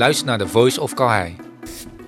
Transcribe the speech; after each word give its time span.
Luistert 0.00 0.28
naar 0.28 0.38
de 0.38 0.46
Voice 0.46 0.80
of 0.80 0.94
Calais. 0.94 1.30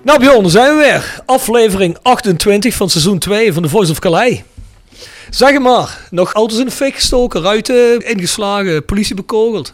Nou 0.03 0.19
Bjorn, 0.19 0.49
zijn 0.49 0.77
we 0.77 0.83
weer. 0.83 1.21
Aflevering 1.25 1.97
28 2.01 2.73
van 2.73 2.89
seizoen 2.89 3.19
2 3.19 3.53
van 3.53 3.63
The 3.63 3.69
Voice 3.69 3.91
of 3.91 3.99
Calais. 3.99 4.41
Zeg 5.29 5.59
maar, 5.59 6.07
nog 6.09 6.33
auto's 6.33 6.57
in 6.57 6.65
de 6.65 6.71
fik 6.71 6.95
gestoken, 6.95 7.41
ruiten 7.41 7.99
ingeslagen, 7.99 8.85
politie 8.85 9.15
bekogeld. 9.15 9.73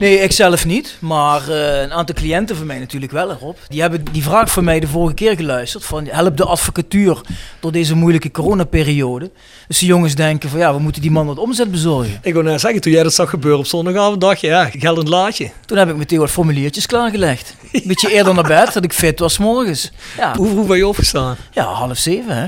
Nee, 0.00 0.18
ik 0.18 0.32
zelf 0.32 0.64
niet, 0.66 0.96
maar 1.00 1.48
eh, 1.48 1.80
een 1.80 1.92
aantal 1.92 2.14
cliënten 2.14 2.56
van 2.56 2.66
mij 2.66 2.78
natuurlijk 2.78 3.12
wel 3.12 3.30
erop. 3.30 3.58
Die 3.68 3.80
hebben 3.80 4.04
die 4.12 4.22
vraag 4.22 4.50
van 4.52 4.64
mij 4.64 4.80
de 4.80 4.86
vorige 4.86 5.14
keer 5.14 5.36
geluisterd 5.36 5.84
van 5.84 6.06
help 6.06 6.36
de 6.36 6.44
advocatuur 6.44 7.20
door 7.60 7.72
deze 7.72 7.94
moeilijke 7.94 8.30
coronaperiode. 8.30 9.30
Dus 9.68 9.78
die 9.78 9.88
jongens 9.88 10.14
denken 10.14 10.50
van 10.50 10.58
ja, 10.58 10.74
we 10.74 10.80
moeten 10.80 11.02
die 11.02 11.10
man 11.10 11.26
wat 11.26 11.38
omzet 11.38 11.70
bezorgen. 11.70 12.18
Ik 12.22 12.32
wil 12.32 12.42
net 12.42 12.60
zeggen, 12.60 12.80
toen 12.80 12.92
jij 12.92 13.02
dat 13.02 13.14
zag 13.14 13.30
gebeuren 13.30 13.60
op 13.60 13.66
zondagavond, 13.66 14.20
dacht 14.20 14.40
je, 14.40 14.46
ja, 14.46 14.70
geldend 14.78 15.08
laadje. 15.08 15.50
Toen 15.66 15.78
heb 15.78 15.88
ik 15.88 15.96
meteen 15.96 16.18
wat 16.18 16.30
formuliertjes 16.30 16.86
klaargelegd. 16.86 17.54
Een 17.72 17.82
beetje 17.86 18.12
eerder 18.12 18.34
naar 18.34 18.44
bed, 18.48 18.72
dat 18.72 18.84
ik 18.84 18.92
fit 18.92 19.18
was 19.18 19.38
morgens. 19.38 19.90
Ja, 20.16 20.36
Hoe 20.36 20.48
vroeg 20.48 20.66
ben 20.66 20.76
je 20.76 20.86
opgestaan? 20.86 21.36
ja 21.52 21.64
half 21.64 21.98
zeven 21.98 22.36
hè? 22.36 22.46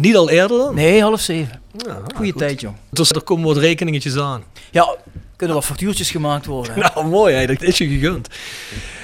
Niet 0.00 0.16
al 0.16 0.30
eerder 0.30 0.58
dan? 0.58 0.74
Nee, 0.74 1.02
half 1.02 1.20
zeven. 1.20 1.60
Ja, 1.76 1.98
Goeie 2.14 2.30
goed. 2.32 2.40
tijd 2.40 2.60
jong. 2.60 2.76
Dus 2.90 3.10
er 3.10 3.22
komen 3.22 3.44
wat 3.46 3.56
rekeningetjes 3.56 4.16
aan. 4.18 4.42
Ja, 4.70 4.96
kunnen 5.36 5.56
wat 5.56 5.64
factuurtjes 5.64 6.10
gemaakt 6.10 6.46
worden. 6.46 6.78
Nou, 6.78 7.06
mooi, 7.06 7.34
hè? 7.34 7.46
dat 7.46 7.62
is 7.62 7.78
je 7.78 7.88
gegund. 7.88 8.28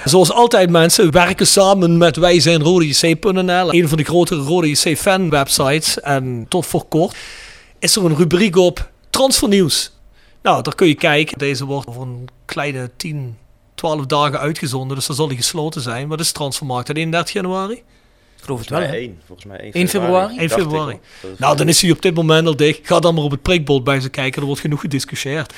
Zoals 0.04 0.32
altijd 0.32 0.70
mensen 0.70 1.10
werken 1.10 1.46
samen 1.46 1.98
met 1.98 2.16
wij 2.16 2.40
zijn 2.40 2.62
rodejc.nl, 2.62 3.74
een 3.74 3.88
van 3.88 3.98
de 3.98 4.04
grotere 4.04 4.42
Rode 4.42 4.70
JC 4.70 4.98
fan 4.98 5.30
websites. 5.30 6.00
En 6.00 6.46
tot 6.48 6.66
voor 6.66 6.84
kort 6.84 7.16
is 7.78 7.96
er 7.96 8.04
een 8.04 8.16
rubriek 8.16 8.56
op 8.56 8.90
transfernieuws. 9.10 9.92
Nou, 10.42 10.62
daar 10.62 10.74
kun 10.74 10.86
je 10.86 10.94
kijken. 10.94 11.38
Deze 11.38 11.64
wordt 11.64 11.88
over 11.88 12.02
een 12.02 12.28
kleine 12.44 12.90
10, 12.96 13.36
12 13.74 14.06
dagen 14.06 14.38
uitgezonden, 14.38 14.96
dus 14.96 15.06
dan 15.06 15.16
zal 15.16 15.28
die 15.28 15.36
gesloten 15.36 15.80
zijn. 15.80 16.08
Wat 16.08 16.20
is 16.20 16.32
transfermarkt? 16.32 16.86
Tot 16.86 16.96
31 16.96 17.34
januari? 17.34 17.82
Ik 18.40 18.46
geloof 18.46 18.60
het 18.60 18.70
wel 18.70 18.80
hè? 18.80 18.96
1, 18.96 19.18
volgens 19.26 19.46
mij 19.46 19.58
1 19.58 19.72
1 19.72 19.88
februari? 19.88 20.38
1 20.38 20.48
dacht 20.48 20.60
ik 20.60 20.66
februari. 20.66 20.98
Nou, 21.36 21.56
dan 21.56 21.68
is 21.68 21.82
hij 21.82 21.90
op 21.90 22.02
dit 22.02 22.14
moment 22.14 22.46
al 22.46 22.56
dicht. 22.56 22.80
Ga 22.82 23.00
dan 23.00 23.14
maar 23.14 23.24
op 23.24 23.30
het 23.30 23.42
prikbord 23.42 23.84
bij 23.84 24.00
ze 24.00 24.08
kijken. 24.08 24.40
Er 24.40 24.46
wordt 24.46 24.60
genoeg 24.60 24.80
gediscussieerd. 24.80 25.54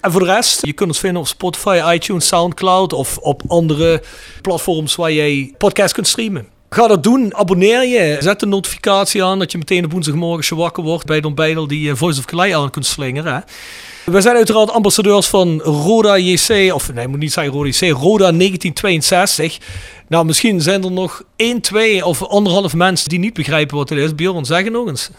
En 0.00 0.12
voor 0.12 0.20
de 0.20 0.26
rest, 0.26 0.66
je 0.66 0.72
kunt 0.72 0.88
ons 0.88 0.98
vinden 0.98 1.20
op 1.20 1.26
Spotify, 1.26 1.82
iTunes, 1.94 2.26
Soundcloud 2.26 2.92
of 2.92 3.18
op 3.18 3.42
andere 3.46 4.02
platforms 4.42 4.94
waar 4.94 5.12
jij 5.12 5.54
podcast 5.58 5.94
kunt 5.94 6.08
streamen. 6.08 6.48
Ga 6.70 6.86
dat 6.86 7.02
doen. 7.02 7.34
Abonneer 7.34 7.86
je. 7.86 8.16
Zet 8.20 8.40
de 8.40 8.46
notificatie 8.46 9.24
aan 9.24 9.38
dat 9.38 9.52
je 9.52 9.58
meteen 9.58 9.84
op 9.84 9.92
woensdagmorgen 9.92 10.36
als 10.36 10.48
je 10.48 10.54
wakker 10.54 10.82
wordt 10.82 11.06
bij 11.06 11.20
Don 11.20 11.34
Beidel 11.34 11.66
die 11.66 11.90
eh, 11.90 11.96
Voice 11.96 12.18
of 12.18 12.24
Calais 12.24 12.54
aan 12.54 12.70
kunt 12.70 12.86
slingeren. 12.86 13.34
Hè. 13.34 13.40
We 14.04 14.20
zijn 14.20 14.36
uiteraard 14.36 14.70
ambassadeurs 14.70 15.26
van 15.26 15.60
Roda 15.60 16.18
JC, 16.18 16.72
of 16.74 16.92
nee, 16.92 17.08
moet 17.08 17.18
niet 17.18 17.32
zeggen 17.32 17.52
Roda 17.52 17.68
JC, 17.68 17.80
Roda 17.80 18.32
1962. 18.32 19.58
Nou, 20.08 20.24
misschien 20.24 20.60
zijn 20.60 20.84
er 20.84 20.92
nog 20.92 21.22
1, 21.36 21.60
2 21.60 22.04
of 22.04 22.22
anderhalf 22.22 22.74
mensen 22.74 23.08
die 23.08 23.18
niet 23.18 23.34
begrijpen 23.34 23.76
wat 23.76 23.88
het 23.88 23.98
is. 23.98 24.14
Bjorn, 24.14 24.44
zeg 24.44 24.64
het 24.64 24.72
nog 24.72 24.88
eens. 24.88 25.10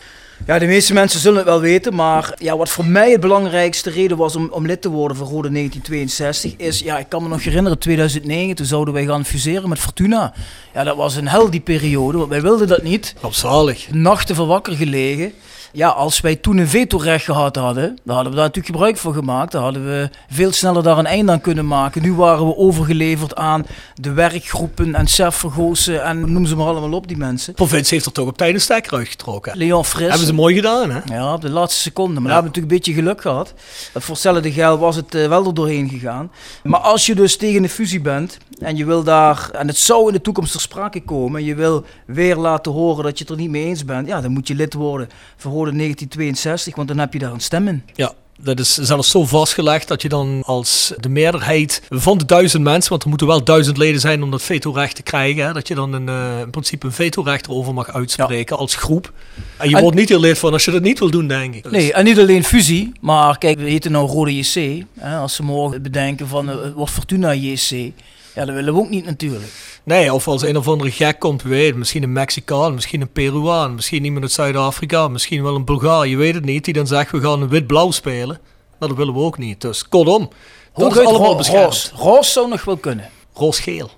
Ja, 0.48 0.60
de 0.60 0.66
meeste 0.66 0.94
mensen 0.94 1.20
zullen 1.20 1.38
het 1.38 1.48
wel 1.48 1.60
weten, 1.60 1.96
maar 1.96 2.36
ja, 2.38 2.58
wat 2.58 2.70
voor 2.70 2.86
mij 2.86 3.12
het 3.12 3.20
belangrijkste 3.20 3.90
reden 3.90 4.18
was 4.18 4.36
om, 4.36 4.50
om 4.52 4.66
lid 4.66 4.82
te 4.82 4.90
worden 4.90 5.18
van 5.18 5.28
Rode 5.28 5.50
1962 5.50 6.54
is, 6.58 6.80
ja, 6.80 6.98
ik 6.98 7.10
kan 7.10 7.24
me 7.24 7.30
nog 7.30 7.44
herinneren, 7.44 7.80
2009, 7.80 8.56
toen 8.56 8.66
zouden 8.66 8.94
wij 8.94 9.06
gaan 9.06 9.26
fuseren 9.26 9.70
met 9.70 9.80
Fortuna. 9.80 10.34
Ja, 10.74 10.84
dat 10.84 10.96
was 10.96 11.16
een 11.16 11.28
hel 11.28 11.50
die 11.50 11.60
periode, 11.60 12.18
want 12.18 12.30
wij 12.30 12.42
wilden 12.42 12.68
dat 12.68 12.84
niet. 12.84 13.16
Opzalig. 13.22 13.92
Nachten 13.92 14.36
van 14.36 14.48
wakker 14.48 14.74
gelegen. 14.74 15.34
Ja, 15.76 15.88
als 15.90 16.20
wij 16.22 16.36
toen 16.36 16.58
een 16.58 16.68
vetorecht 16.68 17.26
gehad 17.26 17.56
hadden, 17.56 17.98
dan 18.04 18.16
hadden 18.16 18.32
we 18.34 18.38
daar 18.38 18.48
natuurlijk 18.48 18.76
gebruik 18.76 18.98
van 18.98 19.14
gemaakt. 19.14 19.52
Dan 19.52 19.64
hadden 19.64 19.86
we 19.86 20.10
veel 20.30 20.52
sneller 20.52 20.84
daar 20.84 20.98
een 20.98 21.06
eind 21.06 21.30
aan 21.30 21.42
kunnen 21.42 21.68
maken. 21.68 22.02
Nu 22.02 22.14
waren 22.14 22.46
we 22.48 22.56
overgeleverd 22.58 23.36
aan 23.36 23.66
de 23.96 24.12
werkgroepen 24.12 24.96
en 24.96 25.08
Chef 25.08 25.36
Vergoosen 25.36 26.04
en 26.04 26.32
noem 26.34 26.46
ze 26.46 26.56
maar 26.56 26.68
allemaal 26.68 26.94
op, 26.94 27.08
die 27.08 27.18
mensen. 27.18 27.54
Provincie 27.54 27.94
heeft 27.94 28.06
er 28.06 28.12
toch 28.12 28.28
op 28.28 28.38
tijd 28.38 28.54
een 28.54 28.62
stekker 28.62 28.98
uitgetrokken. 28.98 29.58
Leon 29.58 29.86
Fris. 29.86 30.08
Hebben 30.08 30.28
ze 30.28 30.34
mooi 30.34 30.56
gedaan, 30.56 30.90
hè? 30.92 31.00
Ja, 31.06 31.34
op 31.34 31.42
de 31.42 31.50
laatste 31.50 31.82
seconde. 31.82 32.20
Maar 32.20 32.22
Ja. 32.22 32.28
we 32.28 32.34
hebben 32.34 32.52
natuurlijk 32.52 32.72
een 32.74 32.94
beetje 32.94 33.02
geluk 33.02 33.22
gehad. 33.22 33.54
Voor 33.94 34.14
hetzelfde 34.14 34.52
geld 34.52 34.80
was 34.80 34.96
het 34.96 35.16
eh, 35.16 35.28
wel 35.28 35.46
er 35.46 35.54
doorheen 35.54 35.90
gegaan. 35.90 36.32
Maar 36.64 36.80
als 36.80 37.06
je 37.06 37.16
dus 37.16 37.38
tegen 37.38 37.62
de 37.62 37.70
fusie 37.70 38.02
bent 38.02 38.38
en 38.60 38.76
je 38.78 38.86
wil 38.86 39.04
daar, 39.04 39.50
en 39.54 39.68
het 39.68 39.78
zou 39.78 40.08
in 40.08 40.14
de 40.14 40.22
toekomst 40.22 40.52
ter 40.52 40.62
sprake 40.62 41.02
komen, 41.04 41.40
en 41.40 41.46
je 41.46 41.56
wil 41.56 41.84
weer 42.06 42.36
laten 42.36 42.72
horen 42.72 43.04
dat 43.04 43.18
je 43.18 43.24
het 43.24 43.34
er 43.34 43.40
niet 43.40 43.50
mee 43.50 43.66
eens 43.66 43.86
bent, 43.86 44.08
ja, 44.08 44.22
dan 44.22 44.32
moet 44.32 44.48
je 44.48 44.56
lid 44.56 44.74
worden 44.74 45.10
van 45.38 45.52
Rode 45.64 45.78
1962, 45.78 46.76
want 46.76 46.88
dan 46.88 46.98
heb 46.98 47.14
je 47.14 47.20
daar 47.20 47.32
een 47.32 47.40
stem 47.40 47.68
in. 47.68 47.84
Ja. 47.94 48.14
Dat 48.42 48.60
is 48.60 48.74
zelfs 48.74 49.10
zo 49.10 49.26
vastgelegd 49.26 49.88
dat 49.88 50.02
je 50.02 50.10
dan 50.10 50.42
als 50.46 50.94
de 51.00 51.10
meerderheid 51.10 51.82
van 51.90 52.18
de 52.18 52.26
duizend 52.26 52.64
mensen, 52.64 52.90
want 52.90 53.04
er 53.04 53.10
moeten 53.10 53.28
wel 53.28 53.44
duizend 53.44 53.78
leden 53.78 54.00
zijn 54.02 54.24
om 54.24 54.32
dat 54.32 54.42
vetorecht 54.42 54.96
te 54.96 55.04
krijgen, 55.04 55.46
hè, 55.46 55.54
dat 55.54 55.68
je 55.68 55.76
dan 55.76 55.94
een, 55.94 56.10
eh, 56.10 56.40
in 56.40 56.50
principe 56.50 56.86
een 56.86 56.92
vetorecht 56.92 57.48
erover 57.48 57.74
mag 57.74 57.94
uitspreken 57.94 58.58
als 58.58 58.76
groep. 58.76 59.12
En 59.58 59.70
je 59.70 59.76
En- 59.76 59.82
wordt 59.82 59.98
niet 59.98 60.10
heel 60.10 60.20
lid 60.20 60.38
van 60.38 60.54
als 60.54 60.66
je 60.66 60.72
dat 60.72 60.82
niet 60.82 61.00
wil 61.00 61.10
doen, 61.12 61.28
denk 61.28 61.56
ik. 61.56 61.64
Dus- 61.64 61.72
Nee, 61.72 61.94
en 61.94 62.04
niet 62.04 62.20
alleen 62.20 62.44
fusie, 62.44 62.92
maar 63.02 63.38
kijk, 63.38 63.60
we 63.60 63.70
heten 63.70 63.92
nou 63.92 64.08
Rode 64.10 64.36
JC. 64.38 64.84
Hè, 65.00 65.18
als 65.18 65.36
ze 65.36 65.44
morgen 65.44 65.82
bedenken 65.82 66.28
van 66.28 66.50
eh, 66.50 66.62
het 66.64 66.74
wordt 66.74 66.92
Fortuna 66.92 67.34
JC, 67.34 67.70
ja, 68.36 68.46
dat 68.46 68.56
willen 68.56 68.74
we 68.74 68.80
ook 68.80 68.90
niet 68.90 69.06
natuurlijk. 69.06 69.52
Nee, 69.84 70.14
of 70.14 70.28
als 70.28 70.42
een 70.42 70.58
of 70.58 70.68
andere 70.68 70.92
gek 70.92 71.20
komt, 71.20 71.42
weet, 71.42 71.76
misschien 71.76 72.04
een 72.04 72.14
Mexicaan, 72.14 72.74
misschien 72.74 73.02
een 73.02 73.12
Peruaan, 73.12 73.76
misschien 73.76 74.04
iemand 74.04 74.24
uit 74.24 74.32
Zuid-Afrika, 74.32 75.08
misschien 75.08 75.44
wel 75.44 75.56
een 75.56 75.66
Bulgaar, 75.66 76.08
je 76.08 76.18
weet 76.18 76.34
het 76.34 76.46
niet, 76.46 76.66
die 76.66 76.74
dan 76.74 76.88
zegt 76.88 77.12
we 77.12 77.22
gaan 77.22 77.42
een 77.42 77.50
wit-blauw 77.50 77.92
spelen. 77.92 78.40
Nou, 78.80 78.92
dat 78.92 78.96
willen 78.98 79.14
we 79.14 79.20
ook 79.20 79.38
niet. 79.38 79.62
Dus 79.62 79.88
kortom, 79.88 80.30
dat 80.76 80.92
is 80.98 81.06
allemaal 81.06 81.32
ro- 81.32 81.36
beschermd. 81.38 81.64
roos. 81.66 81.92
Roos 81.96 82.34
zou 82.34 82.48
nog 82.50 82.64
wel 82.64 82.78
kunnen. 82.78 83.10
Roos-geel. 83.34 83.90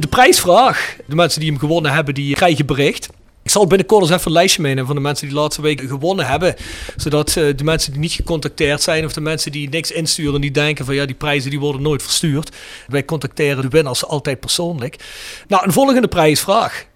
De 0.00 0.06
prijsvraag. 0.08 0.96
De 1.06 1.14
mensen 1.14 1.40
die 1.40 1.50
hem 1.50 1.58
gewonnen 1.58 1.92
hebben, 1.92 2.14
die 2.14 2.34
krijgen 2.34 2.66
bericht. 2.66 3.08
Ik 3.42 3.50
zal 3.50 3.66
binnenkort 3.66 4.02
eens 4.02 4.10
even 4.10 4.26
een 4.26 4.32
lijstje 4.32 4.62
meenemen 4.62 4.86
van 4.86 4.94
de 4.94 5.00
mensen 5.00 5.26
die 5.26 5.34
de 5.34 5.40
laatste 5.40 5.62
week 5.62 5.80
gewonnen 5.80 6.26
hebben. 6.26 6.54
Zodat 6.96 7.36
eh, 7.36 7.56
de 7.56 7.64
mensen 7.64 7.92
die 7.92 8.00
niet 8.00 8.12
gecontacteerd 8.12 8.82
zijn 8.82 9.04
of 9.04 9.12
de 9.12 9.20
mensen 9.20 9.52
die 9.52 9.68
niks 9.68 9.90
insturen, 9.90 10.40
die 10.40 10.50
denken 10.50 10.84
van 10.84 10.94
ja, 10.94 11.06
die 11.06 11.14
prijzen 11.14 11.50
die 11.50 11.60
worden 11.60 11.82
nooit 11.82 12.02
verstuurd. 12.02 12.56
Wij 12.86 13.04
contacteren 13.04 13.62
de 13.62 13.68
winnaars 13.68 14.06
altijd 14.06 14.40
persoonlijk. 14.40 14.96
Nou, 15.48 15.64
een 15.64 15.72
volgende 15.72 16.08
prijsvraag. 16.08 16.86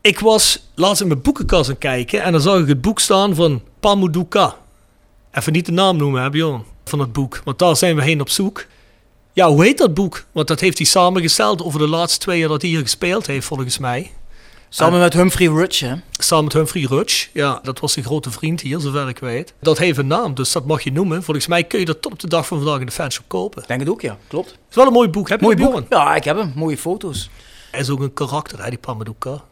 Ik 0.00 0.18
was 0.18 0.68
laatst 0.74 1.00
in 1.00 1.08
mijn 1.08 1.22
boekenkast 1.22 1.70
aan 1.70 1.78
kijken 1.78 2.22
en 2.22 2.32
dan 2.32 2.40
zag 2.40 2.60
ik 2.60 2.68
het 2.68 2.80
boek 2.80 3.00
staan 3.00 3.34
van 3.34 3.62
Pamuduka. 3.80 4.56
Even 5.32 5.52
niet 5.52 5.66
de 5.66 5.72
naam 5.72 5.96
noemen, 5.96 6.22
hè, 6.22 6.30
Bjorn, 6.30 6.64
van 6.88 6.98
het 6.98 7.12
boek. 7.12 7.40
Want 7.44 7.58
daar 7.58 7.76
zijn 7.76 7.96
we 7.96 8.02
heen 8.02 8.20
op 8.20 8.28
zoek. 8.28 8.66
Ja, 9.32 9.48
hoe 9.48 9.64
heet 9.64 9.78
dat 9.78 9.94
boek? 9.94 10.24
Want 10.32 10.48
dat 10.48 10.60
heeft 10.60 10.78
hij 10.78 10.86
samengesteld 10.86 11.62
over 11.62 11.78
de 11.78 11.88
laatste 11.88 12.18
twee 12.18 12.38
jaar 12.38 12.48
dat 12.48 12.62
hij 12.62 12.70
hier 12.70 12.80
gespeeld 12.80 13.26
heeft, 13.26 13.46
volgens 13.46 13.78
mij. 13.78 14.10
Samen 14.68 15.00
met 15.00 15.12
Humphrey 15.12 15.46
Rudge, 15.48 15.86
hè? 15.86 15.94
Samen 16.10 16.44
met 16.44 16.52
Humphrey 16.52 16.82
Rudge. 16.82 17.28
Ja, 17.32 17.60
dat 17.62 17.80
was 17.80 17.96
een 17.96 18.04
grote 18.04 18.30
vriend 18.30 18.60
hier, 18.60 18.80
zover 18.80 19.08
ik 19.08 19.18
weet. 19.18 19.54
Dat 19.60 19.78
heeft 19.78 19.98
een 19.98 20.06
naam, 20.06 20.34
dus 20.34 20.52
dat 20.52 20.66
mag 20.66 20.82
je 20.82 20.92
noemen. 20.92 21.22
Volgens 21.22 21.46
mij 21.46 21.64
kun 21.64 21.78
je 21.78 21.84
dat 21.84 22.02
tot 22.02 22.12
op 22.12 22.18
de 22.18 22.28
dag 22.28 22.46
van 22.46 22.58
vandaag 22.58 22.80
in 22.80 22.86
de 22.86 22.92
fanshop 22.92 23.24
kopen. 23.28 23.64
Denk 23.66 23.80
het 23.80 23.88
ook, 23.88 24.00
ja. 24.00 24.18
Klopt. 24.28 24.50
Het 24.50 24.58
is 24.70 24.76
wel 24.76 24.86
een 24.86 24.92
mooi 24.92 25.08
boek. 25.08 25.28
Heb 25.28 25.40
je 25.40 25.44
Mooi 25.44 25.56
boek. 25.56 25.82
Ja, 25.88 26.14
ik 26.14 26.24
heb 26.24 26.36
hem. 26.36 26.52
Mooie 26.54 26.78
foto's. 26.78 27.30
Hij 27.70 27.80
is 27.80 27.90
ook 27.90 28.00
een 28.00 28.12
karakter, 28.12 28.62
hè, 28.62 28.68
die 28.68 28.78
Pamaduka. 28.78 29.44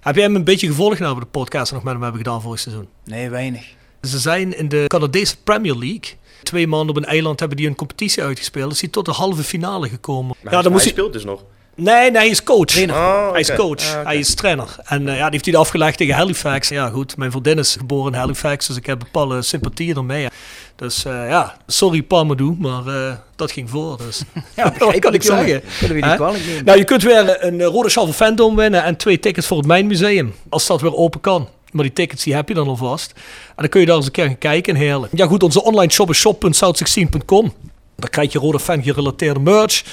Heb 0.00 0.14
jij 0.14 0.24
hem 0.24 0.34
een 0.34 0.44
beetje 0.44 0.66
gevolgd 0.66 0.98
nou, 0.98 1.12
bij 1.12 1.22
de 1.22 1.30
podcast 1.30 1.72
nog 1.72 1.82
met 1.82 1.92
hem 1.92 2.02
hebben 2.02 2.20
gedaan 2.20 2.42
vorig 2.42 2.60
seizoen? 2.60 2.88
Nee, 3.04 3.30
weinig. 3.30 3.64
Ze 4.02 4.18
zijn 4.18 4.56
in 4.56 4.68
de 4.68 4.84
Canadese 4.86 5.36
Premier 5.42 5.76
League. 5.76 6.17
Twee 6.42 6.66
maanden 6.66 6.88
op 6.88 6.96
een 6.96 7.04
eiland 7.04 7.38
hebben 7.40 7.56
die 7.58 7.66
een 7.66 7.74
competitie 7.74 8.22
uitgespeeld. 8.22 8.72
Is 8.72 8.80
hij 8.80 8.90
tot 8.90 9.04
de 9.04 9.12
halve 9.12 9.42
finale 9.42 9.88
gekomen. 9.88 10.36
Maar 10.40 10.44
ja, 10.44 10.50
dan 10.50 10.60
hij 10.62 10.70
moest 10.70 10.84
hij... 10.84 10.92
speelt 10.92 11.12
dus 11.12 11.24
nog. 11.24 11.44
Nee, 11.80 12.10
nee, 12.10 12.20
hij 12.20 12.28
is 12.28 12.42
coach. 12.42 12.64
Trainer. 12.64 12.96
Oh, 12.96 13.30
Hij 13.30 13.40
is 13.40 13.50
oké. 13.50 13.58
coach. 13.58 13.96
Ah. 13.96 14.04
Hij 14.04 14.18
is 14.18 14.34
trainer. 14.34 14.76
En 14.84 15.08
eh, 15.08 15.16
ja, 15.16 15.22
die 15.22 15.30
heeft 15.30 15.44
hij 15.46 15.56
afgelegd 15.56 15.98
tegen 15.98 16.14
Halifax. 16.14 16.68
Ja, 16.68 16.88
goed. 16.88 17.16
Mijn 17.16 17.30
vriendin 17.30 17.58
is 17.58 17.76
geboren 17.76 18.12
in 18.12 18.18
Halifax, 18.18 18.66
dus 18.66 18.76
ik 18.76 18.86
heb 18.86 18.98
bepaalde 18.98 19.42
sympathie 19.42 19.94
ermee. 19.94 20.28
Dus 20.76 21.04
eh, 21.04 21.28
ja, 21.28 21.56
sorry 21.66 22.02
Palmadou, 22.02 22.56
maar 22.58 22.86
eh, 22.86 23.12
dat 23.36 23.52
ging 23.52 23.70
voor. 23.70 23.96
Dus. 23.96 24.22
Ja, 24.56 24.64
wat 24.78 24.98
kan 24.98 25.14
ik 25.14 25.22
jongen. 25.22 25.46
zeggen? 25.46 25.62
Kunnen 25.78 26.00
we 26.00 26.06
niet 26.06 26.16
kwalijk 26.16 26.46
nemen. 26.46 26.64
Nou, 26.64 26.78
je 26.78 26.84
kunt 26.84 27.02
weer 27.02 27.44
een 27.44 27.62
rode 27.62 27.90
van 27.90 28.14
Fandom 28.14 28.56
winnen 28.56 28.82
en 28.84 28.96
twee 28.96 29.18
tickets 29.18 29.46
voor 29.46 29.56
het 29.56 29.66
Mijnmuseum. 29.66 30.34
Als 30.48 30.66
dat 30.66 30.80
weer 30.80 30.94
open 30.96 31.20
kan. 31.20 31.48
Maar 31.72 31.84
die 31.84 31.92
tickets 31.92 32.24
die 32.24 32.34
heb 32.34 32.48
je 32.48 32.54
dan 32.54 32.68
alvast. 32.68 33.12
En 33.48 33.54
dan 33.56 33.68
kun 33.68 33.80
je 33.80 33.86
daar 33.86 33.96
eens 33.96 34.06
een 34.06 34.12
keer 34.12 34.26
gaan 34.26 34.38
kijken 34.38 34.74
en 34.74 34.80
heerlijk. 34.80 35.12
Ja 35.16 35.26
goed, 35.26 35.42
onze 35.42 35.62
online 35.62 35.92
shop 35.92 36.10
is 36.10 36.18
shop.south16.com. 36.18 37.52
Daar 37.96 38.10
krijg 38.10 38.32
je 38.32 38.38
rode 38.38 38.60
fan 38.60 38.82
gerelateerde 38.82 39.40
merch. 39.40 39.84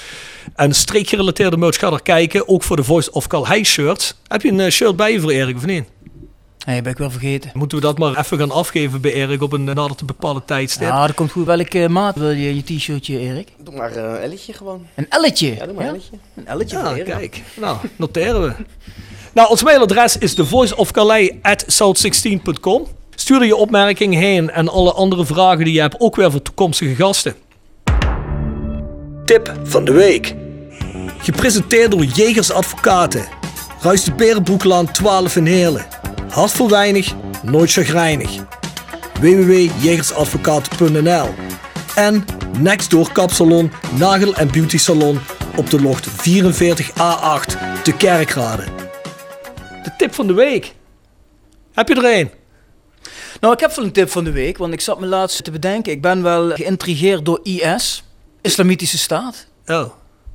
En 0.56 0.74
streek 0.74 1.08
gerelateerde 1.08 1.58
merch, 1.58 1.80
ga 1.80 1.90
daar 1.90 2.02
kijken. 2.02 2.48
Ook 2.48 2.64
voor 2.64 2.76
de 2.76 2.84
Voice 2.84 3.12
of 3.12 3.28
Calhei 3.28 3.64
shirts. 3.66 4.16
Heb 4.28 4.42
je 4.42 4.52
een 4.52 4.60
eh, 4.60 4.72
shirt 4.72 4.96
bij 4.96 5.12
je 5.12 5.20
voor 5.20 5.32
Erik 5.32 5.56
of 5.56 5.66
niet? 5.66 5.84
Nee, 6.66 6.82
ben 6.82 6.92
ik 6.92 6.98
wel 6.98 7.10
vergeten. 7.10 7.52
Moeten 7.54 7.78
we 7.78 7.84
dat 7.84 7.98
maar 7.98 8.18
even 8.18 8.38
gaan 8.38 8.52
afgeven 8.52 9.02
bij 9.02 9.14
Erik 9.14 9.42
op 9.42 9.52
een 9.54 9.70
eh, 9.70 9.76
nader 9.76 9.96
te 9.96 10.06
bepaalde 10.06 10.42
tijdstip? 10.46 10.88
Ja, 10.88 11.08
dat 11.08 11.16
komt 11.16 11.32
goed. 11.32 11.46
Welke 11.46 11.90
maat 11.90 12.16
wil 12.16 12.30
je 12.30 12.56
je 12.56 12.64
t-shirtje, 12.64 13.20
Erik? 13.20 13.48
Doe 13.58 13.76
maar 13.76 13.92
eh, 13.92 14.04
een 14.04 14.18
elletje 14.18 14.54
gewoon. 14.54 14.88
Een 14.96 15.10
elletje. 15.10 15.56
Ja, 15.56 15.66
doe 15.66 15.76
maar 15.76 15.84
een 15.84 15.90
elletje. 15.90 16.18
Een 16.36 16.48
elletje 16.48 16.78
Ja, 16.78 17.04
kijk. 17.04 17.42
Nou, 17.60 17.78
noteren 17.96 18.42
we. 18.42 18.54
Nou, 19.36 19.50
ons 19.50 19.64
mailadres 19.64 20.18
is 20.18 20.34
thevoiceofcalais.south16.com. 20.34 22.88
Stuur 23.16 23.46
je 23.46 23.56
opmerking 23.56 24.14
heen 24.14 24.50
en 24.50 24.70
alle 24.70 24.94
andere 24.94 25.26
vragen 25.26 25.66
die 25.66 25.74
je 25.74 25.80
hebt, 25.80 26.00
ook 26.00 26.16
weer 26.16 26.32
voor 26.32 26.42
toekomstige 26.42 26.96
gasten. 26.96 27.36
Tip 29.26 29.54
van 29.64 29.86
de 29.86 29.92
week. 29.92 30.36
Gepresenteerd 31.18 31.92
door 31.92 32.04
Jegers 32.04 32.52
Advocaten. 32.52 33.26
Ruis 33.80 34.04
de 34.04 34.14
Berenbroeklaan 34.14 34.92
12 34.92 35.36
in 35.36 35.46
Heerlen. 35.46 35.86
Hart 36.30 36.52
voor 36.52 36.70
weinig, 36.70 37.14
nooit 37.44 37.72
chagrijnig. 37.72 38.30
www.jegersadvocaten.nl 39.20 41.28
En 41.96 42.26
Nextdoor 42.60 43.12
Kapsalon, 43.12 43.72
Nagel 43.98 44.36
en 44.36 44.52
Beauty 44.52 44.78
Salon 44.78 45.20
op 45.56 45.70
de 45.70 45.82
locht 45.82 46.10
44A8 46.10 47.82
te 47.84 47.94
Kerkrade. 47.98 48.75
De 49.86 49.92
tip 49.98 50.14
van 50.14 50.28
de 50.28 50.34
week. 50.34 50.74
Heb 51.74 51.88
je 51.88 51.96
er 51.96 52.20
een? 52.20 52.30
Nou, 53.40 53.54
ik 53.54 53.60
heb 53.60 53.76
wel 53.76 53.86
een 53.86 53.92
tip 53.92 54.10
van 54.10 54.24
de 54.24 54.32
week, 54.32 54.58
want 54.58 54.74
ik 54.74 54.82
zat 54.82 55.00
me 55.00 55.06
laatst 55.06 55.44
te 55.44 55.52
bedenken. 55.52 55.92
Ik 55.92 56.02
ben 56.02 56.24
wel 56.24 56.50
geïntrigeerd 56.52 57.26
door 57.26 57.40
IS, 57.44 58.04
Islamitische 58.42 58.98
Staat. 58.98 59.48
Oh, 59.68 59.86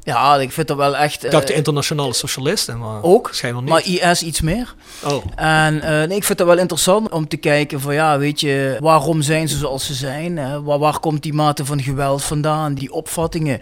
Ja, 0.03 0.37
ik 0.37 0.53
vind 0.53 0.69
dat 0.69 0.77
wel 0.77 0.97
echt... 0.97 1.25
ik 1.25 1.31
dacht 1.31 1.47
de 1.47 1.53
eh, 1.53 1.59
internationale 1.59 2.13
socialisten, 2.15 2.79
maar 2.79 3.03
ook, 3.03 3.29
schijnbaar 3.33 3.63
niet. 3.63 3.71
maar 3.71 4.11
IS 4.11 4.23
iets 4.23 4.41
meer. 4.41 4.75
oh, 5.05 5.25
En 5.37 5.81
eh, 5.83 5.91
nee, 5.91 6.17
ik 6.17 6.25
vind 6.25 6.39
het 6.39 6.49
wel 6.49 6.59
interessant 6.59 7.11
om 7.11 7.29
te 7.29 7.37
kijken 7.37 7.81
van 7.81 7.95
ja, 7.95 8.19
weet 8.19 8.41
je, 8.41 8.77
waarom 8.81 9.23
zijn 9.23 9.49
ze 9.49 9.57
zoals 9.57 9.87
ze 9.87 9.95
zijn? 9.95 10.37
Hè? 10.37 10.63
Waar, 10.63 10.79
waar 10.79 10.99
komt 11.01 11.23
die 11.23 11.33
mate 11.33 11.65
van 11.65 11.83
geweld 11.83 12.25
vandaan? 12.25 12.75
Die 12.75 12.93
opvattingen. 12.93 13.61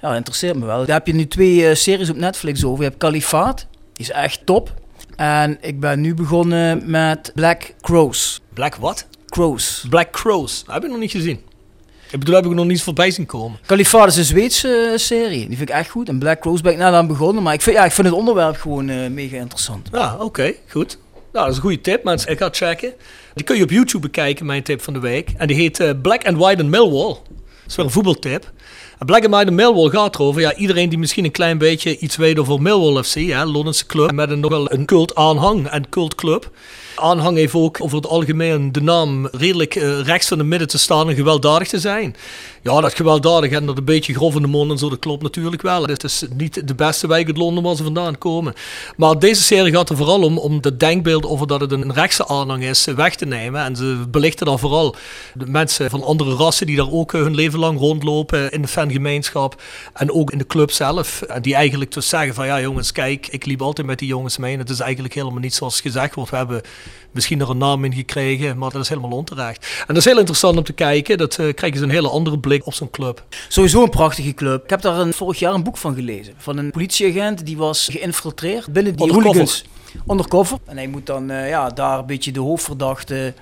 Ja, 0.00 0.08
dat 0.08 0.16
interesseert 0.16 0.56
me 0.56 0.66
wel. 0.66 0.84
Daar 0.84 0.96
heb 0.96 1.06
je 1.06 1.14
nu 1.14 1.26
twee 1.26 1.68
eh, 1.68 1.74
series 1.74 2.10
op 2.10 2.16
Netflix 2.16 2.64
over. 2.64 2.82
Je 2.82 2.88
hebt 2.88 3.00
Kalifaat, 3.00 3.66
die 3.92 4.06
is 4.06 4.10
echt 4.10 4.46
top. 4.46 4.72
En 5.16 5.58
ik 5.60 5.80
ben 5.80 6.00
nu 6.00 6.14
begonnen 6.14 6.90
met 6.90 7.32
Black 7.34 7.74
Crows. 7.80 8.40
Black 8.54 8.74
what? 8.74 9.06
Crows. 9.26 9.84
Black 9.88 10.10
Crows. 10.10 10.62
Dat 10.64 10.74
heb 10.74 10.84
ik 10.84 10.90
nog 10.90 10.98
niet 10.98 11.10
gezien. 11.10 11.40
Ik 12.10 12.18
bedoel, 12.18 12.34
heb 12.34 12.44
ik 12.44 12.52
nog 12.52 12.66
niet 12.66 12.82
voorbij 12.82 13.10
zien 13.10 13.26
komen. 13.26 13.58
Kalifaat 13.66 14.08
is 14.08 14.16
een 14.16 14.24
Zweedse 14.24 14.90
eh, 14.92 14.98
serie. 14.98 15.48
Die 15.48 15.56
vind 15.56 15.68
ik 15.68 15.74
echt 15.74 15.90
goed. 15.90 16.08
En 16.08 16.18
Black 16.18 16.40
Crows 16.40 16.60
ben 16.60 16.72
ik 16.72 16.78
net 16.78 16.92
aan 16.92 17.06
begonnen. 17.06 17.42
Maar 17.42 17.54
ik 17.54 17.62
vind, 17.62 17.76
ja, 17.76 17.84
ik 17.84 17.92
vind 17.92 18.06
het 18.06 18.16
onderwerp 18.16 18.56
gewoon 18.56 18.88
eh, 18.88 19.10
mega 19.10 19.36
interessant. 19.36 19.88
Ja, 19.92 20.16
oké, 20.18 20.52
goed. 20.68 20.98
Nou, 21.32 21.44
dat 21.44 21.48
is 21.48 21.56
een 21.56 21.62
goede 21.62 21.80
tip, 21.80 22.04
mensen. 22.04 22.30
Ik 22.30 22.38
ga 22.38 22.46
het 22.46 22.56
checken. 22.56 22.92
Die 23.34 23.44
kun 23.44 23.56
je 23.56 23.62
op 23.62 23.70
YouTube 23.70 24.02
bekijken, 24.02 24.46
mijn 24.46 24.62
tip 24.62 24.82
van 24.82 24.92
de 24.92 24.98
week. 24.98 25.30
En 25.36 25.46
die 25.46 25.56
heet 25.56 25.80
eh, 25.80 25.90
Black 26.02 26.26
and 26.26 26.38
White 26.38 26.62
in 26.62 26.70
Millwall. 26.70 27.08
Dat 27.08 27.66
is 27.66 27.76
weer 27.76 27.84
een 27.84 27.90
voetbaltip. 27.90 28.52
Black 29.04 29.24
and 29.24 29.34
White 29.34 29.50
Millwall 29.50 29.90
gaat 29.90 30.14
erover. 30.14 30.40
Ja, 30.40 30.54
iedereen 30.54 30.88
die 30.88 30.98
misschien 30.98 31.24
een 31.24 31.30
klein 31.30 31.58
beetje 31.58 31.98
iets 31.98 32.16
weet 32.16 32.38
over 32.38 32.62
Millwall 32.62 33.02
FC, 33.02 33.14
hè, 33.14 33.44
Londense 33.44 33.86
club, 33.86 34.12
met 34.12 34.30
een 34.30 34.40
nogal 34.40 34.72
een 34.72 34.86
cult 34.86 35.14
aanhang 35.14 35.66
en 35.66 35.88
cultclub. 35.88 36.50
Aanhang 36.96 37.36
heeft 37.36 37.54
ook 37.54 37.78
over 37.80 37.96
het 37.96 38.06
algemeen 38.06 38.72
de 38.72 38.82
naam 38.82 39.26
redelijk 39.26 39.74
eh, 39.74 40.00
rechts 40.00 40.28
van 40.28 40.38
de 40.38 40.44
midden 40.44 40.68
te 40.68 40.78
staan 40.78 41.08
en 41.08 41.14
gewelddadig 41.14 41.68
te 41.68 41.80
zijn. 41.80 42.16
Ja, 42.62 42.80
dat 42.80 42.94
gewelddadig 42.94 43.50
en 43.50 43.66
dat 43.66 43.78
een 43.78 43.84
beetje 43.84 44.14
grof 44.14 44.34
in 44.34 44.42
de 44.42 44.48
mond 44.48 44.70
en 44.70 44.78
zo, 44.78 44.88
dat 44.88 44.98
klopt 44.98 45.22
natuurlijk 45.22 45.62
wel. 45.62 45.84
Het 45.84 46.04
is 46.04 46.24
niet 46.34 46.68
de 46.68 46.74
beste 46.74 47.06
wijk 47.06 47.26
uit 47.26 47.36
Londen 47.36 47.62
waar 47.62 47.76
ze 47.76 47.82
vandaan 47.82 48.18
komen. 48.18 48.54
Maar 48.96 49.18
deze 49.18 49.42
serie 49.42 49.72
gaat 49.72 49.88
er 49.88 49.96
vooral 49.96 50.22
om, 50.22 50.38
om 50.38 50.58
het 50.60 50.80
denkbeeld 50.80 51.26
over 51.26 51.46
dat 51.46 51.60
het 51.60 51.72
een 51.72 51.92
rechtse 51.92 52.26
aanhang 52.26 52.64
is, 52.64 52.84
weg 52.84 53.16
te 53.16 53.26
nemen. 53.26 53.64
En 53.64 53.76
ze 53.76 54.04
belichten 54.08 54.46
dan 54.46 54.58
vooral 54.58 54.96
de 55.34 55.46
mensen 55.46 55.90
van 55.90 56.02
andere 56.02 56.34
rassen 56.34 56.66
die 56.66 56.76
daar 56.76 56.90
ook 56.90 57.14
eh, 57.14 57.20
hun 57.20 57.34
leven 57.34 57.58
lang 57.58 57.78
rondlopen 57.78 58.50
in 58.50 58.62
de 58.62 58.68
fangemeenschap. 58.68 59.62
En 59.92 60.12
ook 60.12 60.30
in 60.30 60.38
de 60.38 60.46
club 60.46 60.70
zelf. 60.70 61.22
En 61.22 61.42
die 61.42 61.54
eigenlijk 61.54 61.92
dus 61.92 62.08
zeggen 62.08 62.34
van, 62.34 62.46
ja 62.46 62.60
jongens, 62.60 62.92
kijk, 62.92 63.26
ik 63.26 63.46
liep 63.46 63.62
altijd 63.62 63.86
met 63.86 63.98
die 63.98 64.08
jongens 64.08 64.36
mee. 64.36 64.52
En 64.52 64.58
het 64.58 64.70
is 64.70 64.80
eigenlijk 64.80 65.14
helemaal 65.14 65.40
niet 65.40 65.54
zoals 65.54 65.80
gezegd 65.80 66.14
wordt. 66.14 66.30
We 66.30 66.36
hebben 66.36 66.62
misschien 67.10 67.40
er 67.40 67.50
een 67.50 67.58
naam 67.58 67.84
in 67.84 67.92
gekregen, 67.92 68.58
maar 68.58 68.70
dat 68.70 68.82
is 68.82 68.88
helemaal 68.88 69.10
onterecht. 69.10 69.66
En 69.78 69.86
dat 69.86 69.96
is 69.96 70.04
heel 70.04 70.18
interessant 70.18 70.56
om 70.56 70.64
te 70.64 70.72
kijken. 70.72 71.18
Dat 71.18 71.38
uh, 71.38 71.54
krijgen 71.54 71.78
ze 71.78 71.84
een 71.84 71.90
hele 71.90 72.08
andere 72.08 72.38
blik 72.38 72.66
op 72.66 72.74
zo'n 72.74 72.90
club. 72.90 73.24
Sowieso 73.48 73.82
een 73.82 73.90
prachtige 73.90 74.34
club. 74.34 74.64
Ik 74.64 74.70
heb 74.70 74.80
daar 74.80 74.98
een, 74.98 75.12
vorig 75.12 75.38
jaar 75.38 75.54
een 75.54 75.62
boek 75.62 75.76
van 75.76 75.94
gelezen. 75.94 76.34
Van 76.36 76.56
een 76.56 76.70
politieagent 76.70 77.46
die 77.46 77.56
was 77.56 77.88
geïnfiltreerd 77.92 78.72
binnen 78.72 78.96
die 78.96 79.06
Undercover. 79.06 79.22
hooligans. 79.22 79.64
Undercover. 80.08 80.58
En 80.64 80.76
hij 80.76 80.86
moet 80.86 81.06
dan 81.06 81.30
uh, 81.30 81.48
ja, 81.48 81.68
daar 81.68 81.98
een 81.98 82.06
beetje 82.06 82.32
de 82.32 82.40
hoofdverdachte 82.40 83.34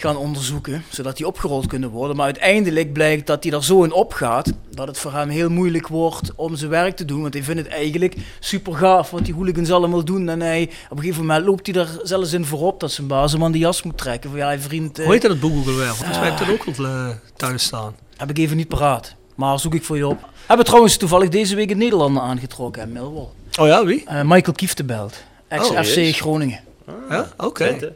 gaan 0.00 0.16
onderzoeken, 0.16 0.84
zodat 0.88 1.16
die 1.16 1.26
opgerold 1.26 1.66
kunnen 1.66 1.90
worden. 1.90 2.16
Maar 2.16 2.24
uiteindelijk 2.24 2.92
blijkt 2.92 3.26
dat 3.26 3.44
hij 3.44 3.52
er 3.52 3.64
zo 3.64 3.82
in 3.82 3.92
opgaat, 3.92 4.52
dat 4.70 4.86
het 4.86 4.98
voor 4.98 5.12
hem 5.12 5.28
heel 5.28 5.50
moeilijk 5.50 5.88
wordt 5.88 6.32
om 6.34 6.56
zijn 6.56 6.70
werk 6.70 6.96
te 6.96 7.04
doen. 7.04 7.22
Want 7.22 7.34
hij 7.34 7.42
vindt 7.42 7.62
het 7.62 7.70
eigenlijk 7.70 8.16
super 8.40 8.74
gaaf 8.74 9.10
wat 9.10 9.24
die 9.24 9.34
hooligans 9.34 9.70
allemaal 9.70 10.04
doen. 10.04 10.28
En 10.28 10.40
hij, 10.40 10.70
op 10.90 10.96
een 10.96 11.02
gegeven 11.02 11.26
moment 11.26 11.46
loopt 11.46 11.66
hij 11.66 11.74
er 11.74 12.00
zelfs 12.02 12.32
in 12.32 12.44
voorop 12.44 12.80
dat 12.80 12.90
zijn 12.90 13.06
baas 13.06 13.32
hem 13.32 13.44
aan 13.44 13.52
de 13.52 13.58
jas 13.58 13.82
moet 13.82 13.98
trekken. 13.98 14.30
Van, 14.30 14.38
ja, 14.38 14.58
vriend, 14.58 14.98
uh, 14.98 15.04
Hoe 15.04 15.14
heet 15.14 15.22
dat 15.22 15.30
het 15.30 15.40
boek 15.40 15.56
ook 15.56 15.66
alweer? 15.66 15.94
Volgens 15.94 16.18
mij 16.18 16.30
heb 16.30 16.40
ik 16.40 16.46
dat 16.46 16.68
ook 16.68 16.76
wel 16.76 16.86
uh, 16.86 17.08
thuis 17.36 17.62
staan. 17.62 17.96
Heb 18.16 18.30
ik 18.30 18.38
even 18.38 18.56
niet 18.56 18.68
paraat, 18.68 19.14
maar 19.34 19.58
zoek 19.58 19.74
ik 19.74 19.84
voor 19.84 19.96
je 19.96 20.06
op. 20.06 20.28
Hebben 20.46 20.66
trouwens 20.66 20.96
toevallig 20.96 21.28
deze 21.28 21.54
week 21.54 21.70
in 21.70 21.78
Nederlander 21.78 22.22
aangetrokken, 22.22 22.82
hè, 22.82 22.88
Millwall. 22.88 23.28
Oh 23.60 23.66
ja, 23.66 23.84
wie? 23.84 24.04
Uh, 24.10 24.22
Michael 24.22 24.56
Kieftenbelt, 24.56 25.22
ex-FC 25.48 25.96
oh, 25.96 26.12
Groningen. 26.12 26.60
Ah, 26.86 26.94
ja, 27.10 27.28
oké. 27.36 27.44
Okay. 27.44 27.92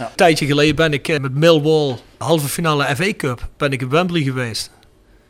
Een 0.00 0.14
tijdje 0.14 0.46
geleden 0.46 0.76
ben 0.76 0.92
ik 0.92 1.20
met 1.20 1.34
Millwall, 1.34 1.98
halve 2.18 2.48
finale 2.48 2.96
FA 2.96 3.12
Cup, 3.16 3.48
ben 3.56 3.72
ik 3.72 3.80
in 3.80 3.88
Wembley 3.88 4.22
geweest. 4.22 4.70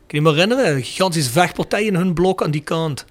Kan 0.06 0.18
je 0.18 0.20
me 0.20 0.30
herinneren? 0.30 0.82
Gigantische 0.82 1.30
vechtpartij 1.30 1.84
in 1.84 1.94
hun 1.94 2.14
blok 2.14 2.42
aan 2.42 2.50
die 2.50 2.62
kant. 2.62 3.04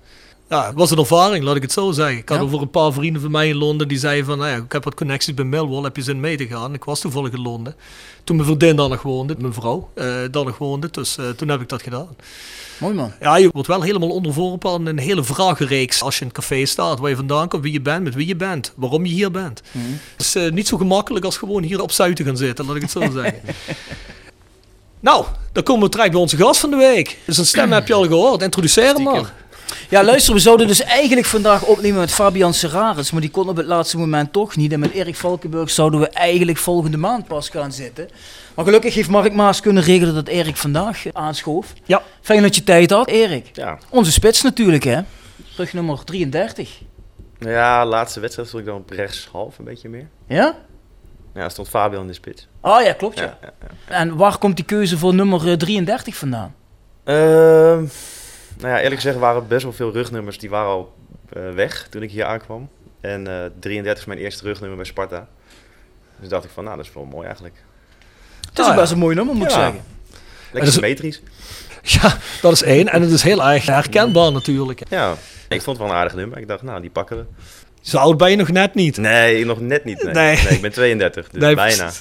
Ja, 0.50 0.66
het 0.68 0.76
was 0.76 0.92
een 0.92 0.98
ervaring, 0.98 1.44
laat 1.44 1.56
ik 1.56 1.62
het 1.62 1.72
zo 1.72 1.92
zeggen. 1.92 2.18
Ik 2.18 2.30
had 2.30 2.38
Ja. 2.38 2.44
over 2.44 2.62
een 2.62 2.70
paar 2.70 2.94
vrienden 2.94 3.22
van 3.22 3.32
mij 3.32 3.50
in 3.50 3.56
Londen 3.56 3.88
die 3.88 3.98
zeiden 3.98 4.26
van, 4.26 4.38
nou 4.38 4.50
ja, 4.50 4.56
ik 4.56 4.72
heb 4.72 4.84
wat 4.84 4.96
connecties 4.96 5.34
bij 5.34 5.46
Millwall, 5.46 5.84
heb 5.84 5.96
je 5.96 6.02
zin 6.02 6.20
mee 6.20 6.38
te 6.38 6.48
gaan? 6.48 6.74
Ik 6.74 6.84
was 6.84 7.00
toevallig 7.00 7.32
in 7.34 7.42
Londen. 7.42 7.76
Toen 8.24 8.36
mijn 8.36 8.48
vriendin 8.48 8.76
daar 8.76 8.90
nog 8.90 9.02
woonde, 9.02 9.36
mijn 9.40 9.54
vrouw 9.54 9.90
eh 9.94 10.06
daar 10.32 10.46
nog 10.46 10.58
woonde, 10.58 10.88
dus 10.92 11.18
eh, 11.18 11.30
toen 11.30 11.48
heb 11.50 11.62
ik 11.62 11.70
dat 11.70 11.82
gedaan. 11.82 12.08
Mooi 12.80 12.94
man. 12.94 13.12
Ja, 13.22 13.38
je 13.38 13.50
wordt 13.54 13.68
wel 13.68 13.82
helemaal 13.82 14.10
onderworpen 14.10 14.72
aan 14.72 14.86
een 14.86 15.00
hele 15.00 15.24
vragenreeks 15.24 16.02
als 16.02 16.16
je 16.16 16.22
in 16.22 16.28
het 16.28 16.36
café 16.36 16.66
staat, 16.66 17.00
waar 17.00 17.10
je 17.10 17.16
vandaan 17.16 17.48
komt, 17.48 17.64
wie 17.64 17.74
je 17.74 17.82
bent, 17.82 18.04
met 18.04 18.16
wie 18.16 18.28
je 18.28 18.36
bent, 18.36 18.74
waarom 18.76 19.06
je 19.06 19.12
hier 19.14 19.32
bent. 19.32 19.62
Het 20.18 20.26
is 20.26 20.36
eh, 20.36 20.52
niet 20.52 20.68
zo 20.68 20.78
gemakkelijk 20.78 21.26
als 21.26 21.38
gewoon 21.38 21.64
hier 21.64 21.82
op 21.82 21.92
Zuid 21.92 22.16
te 22.16 22.24
gaan 22.24 22.38
zitten, 22.38 22.66
laat 22.66 22.76
ik 22.76 22.82
het 22.82 22.92
zo 22.92 23.00
zeggen. 23.22 23.42
nou, 25.00 25.26
dan 25.52 25.64
komen 25.64 25.84
we 25.84 25.90
terecht 25.90 26.12
bij 26.12 26.20
onze 26.20 26.38
gast 26.38 26.60
van 26.60 26.70
de 26.70 26.76
week. 26.78 27.18
Dus 27.26 27.38
een 27.38 27.46
stem 27.46 27.72
heb 27.72 27.88
je 27.88 27.94
al 27.94 28.04
gehoord, 28.08 28.42
introduceer 28.42 28.94
hem 28.94 29.04
maar. 29.04 29.34
Ja, 29.90 30.04
luister, 30.04 30.34
we 30.34 30.40
zouden 30.40 30.68
dus 30.68 30.82
eigenlijk 30.82 31.28
vandaag 31.28 31.64
opnemen 31.64 32.00
met 32.00 32.12
Fabian 32.12 32.54
Serraris, 32.54 33.12
maar 33.12 33.22
die 33.22 33.30
kon 33.30 33.50
op 33.50 33.56
het 33.56 33.66
laatste 33.66 33.98
moment 33.98 34.34
toch 34.34 34.56
niet. 34.56 34.72
En 34.72 34.80
met 34.80 34.92
Erik 34.92 35.16
Valkenburg 35.16 35.70
zouden 35.70 36.00
we 36.00 36.10
eigenlijk 36.10 36.58
volgende 36.58 36.98
maand 36.98 37.28
pas 37.28 37.50
gaan 37.50 37.72
zitten. 37.72 38.10
Maar 38.56 38.66
gelukkig 38.66 38.94
heeft 38.94 39.10
Mark 39.10 39.34
Maas 39.34 39.62
kunnen 39.62 39.84
regelen 39.84 40.14
dat 40.14 40.28
Erik 40.28 40.56
vandaag 40.56 41.06
eh, 41.06 41.12
aanschoof. 41.16 41.74
Ja. 41.86 42.02
Fijn 42.22 42.42
dat 42.42 42.56
je 42.56 42.64
tijd 42.64 42.92
had, 42.92 43.08
Erik. 43.08 43.50
Ja. 43.54 43.78
Onze 43.90 44.12
spits 44.12 44.42
natuurlijk, 44.42 44.84
hè. 44.84 45.02
Terug 45.54 45.74
nummer 45.74 46.04
33. 46.04 46.82
Ja, 47.40 47.86
laatste 47.86 48.20
wedstrijd 48.20 48.48
stond 48.48 48.64
ik 48.64 48.70
dan 48.70 48.80
op 48.80 48.90
rechts 48.90 49.30
half 49.32 49.58
een 49.60 49.66
beetje 49.66 49.90
meer. 49.90 50.08
Ja? 50.28 50.56
Ja, 51.34 51.50
stond 51.50 51.70
Fabian 51.70 52.02
in 52.02 52.08
de 52.08 52.14
spits. 52.14 52.48
Oh 52.62 52.82
ja, 52.82 52.94
klopt 52.94 53.18
ja. 53.18 53.24
Ja, 53.24 53.38
ja, 53.42 53.54
ja. 53.88 53.94
En 53.96 54.16
waar 54.16 54.38
komt 54.38 54.56
die 54.56 54.66
keuze 54.66 54.98
voor 54.98 55.14
nummer 55.14 55.50
eh, 55.52 55.54
33 55.58 56.16
vandaan? 56.16 56.56
Ehm, 57.04 57.86
nou 58.60 58.74
ja, 58.74 58.78
eerlijk 58.80 58.96
gezegd 59.02 59.18
waren 59.18 59.48
best 59.48 59.64
wel 59.64 59.74
veel 59.74 59.92
rugnummers 59.92 60.38
die 60.38 60.50
waren 60.50 60.70
al 60.70 60.94
eh, 61.34 61.42
weg 61.56 61.88
toen 61.90 62.02
ik 62.04 62.12
hier 62.12 62.26
aankwam. 62.26 62.70
En 63.02 63.28
eh 63.28 63.46
33 63.60 64.02
is 64.02 64.06
mijn 64.08 64.20
eerste 64.20 64.44
rugnummer 64.44 64.78
bij 64.78 64.86
Sparta. 64.86 65.28
Dus 66.20 66.30
dacht 66.30 66.44
ik 66.44 66.50
van, 66.54 66.64
nou, 66.64 66.76
dat 66.78 66.86
is 66.86 66.94
wel 66.94 67.06
mooi 67.06 67.26
eigenlijk. 67.26 67.56
Het 68.50 68.60
is 68.60 68.64
Ah, 68.64 68.70
ook 68.70 68.76
ja. 68.76 68.80
best 68.82 68.92
een 68.92 68.98
mooi 69.00 69.16
nummer, 69.16 69.36
moet 69.36 69.44
ik 69.46 69.50
Ja. 69.52 69.56
zeggen. 69.58 69.82
Lekker 70.52 70.72
symmetrisch. 70.72 71.22
Ja, 71.82 72.18
dat 72.42 72.52
is 72.52 72.64
één. 72.64 72.88
En 72.88 73.02
het 73.02 73.12
is 73.12 73.22
heel 73.24 73.44
erg 73.44 73.66
herkenbaar 73.66 74.32
natuurlijk. 74.32 74.82
Ja, 74.90 75.12
ik 75.50 75.62
vond 75.62 75.78
het 75.78 75.78
wel 75.78 75.88
een 75.96 76.02
aardig 76.02 76.16
nummer. 76.16 76.38
Ik 76.38 76.48
dacht, 76.48 76.62
nou, 76.62 76.82
die 76.82 76.90
pakken 76.90 77.18
we. 77.18 77.26
Zo 77.82 77.98
oud 77.98 78.18
ben 78.18 78.30
je 78.30 78.36
nog 78.36 78.50
net 78.50 78.74
niet. 78.74 78.98
Nee, 78.98 79.46
nog 79.46 79.60
net 79.60 79.84
niet. 79.86 80.04
Nee, 80.04 80.14
Nee. 80.14 80.36
nee. 80.36 80.48
ik 80.56 80.62
ben 80.62 80.72
32, 80.72 81.30
dus 81.30 81.42
Nee, 81.42 81.56
bijna. 81.56 81.92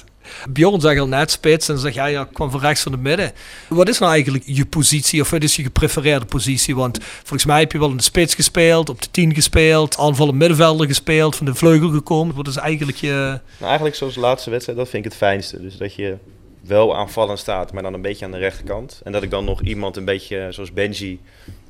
Bjorn 0.49 0.81
zegt 0.81 0.99
al 0.99 1.07
net 1.07 1.31
spits 1.31 1.67
en 1.67 1.73
dan 1.73 1.83
zeg 1.83 1.93
jij, 1.93 2.11
ja, 2.11 2.21
ik 2.21 2.33
kwam 2.33 2.51
van 2.51 2.59
rechts 2.59 2.81
van 2.81 2.91
de 2.91 2.97
midden. 2.97 3.31
Wat 3.67 3.89
is 3.89 3.99
nou 3.99 4.11
eigenlijk 4.11 4.43
je 4.47 4.65
positie 4.65 5.21
of 5.21 5.29
wat 5.29 5.43
is 5.43 5.55
je 5.55 5.63
geprefereerde 5.63 6.25
positie? 6.25 6.75
Want 6.75 6.99
volgens 7.03 7.45
mij 7.45 7.59
heb 7.59 7.71
je 7.71 7.79
wel 7.79 7.89
in 7.89 7.97
de 7.97 8.03
spits 8.03 8.35
gespeeld, 8.35 8.89
op 8.89 9.01
de 9.01 9.07
10 9.11 9.33
gespeeld, 9.33 9.97
aanvallen 9.97 10.37
middenvelder 10.37 10.87
gespeeld, 10.87 11.35
van 11.35 11.45
de 11.45 11.55
vleugel 11.55 11.89
gekomen. 11.89 12.35
Wat 12.35 12.47
is 12.47 12.55
eigenlijk 12.55 12.97
je... 12.97 13.07
Nou, 13.09 13.39
eigenlijk 13.59 13.95
zoals 13.95 14.13
de 14.13 14.19
laatste 14.19 14.49
wedstrijd, 14.49 14.77
dat 14.77 14.89
vind 14.89 15.05
ik 15.05 15.11
het 15.11 15.19
fijnste. 15.19 15.61
Dus 15.61 15.77
dat 15.77 15.95
je 15.95 16.15
wel 16.61 16.95
aanvallend 16.97 17.39
staat, 17.39 17.73
maar 17.73 17.83
dan 17.83 17.93
een 17.93 18.01
beetje 18.01 18.25
aan 18.25 18.31
de 18.31 18.37
rechterkant. 18.37 19.01
En 19.03 19.11
dat 19.11 19.23
ik 19.23 19.29
dan 19.31 19.45
nog 19.45 19.61
iemand 19.61 19.97
een 19.97 20.05
beetje 20.05 20.47
zoals 20.49 20.73
Benji 20.73 21.19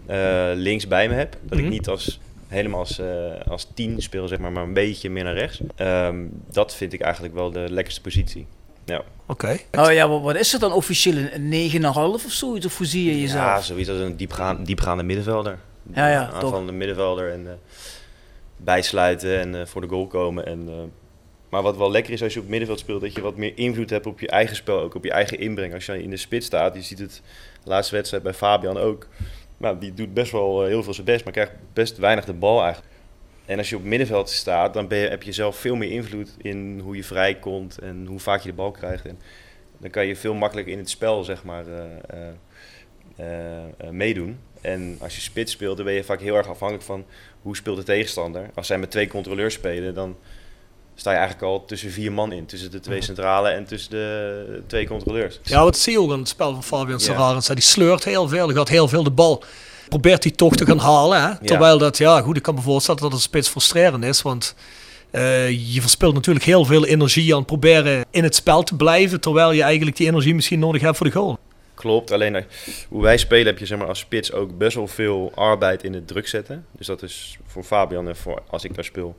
eh, 0.05 0.17
links 0.53 0.87
bij 0.87 1.07
me 1.07 1.13
heb. 1.13 1.37
Dat 1.43 1.57
Mhm. 1.57 1.67
ik 1.67 1.71
niet 1.73 1.87
als, 1.87 2.19
helemaal 2.49 2.79
als, 2.79 2.99
eh, 2.99 3.07
als 3.47 3.67
tien 3.73 4.01
speel, 4.01 4.27
zeg 4.27 4.39
maar, 4.39 4.51
maar 4.51 4.63
een 4.63 4.73
beetje 4.73 5.09
meer 5.09 5.23
naar 5.23 5.33
rechts. 5.33 5.59
Ehm, 5.75 6.25
dat 6.51 6.75
vind 6.75 6.93
ik 6.93 7.01
eigenlijk 7.01 7.33
wel 7.33 7.51
de 7.51 7.65
lekkerste 7.69 8.01
positie. 8.01 8.47
Ja, 8.85 9.03
Oké. 9.25 9.57
Oh 9.71 9.91
ja, 9.91 10.07
wat, 10.09 10.21
wat 10.21 10.35
is 10.35 10.51
het 10.51 10.61
dan 10.61 10.71
officieel? 10.71 11.15
Een 11.15 11.49
9,5 11.49 12.25
of 12.25 12.31
zoiets? 12.31 12.65
Of 12.65 12.77
hoe 12.77 12.85
zie 12.85 13.05
je 13.05 13.21
jezelf? 13.21 13.43
ja 13.43 13.61
zoiets 13.61 13.89
als 13.89 13.99
een 13.99 14.15
diepgaande, 14.15 14.63
diepgaande 14.63 15.03
middenvelder. 15.03 15.59
Ja, 15.93 16.09
ja, 16.09 16.29
aanvallende 16.29 16.71
middenvelder 16.71 17.31
en 17.31 17.47
eh, 17.47 17.53
bijsluiten 18.57 19.39
en 19.39 19.55
eh, 19.55 19.65
voor 19.65 19.81
de 19.81 19.87
goal 19.87 20.07
komen. 20.07 20.45
En, 20.45 20.63
eh, 20.67 20.73
maar 21.49 21.61
wat 21.61 21.77
wel 21.77 21.91
lekker 21.91 22.13
is 22.13 22.23
als 22.23 22.33
je 22.33 22.39
op 22.39 22.43
het 22.45 22.51
middenveld 22.51 22.79
speelt, 22.79 23.01
dat 23.01 23.13
je 23.13 23.21
wat 23.21 23.35
meer 23.35 23.57
invloed 23.57 23.89
hebt 23.89 24.05
op 24.05 24.19
je 24.19 24.27
eigen 24.27 24.55
spel, 24.55 24.79
ook 24.79 24.95
op 24.95 25.03
je 25.03 25.11
eigen 25.11 25.39
inbreng. 25.39 25.73
Als 25.73 25.85
je 25.85 26.03
in 26.03 26.09
de 26.09 26.17
spits 26.17 26.45
staat, 26.45 26.75
je 26.75 26.81
ziet 26.81 26.99
het 26.99 27.21
de 27.63 27.69
laatste 27.69 27.95
wedstrijd 27.95 28.23
bij 28.23 28.33
Fabian 28.33 28.77
ook. 28.77 29.07
Nou, 29.59 29.79
die 29.79 29.93
doet 29.93 30.13
best 30.13 30.31
wel 30.31 30.61
eh, 30.61 30.67
heel 30.67 30.83
veel 30.83 30.93
zijn 30.93 31.05
best, 31.05 31.23
maar 31.23 31.33
krijgt 31.33 31.51
best 31.73 31.97
weinig 31.97 32.25
de 32.25 32.33
bal 32.33 32.63
eigenlijk. 32.63 32.93
En 33.45 33.57
als 33.57 33.69
je 33.69 33.75
op 33.75 33.83
middenveld 33.83 34.29
staat, 34.29 34.73
dan 34.73 34.87
ben 34.87 34.97
je, 34.97 35.07
heb 35.07 35.23
je 35.23 35.31
zelf 35.31 35.55
veel 35.55 35.75
meer 35.75 35.91
invloed 35.91 36.35
in 36.37 36.79
hoe 36.83 36.95
je 36.95 37.03
vrij 37.03 37.35
komt 37.35 37.77
en 37.77 38.05
hoe 38.05 38.19
vaak 38.19 38.41
je 38.41 38.49
de 38.49 38.55
bal 38.55 38.71
krijgt. 38.71 39.05
En 39.05 39.19
dan 39.77 39.89
kan 39.89 40.05
je 40.05 40.15
veel 40.15 40.33
makkelijker 40.33 40.73
in 40.73 40.79
het 40.79 40.89
spel, 40.89 41.23
zeg 41.23 41.43
maar, 41.43 41.65
eh, 41.67 42.27
eh, 43.15 43.89
meedoen. 43.89 44.39
En 44.61 44.97
als 45.01 45.15
je 45.15 45.21
spits 45.21 45.51
speelt, 45.51 45.75
dan 45.75 45.85
ben 45.85 45.95
je 45.95 46.03
vaak 46.03 46.21
heel 46.21 46.35
erg 46.35 46.47
afhankelijk 46.47 46.85
van 46.85 47.05
hoe 47.41 47.55
speelt 47.55 47.77
de 47.77 47.83
tegenstander. 47.83 48.49
Als 48.53 48.67
zij 48.67 48.77
met 48.77 48.91
twee 48.91 49.07
controleurs 49.07 49.53
spelen, 49.53 49.93
dan 49.93 50.17
sta 50.99 51.11
je 51.11 51.17
eigenlijk 51.17 51.47
al 51.47 51.65
tussen 51.65 51.91
vier 51.91 52.11
man 52.11 52.31
in. 52.31 52.45
Tussen 52.45 52.71
de 52.71 52.79
twee 52.79 53.01
centrale 53.01 53.49
en 53.49 53.65
tussen 53.65 53.91
de 53.91 54.61
twee 54.67 54.87
controleurs. 54.87 55.39
Ja, 55.43 55.63
wat 55.63 55.77
zie 55.77 55.93
je 55.93 55.99
ook 55.99 56.11
aan 56.11 56.19
het 56.19 56.27
spel 56.27 56.53
van 56.53 56.63
Fabian 56.63 56.97
Ja. 56.97 57.03
Serrarens. 57.03 57.47
Die 57.47 57.61
sleurt 57.61 58.03
heel 58.03 58.27
veel, 58.27 58.47
hij 58.47 58.55
gaat 58.55 58.69
heel 58.69 58.87
veel 58.87 59.03
de 59.03 59.11
bal. 59.11 59.43
Probeert 59.89 60.23
hij 60.23 60.31
toch 60.31 60.55
te 60.55 60.65
gaan 60.65 60.79
halen. 60.79 61.21
Hè? 61.21 61.45
Terwijl 61.45 61.77
dat, 61.77 61.97
ja 61.97 62.21
goed, 62.21 62.37
ik 62.37 62.43
kan 62.43 62.55
me 62.55 62.61
voorstellen 62.61 63.01
dat 63.01 63.11
het 63.11 63.21
spits 63.21 63.49
frustrerend 63.49 64.03
is. 64.03 64.21
Want 64.21 64.55
eh, 65.11 65.73
je 65.73 65.81
verspilt 65.81 66.13
natuurlijk 66.13 66.45
heel 66.45 66.65
veel 66.65 66.85
energie 66.85 67.31
aan 67.31 67.37
het 67.37 67.47
proberen 67.47 68.05
in 68.11 68.23
het 68.23 68.35
spel 68.35 68.63
te 68.63 68.75
blijven. 68.75 69.21
Terwijl 69.21 69.51
je 69.51 69.63
eigenlijk 69.63 69.97
die 69.97 70.07
energie 70.07 70.35
misschien 70.35 70.59
nodig 70.59 70.81
hebt 70.81 70.97
voor 70.97 71.05
de 71.05 71.11
goal. 71.11 71.37
Klopt, 71.73 72.11
alleen 72.11 72.35
eh, 72.35 72.43
hoe 72.89 73.01
wij 73.01 73.17
spelen 73.17 73.45
heb 73.45 73.57
je 73.57 73.65
zeg 73.65 73.77
maar, 73.77 73.87
als 73.87 73.99
spits 73.99 74.31
ook 74.31 74.57
best 74.57 74.75
wel 74.75 74.87
veel 74.87 75.31
arbeid 75.35 75.83
in 75.83 75.93
het 75.93 76.07
druk 76.07 76.27
zetten. 76.27 76.65
Dus 76.71 76.87
dat 76.87 77.01
is 77.01 77.37
voor 77.45 77.63
Fabian 77.63 78.07
en 78.07 78.15
voor 78.15 78.41
als 78.49 78.63
ik 78.63 78.75
daar 78.75 78.83
speel. 78.83 79.15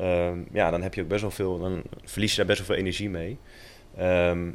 Ehm, 0.00 0.38
ja, 0.52 0.70
dan 0.70 0.82
heb 0.82 0.94
je 0.94 1.02
ook 1.02 1.08
best 1.08 1.20
wel 1.20 1.30
veel, 1.30 1.58
dan 1.58 1.82
verlies 2.04 2.30
je 2.30 2.36
daar 2.36 2.46
best 2.46 2.58
wel 2.58 2.66
veel 2.66 2.76
energie 2.76 3.10
mee. 3.10 3.36
Ehm, 3.96 4.48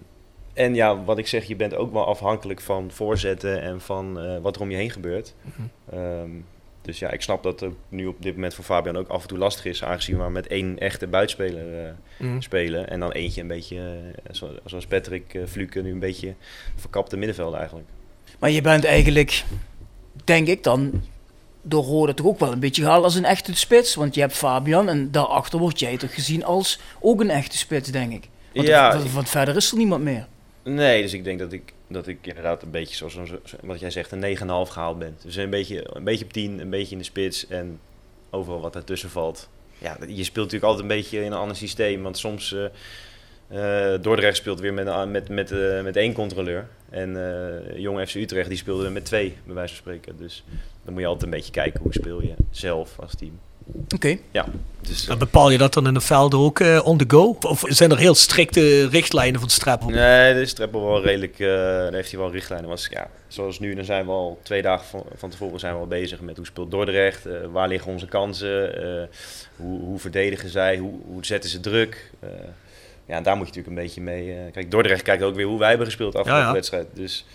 en 0.54 0.76
ja, 0.76 1.04
wat 1.04 1.18
ik 1.18 1.28
zeg, 1.28 1.44
je 1.46 1.56
bent 1.56 1.76
ook 1.76 1.94
wel 1.94 2.06
afhankelijk 2.06 2.62
van 2.62 2.92
voorzetten 2.92 3.62
en 3.62 3.82
van 3.82 4.20
eh, 4.20 4.38
wat 4.42 4.56
er 4.56 4.62
om 4.62 4.70
je 4.72 4.78
heen 4.78 4.90
gebeurt. 4.92 5.36
Ehm, 5.92 6.30
dus 6.82 7.00
ja, 7.00 7.12
ik 7.12 7.22
snap 7.22 7.44
dat 7.44 7.60
het 7.60 7.74
nu 7.90 8.06
op 8.06 8.22
dit 8.22 8.34
moment 8.34 8.54
voor 8.54 8.64
Fabian 8.64 8.98
ook 8.98 9.08
af 9.08 9.22
en 9.22 9.28
toe 9.28 9.38
lastig 9.38 9.66
is, 9.66 9.84
aangezien 9.84 10.16
we 10.16 10.22
maar 10.22 10.32
met 10.32 10.48
één 10.48 10.80
echte 10.80 11.08
buitenspeler 11.08 11.84
eh, 11.86 11.92
Mhm. 12.20 12.40
spelen. 12.42 12.90
En 12.90 13.00
dan 13.00 13.12
eentje 13.12 13.42
een 13.42 13.48
beetje, 13.48 13.78
eh, 13.78 14.34
zo- 14.34 14.56
zoals 14.66 14.86
Patrick 14.86 15.34
uh, 15.34 15.46
Fluke, 15.46 15.82
nu 15.82 15.92
een 15.92 16.00
beetje 16.00 16.34
verkapte 16.76 17.18
middenveld 17.18 17.54
eigenlijk. 17.54 17.88
Maar 18.40 18.50
je 18.50 18.62
bent 18.62 18.86
eigenlijk, 18.86 19.44
denk 20.24 20.48
ik 20.48 20.64
dan, 20.64 21.04
door 21.66 21.84
Rode 21.84 22.14
toch 22.14 22.26
ook 22.26 22.40
wel 22.40 22.52
een 22.52 22.60
beetje 22.60 22.82
gehaald 22.82 23.04
als 23.04 23.16
een 23.16 23.26
echte 23.26 23.56
spits. 23.56 23.96
Want 23.96 24.16
je 24.16 24.22
hebt 24.22 24.34
Fabian 24.34 24.90
en 24.90 25.12
daarachter 25.12 25.60
word 25.60 25.80
jij 25.80 25.98
toch 25.98 26.14
gezien 26.14 26.44
als 26.44 26.80
ook 27.00 27.22
een 27.22 27.30
echte 27.30 27.58
spits, 27.58 27.92
denk 27.92 28.14
ik. 28.14 28.30
Want, 28.54 28.68
Ja, 28.68 28.98
want, 28.98 29.12
want 29.12 29.30
verder 29.30 29.56
is 29.56 29.72
er 29.72 29.78
niemand 29.78 30.04
meer. 30.04 30.28
Nee, 30.64 31.02
dus 31.02 31.14
ik 31.14 31.24
denk 31.24 31.40
dat 31.40 31.52
ik 31.52 31.74
dat 31.88 32.08
ik 32.08 32.28
inderdaad 32.28 32.64
een 32.64 32.72
beetje 32.72 32.96
zoals 32.96 33.32
wat 33.62 33.80
jij 33.80 33.90
zegt, 33.90 34.12
een 34.12 34.38
9,5 34.38 34.44
gehaald 34.72 35.00
ben. 35.00 35.18
Dus 35.24 35.36
een 35.36 35.50
beetje, 35.50 35.96
een 35.96 36.04
beetje 36.04 36.26
op 36.26 36.34
10, 36.34 36.60
een 36.60 36.70
beetje 36.70 36.92
in 36.92 36.98
de 36.98 37.04
spits 37.04 37.48
en 37.48 37.80
overal 38.30 38.62
wat 38.62 38.76
ertussen 38.76 39.10
valt. 39.10 39.50
Ja, 39.78 39.98
je 40.08 40.24
speelt 40.24 40.46
natuurlijk 40.46 40.64
altijd 40.64 40.82
een 40.82 40.98
beetje 40.98 41.20
in 41.20 41.32
een 41.32 41.38
ander 41.38 41.58
systeem. 41.58 42.04
Want 42.04 42.18
soms 42.18 42.54
eh, 42.54 42.66
eh, 43.56 44.02
Dordrecht 44.02 44.38
speelt 44.38 44.60
weer 44.60 44.74
met, 44.74 44.88
een- 44.88 45.12
met, 45.12 45.30
met, 45.30 45.52
eh, 45.52 45.82
met 45.82 45.96
één 45.96 46.14
controleur. 46.14 46.68
En 46.90 47.18
eh 47.72 47.78
Jong 47.78 48.08
FC 48.10 48.16
Utrecht 48.16 48.50
die 48.50 48.58
speelde 48.58 48.90
met 48.90 49.06
twee, 49.06 49.38
bij 49.46 49.56
wijze 49.56 49.74
van 49.74 49.82
spreken. 49.84 50.18
Dus 50.18 50.44
dan 50.84 50.94
moet 50.94 51.02
je 51.02 51.08
altijd 51.08 51.24
een 51.32 51.38
beetje 51.38 51.52
kijken 51.52 51.82
hoe 51.82 51.94
speel 51.94 52.22
je 52.22 52.34
zelf 52.52 53.00
als 53.00 53.16
team. 53.16 53.40
Oké. 53.96 54.18
Ja, 54.32 54.46
dus, 54.82 55.08
En 55.08 55.18
bepaal 55.18 55.50
je 55.50 55.58
dat 55.58 55.74
dan 55.74 55.88
in 55.88 55.94
de 55.94 56.02
velden 56.02 56.40
ook 56.40 56.60
eh, 56.60 56.82
on 56.86 56.98
the 56.98 57.06
go? 57.08 57.38
Of 57.42 57.64
zijn 57.68 57.92
er 57.92 57.98
heel 57.98 58.16
strikte 58.16 58.88
richtlijnen 58.88 59.40
van 59.40 59.50
Streppel? 59.50 59.90
Nee, 59.90 60.34
de 60.34 60.46
Streppel 60.46 60.86
wel 60.86 61.02
redelijk, 61.04 61.40
eh 61.40 61.48
daar 61.48 61.94
heeft 61.94 62.12
hij 62.12 62.20
wel 62.20 62.32
richtlijnen. 62.32 62.70
Was, 62.70 62.88
ja, 62.92 63.10
zoals 63.28 63.60
nu, 63.60 63.76
dan 63.76 63.86
zijn 63.86 64.06
we 64.06 64.12
al 64.12 64.40
twee 64.44 64.62
dagen 64.62 64.86
van, 64.88 65.04
van 65.16 65.30
tevoren 65.30 65.60
zijn 65.60 65.74
we 65.74 65.80
al 65.80 65.88
bezig 65.88 66.20
met 66.22 66.38
hoe 66.38 66.46
speelt 66.46 66.72
Dordrecht, 66.72 67.26
eh, 67.26 67.34
waar 67.52 67.68
liggen 67.68 67.92
onze 67.92 68.08
kansen, 68.08 68.84
eh, 68.84 69.04
hoe, 69.56 69.80
hoe 69.82 70.00
verdedigen 70.00 70.50
zij, 70.50 70.78
hoe, 70.78 70.94
hoe 71.06 71.26
zetten 71.26 71.50
ze 71.50 71.60
druk. 71.60 72.12
Ja, 73.06 73.22
daar 73.22 73.36
moet 73.38 73.48
je 73.48 73.54
natuurlijk 73.56 73.78
een 73.78 73.84
beetje 73.84 74.02
mee. 74.02 74.32
eh, 74.32 74.52
kijk, 74.52 74.72
Dordrecht 74.72 75.02
kijkt 75.02 75.24
ook 75.24 75.36
weer 75.36 75.46
hoe 75.46 75.60
wij 75.60 75.70
hebben 75.70 75.86
gespeeld 75.88 76.16
afgelopen 76.16 76.42
Ja, 76.42 76.48
ja. 76.48 76.54
wedstrijd. 76.54 76.88
Dus 76.94 77.26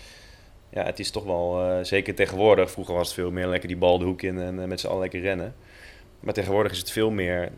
ja, 0.69 0.83
het 0.85 0.99
is 0.99 1.11
toch 1.11 1.23
wel, 1.23 1.61
eh, 1.63 1.83
zeker 1.83 2.15
tegenwoordig, 2.15 2.71
vroeger 2.71 2.95
was 2.95 3.05
het 3.07 3.15
veel 3.15 3.31
meer 3.31 3.47
lekker 3.47 3.67
die 3.67 3.77
bal 3.77 3.97
de 3.97 4.05
hoek 4.05 4.21
in 4.21 4.39
en 4.39 4.59
eh, 4.61 4.65
met 4.67 4.79
z'n 4.79 4.87
allen 4.87 4.99
lekker 5.01 5.21
rennen. 5.21 5.55
Maar 6.19 6.33
tegenwoordig 6.33 6.71
is 6.71 6.77
het 6.77 6.91
veel 6.91 7.09
meer 7.09 7.49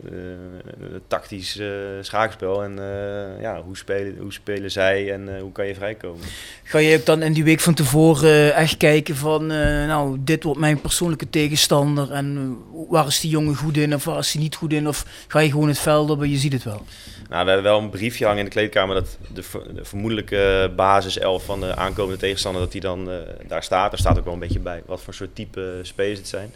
tactisch 1.06 1.60
schaakspel. 2.00 2.62
En 2.62 2.78
eh, 2.78 3.40
ja, 3.42 3.62
hoe 3.62 3.76
spelen, 3.76 4.16
hoe 4.18 4.32
spelen 4.32 4.70
zij 4.70 5.12
en 5.12 5.34
eh, 5.34 5.40
hoe 5.40 5.52
kan 5.52 5.66
je 5.66 5.74
vrijkomen? 5.74 6.20
Ga 6.62 6.78
je 6.78 6.96
ook 6.98 7.06
dan 7.06 7.22
in 7.22 7.32
die 7.32 7.44
week 7.44 7.60
van 7.60 7.74
tevoren 7.74 8.54
echt 8.54 8.76
kijken 8.76 9.16
van, 9.16 9.50
eh, 9.50 9.86
nou, 9.86 10.16
dit 10.20 10.42
wordt 10.44 10.60
mijn 10.60 10.80
persoonlijke 10.80 11.30
tegenstander 11.30 12.10
en 12.12 12.56
waar 12.88 13.06
is 13.06 13.20
die 13.20 13.30
jongen 13.30 13.56
goed 13.56 13.76
in 13.76 13.94
of 13.94 14.04
waar 14.04 14.18
is 14.18 14.32
hij 14.32 14.42
niet 14.42 14.54
goed 14.54 14.72
in? 14.72 14.88
Of 14.88 15.24
ga 15.28 15.38
je 15.38 15.50
gewoon 15.50 15.68
het 15.68 15.78
veld 15.78 16.10
op 16.10 16.22
en 16.22 16.30
je 16.30 16.36
ziet 16.36 16.52
het 16.52 16.64
wel? 16.64 16.82
Nou, 17.28 17.44
we 17.44 17.50
hebben 17.50 17.70
wel 17.70 17.80
een 17.80 17.90
briefje 17.90 18.24
hangen 18.24 18.38
in 18.38 18.44
de 18.44 18.50
kleedkamer 18.50 18.94
dat 18.94 19.18
de, 19.34 19.42
ver- 19.42 19.74
de 19.74 19.84
vermoedelijke 19.84 20.72
basiself 20.76 21.44
van 21.44 21.60
de 21.60 21.76
aankomende 21.76 22.18
tegenstander, 22.18 22.62
dat 22.62 22.72
die 22.72 22.80
dan 22.80 23.10
eh, 23.10 23.16
daar 23.46 23.62
staat. 23.62 23.90
Daar 23.90 24.00
staat 24.00 24.18
ook 24.18 24.24
wel 24.24 24.32
een 24.32 24.38
beetje 24.38 24.58
bij 24.58 24.82
wat 24.86 25.02
voor 25.02 25.14
soort 25.14 25.34
type 25.34 25.78
spelers 25.82 26.18
het 26.18 26.28
zijn. 26.28 26.54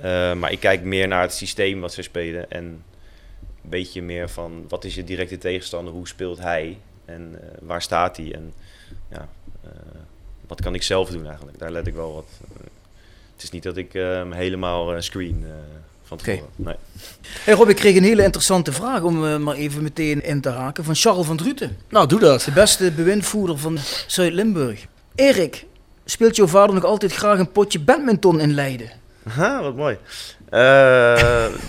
Eh, 0.00 0.34
maar 0.34 0.52
ik 0.52 0.60
kijk 0.60 0.82
meer 0.82 1.08
naar 1.08 1.22
het 1.22 1.32
systeem 1.32 1.80
wat 1.80 1.92
ze 1.92 2.02
spelen 2.02 2.50
en 2.50 2.64
een 2.64 3.70
beetje 3.70 4.02
meer 4.02 4.28
van 4.28 4.64
wat 4.68 4.84
is 4.84 4.94
je 4.94 5.04
directe 5.04 5.38
tegenstander, 5.38 5.92
hoe 5.92 6.08
speelt 6.08 6.38
hij 6.38 6.78
en 7.04 7.38
eh, 7.40 7.48
waar 7.60 7.82
staat 7.82 8.16
hij 8.16 8.34
en 8.34 8.52
ja, 9.10 9.28
wat 10.46 10.60
kan 10.60 10.74
ik 10.74 10.82
zelf 10.82 11.10
doen 11.10 11.26
eigenlijk. 11.26 11.58
Daar 11.58 11.70
let 11.70 11.86
ik 11.86 11.94
wel 11.94 12.14
wat. 12.14 12.40
het 13.32 13.42
is 13.42 13.50
niet 13.50 13.62
dat 13.62 13.76
ik 13.76 13.92
hem 13.92 14.32
helemaal 14.32 15.02
screen 15.02 15.44
van. 16.18 16.40
Nee. 16.56 16.74
Hey 17.44 17.54
Rob, 17.54 17.68
ik 17.68 17.76
kreeg 17.76 17.96
een 17.96 18.02
hele 18.02 18.22
interessante 18.22 18.72
vraag 18.72 19.02
om 19.02 19.26
eh, 19.26 19.36
maar 19.36 19.54
even 19.54 19.82
meteen 19.82 20.22
in 20.24 20.40
te 20.40 20.48
haken 20.48 20.84
van 20.84 20.94
Charles 20.94 21.26
van 21.26 21.36
Druten. 21.36 21.76
Nou, 21.88 22.06
doe 22.06 22.20
dat. 22.20 22.40
De 22.42 22.50
beste 22.52 22.90
bewindvoerder 22.90 23.58
van 23.58 23.78
Zuid-Limburg. 24.06 24.86
Erik, 25.14 25.66
speelt 26.04 26.36
jouw 26.36 26.46
vader 26.46 26.74
nog 26.74 26.84
altijd 26.84 27.12
graag 27.12 27.38
een 27.38 27.52
potje 27.52 27.80
badminton 27.80 28.40
in 28.40 28.54
Leiden? 28.54 28.90
Aha, 29.26 29.62
wat 29.62 29.76
mooi. 29.76 29.98
Eh, 30.48 30.60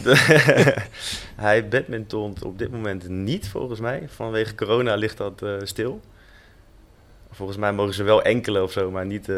de- 0.04 0.76
hij 1.36 1.68
badmintont 1.68 2.44
op 2.44 2.58
dit 2.60 2.72
moment 2.72 3.08
niet, 3.10 3.48
volgens 3.50 3.80
mij. 3.80 4.04
Vanwege 4.16 4.56
corona 4.56 4.96
ligt 4.96 5.18
dat 5.18 5.42
eh, 5.42 5.54
stil. 5.64 6.02
Volgens 7.32 7.58
mij 7.58 7.74
mogen 7.74 7.94
ze 7.94 8.04
wel 8.04 8.22
enkele 8.22 8.64
of 8.64 8.72
zo, 8.72 8.92
maar 8.92 9.06
niet 9.06 9.30
eh 9.30 9.36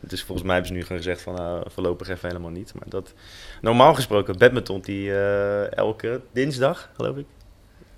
dubbele. 0.00 0.10
Dus 0.10 0.22
volgens 0.22 0.46
mij 0.46 0.54
hebben 0.56 0.72
ze 0.72 0.78
nu 0.78 0.86
gewoon 0.86 1.02
gezegd 1.02 1.22
van 1.22 1.34
nou, 1.34 1.64
voorlopig 1.70 2.08
even 2.08 2.28
helemaal 2.28 2.50
niet. 2.50 2.74
Maar 2.74 2.88
dat, 2.88 3.12
normaal 3.60 3.94
gesproken, 3.94 4.38
badmintont 4.38 4.84
die 4.84 5.12
eh, 5.12 5.76
elke 5.76 6.20
dinsdag, 6.32 6.90
geloof 6.96 7.16
ik. 7.16 7.26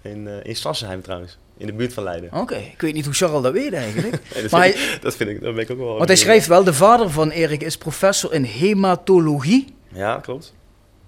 In, 0.03 0.29
eh 0.29 0.35
in 0.43 0.57
Sassenheim 0.57 1.03
trouwens, 1.03 1.39
in 1.57 1.67
de 1.67 1.73
buurt 1.73 1.93
van 1.93 2.03
Leiden. 2.03 2.33
Oké, 2.33 2.57
ik 2.57 2.81
weet 2.81 2.95
niet 2.95 3.05
hoe 3.05 3.15
Charles 3.15 3.43
dat 3.43 3.53
weet 3.53 3.73
eigenlijk. 3.73 4.19
Nee, 4.35 4.43
dat, 4.43 4.51
maar 4.51 4.63
vind 4.63 4.75
hij, 4.75 4.95
ik, 4.95 5.03
dat 5.03 5.17
vind 5.17 5.31
ik, 5.31 5.41
dat 5.43 5.55
ben 5.55 5.63
ik 5.63 5.71
ook 5.71 5.79
wel... 5.79 5.95
want 5.97 6.09
hij 6.09 6.17
schrijft 6.17 6.47
wel, 6.47 6.65
de 6.65 6.75
vader 6.75 7.11
van 7.11 7.31
Erik 7.31 7.63
is 7.63 7.77
professor 7.77 8.33
in 8.33 8.43
hematologie. 8.43 9.75
Ja, 9.89 10.17
klopt. 10.17 10.55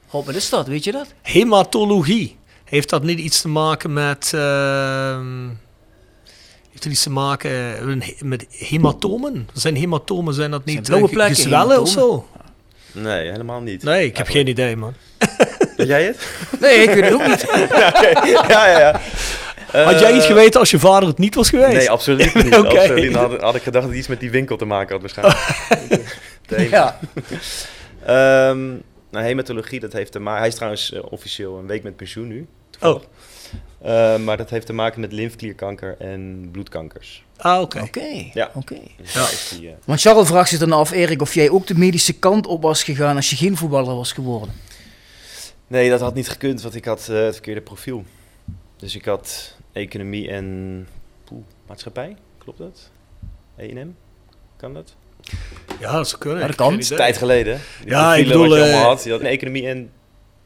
Rob, 0.08 0.26
wat 0.26 0.34
is 0.34 0.48
dat? 0.48 0.66
Weet 0.66 0.84
je 0.84 0.92
dat? 0.92 1.14
Hematologie. 1.22 2.36
Heeft 2.64 2.90
dat 2.90 3.02
niet 3.02 3.18
iets 3.18 3.40
te 3.40 3.48
maken 3.48 3.92
met... 3.92 4.32
ehm, 4.34 5.48
heeft 6.72 6.84
het 6.84 6.92
iets 6.92 7.02
te 7.02 7.10
maken 7.10 7.78
eh, 7.78 8.22
met 8.22 8.46
hematomen? 8.50 9.48
Zijn 9.52 9.76
hematomen, 9.76 10.34
zijn 10.34 10.50
dat 10.50 10.64
niet 10.64 10.74
Zijn 10.74 10.86
blauwe 10.86 11.06
eh, 11.08 11.12
plekken, 11.14 11.36
gezwellen 11.36 11.80
of 11.80 11.88
zo? 11.88 12.26
Nee, 12.92 13.30
helemaal 13.30 13.60
niet. 13.60 13.82
Nee, 13.82 14.06
ik 14.06 14.16
heb 14.16 14.28
geen 14.28 14.46
idee, 14.46 14.76
man. 14.76 14.94
Weet 15.76 15.86
jij 15.86 16.04
het? 16.04 16.26
Nee, 16.60 16.76
ik 16.82 16.90
weet 16.90 17.04
het 17.04 17.12
ook 17.12 17.26
niet. 17.26 17.40
ja, 18.32 18.44
ja, 18.48 18.78
ja. 18.78 19.00
Had 19.84 20.00
jij 20.00 20.10
Eh, 20.10 20.16
iets 20.16 20.26
geweten 20.26 20.60
als 20.60 20.70
je 20.70 20.78
vader 20.78 21.08
het 21.08 21.18
niet 21.18 21.34
was 21.34 21.48
geweest? 21.48 21.72
Nee, 21.76 21.90
absoluut 21.90 22.34
niet. 22.44 22.56
Oké. 22.56 22.78
absoluut. 22.78 23.12
Dan 23.12 23.30
had, 23.30 23.40
had 23.40 23.54
ik 23.54 23.62
gedacht 23.62 23.84
dat 23.84 23.92
het 23.92 23.98
iets 24.00 24.08
met 24.08 24.20
die 24.20 24.30
winkel 24.30 24.56
te 24.56 24.64
maken 24.64 24.92
had 24.92 25.00
waarschijnlijk. 25.00 26.18
Ja. 26.70 26.98
Ehm, 28.06 28.68
nou, 29.10 29.24
hematologie, 29.24 29.80
dat 29.80 29.92
heeft 29.92 30.12
te 30.12 30.18
maken... 30.18 30.38
Hij 30.38 30.48
is 30.48 30.54
trouwens 30.54 30.92
eh, 30.92 31.00
officieel 31.12 31.58
een 31.58 31.66
week 31.66 31.82
met 31.82 31.96
pensioen 31.96 32.28
nu. 32.28 32.46
toevallig. 32.70 33.02
Eh, 33.82 34.16
maar 34.18 34.36
dat 34.36 34.50
heeft 34.50 34.66
te 34.66 34.72
maken 34.72 35.00
met 35.00 35.12
lymfklierkanker 35.12 35.96
en 35.98 36.48
bloedkankers. 36.52 37.24
Ah, 37.36 37.60
oké. 37.60 37.80
Oké, 37.80 38.30
Ja. 38.32 38.50
oké. 38.54 38.76
Dus 38.96 39.12
daar 39.12 39.32
is 39.32 39.54
die, 39.58 39.68
eh, 39.68 39.74
Want 39.84 40.00
Charles 40.00 40.28
vraagt 40.28 40.48
zich 40.48 40.58
dan 40.58 40.72
af, 40.72 40.90
Erik, 40.90 41.20
of 41.22 41.34
jij 41.34 41.50
ook 41.50 41.66
de 41.66 41.78
medische 41.78 42.12
kant 42.12 42.46
op 42.46 42.62
was 42.62 42.82
gegaan 42.82 43.16
als 43.16 43.30
je 43.30 43.36
geen 43.36 43.56
voetballer 43.56 43.94
was 43.96 44.12
geworden. 44.12 44.54
Nee, 45.66 45.90
dat 45.90 46.00
had 46.00 46.14
niet 46.14 46.28
gekund, 46.28 46.62
want 46.62 46.74
ik 46.74 46.84
had 46.84 47.08
eh, 47.08 47.16
het 47.22 47.32
verkeerde 47.34 47.60
profiel. 47.60 48.04
Dus 48.76 48.94
ik 48.94 49.04
had 49.04 49.56
economie 49.72 50.28
en 50.30 50.86
poeh, 51.24 51.42
maatschappij, 51.66 52.16
klopt 52.38 52.58
dat? 52.58 52.90
E&M, 53.56 53.88
kan 54.56 54.74
dat? 54.74 54.94
Ja, 55.80 55.92
dat 55.92 56.08
zou 56.08 56.20
kunnen. 56.20 56.40
Ja, 56.40 56.46
dat 56.46 56.56
kan. 56.56 56.74
idee. 56.74 56.96
Tijd 56.96 57.16
geleden. 57.16 57.60
Ja, 57.84 58.14
ik 58.14 58.24
profielen 58.24 58.38
wat 58.38 58.48
bedoel, 58.58 58.66
je 58.66 58.72
eh, 58.72 58.82
had. 58.82 59.04
Je 59.04 59.10
had 59.10 59.20
een 59.20 59.26
economie 59.26 59.68
en... 59.68 59.90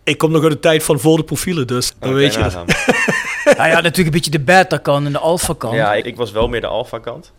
Ik 0.04 0.18
kom 0.18 0.30
nog 0.30 0.42
uit 0.42 0.52
de 0.52 0.60
tijd 0.60 0.82
van 0.82 1.00
voor 1.00 1.16
de 1.16 1.24
profielen, 1.24 1.66
dus 1.66 1.92
dan 1.98 2.14
weet 2.14 2.34
je 2.34 2.40
dat. 3.46 3.56
Nou 3.56 3.68
ja, 3.68 3.74
natuurlijk 3.74 4.06
een 4.06 4.10
beetje 4.22 4.30
de 4.30 4.40
beta 4.40 4.78
kant 4.78 5.06
en 5.06 5.12
de 5.12 5.18
alpha 5.18 5.54
kant. 5.58 5.74
Ja, 5.74 5.94
ik, 5.94 6.04
ik 6.04 6.16
was 6.16 6.30
wel 6.30 6.48
meer 6.48 6.60
de 6.60 6.66
alfa 6.66 6.98
kant. 6.98 7.32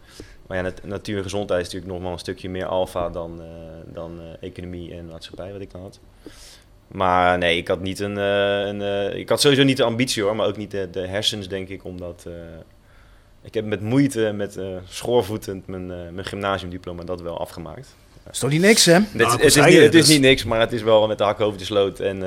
Maar 0.47 0.57
ja, 0.57 0.63
nat- 0.63 0.83
natuur 0.83 1.17
en 1.17 1.23
gezondheid 1.23 1.59
is 1.61 1.65
natuurlijk 1.65 1.93
nog 1.93 2.01
wel 2.03 2.11
een 2.11 2.19
stukje 2.19 2.49
meer 2.49 2.65
alfa 2.65 3.09
dan, 3.09 3.41
eh, 3.41 3.47
dan 3.93 4.19
eh, 4.19 4.47
economie 4.49 4.93
en 4.95 5.05
maatschappij, 5.05 5.51
wat 5.51 5.61
ik 5.61 5.71
dan 5.71 5.81
had. 5.81 5.99
Maar 6.87 7.37
nee, 7.37 7.57
ik 7.57 7.67
had 7.67 7.81
niet 7.81 7.99
een, 7.99 8.17
eh, 8.17 8.59
een 8.59 8.81
eh, 8.81 9.17
ik 9.19 9.29
had 9.29 9.41
sowieso 9.41 9.63
niet 9.63 9.77
de 9.77 9.83
ambitie 9.83 10.23
hoor, 10.23 10.35
maar 10.35 10.47
ook 10.47 10.57
niet 10.57 10.71
de, 10.71 10.87
de 10.91 11.07
hersens 11.07 11.47
denk 11.47 11.69
ik, 11.69 11.83
omdat 11.83 12.23
eh, 12.27 12.33
ik 13.41 13.53
heb 13.53 13.65
met 13.65 13.81
moeite, 13.81 14.31
met 14.35 14.57
eh, 14.57 14.65
schoorvoetend 14.87 15.67
mijn, 15.67 15.91
eh, 15.91 15.97
mijn 16.11 16.25
gymnasiumdiploma 16.25 17.03
dat 17.03 17.21
wel 17.21 17.39
afgemaakt. 17.39 17.95
is 18.31 18.39
toch 18.39 18.49
niet 18.49 18.61
niks, 18.61 18.85
hè? 18.85 18.99
Nou, 19.11 19.31
het, 19.31 19.39
is 19.39 19.43
niet, 19.43 19.51
zeggen, 19.53 19.83
het 19.83 19.93
is 19.93 20.05
dus- 20.05 20.09
niet 20.09 20.21
niks, 20.21 20.43
maar 20.43 20.59
het 20.59 20.71
is 20.71 20.81
wel 20.81 21.07
met 21.07 21.17
de 21.17 21.23
hak 21.23 21.39
over 21.39 21.57
de 21.59 21.65
sloot 21.65 21.99
en 21.99 22.21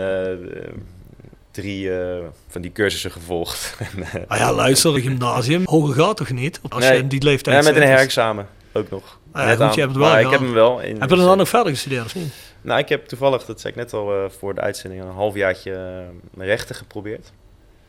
drie 1.50 1.98
eh, 1.98 2.18
van 2.48 2.60
die 2.60 2.72
cursussen 2.72 3.10
gevolgd. 3.10 3.76
En, 3.96 4.02
eh, 4.02 4.14
Ah 4.28 4.38
ja, 4.38 4.52
luister, 4.52 4.94
een 4.94 5.00
gymnasium. 5.00 5.62
Hoger 5.64 5.94
gaat 5.94 6.16
toch 6.16 6.30
niet? 6.30 6.60
Als 6.68 6.88
je 6.88 6.94
in 6.96 7.08
die 7.08 7.22
leeftijd 7.22 7.56
Ja, 7.56 7.62
met 7.70 7.74
een 7.74 7.86
dus- 7.86 7.90
herexamen 7.90 8.46
ook 8.72 8.90
nog. 8.90 9.18
Ah 9.32 9.42
ja, 9.58 9.66
goed, 9.66 9.74
je 9.74 9.80
hebt 9.80 9.92
het 9.94 10.02
wel 10.04 10.18
ik 10.18 10.30
heb 10.30 10.40
hem 10.40 10.52
wel. 10.52 10.80
In, 10.80 11.00
Heb 11.00 11.10
je 11.10 11.16
er 11.16 11.22
dan 11.22 11.36
nog 11.36 11.48
verder 11.48 11.72
gestudeerd 11.72 12.04
of 12.04 12.14
niet? 12.14 12.32
Nou, 12.62 12.78
ik 12.80 12.88
heb 12.88 13.06
toevallig, 13.06 13.44
dat 13.44 13.60
zei 13.60 13.72
ik 13.72 13.78
net 13.78 13.92
al 13.92 14.14
eh, 14.24 14.30
voor 14.38 14.54
de 14.54 14.60
uitzending, 14.60 15.02
een 15.02 15.08
halfjaartje 15.10 16.04
uh, 16.38 16.44
rechten 16.46 16.74
geprobeerd. 16.74 17.32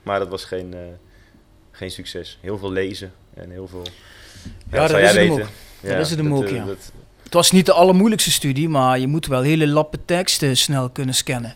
Maar 0.03 0.19
dat 0.19 0.27
was 0.29 0.43
geen, 0.43 0.73
eh, 0.73 0.79
geen 1.71 1.91
succes. 1.91 2.37
Heel 2.41 2.57
veel 2.57 2.71
lezen 2.71 3.11
en 3.33 3.49
heel 3.51 3.67
veel... 3.67 3.83
Ja, 4.71 4.79
dat 4.79 4.79
dat 4.79 4.89
zou 4.89 5.01
is 5.03 5.13
weten. 5.13 5.31
ook. 5.43 5.49
Dat 5.81 5.99
is 5.99 6.09
het 6.09 6.19
hem 6.19 6.33
ook, 6.33 6.47
ja. 6.49 6.65
dat- 6.65 6.91
Het 7.23 7.33
was 7.33 7.51
niet 7.51 7.65
de 7.65 7.73
allermoeilijkste 7.73 8.31
studie, 8.31 8.69
maar 8.69 8.99
je 8.99 9.07
moet 9.07 9.25
wel 9.27 9.41
hele 9.41 9.67
lappe 9.67 9.97
teksten 10.05 10.57
snel 10.57 10.89
kunnen 10.89 11.15
scannen. 11.15 11.55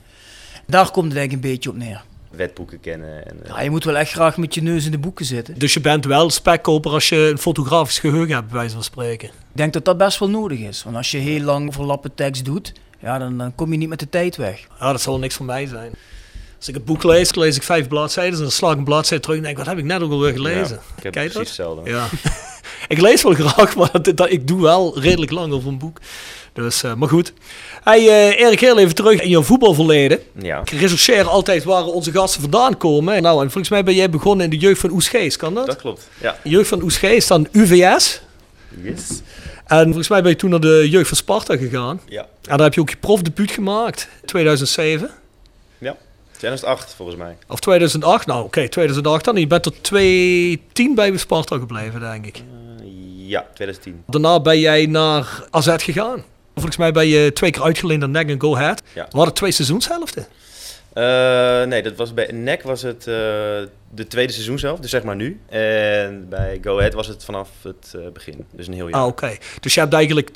Daar 0.67 0.91
komt 0.91 1.07
het 1.07 1.17
eigenlijk 1.17 1.33
een 1.45 1.51
beetje 1.51 1.69
op 1.69 1.75
neer. 1.77 2.03
wetboeken 2.29 2.79
kennen. 2.79 3.25
En, 3.27 3.43
eh, 3.43 3.49
Ja, 3.49 3.61
je 3.61 3.69
moet 3.69 3.83
wel 3.83 3.97
echt 3.97 4.11
graag 4.11 4.37
met 4.37 4.53
je 4.53 4.61
neus 4.61 4.85
in 4.85 4.91
de 4.91 4.97
boeken 4.97 5.25
zitten. 5.25 5.59
Dus 5.59 5.73
je 5.73 5.79
bent 5.81 6.05
wel 6.05 6.29
spekkoper 6.29 6.91
als 6.91 7.09
je 7.09 7.15
een 7.31 7.37
fotografisch 7.37 7.99
geheugen 7.99 8.33
hebt, 8.35 8.47
bij 8.47 8.57
wijze 8.57 8.73
van 8.73 8.83
spreken. 8.83 9.27
Ik 9.27 9.33
denk 9.51 9.73
dat 9.73 9.85
dat 9.85 9.97
best 9.97 10.19
wel 10.19 10.29
nodig 10.29 10.59
is. 10.59 10.83
Want 10.83 10.95
als 10.95 11.11
je 11.11 11.17
heel 11.17 11.39
lang 11.41 11.67
over 11.67 11.85
lappe 11.85 12.11
tekst 12.15 12.45
doet, 12.45 12.73
ja, 13.01 13.17
dan, 13.19 13.37
dan 13.37 13.55
kom 13.55 13.71
je 13.71 13.77
niet 13.77 13.89
met 13.89 13.99
de 13.99 14.09
tijd 14.09 14.35
weg. 14.35 14.67
Ja, 14.79 14.91
dat 14.91 15.01
zal 15.01 15.19
niks 15.19 15.35
voor 15.35 15.45
mij 15.45 15.65
zijn. 15.67 15.91
Als 16.57 16.67
ik 16.67 16.73
het 16.73 16.85
boek 16.85 17.03
lees, 17.03 17.35
lees 17.35 17.55
ik 17.55 17.63
vijf 17.63 17.87
bladzijden 17.87 18.33
en 18.33 18.41
dan 18.41 18.51
sla 18.51 18.71
ik 18.71 18.77
een 18.77 18.83
bladzijde 18.83 19.23
terug 19.23 19.37
en 19.37 19.43
denk 19.43 19.57
wat 19.57 19.65
heb 19.65 19.77
ik 19.77 19.83
net 19.83 20.01
ook 20.01 20.11
alweer 20.11 20.33
gelezen? 20.33 20.79
Ja, 20.87 20.93
ik 20.97 21.03
heb 21.03 21.13
Kijk 21.13 21.31
precies 21.31 21.33
dat? 21.33 21.45
hetzelfde. 21.47 21.89
Ja. 21.89 22.07
ik 22.95 23.01
lees 23.01 23.23
wel 23.23 23.33
graag, 23.33 23.75
maar 23.75 23.89
dat, 24.01 24.17
dat- 24.17 24.31
ik 24.31 24.47
doe 24.47 24.61
wel 24.61 24.99
redelijk 24.99 25.31
lang 25.31 25.53
over 25.53 25.69
een 25.69 25.77
boek. 25.77 25.97
Dus, 26.55 26.83
eh, 26.83 26.93
maar 26.93 27.09
goed. 27.09 27.33
Hey, 27.83 27.99
eh, 27.99 28.39
Erik, 28.39 28.59
heel 28.59 28.79
even 28.79 28.95
terug 28.95 29.21
in 29.21 29.29
jouw 29.29 29.41
voetbalverleden. 29.41 30.19
Ja. 30.39 30.59
Ik 30.59 30.69
rechercheer 30.69 31.27
altijd 31.27 31.63
waar 31.63 31.85
onze 31.85 32.11
gasten 32.11 32.41
vandaan 32.41 32.77
komen. 32.77 33.21
Nou, 33.21 33.43
en 33.43 33.51
volgens 33.51 33.69
mij 33.69 33.83
ben 33.83 33.95
jij 33.95 34.09
begonnen 34.09 34.45
in 34.45 34.51
de 34.51 34.57
jeugd 34.57 34.79
van 34.79 34.91
Oesgeest, 34.91 35.37
kan 35.37 35.53
dat? 35.53 35.65
Dat 35.65 35.75
klopt, 35.75 36.07
ja. 36.21 36.37
Jeugd 36.43 36.67
van 36.67 36.81
Oesgeest, 36.81 37.27
dan 37.27 37.47
UVS. 37.51 38.21
Yes. 38.83 39.21
En 39.65 39.83
volgens 39.83 40.07
mij 40.07 40.21
ben 40.21 40.31
je 40.31 40.37
toen 40.37 40.49
naar 40.49 40.59
de 40.59 40.89
jeugd 40.89 41.07
van 41.07 41.17
Sparta 41.17 41.57
gegaan. 41.57 42.01
Ja. 42.05 42.21
En 42.21 42.57
daar 42.57 42.59
heb 42.59 42.73
je 42.73 42.81
ook 42.81 42.89
je 42.89 42.97
profdebuut 42.97 43.51
gemaakt, 43.51 44.07
2007. 44.25 45.09
Ja. 45.77 45.95
2008 46.31 46.93
volgens 46.93 47.17
mij. 47.17 47.37
Of 47.47 47.59
2008, 47.59 48.25
nou 48.25 48.43
oké, 48.43 48.69
2008 48.69 49.25
dan. 49.25 49.35
Je 49.35 49.47
bent 49.47 49.63
tot 49.63 49.83
2010 49.83 50.95
bij 50.95 51.17
Sparta 51.17 51.57
gebleven, 51.57 51.99
denk 51.99 52.25
ik. 52.25 52.35
Eh, 52.37 52.85
ja, 53.27 53.45
2010. 53.53 54.03
Daarna 54.07 54.39
ben 54.39 54.59
jij 54.59 54.85
naar 54.85 55.43
AZ 55.49 55.75
gegaan. 55.77 56.23
Volgens 56.55 56.77
mij 56.77 56.91
ben 56.91 57.07
je 57.07 57.33
twee 57.33 57.51
keer 57.51 57.63
uitgeleend 57.63 58.03
aan 58.03 58.11
NEC 58.11 58.29
en 58.29 58.41
Go 58.41 58.55
Ahead. 58.55 58.81
Ja. 58.93 59.07
We 59.09 59.17
hadden 59.17 59.33
twee 59.33 59.51
seizoenshelften. 59.51 60.27
Eh, 60.93 61.63
nee, 61.63 61.83
dat 61.83 61.95
was 61.95 62.13
bij 62.13 62.31
NEC 62.31 62.63
was 62.63 62.81
het 62.81 62.99
eh, 62.99 63.13
de 63.91 64.07
tweede 64.07 64.31
seizoen 64.33 64.59
zelf, 64.59 64.79
dus 64.79 64.89
zeg 64.89 65.03
maar 65.03 65.15
nu. 65.15 65.39
En 65.49 66.29
bij 66.29 66.59
Go 66.61 66.77
Ahead 66.77 66.93
was 66.93 67.07
het 67.07 67.23
vanaf 67.23 67.49
het 67.61 67.93
eh, 67.95 68.01
begin, 68.13 68.45
dus 68.51 68.67
een 68.67 68.73
heel 68.73 68.87
jaar. 68.87 68.99
Ah, 68.99 69.07
oké. 69.07 69.37
Dus 69.59 69.73
je 69.73 69.79
hebt 69.79 69.93
eigenlijk 69.93 70.29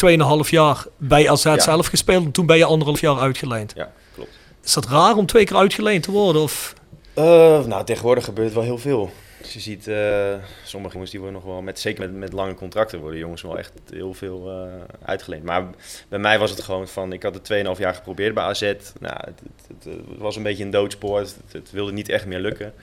2,5 0.45 0.49
jaar 0.49 0.86
bij 0.97 1.29
AZ 1.29 1.43
Ja. 1.43 1.60
zelf 1.60 1.88
gespeeld 1.88 2.23
en 2.25 2.32
toen 2.32 2.45
ben 2.45 2.58
je 2.58 2.65
anderhalf 2.65 3.01
jaar 3.01 3.19
uitgeleend. 3.19 3.73
Ja, 3.75 3.91
klopt. 4.15 4.29
Is 4.63 4.73
dat 4.73 4.88
raar 4.88 5.15
om 5.15 5.25
twee 5.25 5.45
keer 5.45 5.58
uitgeleend 5.58 6.03
te 6.03 6.12
worden? 6.12 6.41
Of? 6.41 6.73
Nou, 7.15 7.86
tegenwoordig 7.86 8.23
gebeurt 8.23 8.53
wel 8.53 8.63
heel 8.63 8.77
veel. 8.77 9.12
Dus 9.41 9.54
je 9.54 9.60
ziet, 9.60 9.88
eh, 9.88 10.36
sommige 10.63 10.93
jongens 10.93 11.12
die 11.12 11.19
worden 11.19 11.41
nog 11.41 11.52
wel, 11.52 11.62
met, 11.62 11.80
zeker 11.80 12.02
met, 12.02 12.19
met 12.19 12.34
lange 12.34 12.54
contracten, 12.54 12.99
worden 12.99 13.19
jongens 13.19 13.41
wel 13.41 13.58
echt 13.58 13.73
heel 13.91 14.13
veel 14.13 14.49
eh, 14.49 14.73
uitgeleend. 15.06 15.43
Maar 15.43 15.67
bij 16.10 16.19
mij 16.19 16.39
was 16.39 16.49
het 16.52 16.62
gewoon 16.62 16.88
van, 16.88 17.13
ik 17.13 17.23
had 17.23 17.34
het 17.34 17.43
2,5 17.75 17.80
jaar 17.80 17.93
geprobeerd 17.93 18.34
bij 18.34 18.43
AZ. 18.43 18.62
Nou, 18.99 19.15
het, 19.25 19.41
het, 19.67 19.95
was 20.17 20.36
een 20.36 20.43
beetje 20.43 20.63
een 20.63 20.69
doodspoor, 20.69 21.19
het, 21.19 21.38
het 21.52 21.71
wilde 21.71 21.91
niet 21.91 22.10
echt 22.10 22.25
meer 22.25 22.39
lukken. 22.39 22.73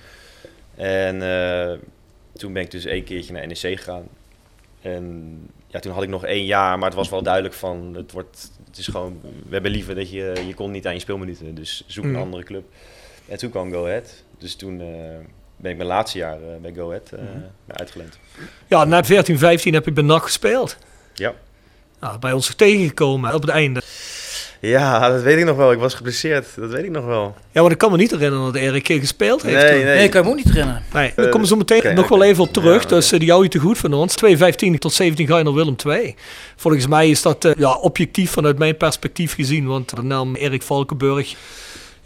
En 0.75 1.23
eh, 1.23 1.79
toen 2.33 2.53
ben 2.53 2.63
ik 2.63 2.71
dus 2.71 2.85
één 2.85 3.05
keertje 3.05 3.33
naar 3.33 3.47
NEC 3.47 3.59
gegaan. 3.59 4.09
En 4.81 5.39
ja, 5.67 5.79
toen 5.79 5.93
had 5.93 6.03
ik 6.03 6.09
nog 6.09 6.25
één 6.25 6.45
jaar, 6.45 6.79
maar 6.79 6.89
het 6.89 6.99
was 6.99 7.09
wel 7.09 7.23
duidelijk 7.23 7.55
van, 7.55 7.95
het 7.97 8.13
wordt, 8.13 8.51
het 8.67 8.79
is 8.79 8.87
gewoon, 8.87 9.21
we 9.23 9.53
hebben 9.53 9.71
liever 9.71 9.95
dat 9.95 10.11
je, 10.11 10.33
je 10.47 10.55
kon 10.55 10.71
niet 10.71 10.87
aan 10.87 10.95
je 10.95 11.01
speelminuten, 11.01 11.55
dus 11.55 11.85
zoek 11.87 12.05
een 12.05 12.11
Mhm. 12.11 12.21
andere 12.21 12.43
club. 12.45 12.65
En 13.29 13.39
toen 13.39 13.51
kwam 13.51 13.71
Go 13.73 13.85
Ahead, 13.85 14.25
dus 14.39 14.55
toen 14.55 14.81
ben 15.57 15.71
ik 15.71 15.77
mijn 15.77 15.89
laatste 15.89 16.19
jaar 16.19 16.35
eh, 16.37 16.61
bij 16.63 16.73
Go 16.77 16.87
Ahead 16.89 17.11
eh, 17.13 17.19
Mhm. 17.21 17.29
uitgeleend. 17.81 18.19
Ja, 18.67 18.85
na 18.85 19.05
14, 19.05 19.39
15 19.39 19.75
heb 19.75 19.85
je 19.85 19.93
bij 19.93 20.05
NAC 20.05 20.23
gespeeld. 20.23 20.77
Ja. 21.15 21.33
Nou, 22.01 22.19
bij 22.19 22.33
ons 22.33 22.55
tegengekomen 22.55 23.35
op 23.35 23.41
het 23.41 23.51
einde. 23.51 23.83
Ja, 24.61 25.09
dat 25.09 25.23
weet 25.23 25.39
ik 25.39 25.45
nog 25.45 25.57
wel. 25.57 25.73
Ik 25.73 25.79
was 25.79 25.95
geblesseerd, 25.95 26.47
dat 26.57 26.71
weet 26.71 26.85
ik 26.85 26.91
nog 26.91 27.05
wel. 27.05 27.35
Ja, 27.53 27.63
maar 27.63 27.71
ik 27.71 27.79
kan 27.79 27.91
me 27.91 27.97
niet 27.97 28.11
herinneren 28.11 28.45
dat 28.53 28.55
Erik 28.63 28.87
gespeeld 28.87 29.43
heeft. 29.43 29.55
Nee, 29.63 29.71
toen. 29.77 29.85
nee. 29.85 29.95
Nee, 29.95 30.05
ik 30.05 30.11
kan 30.11 30.25
me 30.25 30.29
ook 30.31 30.37
niet 30.37 30.45
herinneren. 30.49 30.83
Nee, 30.93 31.13
daar 31.17 31.25
Eh, 31.25 31.31
komen 31.31 31.41
we 31.41 31.47
zo 31.55 31.57
meteen 31.57 31.95
nog 31.95 32.09
wel 32.09 32.23
even 32.23 32.43
op 32.43 32.53
terug. 32.53 32.83
Ja, 32.83 32.89
Dus 32.89 33.09
die 33.09 33.31
hou 33.31 33.43
je 33.43 33.49
te 33.49 33.59
goed 33.59 33.79
van 33.79 33.93
ons. 33.93 34.15
2,15 34.17 34.79
tot 34.79 34.93
17 34.93 35.27
ga 35.27 35.39
je 35.39 35.45
naar 35.45 35.53
Willem 35.55 35.77
2. 35.77 36.15
Volgens 36.57 36.87
mij 36.87 37.11
is 37.11 37.23
dat 37.23 37.55
ja, 37.59 37.75
objectief 37.77 38.31
vanuit 38.31 38.59
mijn 38.59 38.77
perspectief 38.77 39.35
gezien. 39.35 39.67
Want 39.67 39.97
de 39.97 40.03
naam 40.03 40.35
Erik 40.35 40.63
Valkenburg 40.63 41.35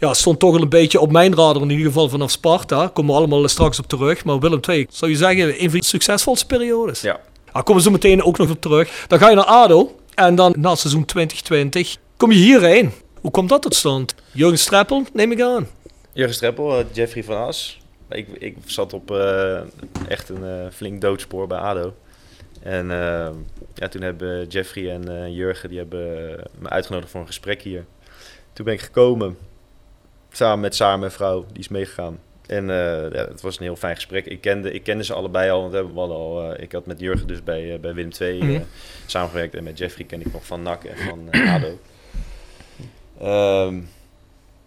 ja, 0.01 0.13
stond 0.13 0.39
toch 0.39 0.55
al 0.55 0.61
een 0.61 0.69
beetje 0.69 0.99
op 0.99 1.11
mijn 1.11 1.35
radar. 1.35 1.61
In 1.61 1.69
ieder 1.69 1.85
geval 1.85 2.09
vanaf 2.09 2.31
Sparta. 2.31 2.77
Daar 2.77 2.89
komen 2.89 3.11
we 3.11 3.17
allemaal 3.17 3.47
straks 3.47 3.79
op 3.79 3.87
terug. 3.87 4.25
Maar 4.25 4.39
Willem 4.39 4.61
2, 4.61 4.87
zou 4.89 5.11
je 5.11 5.17
zeggen, 5.17 5.63
een 5.63 5.69
van 5.69 5.79
de 5.79 5.85
succesvolste 5.85 6.45
periodes. 6.45 7.01
Ja. 7.01 7.19
Daar 7.53 7.63
komen 7.63 7.83
we 7.83 7.87
zo 7.87 7.93
meteen 7.93 8.23
ook 8.23 8.37
nog 8.37 8.49
op 8.49 8.61
terug. 8.61 9.05
Dan 9.07 9.19
ga 9.19 9.29
je 9.29 9.35
naar 9.35 9.45
ADO. 9.45 9.95
En 10.13 10.35
dan 10.35 10.53
na 10.57 10.75
seizoen 10.75 11.05
2020 11.05 11.97
kom 12.17 12.31
je 12.31 12.37
hierheen. 12.37 12.91
Hoe 13.21 13.31
komt 13.31 13.49
dat 13.49 13.61
tot 13.61 13.75
stand? 13.75 14.15
Jurgen 14.31 14.59
Streppel, 14.59 15.03
neem 15.13 15.31
ik 15.31 15.41
aan. 15.41 15.67
Jurgen 16.13 16.35
Streppel, 16.35 16.77
eh, 16.79 16.85
Jeffrey 16.91 17.23
van 17.23 17.37
As. 17.37 17.79
Ik, 18.09 18.27
ik 18.39 18.57
zat 18.65 18.93
op 18.93 19.11
eh, 19.11 19.59
echt 20.07 20.29
een 20.29 20.43
eh, 20.43 20.71
flink 20.71 21.01
doodspoor 21.01 21.47
bij 21.47 21.57
ADO. 21.57 21.93
En 22.61 22.91
eh, 22.91 23.29
ja, 23.73 23.87
toen 23.89 24.01
hebben 24.01 24.47
Jeffrey 24.47 24.91
en 24.91 25.23
eh, 25.23 25.35
Jurgen 25.35 25.69
die 25.69 25.77
hebben 25.77 26.35
me 26.59 26.69
uitgenodigd 26.69 27.11
voor 27.11 27.21
een 27.21 27.27
gesprek 27.27 27.61
hier. 27.61 27.85
Toen 28.53 28.65
ben 28.65 28.73
ik 28.73 28.81
gekomen, 28.81 29.37
samen 30.31 30.59
met 30.59 30.75
Saar, 30.75 30.99
mijn 30.99 31.11
vrouw, 31.11 31.45
die 31.51 31.59
is 31.59 31.67
meegegaan. 31.67 32.19
En 32.47 32.69
eh, 32.69 33.11
ja, 33.11 33.25
het 33.27 33.41
was 33.41 33.57
een 33.57 33.63
heel 33.63 33.75
fijn 33.75 33.95
gesprek. 33.95 34.25
Ik 34.25 34.41
kende, 34.41 34.71
ik 34.71 34.83
kende 34.83 35.03
ze 35.03 35.13
allebei 35.13 35.49
al, 35.51 35.61
want 35.61 35.71
we 35.73 35.99
hadden 35.99 36.17
al, 36.17 36.51
eh, 36.53 36.63
ik 36.63 36.71
had 36.71 36.85
met 36.85 36.99
Jurgen 36.99 37.27
dus 37.27 37.43
bij, 37.43 37.73
eh, 37.73 37.79
bij 37.79 37.93
Willem 37.93 38.11
II 38.21 38.39
eh, 38.39 38.47
Mhm. 38.47 38.61
samengewerkt. 39.05 39.55
En 39.55 39.63
met 39.63 39.77
Jeffrey 39.77 40.05
ken 40.05 40.19
ik 40.21 40.33
nog 40.33 40.45
van 40.45 40.61
NAC 40.61 40.83
en 40.83 40.97
van 40.97 41.19
ADO. 41.55 41.79
Ehm, 43.21 43.79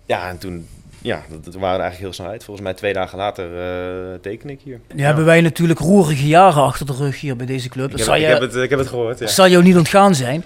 ja, 0.06 0.28
en 0.28 0.38
toen 0.38 0.68
ja, 1.02 1.22
dat, 1.30 1.44
dat 1.44 1.54
waren 1.54 1.76
we 1.76 1.82
eigenlijk 1.82 1.98
heel 1.98 2.12
snel 2.12 2.28
uit. 2.28 2.44
Volgens 2.44 2.66
mij 2.66 2.74
twee 2.74 2.92
dagen 2.92 3.18
later 3.18 3.44
eh 3.58 4.18
teken 4.20 4.50
ik 4.50 4.60
hier. 4.64 4.80
Nu 4.94 5.02
hebben 5.02 5.24
wij 5.24 5.40
natuurlijk 5.40 5.78
roerige 5.78 6.26
jaren 6.26 6.62
achter 6.62 6.86
de 6.86 6.92
rug 6.92 7.20
hier 7.20 7.36
bij 7.36 7.46
deze 7.46 7.68
club. 7.68 7.84
Ik 7.84 7.90
Dat 7.90 7.98
heb, 7.98 8.08
zal, 8.08 8.16
ik, 8.16 8.22
je, 8.22 8.26
heb 8.26 8.40
het, 8.40 8.54
ik 8.54 8.70
heb 8.70 8.78
het 8.78 8.88
gehoord, 8.88 9.18
ja. 9.18 9.26
zal 9.26 9.48
jou 9.48 9.62
niet 9.62 9.76
ontgaan 9.76 10.14
zijn. 10.14 10.44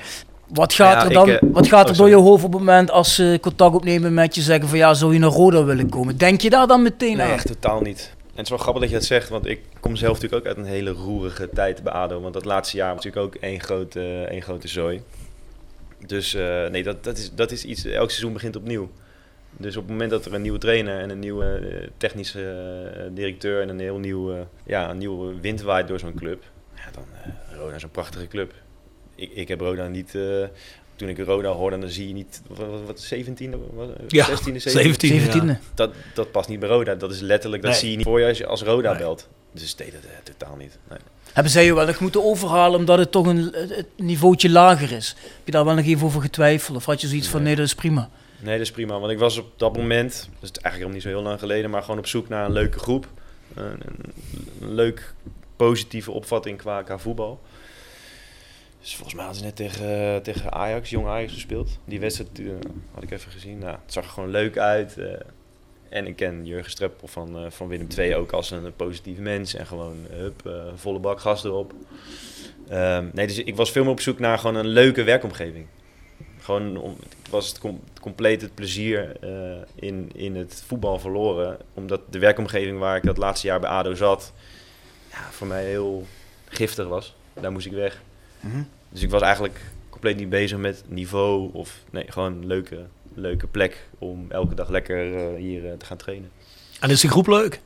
Wat 0.49 0.73
gaat 0.73 0.95
Ja, 0.95 1.01
er 1.01 1.07
ik, 1.07 1.13
dan 1.13 1.29
eh, 1.29 1.39
wat 1.53 1.67
gaat 1.67 1.85
oh, 1.85 1.91
er 1.91 1.97
door 1.97 2.09
je 2.09 2.15
hoofd 2.15 2.45
op 2.45 2.53
het 2.53 2.61
moment 2.61 2.91
als 2.91 3.15
ze 3.15 3.39
contact 3.41 3.75
opnemen 3.75 4.15
met 4.15 4.35
je 4.35 4.41
zeggen 4.41 4.69
van 4.69 4.79
ja, 4.79 4.95
zou 4.95 5.13
je 5.13 5.19
naar 5.19 5.31
Roda 5.31 5.65
willen 5.65 5.89
komen? 5.89 6.19
Denk 6.19 6.41
je 6.41 6.51
daar 6.51 6.67
dan 6.67 6.83
meteen 6.83 7.17
Nee, 7.17 7.27
aan? 7.27 7.33
echt 7.33 7.47
totaal 7.47 7.81
niet. 7.81 8.11
En 8.17 8.35
het 8.35 8.45
is 8.45 8.49
wel 8.49 8.59
grappig 8.59 8.83
dat 8.83 8.91
je 8.91 8.97
dat 8.97 9.07
zegt, 9.07 9.29
want 9.29 9.47
ik 9.47 9.61
kom 9.81 9.97
zelf 9.97 10.15
natuurlijk 10.21 10.43
ook 10.43 10.49
uit 10.49 10.57
een 10.67 10.73
hele 10.73 10.91
roerige 10.91 11.49
tijd 11.55 11.83
bij 11.83 11.93
ADO. 11.93 12.21
Want 12.21 12.35
dat 12.35 12.45
laatste 12.45 12.77
jaar 12.77 12.95
was 12.95 13.05
natuurlijk 13.05 13.35
ook 13.35 13.43
één 13.43 13.61
grote, 13.61 14.25
één 14.31 14.43
grote 14.43 14.69
zooi. 14.69 15.03
Dus 16.07 16.35
eh, 16.35 16.67
nee, 16.71 16.83
dat, 16.83 17.05
dat, 17.05 17.19
is, 17.19 17.31
dat 17.35 17.51
is 17.51 17.65
iets, 17.65 17.85
elk 17.85 18.11
seizoen 18.11 18.33
begint 18.33 18.57
opnieuw. 18.57 18.89
Dus 19.57 19.77
op 19.77 19.83
het 19.83 19.91
moment 19.91 20.11
dat 20.11 20.25
er 20.25 20.35
een 20.35 20.43
nieuwe 20.43 20.59
trainer 20.59 21.01
en 21.01 21.11
een 21.11 21.19
nieuwe 21.19 21.45
eh, 21.45 21.89
technische 21.97 22.41
eh, 22.97 23.03
directeur 23.11 23.63
en 23.63 23.69
een 23.69 23.81
heel 23.81 23.99
nieuw, 23.99 24.33
eh, 24.33 24.41
ja, 24.65 24.91
een 24.91 24.99
nieuwe 24.99 25.41
wind 25.41 25.63
waait 25.63 25.89
door 25.89 25.99
zo'n 25.99 26.15
club. 26.15 26.43
Ja, 26.75 26.91
dan 26.93 27.05
eh 27.23 27.57
Roda 27.57 27.75
is 27.75 27.83
een 27.83 27.91
prachtige 27.91 28.29
club. 28.29 28.53
Ik, 29.19 29.31
ik 29.35 29.49
heb 29.49 29.61
Roda 29.61 29.87
niet, 29.89 30.15
eh, 30.15 30.45
toen 30.97 31.09
ik 31.09 31.19
Roda 31.19 31.49
hoorde, 31.51 31.79
dan 31.79 31.89
zie 31.89 32.09
je 32.09 32.15
niet, 32.15 32.43
wat, 32.47 32.59
wat, 32.69 32.81
wat 32.87 33.13
17e, 33.15 33.51
wat, 33.75 33.89
Ja, 34.09 34.27
16e, 34.27 34.53
17e, 34.53 35.09
17e. 35.11 35.45
ja. 35.47 35.59
dat, 35.75 35.91
dat 36.15 36.31
past 36.31 36.49
niet 36.49 36.61
bij 36.61 36.69
Roda. 36.69 36.95
Dat 36.95 37.11
is 37.13 37.21
letterlijk, 37.21 37.63
dat 37.63 37.71
Nee. 37.71 37.81
zie 37.81 37.91
je 37.91 37.97
niet 37.97 38.07
voor 38.07 38.21
je 38.21 38.27
als 38.27 38.39
je 38.39 38.47
als 38.47 38.63
Roda 38.63 38.91
Nee. 38.91 38.99
belt. 38.99 39.29
Dus 39.53 39.75
nee, 39.75 39.91
dat 39.91 40.01
eh, 40.03 40.11
totaal 40.23 40.57
niet. 40.57 40.79
Nee. 40.89 40.99
Hebben 41.33 41.53
zij 41.53 41.65
je 41.65 41.75
wel 41.75 41.87
nog 41.87 42.01
moeten 42.01 42.25
overhalen 42.25 42.79
omdat 42.79 42.99
het 42.99 43.11
toch 43.13 43.27
een 43.27 43.37
het 43.53 43.77
het 43.77 43.87
niveautje 43.97 44.51
lager 44.51 44.93
is? 44.93 45.15
Heb 45.19 45.31
je 45.45 45.51
daar 45.53 45.65
wel 45.65 45.75
nog 45.75 45.85
even 45.87 46.07
over 46.07 46.21
getwijfeld? 46.21 46.77
Of 46.77 46.85
had 46.85 47.01
je 47.01 47.07
zoiets 47.07 47.29
van 47.29 47.43
Nee. 47.43 47.57
dat 47.57 47.65
is 47.67 47.75
prima? 47.75 48.11
nee, 48.41 48.53
dat 48.59 48.67
is 48.67 48.71
prima. 48.73 48.99
Want 48.99 49.13
ik 49.13 49.19
was 49.19 49.39
op 49.39 49.47
dat 49.57 49.77
moment, 49.77 50.29
dat 50.41 50.51
is 50.51 50.57
eigenlijk 50.63 50.85
al 50.85 50.91
niet 50.95 51.03
zo 51.03 51.09
heel 51.09 51.23
lang 51.23 51.39
geleden, 51.39 51.71
maar 51.71 51.83
gewoon 51.83 51.99
op 51.99 52.07
zoek 52.07 52.29
naar 52.29 52.45
een 52.45 52.53
leuke 52.53 52.79
groep. 52.79 53.07
Een, 53.55 53.65
een, 53.65 54.13
een 54.61 54.75
leuk, 54.75 55.15
positieve 55.57 56.11
opvatting 56.11 56.59
qua, 56.59 56.83
qua 56.83 56.99
voetbal. 56.99 57.41
Dus 58.81 58.95
volgens 58.95 59.15
mij 59.15 59.25
hadden 59.25 59.41
ze 59.43 59.47
net 59.49 59.57
tegen, 59.57 60.23
tegen 60.23 60.53
Ajax, 60.53 60.91
jong 60.91 61.07
Ajax 61.07 61.33
gespeeld. 61.33 61.79
Die 61.85 62.01
wedstrijd 62.01 62.39
eh, 62.39 62.47
had 62.95 63.03
ik 63.03 63.11
even 63.11 63.31
gezien. 63.33 63.59
Nou, 63.59 63.77
het 63.85 63.93
zag 63.93 64.05
er 64.05 64.11
gewoon 64.11 64.31
leuk 64.31 64.59
uit. 64.59 64.99
eh. 64.99 65.13
en 65.89 66.07
ik 66.07 66.17
ken 66.17 66.47
Jurgen 66.47 66.71
Streppel 66.71 67.09
van, 67.09 67.37
eh, 67.39 67.51
van 67.51 67.69
Willem 67.69 67.87
II 67.99 68.15
ook 68.15 68.33
als 68.33 68.51
een 68.51 68.77
positieve 68.77 69.21
mens. 69.21 69.55
En 69.55 69.67
gewoon, 69.67 69.97
hup, 70.11 70.51
volle 70.75 70.99
bak 70.99 71.21
gas 71.21 71.45
erop. 71.45 71.73
Ehm, 72.69 73.07
nee, 73.13 73.27
dus 73.27 73.39
ik 73.39 73.57
was 73.57 73.71
veel 73.71 73.83
meer 73.83 73.93
op 73.93 74.01
zoek 74.01 74.19
naar 74.19 74.39
gewoon 74.39 74.57
een 74.57 74.67
leuke 74.67 75.03
werkomgeving. 75.03 75.67
Gewoon, 76.39 76.77
om, 76.77 76.97
het 77.21 77.31
was 77.31 77.49
het, 77.49 77.59
com- 77.59 77.81
compleet 78.01 78.41
het 78.43 78.55
plezier 78.55 79.17
in, 79.75 80.11
in 80.15 80.37
het 80.37 80.63
voetbal 80.67 80.99
verloren. 80.99 81.57
Omdat 81.75 82.01
de 82.11 82.19
werkomgeving 82.19 82.79
waar 82.79 82.97
ik 82.97 83.03
dat 83.03 83.17
laatste 83.17 83.47
jaar 83.47 83.61
bij 83.61 83.71
ADO 83.71 83.95
zat, 83.95 84.33
ja, 85.11 85.31
voor 85.31 85.47
mij 85.47 85.65
heel 85.65 86.07
giftig 86.49 86.87
was. 86.89 87.15
Daar 87.41 87.53
moest 87.53 87.67
ik 87.67 87.73
weg. 87.73 88.01
Dus 88.91 89.03
ik 89.03 89.11
was 89.11 89.23
eigenlijk 89.23 89.61
compleet 89.91 90.17
niet 90.17 90.29
bezig 90.29 90.59
met 90.59 90.85
niveau 90.87 91.51
of 91.53 91.79
nee, 91.91 92.05
gewoon 92.09 92.33
een 92.33 92.47
leuke, 92.47 92.87
leuke 93.15 93.47
plek 93.47 93.89
om 93.99 94.27
elke 94.29 94.55
dag 94.55 94.69
lekker 94.69 95.15
eh, 95.17 95.41
hier 95.41 95.67
eh, 95.71 95.73
te 95.79 95.87
gaan 95.87 95.97
trainen. 95.97 96.31
En 96.81 96.91
is 96.91 97.01
die 97.01 97.11
groep 97.11 97.27
leuk? 97.27 97.61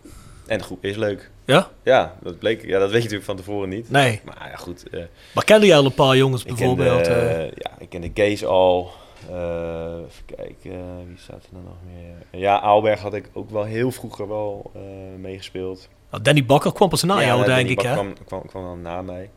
En 0.47 0.59
de 0.59 0.65
groep 0.65 0.85
is 0.85 0.97
leuk. 0.97 1.31
Ja? 1.45 1.71
Ja, 1.83 2.17
dat 2.23 2.39
bleek. 2.39 2.65
Ja, 2.67 2.79
dat 2.79 2.91
weet 2.91 2.97
je 2.97 3.03
natuurlijk 3.03 3.25
van 3.25 3.37
tevoren 3.37 3.69
niet. 3.69 3.91
Nee. 3.91 4.21
Maar 4.25 4.49
ja, 4.51 4.57
goed. 4.57 4.89
eh, 4.89 5.03
Maar 5.35 5.45
kende 5.45 5.67
jij 5.67 5.77
al 5.77 5.85
een 5.85 5.95
paar 5.95 6.17
jongens 6.17 6.43
bijvoorbeeld? 6.45 7.07
kende, 7.07 7.53
ja, 7.57 7.71
ik 7.79 7.89
kende 7.89 8.11
Kees 8.13 8.45
al. 8.45 8.91
Eh, 9.31 9.95
even 10.09 10.25
kijken, 10.37 11.07
wie 11.07 11.17
staat 11.19 11.43
er 11.45 11.49
dan 11.53 11.63
nog 11.65 11.77
meer? 11.95 12.41
Ja, 12.41 12.61
Aalberg 12.61 13.01
had 13.01 13.15
ik 13.15 13.29
ook 13.33 13.51
wel 13.51 13.65
heel 13.65 13.91
vroeger 13.91 14.29
wel 14.29 14.71
eh, 14.75 14.81
meegespeeld. 15.21 15.89
Nou, 16.11 16.23
Danny 16.23 16.45
Bakker 16.45 16.73
kwam 16.73 16.89
pas 16.89 17.03
na 17.03 17.21
Ja, 17.21 17.27
jou, 17.27 17.41
nou, 17.47 17.47
denk 17.47 17.59
Danny 17.59 17.73
ik. 17.73 17.81
Hè? 17.81 17.93
Kwam, 17.93 18.25
kwam, 18.25 18.47
kwam 18.47 18.63
dan 18.65 18.83
na 18.83 19.03
mij. 19.03 19.31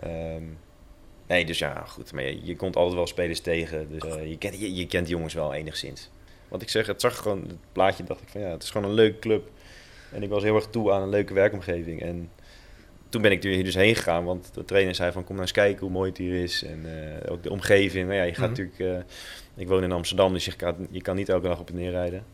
Ehm, 0.00 0.42
nee, 1.26 1.44
dus 1.44 1.58
ja, 1.58 1.84
goed. 1.86 2.12
Maar 2.12 2.22
je, 2.22 2.44
je 2.44 2.56
komt 2.56 2.76
altijd 2.76 2.94
wel 2.96 3.06
spelers 3.06 3.40
tegen. 3.40 3.88
Dus 3.90 4.16
eh, 4.16 4.30
je, 4.30 4.38
kent, 4.38 4.58
je, 4.60 4.74
je 4.74 4.86
kent 4.86 5.06
die 5.06 5.14
jongens 5.14 5.34
wel 5.34 5.54
enigszins. 5.54 6.10
Want 6.48 6.62
ik 6.62 6.68
zeg, 6.68 6.86
het 6.86 7.00
zag 7.00 7.16
gewoon, 7.16 7.42
het 7.42 7.72
plaatje 7.72 8.04
dacht 8.04 8.22
ik 8.22 8.28
van 8.28 8.40
ja, 8.40 8.48
het 8.48 8.62
is 8.62 8.70
gewoon 8.70 8.88
een 8.88 8.94
leuke 8.94 9.18
club. 9.18 9.50
En 10.12 10.22
ik 10.22 10.28
was 10.28 10.42
heel 10.42 10.54
erg 10.54 10.66
toe 10.66 10.92
aan 10.92 11.02
een 11.02 11.08
leuke 11.08 11.34
werkomgeving. 11.34 12.02
En 12.02 12.30
toen 13.08 13.22
ben 13.22 13.30
ik 13.32 13.44
er 13.44 13.50
hier 13.50 13.64
dus 13.64 13.74
heen 13.74 13.94
gegaan, 13.94 14.24
want 14.24 14.54
de 14.54 14.64
trainer 14.64 14.94
zei 14.94 15.12
van 15.12 15.22
kom 15.22 15.30
nou 15.34 15.40
eens 15.46 15.52
kijken 15.56 15.80
hoe 15.80 15.90
mooi 15.90 16.08
het 16.08 16.18
hier 16.18 16.42
is. 16.42 16.62
En 16.64 16.84
eh, 17.24 17.32
ook 17.32 17.42
de 17.42 17.50
omgeving. 17.50 18.06
Maar 18.06 18.16
ja, 18.16 18.22
je 18.22 18.34
gaat 18.34 18.50
Mhm. 18.50 18.50
natuurlijk, 18.50 18.78
eh, 18.78 19.14
ik 19.62 19.68
woon 19.68 19.82
in 19.82 19.92
Amsterdam, 19.92 20.32
dus 20.32 20.44
je 20.44 20.56
kan, 20.56 20.86
je 20.90 21.02
kan 21.02 21.16
niet 21.16 21.28
elke 21.28 21.46
dag 21.48 21.58
op 21.60 21.68
en 21.68 21.74
neer 21.74 21.90
rijden. 21.90 22.24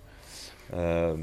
Ehm, 0.72 1.20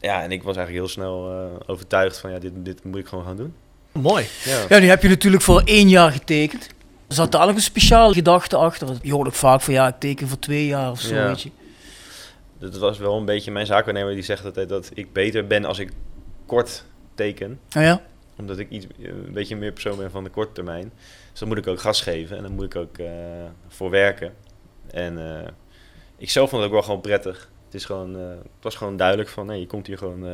ja, 0.00 0.22
en 0.22 0.32
ik 0.32 0.42
was 0.42 0.56
eigenlijk 0.56 0.86
heel 0.86 0.94
snel 0.94 1.30
overtuigd 1.66 2.18
van 2.18 2.30
ja, 2.30 2.38
dit, 2.38 2.52
dit 2.64 2.84
moet 2.84 2.98
ik 2.98 3.06
gewoon 3.06 3.24
gaan 3.24 3.36
doen. 3.36 3.54
Mooi. 4.00 4.26
Ja. 4.44 4.64
Ja, 4.68 4.78
nu 4.78 4.86
heb 4.88 5.02
je 5.02 5.08
natuurlijk 5.08 5.42
voor 5.42 5.62
één 5.64 5.88
jaar 5.88 6.10
getekend. 6.12 6.68
Zat 7.08 7.32
daar 7.32 7.46
nog 7.46 7.54
een 7.54 7.60
speciale 7.62 8.14
gedachte 8.14 8.56
achter? 8.56 8.88
Je 9.02 9.12
hoort 9.12 9.26
ook 9.28 9.34
vaak 9.34 9.60
van 9.60 9.74
ja, 9.74 9.88
ik 9.88 9.94
teken 9.98 10.28
voor 10.28 10.38
twee 10.38 10.66
jaar 10.66 10.90
of 10.90 11.00
zo, 11.00 11.14
Ja. 11.14 11.26
weet 11.26 11.42
je. 11.42 11.50
Dat 12.58 12.76
was 12.78 12.98
wel 12.98 13.16
een 13.16 13.24
beetje 13.24 13.50
mijn 13.50 13.66
zaakwaarnemer 13.66 14.14
die 14.14 14.22
zegt 14.22 14.44
altijd 14.44 14.68
dat 14.68 14.90
ik 14.94 15.12
beter 15.12 15.46
ben 15.46 15.64
als 15.64 15.78
ik 15.78 15.90
kort 16.46 16.84
teken. 17.14 17.60
Oh 17.76 17.82
ja? 17.82 18.02
Omdat 18.38 18.58
ik 18.58 18.70
iets, 18.70 18.86
een 19.02 19.32
beetje 19.32 19.56
meer 19.56 19.72
persoon 19.72 19.96
ben 19.98 20.10
van 20.10 20.24
de 20.24 20.30
korte 20.30 20.52
termijn. 20.52 20.92
Dus 21.30 21.38
dan 21.40 21.48
moet 21.48 21.58
ik 21.58 21.66
ook 21.66 21.80
gas 21.80 22.00
geven 22.00 22.36
en 22.36 22.42
dan 22.42 22.52
moet 22.52 22.64
ik 22.64 22.76
ook 22.76 22.98
eh, 22.98 23.06
voor 23.68 23.90
werken. 23.90 24.32
En 24.90 25.18
eh, 25.42 25.48
ik 26.18 26.30
zelf 26.30 26.50
vond 26.50 26.62
het 26.62 26.70
ook 26.70 26.76
wel 26.76 26.86
gewoon 26.86 27.00
prettig. 27.00 27.48
Het, 27.64 27.74
is 27.74 27.84
gewoon, 27.84 28.16
eh, 28.16 28.28
het 28.28 28.62
was 28.62 28.74
gewoon 28.74 28.96
duidelijk 28.96 29.28
van, 29.28 29.46
nee, 29.46 29.60
je 29.60 29.66
komt 29.66 29.86
hier 29.86 29.98
gewoon 29.98 30.26
eh, 30.26 30.32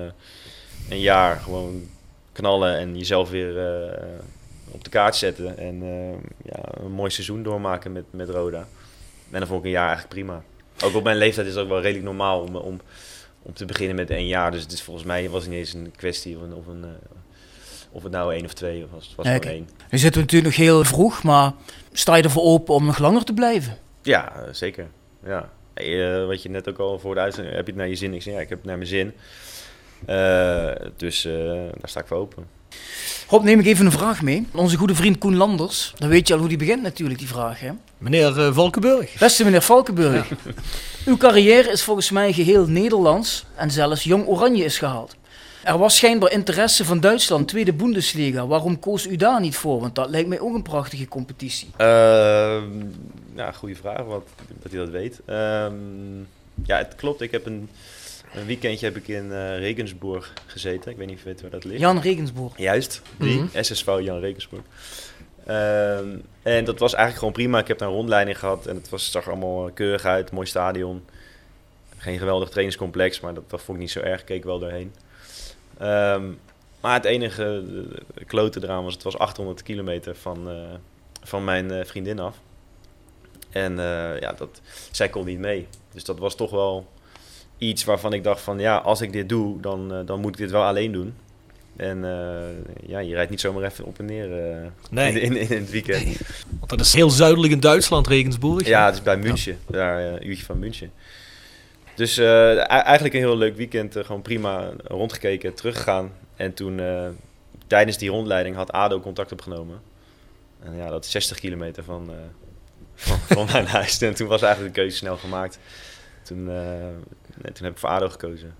een 0.88 1.00
jaar 1.00 1.36
gewoon 1.40 1.88
knallen 2.32 2.78
en 2.78 2.98
jezelf 2.98 3.30
weer 3.30 3.58
eh, 3.58 3.98
op 4.70 4.84
de 4.84 4.90
kaart 4.90 5.16
zetten. 5.16 5.58
En 5.58 5.82
eh, 5.82 6.12
ja, 6.52 6.84
een 6.84 6.92
mooi 6.92 7.10
seizoen 7.10 7.42
doormaken 7.42 7.92
met, 7.92 8.04
met 8.10 8.28
Roda. 8.28 8.66
En 9.30 9.38
dan 9.38 9.46
vond 9.46 9.58
ik 9.60 9.64
een 9.64 9.70
jaar 9.70 9.86
eigenlijk 9.86 10.14
prima. 10.14 10.42
Ook 10.84 10.94
op 10.94 11.04
mijn 11.04 11.16
leeftijd 11.16 11.46
is 11.46 11.54
het 11.54 11.62
ook 11.62 11.68
wel 11.68 11.80
redelijk 11.80 12.04
normaal 12.04 12.40
om, 12.40 12.56
om, 12.56 12.80
om 13.42 13.52
te 13.52 13.64
beginnen 13.64 13.96
met 13.96 14.10
één 14.10 14.26
jaar. 14.26 14.50
Dus 14.50 14.62
het 14.62 14.72
is 14.72 14.82
volgens 14.82 15.06
mij 15.06 15.30
was 15.30 15.42
het 15.42 15.50
niet 15.50 15.58
eens 15.58 15.72
een 15.72 15.92
kwestie 15.96 16.36
of 16.36 16.42
een... 16.42 16.54
Of 16.54 16.66
een 16.66 16.84
eh, 16.84 16.90
of 17.94 18.02
het 18.02 18.12
nou 18.12 18.34
één 18.34 18.44
of 18.44 18.52
twee 18.52 18.86
was, 18.90 19.06
het 19.06 19.16
was 19.16 19.26
één. 19.26 19.68
Nu 19.90 19.98
zitten 19.98 20.12
we 20.12 20.26
natuurlijk 20.26 20.56
nog 20.56 20.66
heel 20.66 20.84
vroeg, 20.84 21.22
maar 21.22 21.52
sta 21.92 22.14
je 22.14 22.22
ervoor 22.22 22.42
open 22.42 22.74
om 22.74 22.84
nog 22.84 22.98
langer 22.98 23.24
te 23.24 23.34
blijven? 23.34 23.78
Ja, 24.02 24.32
zeker. 24.52 24.86
Ja. 25.24 25.50
Hey, 25.74 26.24
wat 26.26 26.42
je 26.42 26.48
net 26.48 26.68
ook 26.68 26.78
al 26.78 26.98
voor 26.98 27.14
de 27.14 27.20
uitzending, 27.20 27.54
heb 27.54 27.66
je 27.66 27.72
het 27.72 27.80
naar 27.80 27.90
je 27.90 27.96
zin? 27.96 28.14
Ik 28.14 28.22
zeg, 28.22 28.34
ja, 28.34 28.40
ik 28.40 28.48
heb 28.48 28.58
het 28.58 28.66
naar 28.66 28.76
mijn 28.76 28.88
zin. 28.88 29.12
Eh, 30.06 30.68
dus 30.96 31.24
eh, 31.24 31.32
daar 31.54 31.88
sta 31.88 32.00
ik 32.00 32.06
voor 32.06 32.16
open. 32.16 32.46
Rob, 33.28 33.44
neem 33.44 33.58
ik 33.58 33.66
even 33.66 33.86
een 33.86 33.92
vraag 33.92 34.22
mee. 34.22 34.46
Onze 34.54 34.76
goede 34.76 34.94
vriend 34.94 35.18
Koen 35.18 35.36
Landers. 35.36 35.92
Dan 35.98 36.08
weet 36.08 36.28
je 36.28 36.34
al 36.34 36.40
hoe 36.40 36.48
die 36.48 36.58
begint 36.58 36.82
natuurlijk, 36.82 37.18
die 37.18 37.28
vraag. 37.28 37.60
Hè? 37.60 37.70
Meneer 37.98 38.40
eh, 38.40 38.54
Valkenburg. 38.54 39.18
Beste 39.18 39.44
meneer 39.44 39.62
Valkenburg. 39.62 40.28
Uw 41.06 41.16
carrière 41.16 41.70
is 41.70 41.82
volgens 41.82 42.10
mij 42.10 42.32
geheel 42.32 42.66
Nederlands 42.66 43.44
en 43.54 43.70
zelfs 43.70 44.04
Jong 44.04 44.26
Oranje 44.26 44.64
is 44.64 44.78
gehaald. 44.78 45.16
Er 45.62 45.78
was 45.78 45.96
schijnbaar 45.96 46.32
interesse 46.32 46.84
van 46.84 47.00
Duitsland, 47.00 47.48
tweede 47.48 47.72
Bundesliga. 47.72 48.46
Waarom 48.46 48.78
koos 48.78 49.06
u 49.06 49.16
daar 49.16 49.40
niet 49.40 49.56
voor? 49.56 49.80
Want 49.80 49.94
dat 49.94 50.10
lijkt 50.10 50.28
mij 50.28 50.40
ook 50.40 50.54
een 50.54 50.62
prachtige 50.62 51.08
competitie. 51.08 51.70
Ehm 51.76 52.64
ja, 53.34 53.52
goede 53.52 53.74
vraag, 53.74 54.04
wat, 54.04 54.28
dat 54.62 54.72
hij 54.72 54.80
dat 54.80 54.90
weet. 54.90 55.20
Ehm, 55.24 56.20
ja, 56.64 56.76
het 56.76 56.94
klopt. 56.94 57.20
Ik 57.20 57.30
heb 57.30 57.46
een, 57.46 57.68
een 58.34 58.46
weekendje 58.46 58.86
heb 58.86 58.96
ik 58.96 59.08
in 59.08 59.32
eh, 59.32 59.58
Regensburg 59.58 60.32
gezeten. 60.46 60.90
Ik 60.90 60.96
weet 60.96 61.06
niet 61.06 61.16
of 61.16 61.22
je 61.22 61.28
weet 61.28 61.40
waar 61.40 61.50
dat 61.50 61.64
ligt. 61.64 61.80
Jan 61.80 62.00
Regensburg. 62.00 62.58
Juist, 62.58 63.02
die 63.18 63.38
Mhm. 63.40 63.62
SSV 63.62 63.86
Jan 64.00 64.20
Regensburg. 64.20 64.62
Ehm, 65.46 66.16
en 66.42 66.64
dat 66.64 66.78
was 66.78 66.92
eigenlijk 66.92 67.18
gewoon 67.18 67.32
prima. 67.32 67.58
Ik 67.58 67.68
heb 67.68 67.78
daar 67.78 67.88
een 67.88 67.94
rondleiding 67.94 68.38
gehad 68.38 68.66
en 68.66 68.76
het 68.76 68.88
was, 68.88 69.10
zag 69.10 69.24
er 69.24 69.30
allemaal 69.30 69.70
keurig 69.70 70.04
uit. 70.04 70.30
Mooi 70.30 70.46
stadion. 70.46 71.04
Geen 71.96 72.18
geweldig 72.18 72.48
trainingscomplex, 72.48 73.20
maar 73.20 73.34
dat, 73.34 73.50
dat 73.50 73.62
vond 73.62 73.76
ik 73.76 73.82
niet 73.82 73.92
zo 73.92 74.00
erg. 74.00 74.20
Ik 74.20 74.26
keek 74.26 74.44
wel 74.44 74.58
doorheen. 74.58 74.94
Ehm, 75.78 76.30
maar 76.80 76.94
het 76.94 77.04
enige 77.04 77.62
eh, 78.14 78.26
klote 78.26 78.60
eraan 78.62 78.84
was, 78.84 78.92
het 78.94 79.02
was 79.02 79.18
800 79.18 79.62
kilometer 79.62 80.16
van, 80.16 80.48
eh, 80.50 80.56
van 81.22 81.44
mijn 81.44 81.70
eh, 81.70 81.84
vriendin 81.84 82.18
af. 82.18 82.36
En 83.50 83.78
eh, 83.78 84.20
ja, 84.20 84.32
dat, 84.32 84.60
zij 84.90 85.08
kon 85.08 85.24
niet 85.24 85.38
mee. 85.38 85.66
Dus 85.92 86.04
dat 86.04 86.18
was 86.18 86.34
toch 86.36 86.50
wel 86.50 86.86
iets 87.62 87.84
waarvan 87.84 88.12
ik 88.12 88.24
dacht 88.24 88.40
van... 88.40 88.58
ja, 88.58 88.76
als 88.76 89.00
ik 89.00 89.12
dit 89.12 89.28
doe, 89.28 89.60
dan, 89.60 89.92
eh, 89.94 89.98
dan 90.06 90.20
moet 90.20 90.30
ik 90.32 90.36
dit 90.36 90.50
wel 90.50 90.62
alleen 90.62 90.92
doen. 90.92 91.14
En 91.76 92.04
eh, 92.04 92.88
ja, 92.88 92.98
je 92.98 93.14
rijdt 93.14 93.30
niet 93.30 93.40
zomaar 93.40 93.64
even 93.64 93.84
op 93.84 93.98
en 93.98 94.04
neer 94.04 94.38
eh, 94.52 94.66
Nee. 94.90 95.20
in, 95.20 95.36
in, 95.36 95.50
in 95.50 95.60
het 95.60 95.70
weekend. 95.70 96.04
Want 96.58 96.68
dat 96.70 96.80
is 96.80 96.92
heel 96.92 97.10
zuidelijk 97.10 97.52
in 97.52 97.60
Duitsland, 97.60 98.06
Regensburg. 98.06 98.66
Ja, 98.66 98.84
het 98.86 98.94
is 98.94 99.02
bij 99.02 99.16
München. 99.16 99.58
Daar, 99.66 100.00
een 100.04 100.28
uurtje 100.28 100.44
van 100.44 100.58
München. 100.58 100.92
Dus 101.94 102.16
e- 102.16 102.54
eigenlijk 102.66 103.14
een 103.14 103.20
heel 103.20 103.36
leuk 103.36 103.56
weekend. 103.56 103.96
gewoon 104.00 104.22
prima 104.22 104.70
rondgekeken, 104.84 105.54
teruggegaan. 105.54 106.12
En 106.36 106.54
toen 106.54 106.80
tijdens 107.66 107.98
die 107.98 108.10
rondleiding 108.10 108.56
had 108.56 108.72
ADO 108.72 109.00
contact 109.00 109.32
opgenomen. 109.32 109.80
En 110.62 110.76
ja, 110.76 110.88
dat 110.88 111.04
is 111.04 111.10
60 111.10 111.38
kilometer 111.38 111.84
van, 111.84 112.10
van, 112.94 113.18
van 113.18 113.46
mijn 113.52 113.66
huis. 113.76 114.00
En 114.02 114.14
toen 114.14 114.28
was 114.28 114.42
eigenlijk 114.42 114.74
de 114.74 114.80
keuze 114.80 114.96
snel 114.96 115.16
gemaakt. 115.16 115.58
Toen, 116.22 116.50
toen 117.34 117.64
heb 117.64 117.72
ik 117.72 117.78
voor 117.78 117.88
ADO 117.88 118.08
gekozen. 118.08 118.54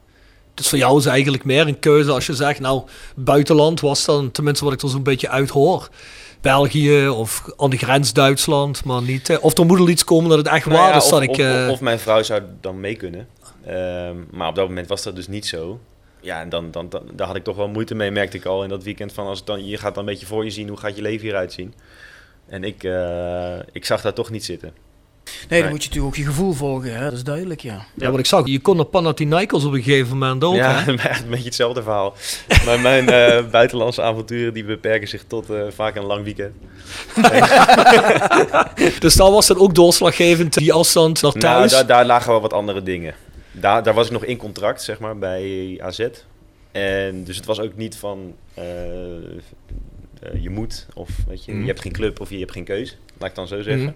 Dus 0.55 0.69
voor 0.69 0.79
jou 0.79 0.99
is 0.99 1.07
eigenlijk 1.07 1.45
meer 1.45 1.67
een 1.67 1.79
keuze 1.79 2.11
als 2.11 2.27
je 2.27 2.35
zegt, 2.35 2.61
nou, 2.61 2.83
buitenland 3.17 3.81
was 3.81 4.05
dan, 4.05 4.31
tenminste 4.31 4.65
wat 4.65 4.73
ik 4.75 4.83
er 4.83 4.89
zo'n 4.89 5.03
beetje 5.03 5.29
uit 5.29 5.51
hoor. 5.51 5.89
België 6.41 7.09
of 7.09 7.45
aan 7.57 7.71
de 7.71 7.77
grens 7.77 8.13
Duitsland, 8.13 8.85
maar 8.85 9.03
niet. 9.03 9.29
eh, 9.31 9.45
of 9.45 9.59
er 9.59 9.67
moet 9.67 9.79
er 9.81 9.89
iets 9.89 10.05
komen 10.05 10.29
dat 10.29 10.39
het 10.39 10.47
echt 10.47 10.67
Nou 10.67 10.79
waar 10.79 10.91
ja, 10.91 10.97
is 10.97 11.05
of, 11.05 11.11
dat 11.11 11.23
ik. 11.23 11.31
of, 11.31 11.39
eh, 11.39 11.69
of 11.71 11.81
mijn 11.81 11.99
vrouw 11.99 12.23
zou 12.23 12.43
dan 12.61 12.81
mee 12.81 12.97
kunnen. 12.97 13.29
Ehm, 13.67 14.17
maar 14.31 14.49
op 14.49 14.55
dat 14.55 14.69
moment 14.69 14.89
was 14.89 15.03
dat 15.03 15.17
dus 15.17 15.29
niet 15.29 15.47
zo. 15.47 15.81
Ja, 16.21 16.41
en 16.41 16.49
dan, 16.49 16.71
dan, 16.71 16.89
dan, 16.89 17.03
daar 17.15 17.27
had 17.27 17.37
ik 17.37 17.45
toch 17.45 17.57
wel 17.57 17.69
moeite 17.69 17.95
mee, 17.95 18.11
merkte 18.11 18.37
ik 18.37 18.45
al 18.45 18.63
in 18.63 18.69
dat 18.69 18.83
weekend. 18.83 19.13
Van 19.13 19.27
als 19.27 19.39
het 19.39 19.47
dan, 19.47 19.67
je 19.67 19.77
gaat 19.77 19.95
dan 19.95 20.05
een 20.05 20.11
beetje 20.13 20.27
voor 20.27 20.45
je 20.45 20.51
zien, 20.51 20.69
hoe 20.69 20.77
gaat 20.79 20.97
je 20.97 21.03
leven 21.03 21.21
hieruit 21.23 21.53
zien? 21.53 21.75
En 22.49 22.65
ik, 22.65 22.85
eh, 22.85 23.59
ik 23.73 23.85
zag 23.85 24.01
daar 24.03 24.13
toch 24.15 24.31
niet 24.31 24.45
zitten. 24.45 24.73
Nee, 25.49 25.61
dan 25.63 25.71
moet 25.71 25.83
je 25.83 25.89
natuurlijk 25.89 26.15
ook 26.15 26.21
je 26.25 26.29
gevoel 26.31 26.53
volgen, 26.53 26.95
hè? 26.97 27.05
dat 27.05 27.13
is 27.13 27.25
duidelijk, 27.25 27.61
ja. 27.61 27.85
ja, 27.95 28.11
wat 28.11 28.19
ik 28.19 28.27
zag, 28.27 28.47
je 28.47 28.61
kon 28.61 28.77
naar 28.77 28.85
Panathinaikos 28.85 29.65
op 29.65 29.73
een 29.73 29.83
gegeven 29.83 30.19
moment 30.19 30.45
ook. 30.45 30.55
ja, 30.55 30.83
hè? 30.85 30.91
een 31.25 31.31
beetje 31.31 31.45
hetzelfde 31.45 31.83
verhaal. 31.83 32.15
maar 32.65 32.81
mijn 32.81 33.09
eh, 33.09 33.51
buitenlandse 33.51 34.03
avonturen 34.03 34.55
die 34.55 34.65
beperken 34.65 35.09
zich 35.09 35.25
tot 35.27 35.51
eh, 35.51 35.61
vaak 35.75 35.97
een 35.97 36.05
lang 36.05 36.25
weekend. 36.25 36.55
Dus 39.01 39.15
daar 39.15 39.31
was 39.31 39.47
dan 39.47 39.59
ook 39.59 39.75
doorslaggevend, 39.75 40.55
die 40.55 40.73
afstand 40.73 41.23
naar 41.23 41.33
Nou, 41.33 41.41
thuis. 41.59 41.71
daar, 41.73 41.87
daar 41.87 42.05
lagen 42.07 42.31
wel 42.31 42.41
wat 42.41 42.53
andere 42.53 42.83
dingen. 42.83 43.15
Daar, 43.53 43.83
daar 43.83 43.95
was 43.95 44.07
ik 44.07 44.13
nog 44.13 44.25
in 44.25 44.37
contract, 44.37 44.83
zeg 44.83 44.99
maar, 44.99 45.19
bij 45.19 45.79
AZ. 45.83 46.07
En 46.73 47.25
dus 47.25 47.37
het 47.37 47.47
was 47.47 47.61
ook 47.61 47.77
niet 47.77 47.97
van 47.97 48.35
eh, 48.55 48.65
je 50.43 50.51
moet, 50.51 50.87
of 50.95 51.09
weet 51.29 51.45
je, 51.45 51.53
Mhm. 51.53 51.61
je 51.61 51.67
hebt 51.67 51.81
geen 51.81 51.93
club 51.93 52.21
of 52.21 52.31
je 52.31 52.39
hebt 52.39 52.53
geen 52.53 52.65
keus. 52.65 52.97
Laat 53.19 53.29
ik 53.31 53.35
dan 53.37 53.47
zo 53.49 53.63
zeggen. 53.63 53.83
Mhm. 53.85 53.93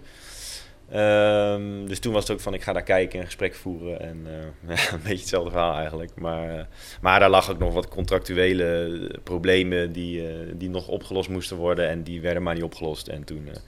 Ehm, 0.90 1.86
dus 1.86 1.98
toen 1.98 2.12
was 2.12 2.22
het 2.22 2.32
ook 2.32 2.40
van 2.40 2.54
ik 2.54 2.62
ga 2.62 2.72
daar 2.72 2.82
kijken 2.82 3.12
en 3.12 3.18
een 3.20 3.26
gesprek 3.26 3.54
voeren. 3.54 4.00
En 4.00 4.26
eh, 4.26 4.76
ja, 4.76 4.92
een 4.92 5.00
beetje 5.02 5.18
hetzelfde 5.18 5.50
verhaal 5.50 5.74
eigenlijk. 5.74 6.10
Maar, 6.14 6.58
eh, 6.58 6.64
maar 7.00 7.20
daar 7.20 7.30
lag 7.30 7.50
ook 7.50 7.58
nog 7.58 7.72
wat 7.72 7.88
contractuele 7.88 9.10
problemen 9.22 9.92
die, 9.92 10.28
eh, 10.28 10.34
die 10.54 10.68
nog 10.70 10.88
opgelost 10.88 11.28
moesten 11.28 11.56
worden. 11.56 11.88
En 11.88 12.02
die 12.02 12.20
werden 12.20 12.42
maar 12.42 12.54
niet 12.54 12.62
opgelost. 12.62 13.08
En 13.08 13.24
toen 13.24 13.48
eh, 13.48 13.60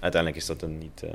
uiteindelijk 0.00 0.42
is 0.42 0.46
dat 0.46 0.62
er 0.62 0.68
niet, 0.68 1.02
eh, 1.02 1.10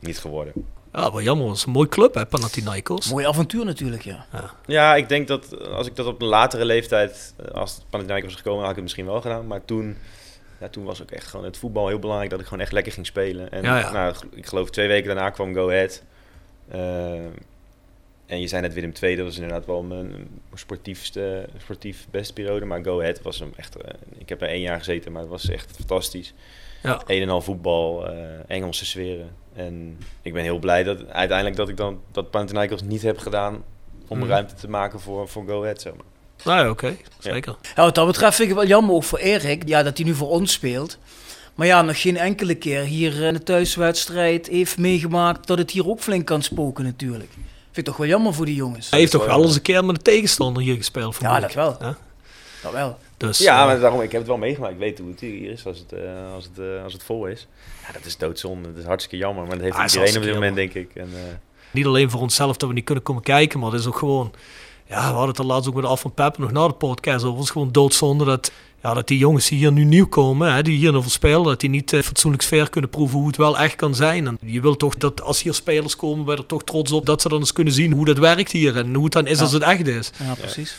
niet 0.00 0.18
geworden. 0.18 0.52
Ja, 0.92 1.12
wel 1.12 1.22
jammer, 1.22 1.46
het 1.48 1.56
is 1.56 1.64
een 1.64 1.72
mooi 1.72 1.88
club 1.88 2.14
hè, 2.14 2.26
Panathinaikos. 2.26 3.10
Mooi 3.10 3.26
avontuur 3.26 3.64
natuurlijk, 3.64 4.02
ja. 4.02 4.26
Ja, 4.66 4.94
ik 4.94 5.08
denk 5.08 5.28
dat 5.28 5.52
eh, 5.52 5.66
als 5.66 5.86
ik 5.86 5.96
dat 5.96 6.06
op 6.06 6.22
een 6.22 6.28
latere 6.28 6.64
leeftijd, 6.64 7.34
eh, 7.36 7.50
als 7.54 7.80
Panathinaikos 7.90 8.32
was 8.32 8.40
gekomen, 8.40 8.60
had 8.60 8.68
ik 8.68 8.74
het 8.74 8.84
misschien 8.84 9.06
wel 9.06 9.20
gedaan. 9.20 9.46
Maar 9.46 9.64
toen, 9.64 9.96
ja, 10.60 10.68
toen 10.68 10.84
was 10.84 11.02
ook 11.02 11.10
echt 11.10 11.26
gewoon 11.26 11.44
het 11.46 11.56
voetbal 11.56 11.88
heel 11.88 11.98
belangrijk 11.98 12.30
dat 12.30 12.40
ik 12.40 12.46
gewoon 12.46 12.62
echt 12.62 12.72
lekker 12.72 12.92
ging 12.92 13.06
spelen. 13.06 13.50
En 13.52 13.62
Ja, 13.62 13.78
ja. 13.78 13.92
Nou, 13.92 14.14
ik 14.34 14.46
geloof 14.46 14.70
twee 14.70 14.88
weken 14.88 15.06
daarna 15.06 15.30
kwam 15.30 15.54
Go 15.54 15.68
Ahead. 15.68 16.02
Eh, 16.68 17.24
en 18.26 18.40
je 18.40 18.46
zei 18.46 18.62
net 18.62 18.74
Willem 18.74 18.92
II, 19.02 19.16
dat 19.16 19.24
was 19.24 19.34
inderdaad 19.34 19.66
wel 19.66 19.82
mijn 19.82 20.28
sportiefste, 20.54 21.48
sportief 21.58 22.06
beste 22.10 22.32
periode. 22.32 22.64
Maar 22.64 22.84
Go 22.84 23.00
Ahead 23.00 23.22
was 23.22 23.38
hem 23.38 23.52
echt, 23.56 23.76
eh, 23.76 23.94
ik 24.18 24.28
heb 24.28 24.42
er 24.42 24.48
één 24.48 24.60
jaar 24.60 24.78
gezeten, 24.78 25.12
maar 25.12 25.20
het 25.20 25.30
was 25.30 25.48
echt 25.48 25.70
fantastisch. 25.76 26.34
Ja. 26.82 27.02
Een 27.06 27.22
en 27.22 27.28
al 27.28 27.40
voetbal, 27.42 28.08
eh, 28.08 28.22
Engelse 28.46 28.86
sferen. 28.86 29.30
En 29.54 29.98
ik 30.22 30.32
ben 30.32 30.42
heel 30.42 30.58
blij 30.58 30.82
dat 30.82 31.08
uiteindelijk 31.08 31.56
dat 31.56 31.68
ik 31.68 31.76
dan 31.76 32.00
dat 32.12 32.30
Panathinaikos 32.30 32.82
niet 32.82 33.02
heb 33.02 33.18
gedaan 33.18 33.64
om 34.08 34.18
Mhm. 34.18 34.28
ruimte 34.28 34.54
te 34.54 34.68
maken 34.68 35.00
voor, 35.00 35.28
voor 35.28 35.44
Go 35.46 35.62
Ahead, 35.62 35.80
zeg 35.80 35.92
maar. 35.94 36.04
Nou 36.44 36.64
ja, 36.64 36.70
oké, 36.70 36.96
zeker. 37.18 37.56
Ja, 37.76 37.82
wat 37.84 37.94
dat 37.94 38.06
betreft 38.06 38.36
vind 38.36 38.50
ik 38.50 38.56
het 38.56 38.68
wel 38.68 38.76
jammer 38.76 38.94
ook 38.94 39.04
voor 39.04 39.18
Erik, 39.18 39.68
ja, 39.68 39.82
dat 39.82 39.96
hij 39.96 40.06
nu 40.06 40.14
voor 40.14 40.28
ons 40.28 40.52
speelt. 40.52 40.98
Maar 41.54 41.66
ja, 41.66 41.82
nog 41.82 42.00
geen 42.00 42.16
enkele 42.16 42.54
keer 42.54 42.80
hier 42.82 43.22
in 43.22 43.34
de 43.34 43.42
thuiswedstrijd 43.42 44.46
heeft 44.46 44.78
meegemaakt 44.78 45.46
dat 45.46 45.58
het 45.58 45.70
hier 45.70 45.88
ook 45.88 46.00
flink 46.00 46.26
kan 46.26 46.42
spoken 46.42 46.84
natuurlijk. 46.84 47.30
Vind 47.64 47.76
ik 47.76 47.84
toch 47.84 47.96
wel 47.96 48.06
jammer 48.06 48.34
voor 48.34 48.46
die 48.46 48.54
jongens. 48.54 48.90
Hij 48.90 48.98
heeft 48.98 49.12
toch 49.12 49.26
wel 49.26 49.42
eens 49.42 49.54
een 49.54 49.62
keer 49.62 49.84
met 49.84 49.96
een 49.96 50.02
tegenstander 50.02 50.62
hier 50.62 50.76
gespeeld? 50.76 51.16
Ja, 51.20 51.40
dat 51.40 51.54
wel. 51.54 51.76
Dat 52.62 52.72
wel. 52.72 52.98
Dus, 53.16 53.38
ja, 53.38 53.60
eh, 53.60 53.66
maar 53.66 53.80
daarom, 53.80 54.00
ik 54.00 54.10
heb 54.10 54.20
het 54.20 54.28
wel 54.30 54.38
meegemaakt. 54.38 54.72
Ik 54.72 54.78
weet 54.78 54.98
hoe 54.98 55.10
het 55.10 55.20
hier 55.20 55.50
is 55.50 55.66
als 55.66 55.78
het, 55.78 55.92
eh, 55.92 56.32
als 56.34 56.44
het, 56.44 56.58
eh, 56.58 56.82
als 56.84 56.92
het 56.92 57.02
vol 57.02 57.26
is. 57.26 57.46
Ja, 57.86 57.92
dat 57.92 58.04
is 58.04 58.16
doodzonde. 58.16 58.68
Dat 58.68 58.78
is 58.78 58.84
hartstikke 58.84 59.24
jammer. 59.24 59.42
Maar 59.46 59.54
dat 59.54 59.64
heeft 59.64 59.76
Ah, 59.76 59.84
iedereen 59.92 60.16
op 60.16 60.22
dit 60.22 60.34
moment, 60.34 60.56
denk 60.56 60.74
ik. 60.74 60.90
En, 60.94 61.08
eh, 61.14 61.20
Niet 61.70 61.86
alleen 61.86 62.10
voor 62.10 62.20
onszelf 62.20 62.56
dat 62.56 62.68
we 62.68 62.74
niet 62.74 62.84
kunnen 62.84 63.04
komen 63.04 63.22
kijken, 63.22 63.60
maar 63.60 63.70
het 63.70 63.80
is 63.80 63.86
ook 63.86 63.98
gewoon... 63.98 64.32
Ja, 64.90 64.96
we 64.96 65.12
hadden 65.12 65.28
het 65.28 65.38
er 65.38 65.44
laatst 65.44 65.68
ook 65.68 65.74
met 65.74 65.84
Af 65.84 66.00
van 66.00 66.14
Pep 66.14 66.38
nog 66.38 66.52
na 66.52 66.66
de 66.66 66.72
podcast 66.72 67.24
over. 67.24 67.36
Het 67.36 67.44
is 67.44 67.50
gewoon 67.50 67.72
doodzonde 67.72 68.24
dat, 68.24 68.52
ja, 68.82 68.94
dat 68.94 69.08
die 69.08 69.18
jongens 69.18 69.48
die 69.48 69.58
hier 69.58 69.72
nu 69.72 69.84
nieuw 69.84 70.06
komen, 70.06 70.52
hè, 70.54 70.62
die 70.62 70.76
hier 70.78 70.92
nog 70.92 71.10
spelen, 71.10 71.42
dat 71.44 71.60
die 71.60 71.70
niet 71.70 71.92
eh, 71.92 72.00
fatsoenlijk 72.02 72.42
sfeer 72.42 72.70
kunnen 72.70 72.90
proeven 72.90 73.18
hoe 73.18 73.26
het 73.26 73.36
wel 73.36 73.58
echt 73.58 73.76
kan 73.76 73.94
zijn. 73.94 74.26
En 74.26 74.38
je 74.44 74.60
wilt 74.60 74.78
toch 74.78 74.94
dat 74.96 75.22
als 75.22 75.42
hier 75.42 75.54
spelers 75.54 75.96
komen, 75.96 76.26
wij 76.26 76.36
er 76.36 76.46
toch 76.46 76.64
trots 76.64 76.92
op 76.92 77.06
dat 77.06 77.22
ze 77.22 77.28
dan 77.28 77.38
eens 77.38 77.52
kunnen 77.52 77.72
zien 77.72 77.92
hoe 77.92 78.04
dat 78.04 78.18
werkt 78.18 78.52
hier 78.52 78.76
en 78.76 78.94
hoe 78.94 79.04
het 79.04 79.12
dan 79.12 79.26
is 79.26 79.36
Ja. 79.36 79.42
als 79.42 79.52
het 79.52 79.62
echt 79.62 79.86
is. 79.86 80.10
Ja, 80.24 80.34
precies. 80.34 80.76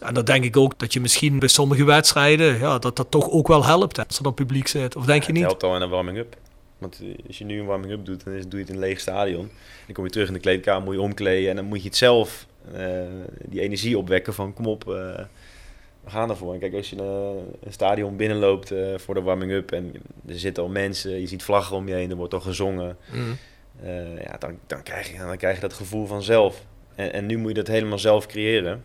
En 0.00 0.14
dan 0.14 0.24
denk 0.24 0.44
ik 0.44 0.56
ook 0.56 0.78
dat 0.78 0.92
je 0.92 1.00
misschien 1.00 1.38
bij 1.38 1.48
sommige 1.48 1.84
wedstrijden, 1.84 2.58
ja, 2.58 2.78
dat 2.78 2.96
dat 2.96 3.10
toch 3.10 3.30
ook 3.30 3.48
wel 3.48 3.64
helpt 3.64 3.96
hè, 3.96 4.06
als 4.06 4.16
er 4.16 4.22
dan 4.22 4.34
publiek 4.34 4.68
zit. 4.68 4.96
Of 4.96 5.04
denk 5.04 5.20
je 5.20 5.26
Het 5.26 5.36
niet? 5.36 5.44
helpt 5.44 5.62
al 5.62 5.76
in 5.76 5.82
een 5.82 5.88
warming-up. 5.90 6.36
Want 6.78 6.98
eh, 7.02 7.08
als 7.26 7.38
je 7.38 7.44
nu 7.44 7.60
een 7.60 7.66
warming-up 7.66 8.04
doet, 8.04 8.24
dan 8.24 8.32
is, 8.34 8.42
doe 8.42 8.52
je 8.52 8.58
het 8.58 8.68
in 8.68 8.74
een 8.74 8.80
leeg 8.80 9.00
stadion. 9.00 9.50
Dan 9.86 9.94
kom 9.94 10.04
je 10.04 10.10
terug 10.10 10.26
in 10.28 10.32
de 10.34 10.40
kleedkamer, 10.40 10.82
moet 10.82 10.94
je 10.94 11.00
omkleden 11.00 11.50
en 11.50 11.56
dan 11.56 11.64
moet 11.64 11.82
je 11.82 11.88
het 11.88 11.96
zelf, 11.96 12.46
die 13.44 13.60
energie 13.60 13.98
opwekken 13.98 14.34
van 14.34 14.54
kom 14.54 14.66
op, 14.66 14.88
eh, 14.88 15.24
we 16.04 16.10
gaan 16.10 16.30
ervoor. 16.30 16.52
En 16.52 16.58
kijk, 16.58 16.74
als 16.74 16.90
je 16.90 16.96
een, 16.96 17.54
een 17.60 17.72
stadion 17.72 18.16
binnenloopt 18.16 18.70
eh, 18.70 18.98
voor 18.98 19.14
de 19.14 19.22
warming-up 19.22 19.72
en 19.72 19.92
er 20.26 20.38
zitten 20.38 20.62
al 20.62 20.68
mensen, 20.68 21.20
je 21.20 21.26
ziet 21.26 21.42
vlaggen 21.42 21.76
om 21.76 21.88
je 21.88 21.94
heen, 21.94 22.10
er 22.10 22.16
wordt 22.16 22.34
al 22.34 22.40
gezongen. 22.40 22.96
Mm. 23.12 23.36
Eh, 23.82 24.22
ja, 24.22 24.36
dan, 24.38 24.58
dan, 24.66 24.82
krijg 24.82 25.12
je, 25.12 25.18
dan 25.18 25.36
krijg 25.36 25.54
je 25.54 25.60
dat 25.60 25.72
gevoel 25.72 26.06
vanzelf. 26.06 26.64
En, 26.94 27.12
en 27.12 27.26
nu 27.26 27.36
moet 27.36 27.48
je 27.48 27.54
dat 27.54 27.66
helemaal 27.66 27.98
zelf 27.98 28.26
creëren. 28.26 28.82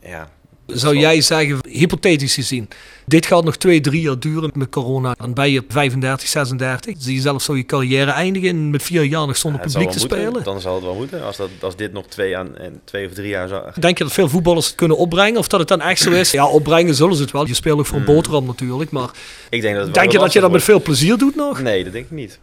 Ja. 0.00 0.30
Zou 0.66 0.96
jij 0.98 1.20
zeggen, 1.20 1.58
hypothetisch 1.68 2.34
gezien, 2.34 2.68
dit 3.06 3.26
gaat 3.26 3.44
nog 3.44 3.56
twee, 3.56 3.80
drie 3.80 4.00
jaar 4.00 4.18
duren 4.18 4.50
met 4.54 4.68
corona. 4.68 5.14
Dan 5.18 5.34
ben 5.34 5.50
je 5.50 5.64
35, 5.68 6.28
36. 6.28 6.94
Zie 6.98 7.14
je 7.14 7.20
zelf 7.20 7.42
zo 7.42 7.56
je 7.56 7.64
carrière 7.66 8.10
eindigen 8.10 8.48
en 8.48 8.70
met 8.70 8.82
vier 8.82 9.02
jaar 9.02 9.26
nog 9.26 9.36
zonder 9.36 9.60
Ja, 9.60 9.66
publiek 9.66 9.90
te 9.90 9.98
moeten. 9.98 10.18
spelen? 10.18 10.42
Dan 10.44 10.60
zal 10.60 10.74
het 10.74 10.84
wel 10.84 10.94
moeten. 10.94 11.24
Als, 11.24 11.36
dat, 11.36 11.48
als 11.60 11.76
dit 11.76 11.92
nog 11.92 12.06
twee, 12.06 12.36
aan, 12.36 12.56
en 12.56 12.80
twee 12.84 13.06
of 13.06 13.12
drie 13.12 13.28
jaar 13.28 13.48
zou... 13.48 13.70
Denk 13.80 13.98
je 13.98 14.04
dat 14.04 14.12
veel 14.12 14.28
voetballers 14.28 14.66
het 14.66 14.74
kunnen 14.74 14.96
opbrengen? 14.96 15.38
Of 15.38 15.48
dat 15.48 15.60
het 15.60 15.68
dan 15.68 15.80
echt 15.80 16.00
zo 16.00 16.10
is? 16.10 16.30
Ja, 16.40 16.46
opbrengen 16.46 16.94
zullen 16.94 17.16
ze 17.16 17.22
het 17.22 17.30
wel. 17.32 17.46
Je 17.46 17.54
speelt 17.54 17.78
ook 17.78 17.86
voor 17.86 17.98
een 17.98 18.04
Hmm. 18.04 18.14
boterham 18.14 18.46
natuurlijk. 18.46 18.90
Maar 18.90 19.10
Ik 19.50 19.60
denk 19.62 19.74
dat 19.76 19.86
het 19.86 19.94
wel 19.94 20.02
denk 20.02 20.12
je 20.12 20.18
dat 20.18 20.32
je 20.32 20.40
dat 20.40 20.50
met 20.52 20.62
veel 20.62 20.82
plezier 20.82 21.16
doet 21.18 21.34
nog? 21.36 21.62
Nee, 21.62 21.84
dat 21.84 21.92
denk 21.92 22.04
ik 22.04 22.10
niet. 22.10 22.38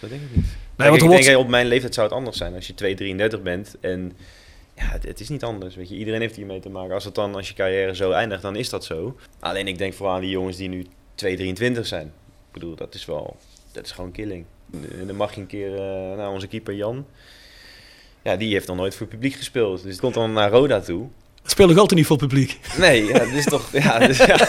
Dat 0.00 0.10
denk 0.10 0.22
ik 0.22 0.36
niet. 0.36 0.44
Nee, 0.44 0.54
Kijk, 0.76 0.90
want 0.90 1.02
ik 1.02 1.08
wordt- 1.08 1.24
denk, 1.24 1.38
op 1.38 1.48
mijn 1.48 1.66
leeftijd 1.66 1.94
zou 1.94 2.06
het 2.06 2.16
anders 2.16 2.36
zijn. 2.36 2.54
Als 2.54 2.66
je 2.66 2.74
2,33 2.74 3.42
bent 3.42 3.74
en... 3.80 4.12
Ja, 4.78 4.84
het, 4.84 5.02
het 5.02 5.20
is 5.20 5.28
niet 5.28 5.44
anders. 5.44 5.76
Weet 5.76 5.88
je. 5.88 5.96
Iedereen 5.96 6.20
heeft 6.20 6.36
hiermee 6.36 6.60
te 6.60 6.68
maken. 6.68 6.94
Als, 6.94 7.04
het 7.04 7.14
dan, 7.14 7.34
als 7.34 7.48
je 7.48 7.54
carrière 7.54 7.94
zo 7.94 8.10
eindigt, 8.10 8.42
dan 8.42 8.56
is 8.56 8.70
dat 8.70 8.84
zo. 8.84 9.16
Alleen 9.40 9.68
ik 9.68 9.78
denk 9.78 9.94
vooral 9.94 10.14
aan 10.14 10.20
die 10.20 10.30
jongens 10.30 10.56
die 10.56 10.68
nu 10.68 10.86
2,23 11.24 11.80
zijn. 11.80 12.06
Ik 12.06 12.52
bedoel, 12.52 12.74
dat 12.74 12.94
is 12.94 13.04
wel... 13.04 13.36
Dat 13.72 13.84
is 13.84 13.92
gewoon 13.92 14.12
killing. 14.12 14.44
En 14.72 15.06
dan 15.06 15.16
mag 15.16 15.34
je 15.34 15.40
een 15.40 15.46
keer... 15.46 15.74
eh 15.74 16.16
nou, 16.16 16.32
onze 16.32 16.46
keeper 16.46 16.74
Jan... 16.74 17.06
Ja, 18.22 18.36
die 18.36 18.52
heeft 18.52 18.66
nog 18.66 18.76
nooit 18.76 18.94
voor 18.94 19.06
publiek 19.06 19.34
gespeeld. 19.34 19.82
Dus 19.82 19.92
die 19.92 20.00
komt 20.00 20.14
dan 20.14 20.32
naar 20.32 20.50
Roda 20.50 20.80
toe. 20.80 21.08
Speel 21.50 21.66
nog 21.66 21.78
altijd 21.78 21.98
niet 21.98 22.08
voor 22.08 22.16
publiek. 22.16 22.58
Nee, 22.78 23.04
ja, 23.04 23.18
dat 23.18 23.28
is 23.34 23.44
toch... 23.44 23.68
Ja, 23.72 23.98
dus, 24.06 24.18
ja. 24.18 24.48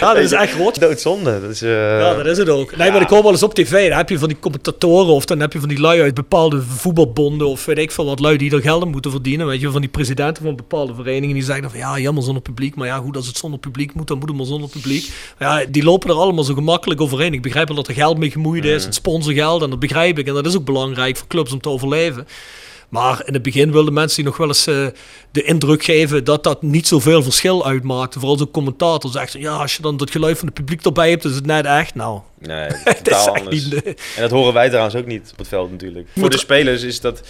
Ja, 0.00 0.14
dat 0.14 0.22
is 0.22 0.32
echt 0.32 0.54
rot. 0.54 0.80
Doodzonde. 0.80 1.40
Dat 1.40 1.50
is, 1.50 1.62
eh, 1.62 1.70
Ja, 2.00 2.14
dat 2.14 2.26
is 2.26 2.38
het 2.38 2.48
ook. 2.48 2.76
Nee, 2.76 2.90
maar 2.90 3.00
ik 3.00 3.08
hoor 3.08 3.22
wel 3.22 3.30
eens 3.30 3.42
op 3.42 3.54
tv, 3.54 3.88
dan 3.88 3.96
heb 3.96 4.08
je 4.08 4.18
van 4.18 4.28
die 4.28 4.38
commentatoren 4.40 5.14
of 5.14 5.24
dan 5.24 5.40
heb 5.40 5.52
je 5.52 5.60
van 5.60 5.68
die 5.68 5.80
lui 5.80 6.00
uit 6.00 6.14
bepaalde 6.14 6.62
voetbalbonden 6.62 7.46
of 7.48 7.64
weet 7.64 7.78
ik 7.78 7.90
veel 7.90 8.04
wat 8.04 8.20
lui 8.20 8.36
die 8.36 8.52
er 8.52 8.60
geld 8.60 8.82
aan 8.82 8.90
moeten 8.90 9.10
verdienen. 9.10 9.46
Weet 9.46 9.60
je, 9.60 9.70
van 9.70 9.80
die 9.80 9.90
presidenten 9.90 10.44
van 10.44 10.56
bepaalde 10.56 10.94
verenigingen 10.94 11.34
die 11.34 11.44
zeggen 11.44 11.62
dan 11.62 11.70
van 11.70 11.80
ja, 11.80 11.98
jammer 11.98 12.22
zonder 12.22 12.42
publiek. 12.42 12.74
Maar 12.74 12.86
ja, 12.86 12.96
goed, 12.96 13.16
als 13.16 13.26
het 13.26 13.36
zonder 13.36 13.58
publiek 13.60 13.94
moet, 13.94 14.08
dan 14.08 14.18
moet 14.18 14.28
het 14.28 14.36
maar 14.36 14.46
zonder 14.46 14.68
publiek. 14.68 15.10
Maar 15.38 15.60
ja, 15.60 15.66
die 15.70 15.84
lopen 15.84 16.10
er 16.10 16.16
allemaal 16.16 16.44
zo 16.44 16.54
gemakkelijk 16.54 17.00
overheen. 17.00 17.32
Ik 17.32 17.42
begrijp 17.42 17.66
wel 17.66 17.76
dat 17.76 17.88
er 17.88 17.94
geld 17.94 18.18
mee 18.18 18.30
gemoeid 18.30 18.64
is, 18.64 18.84
het 18.84 18.94
sponsorgeld 18.94 19.62
en 19.62 19.70
dat 19.70 19.78
begrijp 19.78 20.18
ik. 20.18 20.26
En 20.26 20.34
dat 20.34 20.46
is 20.46 20.56
ook 20.56 20.64
belangrijk 20.64 21.16
voor 21.16 21.26
clubs 21.26 21.52
om 21.52 21.60
te 21.60 21.68
overleven. 21.68 22.26
Maar 22.90 23.22
in 23.26 23.32
het 23.34 23.42
begin 23.42 23.72
wilden 23.72 23.92
mensen 23.92 24.16
die 24.16 24.24
nog 24.24 24.36
wel 24.36 24.46
eens 24.48 24.66
eh, 24.66 24.86
de 25.30 25.42
indruk 25.42 25.82
geven 25.84 26.24
dat 26.24 26.44
dat 26.44 26.62
niet 26.62 26.86
zoveel 26.88 27.22
verschil 27.22 27.66
uitmaakte. 27.66 28.18
Vooral 28.18 28.38
zo'n 28.38 28.50
commentator 28.50 29.10
zegt, 29.10 29.32
ja, 29.32 29.56
als 29.56 29.76
je 29.76 29.82
dan 29.82 29.96
dat 29.96 30.10
geluid 30.10 30.38
van 30.38 30.46
het 30.46 30.56
publiek 30.56 30.84
erbij 30.84 31.10
hebt, 31.10 31.24
is 31.24 31.34
het 31.34 31.46
net 31.46 31.64
echt. 31.64 31.94
Nou, 31.94 32.20
Nee, 32.38 32.68
het 32.84 33.08
is 33.10 33.26
anders. 33.26 33.64
niet- 33.64 33.84
En 33.84 34.20
dat 34.20 34.30
horen 34.30 34.52
wij 34.52 34.68
trouwens 34.68 34.94
ook 34.96 35.06
niet 35.06 35.28
op 35.32 35.38
het 35.38 35.48
veld 35.48 35.70
natuurlijk. 35.70 36.08
Voor 36.12 36.22
Moet- 36.22 36.32
de 36.32 36.38
spelers 36.38 36.82
is 36.82 37.00
dat, 37.00 37.20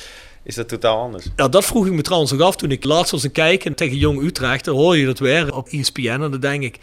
is 0.43 0.55
dat 0.55 0.69
totaal 0.69 0.99
anders. 1.03 1.27
Ja, 1.37 1.49
dat 1.49 1.65
vroeg 1.65 1.87
ik 1.87 1.93
me 1.93 2.03
trouwens 2.03 2.33
nog 2.33 2.41
af 2.41 2.57
toen 2.57 2.71
ik 2.71 2.85
laatst 2.85 3.11
was 3.13 3.23
een 3.23 3.33
kijken 3.33 3.75
tegen 3.75 3.97
Jong 3.97 4.23
Utrecht. 4.23 4.65
Dan 4.65 4.75
hoor 4.77 4.97
je 4.97 5.07
dat 5.07 5.19
weer 5.19 5.55
op 5.55 5.69
ESPN 5.69 6.09
en 6.09 6.21
dan 6.31 6.41
denk 6.41 6.63
ik, 6.63 6.79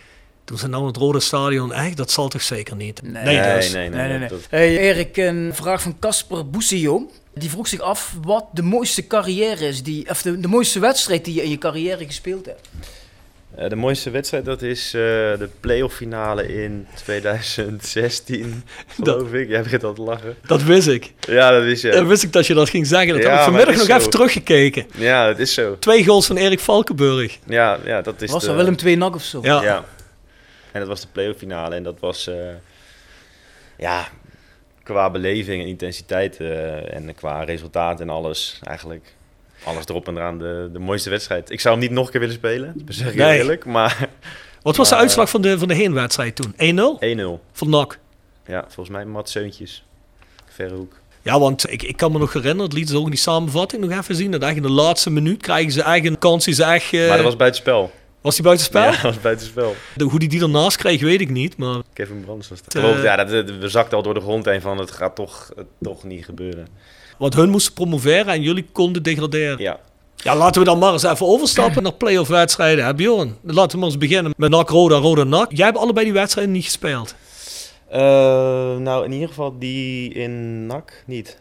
toen 0.47 0.57
ze 0.57 0.67
nou 0.67 0.87
het 0.87 0.97
Rode 0.97 1.19
Stadion, 1.19 1.73
echt, 1.73 1.97
dat 1.97 2.11
zal 2.11 2.27
toch 2.27 2.41
zeker 2.41 2.75
niet? 2.75 3.01
Nee. 3.03 3.23
dus. 3.55 3.73
nee, 3.73 3.89
Nee, 3.89 4.07
nee, 4.07 4.19
nee. 4.19 4.29
Hey, 4.49 4.77
Erik, 4.77 5.17
een 5.17 5.51
vraag 5.53 5.81
van 5.81 5.95
Casper 5.99 6.49
Bousillon. 6.49 7.09
Die 7.33 7.49
vroeg 7.49 7.67
zich 7.67 7.79
af 7.79 8.15
wat 8.23 8.45
de 8.53 8.61
mooiste 8.61 9.07
carrière 9.07 9.67
is, 9.67 9.83
die, 9.83 10.09
of 10.09 10.21
de, 10.21 10.39
de 10.39 10.47
mooiste 10.47 10.79
wedstrijd 10.79 11.25
die 11.25 11.33
je 11.33 11.43
in 11.43 11.49
je 11.49 11.57
carrière 11.57 12.05
gespeeld 12.05 12.45
hebt. 12.45 12.69
Eh, 13.55 13.69
de 13.69 13.75
mooiste 13.75 14.09
wedstrijd 14.09 14.45
dat 14.45 14.61
is 14.61 14.85
eh, 14.85 15.01
de 15.01 15.49
playoff 15.59 15.95
finale 15.95 16.47
in 16.63 16.87
2016, 16.95 18.63
geloof 18.95 19.33
ik. 19.33 19.49
Jij 19.49 19.61
begint 19.63 19.83
al 19.83 19.93
te 19.93 20.01
lachen. 20.01 20.35
Dat 20.45 20.63
wist 20.63 20.87
ik. 20.87 21.13
Ja, 21.19 21.51
dat 21.51 21.63
is 21.63 21.81
ja. 21.81 21.91
Dat 21.91 22.07
wist 22.07 22.23
ik 22.23 22.31
dat 22.33 22.47
je 22.47 22.53
dat 22.53 22.69
ging 22.69 22.87
zeggen. 22.87 23.13
Dat 23.13 23.21
Ja, 23.23 23.29
heb 23.29 23.37
ik 23.37 23.43
vanmiddag 23.43 23.75
nog 23.87 23.97
even 23.97 24.09
teruggekeken. 24.09 24.85
Ja, 24.95 25.27
dat 25.27 25.39
is 25.39 25.53
zo. 25.53 25.77
Twee 25.79 26.05
goals 26.05 26.25
van 26.25 26.37
Erik 26.37 26.59
Valkenburg. 26.59 27.37
Ja, 27.47 27.77
ja 27.85 28.01
dat 28.01 28.21
is 28.21 28.31
Was 28.31 28.41
de- 28.41 28.47
dat 28.47 28.55
Willem 28.55 28.75
II 28.83 28.95
NAC 28.95 29.15
of 29.15 29.23
zo? 29.23 29.39
Ja. 29.43 29.63
Ja. 29.63 29.85
En 30.71 30.79
dat 30.79 30.87
was 30.89 31.01
de 31.01 31.07
playoff 31.11 31.37
finale 31.39 31.75
en 31.75 31.83
dat 31.83 31.99
was, 31.99 32.27
eh, 32.27 32.35
ja, 33.77 34.07
qua 34.83 35.09
beleving 35.11 35.61
en 35.61 35.67
intensiteit 35.67 36.37
eh, 36.39 36.93
en 36.93 37.15
qua 37.15 37.43
resultaat 37.43 37.99
en 38.01 38.09
alles 38.09 38.59
eigenlijk. 38.63 39.15
Alles 39.63 39.85
erop 39.85 40.07
en 40.07 40.15
eraan, 40.17 40.37
de, 40.37 40.69
de 40.73 40.79
mooiste 40.79 41.09
wedstrijd. 41.09 41.49
Ik 41.51 41.59
zou 41.59 41.73
hem 41.75 41.83
niet 41.83 41.93
nog 41.93 42.05
een 42.05 42.11
keer 42.11 42.19
willen 42.19 42.35
spelen, 42.35 42.73
dat 42.75 42.95
zeg 42.95 43.07
ik 43.07 43.15
Nee. 43.15 43.37
eerlijk, 43.37 43.65
maar 43.65 44.09
Wat 44.61 44.75
was 44.75 44.87
de 44.89 44.93
Maar- 44.95 45.03
uitslag 45.03 45.29
van 45.29 45.41
de, 45.41 45.57
van 45.59 45.67
de 45.67 45.73
heenwedstrijd 45.75 46.35
toen? 46.35 46.53
1-0? 46.57 46.97
1-0. 46.99 47.39
Van 47.51 47.69
NAC. 47.69 47.99
Ja, 48.45 48.61
volgens 48.61 48.89
mij 48.89 49.05
Mat 49.05 49.29
Seuntjes. 49.29 49.83
Verre 50.45 50.75
hoek. 50.75 50.93
Ja, 51.21 51.39
want 51.39 51.71
ik, 51.71 51.83
ik 51.83 51.97
kan 51.97 52.11
me 52.11 52.17
nog 52.19 52.33
herinneren, 52.33 52.63
het 52.63 52.73
liet 52.73 52.89
ze 52.89 52.97
ook 52.97 53.03
in 53.03 53.09
die 53.09 53.19
samenvatting 53.19 53.81
nog 53.87 53.99
even 53.99 54.15
zien. 54.15 54.31
Dat 54.31 54.41
eigenlijk 54.41 54.71
in 54.71 54.75
de 54.77 54.81
laatste 54.83 55.09
minuut 55.09 55.41
krijgen 55.41 55.71
ze 55.71 55.83
een 55.85 56.17
kans 56.17 56.45
die 56.45 56.53
ze 56.53 56.63
echt... 56.63 56.93
eh, 56.93 57.07
Maar 57.07 57.15
dat 57.17 57.25
was 57.25 57.35
buitenspel. 57.35 57.91
Was 58.27 58.35
die 58.35 58.43
buitenspel? 58.45 58.91
Ja, 58.91 59.01
was 59.11 59.21
buitenspel. 59.21 59.75
De, 59.95 60.03
hoe 60.03 60.19
die 60.19 60.29
die 60.29 60.41
ernaast 60.41 60.77
kreeg, 60.77 61.01
weet 61.01 61.21
ik 61.21 61.29
niet. 61.29 61.57
Maar 61.57 61.81
Kevin 61.93 62.21
Brands 62.25 62.49
was 62.49 62.61
dat. 62.63 62.73
Eh. 62.75 62.81
Geloof, 62.81 63.03
ja, 63.03 63.15
dat, 63.15 63.29
dat- 63.29 63.57
we 63.57 63.67
zakten 63.69 63.97
al 63.97 64.03
door 64.03 64.13
de 64.13 64.19
grond 64.21 64.45
heen 64.45 64.61
van 64.61 64.77
het 64.77 64.91
gaat 64.91 65.15
toch, 65.15 65.51
het 65.55 65.65
toch 65.81 66.03
niet 66.03 66.25
gebeuren. 66.25 66.67
Want 67.17 67.33
hun 67.33 67.49
moesten 67.49 67.73
promoveren 67.73 68.27
en 68.33 68.41
jullie 68.41 68.65
konden 68.71 69.03
degraderen. 69.03 69.57
Ja, 69.61 69.79
Ja, 70.15 70.35
laten 70.35 70.61
we 70.61 70.67
dan 70.67 70.79
maar 70.79 70.93
eens 70.93 71.03
even 71.03 71.25
overstappen 71.27 71.83
naar 71.83 71.93
play-off 71.93 72.29
wedstrijden. 72.29 72.85
Hè, 72.85 72.93
Bjorn? 72.95 73.35
Laten 73.43 73.71
we 73.71 73.77
maar 73.77 73.87
eens 73.89 73.97
beginnen 73.97 74.33
met 74.37 74.49
NAC, 74.49 74.69
Roda, 74.69 74.95
Roda, 74.95 75.23
NAC. 75.23 75.51
Jij 75.51 75.65
hebt 75.65 75.77
allebei 75.77 76.05
die 76.05 76.13
wedstrijden 76.13 76.53
niet 76.53 76.63
gespeeld. 76.63 77.15
Eh, 77.89 77.99
nou, 78.77 79.05
in 79.05 79.11
ieder 79.11 79.27
geval 79.27 79.55
die 79.59 80.13
in 80.13 80.65
NAC 80.65 81.03
niet. 81.05 81.39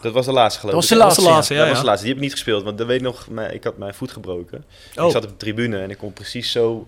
Dat 0.00 0.12
was 0.12 0.26
de 0.26 0.32
laatste 0.32 0.60
geloof 0.60 0.74
Dat 0.74 0.84
ik. 0.84 0.88
was 0.90 0.98
de 0.98 1.04
Dat 1.04 1.04
was 1.06 1.16
de 1.16 1.22
laatste, 1.22 1.34
laatste, 1.36 1.54
ja. 1.54 1.58
dat 1.58 1.68
ja. 1.68 1.72
was 1.74 1.80
de 1.82 1.86
laatste. 1.88 2.04
Die 2.06 2.14
heb 2.14 2.22
ik 2.22 2.28
niet 2.28 2.38
gespeeld, 2.38 2.64
want 2.64 2.78
dat 2.78 2.86
weet 2.86 2.96
ik 2.96 3.02
nog, 3.02 3.28
mijn- 3.28 3.54
ik 3.54 3.64
had 3.64 3.78
mijn 3.78 3.94
voet 3.94 4.10
gebroken. 4.12 4.64
Oh. 4.96 5.04
Ik 5.06 5.10
zat 5.12 5.24
op 5.24 5.30
de 5.30 5.36
tribune 5.36 5.78
en 5.80 5.90
ik 5.90 5.98
kon 5.98 6.12
precies 6.12 6.52
zo 6.52 6.86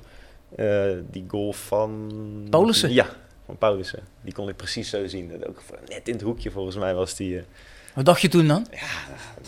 eh, 0.57 0.83
die 1.11 1.25
goal 1.29 1.53
van... 1.53 2.12
Paulussen? 2.51 2.92
Ja, 2.92 3.07
van 3.47 3.57
Paulussen. 3.59 4.03
Die 4.23 4.33
kon 4.35 4.49
ik 4.49 4.57
precies 4.57 4.90
zo 4.90 5.07
zien. 5.07 5.29
Dat 5.38 5.49
ook 5.49 5.62
net 5.88 6.09
in 6.09 6.12
het 6.14 6.23
hoekje 6.23 6.51
volgens 6.51 6.77
mij 6.77 6.94
was 6.94 7.14
die... 7.16 7.37
eh, 7.38 7.42
Wat 7.94 8.05
dacht 8.05 8.21
je 8.21 8.29
toen 8.29 8.47
dan? 8.49 8.66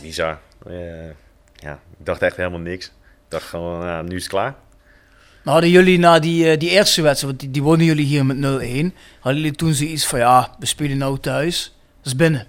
bizar. 0.03 0.39
Eh, 0.67 1.07
ja, 1.55 1.73
ik 1.99 2.07
dacht 2.07 2.23
echt 2.23 2.37
helemaal 2.37 2.59
niks. 2.61 2.87
Ik 2.87 2.93
dacht 3.29 3.45
gewoon, 3.49 3.79
nou, 3.79 4.07
nu 4.07 4.17
is 4.17 4.23
het 4.23 4.31
klaar. 4.33 4.55
Nou, 5.45 5.53
hadden 5.53 5.71
jullie 5.71 5.99
na 5.99 6.19
die, 6.19 6.57
die 6.57 6.71
eerste 6.71 7.03
wedstrijd, 7.03 7.23
want 7.33 7.41
die, 7.41 7.51
die 7.51 7.63
wonnen 7.63 7.87
jullie 7.87 8.05
hier 8.05 8.27
met 8.27 8.37
0-1, 8.37 8.41
hadden 9.21 9.41
jullie 9.43 9.53
toen 9.57 9.73
zoiets 9.75 10.07
van 10.07 10.19
ja, 10.19 10.55
we 10.59 10.67
spelen 10.67 10.99
nou 10.99 11.19
thuis, 11.19 11.77
dat 11.97 12.07
is 12.07 12.17
binnen. 12.17 12.47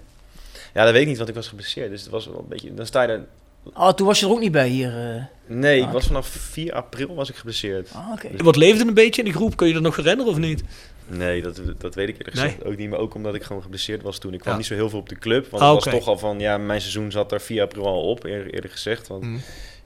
Ja, 0.74 0.84
dat 0.84 0.92
weet 0.92 1.02
ik 1.02 1.08
niet, 1.08 1.16
want 1.16 1.28
ik 1.28 1.34
was 1.34 1.48
geblesseerd. 1.48 1.90
Dus 1.90 2.00
het 2.00 2.10
was 2.10 2.26
wel 2.26 2.38
een 2.38 2.48
beetje... 2.48 2.74
Dan 2.74 2.86
sta 2.86 3.02
je 3.02 3.08
er... 3.08 3.24
Ah, 3.72 3.92
toen 3.94 4.06
was 4.06 4.20
je 4.20 4.26
er 4.26 4.32
ook 4.32 4.40
niet 4.40 4.52
bij 4.52 4.68
hier. 4.68 5.14
eh. 5.16 5.22
Nee, 5.46 5.80
ik 5.80 5.86
Ah. 5.86 5.92
was 5.92 6.06
vanaf 6.06 6.26
4 6.28 6.72
april 6.72 7.14
was 7.14 7.28
ik 7.30 7.36
geblesseerd. 7.36 7.90
Ah, 7.94 8.10
oké. 8.12 8.42
Wat 8.42 8.56
leefde 8.56 8.84
een 8.86 8.94
beetje 8.94 9.22
in 9.22 9.28
de 9.30 9.34
groep? 9.36 9.56
Kun 9.56 9.66
je 9.66 9.72
dat 9.72 9.82
nog 9.82 9.96
herinneren 9.96 10.32
of 10.32 10.38
niet? 10.38 10.62
Nee, 11.06 11.42
dat, 11.42 11.60
dat 11.78 11.94
weet 11.94 12.08
ik 12.08 12.16
eerlijk 12.18 12.36
Nee. 12.36 12.44
gezegd 12.44 12.64
ook 12.64 12.76
niet. 12.76 12.90
Maar 12.90 12.98
ook 12.98 13.14
omdat 13.14 13.34
ik 13.34 13.42
gewoon 13.42 13.62
geblesseerd 13.62 14.02
was 14.02 14.18
toen. 14.18 14.32
Ik 14.32 14.38
kwam 14.40 14.52
Ja. 14.52 14.58
niet 14.58 14.66
zo 14.68 14.74
heel 14.74 14.88
veel 14.88 14.98
op 14.98 15.08
de 15.08 15.18
club. 15.18 15.50
Want 15.50 15.62
Ah, 15.62 15.74
het 15.74 15.84
was 15.84 15.94
toch 15.94 16.06
al 16.06 16.18
van... 16.18 16.38
Ja, 16.40 16.58
mijn 16.58 16.80
seizoen 16.80 17.10
zat 17.10 17.32
er 17.32 17.40
4 17.40 17.62
april 17.62 17.86
al 17.86 18.02
op, 18.02 18.24
eerder, 18.24 18.54
eerder 18.54 18.70
gezegd. 18.70 19.08
Want 19.08 19.22
Mm. 19.22 19.40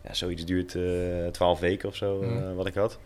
ja, 0.04 0.14
zoiets 0.14 0.44
duurt 0.44 0.74
eh 0.74 0.82
12 1.32 1.60
weken 1.60 1.88
of 1.88 1.96
zo, 1.96 2.20
eh, 2.22 2.28
Mm. 2.28 2.54
wat 2.54 2.66
ik 2.66 2.74
had. 2.74 2.98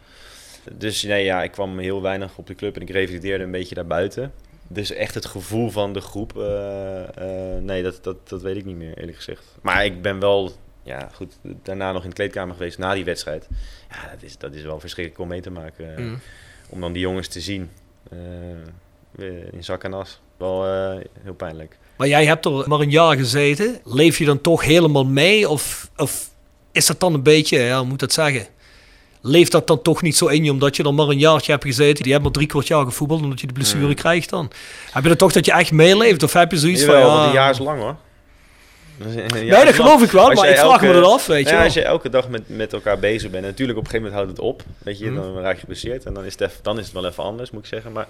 Dus 0.73 1.03
nee, 1.03 1.25
ja, 1.25 1.43
ik 1.43 1.51
kwam 1.51 1.79
heel 1.79 2.03
weinig 2.03 2.37
op 2.39 2.47
de 2.47 2.55
club. 2.55 2.77
En 2.77 2.83
ik 2.83 2.91
revalideerde 2.91 3.45
een 3.45 3.51
beetje 3.51 3.75
daarbuiten. 3.75 4.33
Dus 4.73 4.91
echt 4.93 5.15
het 5.15 5.27
gevoel 5.27 5.71
van 5.71 5.93
de 5.93 6.01
groep... 6.01 6.39
eh, 6.39 7.03
eh, 7.03 7.63
nee, 7.63 7.83
dat, 7.83 7.99
dat, 8.03 8.29
dat 8.29 8.43
weet 8.43 8.57
ik 8.57 8.65
niet 8.65 8.77
meer, 8.77 8.99
eerlijk 8.99 9.17
gezegd. 9.17 9.45
Maar 9.63 9.85
ik 9.85 10.03
ben 10.03 10.21
wel... 10.21 10.53
Ja, 10.83 11.09
goed, 11.15 11.39
daarna 11.63 11.93
nog 11.93 12.03
in 12.03 12.09
de 12.09 12.15
kleedkamer 12.15 12.55
geweest 12.55 12.79
na 12.79 12.95
die 12.95 13.05
wedstrijd. 13.05 13.49
Ja, 13.91 14.11
dat 14.11 14.23
is, 14.23 14.39
dat 14.39 14.55
is 14.55 14.63
wel 14.63 14.81
verschrikkelijk 14.81 15.23
om 15.23 15.29
mee 15.29 15.41
te 15.41 15.51
maken. 15.51 15.97
eh, 15.97 16.05
Mm. 16.05 16.19
Om 16.69 16.81
dan 16.81 16.93
die 16.93 17.03
jongens 17.03 17.29
te 17.29 17.41
zien 17.41 17.71
in 19.51 19.65
zak 19.65 19.85
en 19.85 19.95
as. 19.95 20.21
Wel 20.37 20.65
heel 21.23 21.35
pijnlijk. 21.37 21.79
Maar 21.97 22.09
jij 22.09 22.27
hebt 22.27 22.45
er 22.45 22.69
maar 22.69 22.81
een 22.81 22.91
jaar 22.91 23.17
gezeten. 23.17 23.79
Leef 23.85 24.19
je 24.19 24.25
dan 24.25 24.41
toch 24.41 24.65
helemaal 24.65 25.05
mee? 25.05 25.49
Of, 25.49 25.91
of 25.97 26.31
is 26.73 26.87
dat 26.87 27.01
dan 27.01 27.15
een 27.15 27.23
beetje, 27.23 27.59
ja, 27.59 27.77
hoe 27.77 27.85
moet 27.85 27.93
ik 27.93 27.99
dat 27.99 28.13
zeggen? 28.13 28.47
Leeft 29.23 29.53
dat 29.53 29.67
dan 29.67 29.83
toch 29.83 30.03
niet 30.03 30.17
zo 30.17 30.27
in 30.27 30.45
je 30.45 30.51
omdat 30.51 30.77
je 30.77 30.83
er 30.83 30.95
maar 30.95 31.09
een 31.09 31.19
jaartje 31.19 31.53
hebt 31.53 31.65
gezeten? 31.65 32.03
Die 32.03 32.13
hebt 32.13 32.25
maar 32.25 32.33
drie 32.33 32.47
kwart 32.47 32.67
jaar 32.67 32.85
gevoetbald 32.85 33.23
omdat 33.23 33.41
je 33.41 33.47
de 33.47 33.53
blessure 33.53 33.87
Mm. 33.87 33.95
krijgt 33.95 34.31
dan. 34.31 34.51
Heb 34.91 35.03
je 35.03 35.09
dan 35.09 35.19
toch 35.19 35.33
dat 35.33 35.45
je 35.47 35.53
echt 35.53 35.73
meeleeft? 35.73 36.23
Of 36.23 36.33
heb 36.33 36.51
je 36.51 36.59
zoiets 36.59 36.81
Jawel, 36.81 37.11
van, 37.11 37.21
ja, 37.21 37.27
een 37.27 37.33
jaar 37.33 37.51
is 37.51 37.59
lang 37.59 37.81
hoor. 37.81 37.97
Nee, 39.33 39.51
dat 39.51 39.75
geloof 39.75 40.03
ik 40.03 40.11
wel, 40.11 40.33
maar 40.33 40.49
ik 40.49 40.57
vraag 40.57 40.81
me 40.81 40.93
dat 40.93 41.05
af, 41.05 41.27
weet 41.27 41.49
je 41.49 41.55
wel. 41.55 41.65
Als 41.65 41.75
je 41.75 41.83
elke 41.83 42.09
dag 42.09 42.29
met, 42.29 42.43
met 42.49 42.73
elkaar 42.73 42.99
bezig 42.99 43.31
bent, 43.31 43.45
en 43.45 43.51
natuurlijk 43.51 43.79
op 43.79 43.85
een 43.85 43.91
gegeven 43.91 44.13
moment 44.13 44.29
houdt 44.29 44.31
het 44.31 44.49
op. 44.55 44.63
Weet 44.79 44.99
je, 44.99 45.11
Mhm. 45.11 45.15
dan 45.23 45.39
raak 45.43 45.55
je 45.55 45.61
geblesseerd 45.61 46.05
en 46.05 46.15
dan 46.15 46.25
is, 46.25 46.33
het 46.33 46.41
even, 46.41 46.59
dan 46.63 46.79
is 46.79 46.85
het 46.85 46.93
wel 46.95 47.07
even 47.07 47.23
anders, 47.25 47.51
moet 47.51 47.63
ik 47.63 47.69
zeggen. 47.69 47.93
Maar 47.93 48.07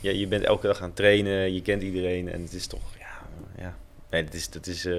ja, 0.00 0.10
je 0.10 0.26
bent 0.26 0.44
elke 0.44 0.66
dag 0.66 0.78
aan 0.80 0.86
het 0.86 0.96
trainen, 0.96 1.54
je 1.54 1.62
kent 1.62 1.82
iedereen 1.82 2.32
en 2.32 2.42
het 2.42 2.52
is 2.52 2.66
toch, 2.66 2.80
ja, 2.98 3.06
ja. 3.62 3.74
Nee, 4.10 4.24
dat 4.24 4.34
is, 4.34 4.50
dat 4.50 4.66
is 4.66 4.84
eh, 4.84 4.94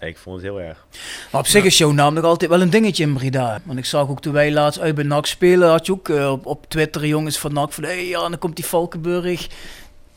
nee, 0.00 0.10
ik 0.10 0.18
vond 0.18 0.36
het 0.36 0.44
heel 0.44 0.60
erg. 0.60 0.86
Maar 1.32 1.40
op 1.40 1.46
zich 1.46 1.64
is 1.64 1.78
jouw 1.78 1.90
naam 1.92 2.14
nog 2.14 2.24
altijd 2.24 2.50
wel 2.50 2.60
een 2.60 2.70
dingetje 2.70 3.02
in 3.04 3.14
Breda. 3.14 3.60
Want 3.64 3.78
ik 3.78 3.84
zag 3.84 4.08
ook 4.08 4.20
toen 4.20 4.32
wij 4.32 4.52
laatst 4.52 4.80
uit 4.80 4.94
bij 4.94 5.04
NAC 5.04 5.26
spelen, 5.26 5.68
had 5.68 5.86
je 5.86 5.92
ook 5.92 6.08
eh, 6.08 6.30
op, 6.30 6.46
op 6.46 6.64
Twitter 6.68 7.06
jongens 7.06 7.38
van 7.38 7.52
NAC 7.52 7.72
van... 7.72 7.84
Hé, 7.84 7.90
ja, 7.92 8.20
dan 8.20 8.38
komt 8.38 8.56
die 8.56 8.64
Valkenburg. 8.64 9.48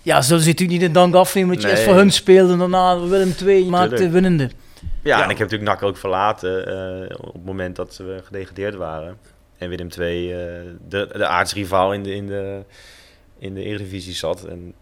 Ja, 0.01 0.21
zullen 0.21 0.41
ze 0.41 0.47
natuurlijk 0.49 0.79
niet 0.79 0.87
in 0.87 0.93
dank 0.93 1.13
afnemen 1.15 1.49
dat 1.53 1.61
je 1.61 1.67
Nee. 1.67 1.75
eerst 1.75 1.87
voor 1.89 1.97
hun 1.97 2.11
speelde 2.11 2.53
en 2.53 2.59
daarna 2.59 2.99
Willem 2.99 3.33
II 3.45 3.65
maakte 3.65 4.09
winnende. 4.09 4.43
Ja, 4.43 5.17
Ja. 5.17 5.23
en 5.23 5.29
ik 5.29 5.37
heb 5.37 5.51
natuurlijk 5.51 5.79
NAC 5.79 5.89
ook 5.89 5.97
verlaten 5.97 6.67
eh, 7.09 7.17
op 7.27 7.33
het 7.33 7.45
moment 7.45 7.75
dat 7.75 7.97
we 7.97 8.21
gedegradeerd 8.23 8.75
waren. 8.75 9.17
En 9.57 9.69
Willem 9.69 9.87
II, 9.99 10.31
eh, 10.31 10.37
de, 10.87 11.09
de 11.13 11.25
aardsrivaal 11.25 11.93
in 11.93 12.03
de, 12.03 12.15
in, 12.15 12.27
de, 12.27 12.63
in 13.39 13.53
de 13.53 13.63
Eredivisie 13.63 14.13
zat. 14.13 14.43
En 14.43 14.73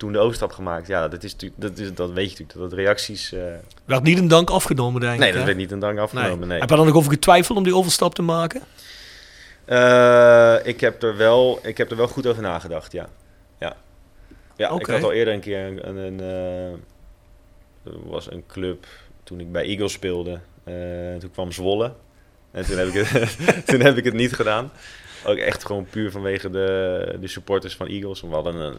toen 0.00 0.12
de 0.12 0.18
overstap 0.18 0.52
gemaakt. 0.52 0.86
Ja, 0.86 1.08
dat, 1.08 1.22
is 1.22 1.32
natuurlijk, 1.32 1.60
dat, 1.60 1.78
is, 1.78 1.94
dat 1.94 2.10
weet 2.10 2.24
je 2.24 2.30
natuurlijk, 2.30 2.58
dat 2.58 2.70
dat 2.70 2.78
reacties... 2.78 3.32
eh, 3.32 3.42
Werd 3.84 4.02
niet 4.02 4.18
een 4.18 4.28
dank 4.28 4.50
afgenomen, 4.50 5.00
denk 5.00 5.12
ik. 5.12 5.18
nee, 5.18 5.30
dat 5.30 5.40
hè? 5.40 5.46
werd 5.46 5.56
niet 5.56 5.70
een 5.70 5.78
dank 5.78 5.98
afgenomen, 5.98 6.48
nee. 6.48 6.60
Heb 6.60 6.70
je 6.70 6.76
dan 6.76 6.86
nog 6.86 6.94
over 6.94 7.10
getwijfeld 7.12 7.58
om 7.58 7.64
die 7.64 7.74
overstap 7.74 8.14
te 8.14 8.22
maken? 8.22 8.62
Eh, 9.64 10.56
ik, 10.62 10.80
heb 10.80 11.02
er 11.02 11.16
wel, 11.16 11.58
ik 11.62 11.78
heb 11.78 11.90
er 11.90 11.96
wel 11.96 12.08
goed 12.08 12.26
over 12.26 12.42
nagedacht, 12.42 12.92
ja. 12.92 13.08
Ja, 13.58 13.76
ja 14.56 14.70
ik 14.70 14.86
had 14.86 15.02
al 15.02 15.12
eerder 15.12 15.34
een 15.34 15.40
keer 15.40 15.66
een... 15.66 15.88
een, 15.88 15.96
een, 15.96 16.20
eh, 17.82 17.92
was 18.04 18.30
een 18.30 18.44
club 18.46 18.86
toen 19.22 19.40
ik 19.40 19.52
bij 19.52 19.64
Eagles 19.64 19.92
speelde. 19.92 20.40
toen 21.18 21.30
kwam 21.30 21.52
Zwolle. 21.52 21.92
En 22.50 22.64
toen 22.64 22.78
heb, 22.78 22.88
ik 22.88 23.06
het, 23.06 23.36
toen 23.66 23.80
heb 23.80 23.96
ik 23.96 24.04
het 24.04 24.14
niet 24.14 24.32
gedaan. 24.32 24.72
Ook 25.24 25.36
echt 25.36 25.64
gewoon 25.64 25.86
puur 25.90 26.10
vanwege 26.10 26.50
de, 26.50 27.16
de 27.20 27.28
supporters 27.28 27.76
van 27.76 27.86
Eagles. 27.86 28.20
We 28.20 28.26
hadden 28.26 28.54
een, 28.54 28.78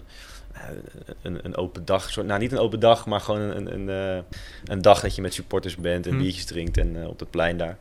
een, 1.22 1.40
een 1.46 1.56
open 1.56 1.86
dag. 1.86 2.10
Soort, 2.10 2.28
nou, 2.28 2.40
niet 2.40 2.52
een 2.52 2.58
open 2.58 2.80
dag, 2.80 3.06
maar 3.06 3.20
gewoon 3.20 3.40
een, 3.42 3.74
een, 3.74 3.88
een, 3.88 4.24
een 4.66 4.82
dag 4.82 5.02
dat 5.02 5.16
je 5.16 5.22
met 5.22 5.34
supporters 5.34 5.76
bent 5.76 6.06
en 6.08 6.12
Hm. 6.14 6.18
biertjes 6.18 6.46
drinkt 6.46 6.78
en 6.78 7.02
eh, 7.02 7.08
op 7.08 7.20
het 7.20 7.30
plein 7.30 7.58
daar. 7.58 7.78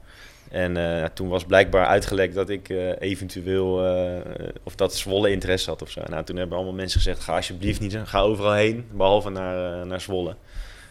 En 0.50 0.76
eh, 0.76 1.04
toen 1.14 1.28
was 1.28 1.44
blijkbaar 1.44 1.86
uitgelekt 1.86 2.34
dat 2.34 2.48
ik 2.48 2.68
eh, 2.68 3.00
eventueel, 3.00 3.86
eh, 3.86 4.48
of 4.62 4.74
dat 4.74 4.94
Zwolle 4.96 5.30
interesse 5.30 5.70
had 5.70 5.82
of 5.82 5.90
zo. 5.90 6.02
Nou, 6.08 6.24
toen 6.24 6.36
hebben 6.36 6.56
allemaal 6.56 6.74
mensen 6.74 7.00
gezegd, 7.00 7.20
ga 7.20 7.36
alsjeblieft 7.36 7.80
niet, 7.80 7.98
ga 8.04 8.20
overal 8.20 8.52
heen, 8.52 8.86
behalve 8.92 9.30
naar, 9.30 9.80
eh, 9.80 9.86
naar 9.86 10.00
Zwolle. 10.00 10.36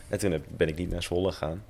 En 0.07 0.19
toen 0.19 0.31
heb, 0.31 0.41
ben 0.47 0.67
ik 0.67 0.75
niet 0.75 0.89
naar 0.91 1.03
Zwolle 1.03 1.31
gegaan, 1.31 1.63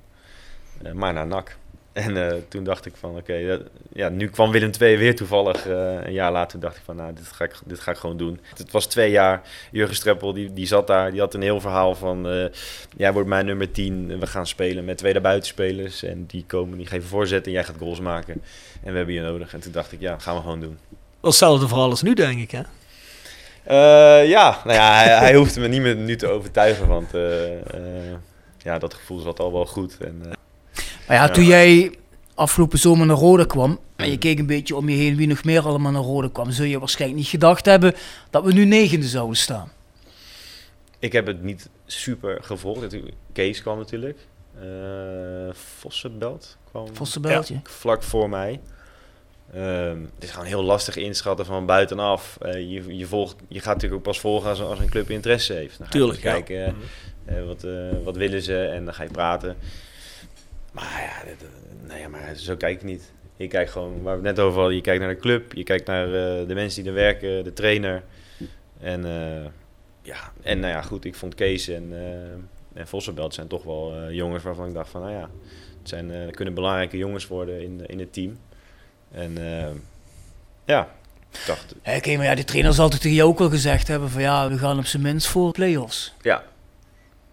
eh, 0.82 0.92
maar 0.92 1.12
naar 1.12 1.26
NAC. 1.26 1.56
En 1.92 2.28
eh, 2.28 2.36
toen 2.48 2.64
dacht 2.64 2.86
ik 2.86 2.92
van, 2.96 3.16
oké, 3.16 3.58
ja, 3.92 4.08
nu 4.08 4.28
kwam 4.28 4.50
Willem 4.50 4.70
II 4.80 4.96
weer 4.96 5.16
toevallig. 5.16 5.66
eh, 5.66 6.04
een 6.04 6.12
jaar 6.12 6.32
later 6.32 6.60
dacht 6.60 6.76
ik 6.76 6.82
van, 6.84 6.96
nou, 6.96 7.12
dit 7.14 7.26
ga 7.26 7.44
ik, 7.44 7.54
dit 7.64 7.80
ga 7.80 7.90
ik 7.90 7.96
gewoon 7.96 8.16
doen. 8.16 8.40
Het 8.56 8.70
was 8.70 8.86
twee 8.86 9.10
jaar. 9.10 9.42
Jurgen 9.70 9.96
Streppel, 9.96 10.32
die, 10.32 10.52
die 10.52 10.66
zat 10.66 10.86
daar. 10.86 11.10
Die 11.10 11.20
had 11.20 11.34
een 11.34 11.42
heel 11.42 11.60
verhaal 11.60 11.94
van, 11.94 12.28
eh, 12.28 12.44
jij 12.96 13.12
wordt 13.12 13.28
mijn 13.28 13.46
nummer 13.46 13.70
10. 13.70 14.18
We 14.18 14.26
gaan 14.26 14.46
spelen 14.46 14.84
met 14.84 14.98
twee 14.98 15.20
buitenspelers. 15.20 16.02
En 16.02 16.24
die 16.26 16.44
komen, 16.46 16.78
die 16.78 16.86
geven 16.86 17.08
voorzet 17.08 17.46
en 17.46 17.52
jij 17.52 17.64
gaat 17.64 17.76
goals 17.78 18.00
maken. 18.00 18.42
En 18.82 18.90
we 18.90 18.96
hebben 18.96 19.14
je 19.14 19.20
nodig. 19.20 19.54
En 19.54 19.60
toen 19.60 19.72
dacht 19.72 19.92
ik, 19.92 20.00
ja, 20.00 20.18
gaan 20.18 20.34
we 20.34 20.40
gewoon 20.40 20.60
doen. 20.60 20.78
Wel 21.20 21.30
hetzelfde 21.30 21.68
verhaal 21.68 21.90
als 21.90 22.02
nu, 22.02 22.14
denk 22.14 22.40
ik, 22.40 22.50
hè? 22.50 22.62
Ja, 24.22 24.60
nou 24.64 24.76
ja, 24.76 24.94
hij, 24.94 25.18
hij 25.18 25.34
hoefde 25.34 25.60
me 25.60 25.68
niet 25.68 25.80
meer 25.80 25.96
nu 25.96 26.16
te 26.16 26.26
overtuigen. 26.26 26.86
Want 26.86 27.10
ja, 28.62 28.78
dat 28.78 28.94
gevoel 28.94 29.18
zat 29.18 29.40
al 29.40 29.52
wel 29.52 29.66
goed. 29.66 29.98
En, 30.00 30.38
Maar 31.10 31.18
ja, 31.18 31.24
Ja. 31.24 31.30
toen 31.32 31.44
jij 31.44 31.94
afgelopen 32.34 32.78
zomer 32.78 33.06
naar 33.06 33.16
Rode 33.16 33.46
kwam 33.46 33.78
en 33.96 34.10
je 34.10 34.18
keek 34.18 34.38
een 34.38 34.46
beetje 34.46 34.76
om 34.76 34.88
je 34.88 34.96
heen 34.96 35.16
wie 35.16 35.26
nog 35.26 35.44
meer 35.44 35.66
allemaal 35.66 35.92
naar 35.92 36.02
Rode 36.02 36.30
kwam, 36.30 36.50
zul 36.50 36.64
je 36.64 36.78
waarschijnlijk 36.78 37.20
niet 37.20 37.28
gedacht 37.30 37.66
hebben 37.66 37.94
dat 38.30 38.44
we 38.44 38.52
nu 38.52 38.64
negende 38.64 39.06
zouden 39.06 39.36
staan. 39.36 39.70
Ik 40.98 41.12
heb 41.12 41.26
het 41.26 41.42
niet 41.42 41.68
super 41.86 42.38
gevolgd. 42.42 42.96
Kees 43.32 43.62
kwam 43.62 43.78
natuurlijk. 43.78 44.18
Eh 44.60 45.54
Vossenbelt 45.78 46.56
kwam 46.70 46.86
Vossenbeltje. 46.96 47.60
vlak 47.64 48.02
voor 48.02 48.28
mij. 48.28 48.60
Ehm, 49.54 49.98
het 50.14 50.24
is 50.24 50.30
gewoon 50.30 50.46
heel 50.46 50.62
lastig 50.62 50.96
inschatten 50.96 51.46
van 51.46 51.66
buitenaf. 51.66 52.36
Eh, 52.40 52.52
je, 52.52 52.96
je, 52.96 53.06
volgt, 53.06 53.36
je 53.48 53.58
gaat 53.60 53.74
natuurlijk 53.74 53.94
ook 53.94 54.02
pas 54.02 54.20
volgen 54.20 54.48
als, 54.48 54.60
als 54.60 54.78
een 54.78 54.88
club 54.90 55.10
interesse 55.10 55.52
heeft. 55.52 55.78
Dan 55.78 55.86
ga 55.86 55.92
je 55.92 55.98
Tuurlijk, 55.98 56.22
ja. 56.22 56.32
kijken 56.32 56.76
eh, 57.24 57.44
wat, 57.46 57.64
eh, 57.64 57.72
wat 58.04 58.16
willen 58.16 58.42
ze 58.42 58.64
en 58.66 58.84
dan 58.84 58.94
ga 58.94 59.02
je 59.02 59.10
praten. 59.10 59.56
Maar 60.70 61.02
ja, 61.02 61.28
dit, 61.28 61.48
ja, 61.98 62.08
maar 62.08 62.34
zo 62.34 62.56
kijk 62.56 62.76
ik 62.76 62.82
niet. 62.82 63.12
Ik 63.36 63.48
kijk 63.48 63.70
gewoon, 63.70 64.02
waar 64.02 64.20
we 64.20 64.26
het 64.26 64.36
net 64.36 64.44
over 64.44 64.58
hadden, 64.58 64.76
je 64.76 64.82
kijkt 64.82 65.00
naar 65.00 65.14
de 65.14 65.20
club, 65.20 65.52
je 65.52 65.62
kijkt 65.62 65.86
naar 65.86 66.06
eh, 66.06 66.48
de 66.48 66.54
mensen 66.54 66.82
die 66.82 66.92
er 66.92 66.98
werken, 66.98 67.44
de 67.44 67.52
trainer. 67.52 68.02
En 68.80 69.04
eh, 69.04 69.50
ja, 70.02 70.32
en 70.42 70.60
nou 70.60 70.72
ja, 70.72 70.82
goed, 70.82 71.04
ik 71.04 71.14
vond 71.14 71.34
Kees 71.34 71.68
en, 71.68 71.88
eh 71.92 72.78
en 72.80 72.88
Vossenbelt 72.88 73.34
zijn 73.34 73.46
toch 73.46 73.62
wel 73.62 74.10
jongens 74.10 74.42
waarvan 74.42 74.68
ik 74.68 74.74
dacht 74.74 74.90
van, 74.90 75.00
nou 75.00 75.12
ja, 75.12 75.30
het 75.78 75.88
zijn, 75.88 76.30
kunnen 76.30 76.54
belangrijke 76.54 76.96
jongens 76.96 77.26
worden 77.26 77.62
in, 77.62 77.86
in 77.86 77.98
het 77.98 78.12
team. 78.12 78.38
En 79.10 79.38
ja, 80.64 80.88
ik 81.32 81.42
dacht, 81.46 81.74
Oké, 81.96 82.16
maar 82.16 82.24
ja, 82.26 82.34
die 82.34 82.44
trainer 82.44 82.72
zal 82.72 82.88
toch 82.88 82.98
tegen 82.98 83.16
jou 83.16 83.30
ook 83.30 83.40
al 83.40 83.48
gezegd 83.48 83.88
hebben 83.88 84.10
van 84.10 84.22
ja, 84.22 84.48
we 84.48 84.58
gaan 84.58 84.78
op 84.78 84.86
zijn 84.86 85.02
minst 85.02 85.26
voor 85.26 85.52
play-offs. 85.52 86.14
ja, 86.22 86.44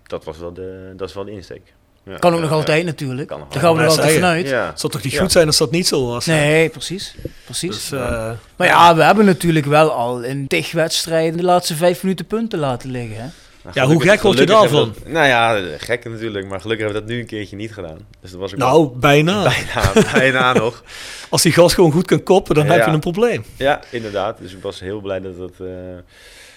dat 0.04 0.24
was 0.24 0.38
wel 0.38 0.54
de, 0.54 0.94
dat 0.96 1.10
is 1.10 1.16
wel 1.16 1.26
de 1.26 1.32
insteek. 1.32 1.74
Ja, 2.08 2.18
Kan 2.18 2.30
ook 2.32 2.36
ja, 2.36 2.42
nog 2.42 2.50
ja. 2.50 2.56
altijd 2.56 2.86
natuurlijk. 2.86 3.30
Daar 3.30 3.40
gaan 3.40 3.50
we 3.50 3.60
wel. 3.62 3.76
er 3.78 3.82
altijd 3.84 4.02
zeggen, 4.02 4.22
vanuit. 4.22 4.48
Ja. 4.50 4.66
Het 4.66 4.80
zou 4.80 4.92
toch 4.94 5.04
niet 5.04 5.14
Ja. 5.14 5.22
goed 5.22 5.32
zijn 5.32 5.48
als 5.48 5.58
dat 5.58 5.72
niet 5.72 5.88
zo 5.88 6.08
was? 6.08 6.26
hè? 6.26 6.34
Nee, 6.34 6.70
precies. 6.70 7.16
precies. 7.46 7.70
Dus, 7.70 7.92
eh, 7.92 8.32
maar 8.56 8.68
ja, 8.68 8.96
we 8.96 9.04
hebben 9.04 9.26
natuurlijk 9.26 9.66
wel 9.66 9.92
al 9.92 10.22
in 10.22 10.48
tig 10.48 10.72
wedstrijden 10.72 11.38
de 11.38 11.44
laatste 11.44 11.76
vijf 11.76 12.04
minuten 12.04 12.26
punten 12.26 12.60
laten 12.60 12.92
liggen. 12.92 13.16
Hè? 13.16 13.26
Nou, 13.64 13.80
Ja, 13.80 13.86
hoe 13.94 14.02
gek 14.02 14.22
word 14.22 14.38
je 14.38 14.46
daarvan? 14.46 14.94
dat- 15.04 15.08
nou 15.12 15.28
ja, 15.28 15.62
gek 15.78 16.06
natuurlijk, 16.10 16.48
maar 16.48 16.62
gelukkig 16.62 16.86
hebben 16.86 17.02
we 17.04 17.08
dat 17.08 17.16
nu 17.18 17.22
een 17.22 17.28
keertje 17.28 17.56
niet 17.56 17.74
gedaan. 17.74 17.98
Dus 18.22 18.32
dat 18.32 18.40
was 18.40 18.52
ook 18.54 18.60
wel- 18.60 18.68
nou, 18.68 18.98
bijna. 19.00 19.44
bijna, 19.44 19.92
bijna 20.14 20.54
nog. 20.64 20.84
Als 21.30 21.42
die 21.42 21.52
gast 21.52 21.76
gewoon 21.76 21.92
goed 21.92 22.06
kan 22.06 22.24
koppen, 22.24 22.56
dan 22.56 22.66
heb 22.66 22.86
je 22.86 22.92
een 22.92 23.00
probleem. 23.00 23.46
Ja, 23.58 23.80
inderdaad. 23.90 24.38
Dus 24.42 24.54
ik 24.54 24.62
was 24.62 24.80
heel 24.80 25.00
blij 25.02 25.20
dat 25.20 25.38
dat... 25.38 25.52
eh, 25.60 25.68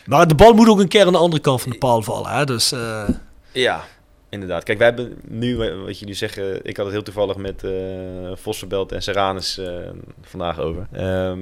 Maar 0.04 0.28
de 0.28 0.34
bal 0.34 0.52
moet 0.52 0.68
ook 0.68 0.80
een 0.80 0.88
keer 0.88 1.06
aan 1.06 1.12
de 1.12 1.18
andere 1.18 1.42
kant 1.42 1.62
van 1.62 1.70
de 1.72 1.78
paal 1.78 2.02
vallen. 2.02 2.30
Hè? 2.30 2.44
Dus 2.44 2.72
eh, 2.72 3.08
Ja, 3.52 3.84
inderdaad. 4.30 4.62
Kijk, 4.64 4.78
wij 4.78 4.86
hebben 4.86 5.18
nu, 5.28 5.60
eh, 5.66 5.82
wat 5.84 5.98
jullie 5.98 6.14
zeggen, 6.14 6.64
ik 6.64 6.76
had 6.76 6.84
het 6.86 6.94
heel 6.94 7.04
toevallig 7.04 7.36
met 7.36 7.64
eh 7.64 7.70
Vossenbelt 8.34 8.92
en 8.92 9.02
Serranus 9.02 9.58
eh, 9.58 9.74
vandaag 10.22 10.58
over. 10.58 10.86
Ehm, 10.92 11.40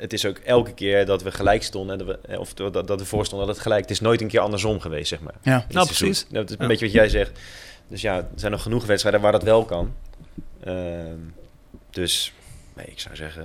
het 0.00 0.12
is 0.12 0.26
ook 0.26 0.38
elke 0.38 0.72
keer 0.74 1.06
dat 1.06 1.22
we 1.22 1.30
gelijk 1.30 1.62
stonden, 1.62 1.98
en 2.00 2.06
dat 2.06 2.18
we, 2.26 2.38
of 2.38 2.54
dat, 2.54 2.72
dat 2.86 3.00
we 3.00 3.04
voorstonden, 3.06 3.46
dat 3.46 3.56
het 3.56 3.64
gelijk. 3.64 3.82
Het 3.82 3.90
is 3.90 4.00
nooit 4.00 4.20
een 4.20 4.28
keer 4.28 4.40
andersom 4.40 4.80
geweest, 4.80 5.08
zeg 5.08 5.20
maar. 5.20 5.34
Ja. 5.42 5.66
Nou, 5.68 5.86
precies. 5.86 6.26
Dat 6.30 6.44
is 6.50 6.54
een 6.56 6.62
Ja. 6.62 6.66
beetje 6.66 6.84
wat 6.84 6.94
jij 6.94 7.08
zegt. 7.08 7.38
Dus 7.88 8.00
ja, 8.00 8.16
er 8.16 8.26
zijn 8.34 8.52
nog 8.52 8.62
genoeg 8.62 8.86
wedstrijden 8.86 9.20
waar 9.20 9.32
dat 9.32 9.42
wel 9.42 9.64
kan. 9.64 9.94
Ehm, 10.64 11.16
dus, 11.90 12.32
nee, 12.76 12.86
ik 12.86 13.00
zou 13.00 13.16
zeggen, 13.16 13.44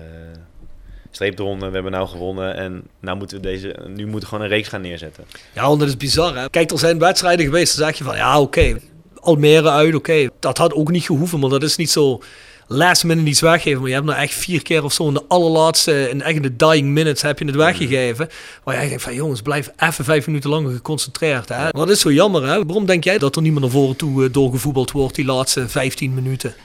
streep 1.15 1.39
eronder. 1.39 1.67
We 1.67 1.73
hebben 1.73 1.91
nou 1.91 2.07
gewonnen 2.07 2.55
en 2.55 2.83
nou 2.99 3.17
moeten 3.17 3.37
we 3.37 3.43
deze, 3.43 3.75
nu 3.87 4.03
moeten 4.03 4.19
we 4.19 4.25
gewoon 4.25 4.43
een 4.43 4.49
reeks 4.49 4.67
gaan 4.67 4.81
neerzetten. 4.81 5.23
ja, 5.53 5.67
want 5.67 5.79
dat 5.79 5.87
is 5.87 5.97
bizar. 5.97 6.37
Hè? 6.37 6.49
Kijk, 6.49 6.71
er 6.71 6.79
zijn 6.79 6.99
wedstrijden 6.99 7.45
geweest, 7.45 7.77
dan 7.77 7.87
zeg 7.87 7.97
je 7.97 8.03
van 8.03 8.15
ja, 8.15 8.39
oké. 8.41 8.77
Almere 9.19 9.69
uit, 9.69 9.95
oké. 9.95 10.29
Dat 10.39 10.57
had 10.57 10.73
ook 10.73 10.91
niet 10.91 11.03
gehoeven, 11.03 11.39
maar 11.39 11.49
dat 11.49 11.63
is 11.63 11.75
niet 11.75 11.89
zo 11.89 12.21
last 12.67 13.03
minute 13.03 13.29
iets 13.29 13.41
weggeven. 13.41 13.79
Maar 13.79 13.89
je 13.89 13.95
hebt 13.95 14.07
nou 14.07 14.19
echt 14.19 14.33
vier 14.33 14.61
keer 14.61 14.83
of 14.83 14.93
zo 14.93 15.07
in 15.07 15.13
de 15.13 15.23
allerlaatste, 15.27 16.09
in 16.09 16.21
echt 16.21 16.35
in 16.35 16.41
de 16.41 16.55
dying 16.55 16.87
minutes 16.87 17.21
heb 17.21 17.39
je 17.39 17.45
het 17.45 17.55
weggegeven. 17.55 18.29
Waar 18.63 18.75
jij 18.75 18.87
denkt 18.87 19.03
van 19.03 19.13
jongens, 19.13 19.41
blijf 19.41 19.71
even 19.77 20.05
vijf 20.05 20.27
minuten 20.27 20.49
langer 20.49 20.71
geconcentreerd. 20.71 21.49
Hè? 21.49 21.61
Maar 21.61 21.71
dat 21.71 21.89
is 21.89 21.99
zo 21.99 22.11
jammer. 22.11 22.41
Hè? 22.47 22.65
Waarom 22.65 22.85
denk 22.85 23.03
jij 23.03 23.17
dat 23.17 23.35
er 23.35 23.41
niet 23.41 23.51
meer 23.51 23.61
naar 23.61 23.69
voren 23.69 23.95
toe 23.95 24.25
eh, 24.25 24.33
doorgevoetbald 24.33 24.91
wordt 24.91 25.15
die 25.15 25.25
laatste 25.25 25.69
15 25.69 26.13
minuten? 26.13 26.55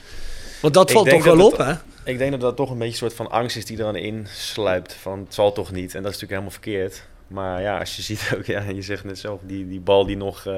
Want 0.61 0.73
dat 0.73 0.89
Ik 0.89 0.95
valt 0.95 1.09
toch 1.09 1.23
wel 1.23 1.45
op, 1.45 1.57
hè? 1.57 1.73
Ik 2.03 2.17
denk 2.17 2.31
dat 2.31 2.41
dat 2.41 2.55
toch 2.55 2.69
een 2.69 2.77
beetje 2.77 2.91
een 2.91 2.97
soort 2.97 3.13
van 3.13 3.29
angst 3.31 3.57
is 3.57 3.65
die 3.65 3.77
er 3.77 3.85
aan 3.85 3.95
insluipt. 3.95 4.93
Van 4.93 5.19
het 5.19 5.33
zal 5.33 5.51
toch 5.51 5.71
niet. 5.71 5.95
En 5.95 6.03
dat 6.03 6.11
is 6.13 6.19
natuurlijk 6.19 6.31
helemaal 6.31 6.51
verkeerd. 6.51 7.03
Maar 7.27 7.61
ja, 7.61 7.79
als 7.79 7.95
je 7.95 8.01
ziet 8.09 8.33
ook, 8.37 8.45
ja, 8.45 8.61
je 8.69 8.81
zegt 8.81 9.03
net 9.03 9.19
zelf, 9.19 9.39
die, 9.43 9.67
die 9.67 9.79
bal 9.79 10.05
die 10.05 10.17
nog, 10.17 10.45
eh, 10.45 10.53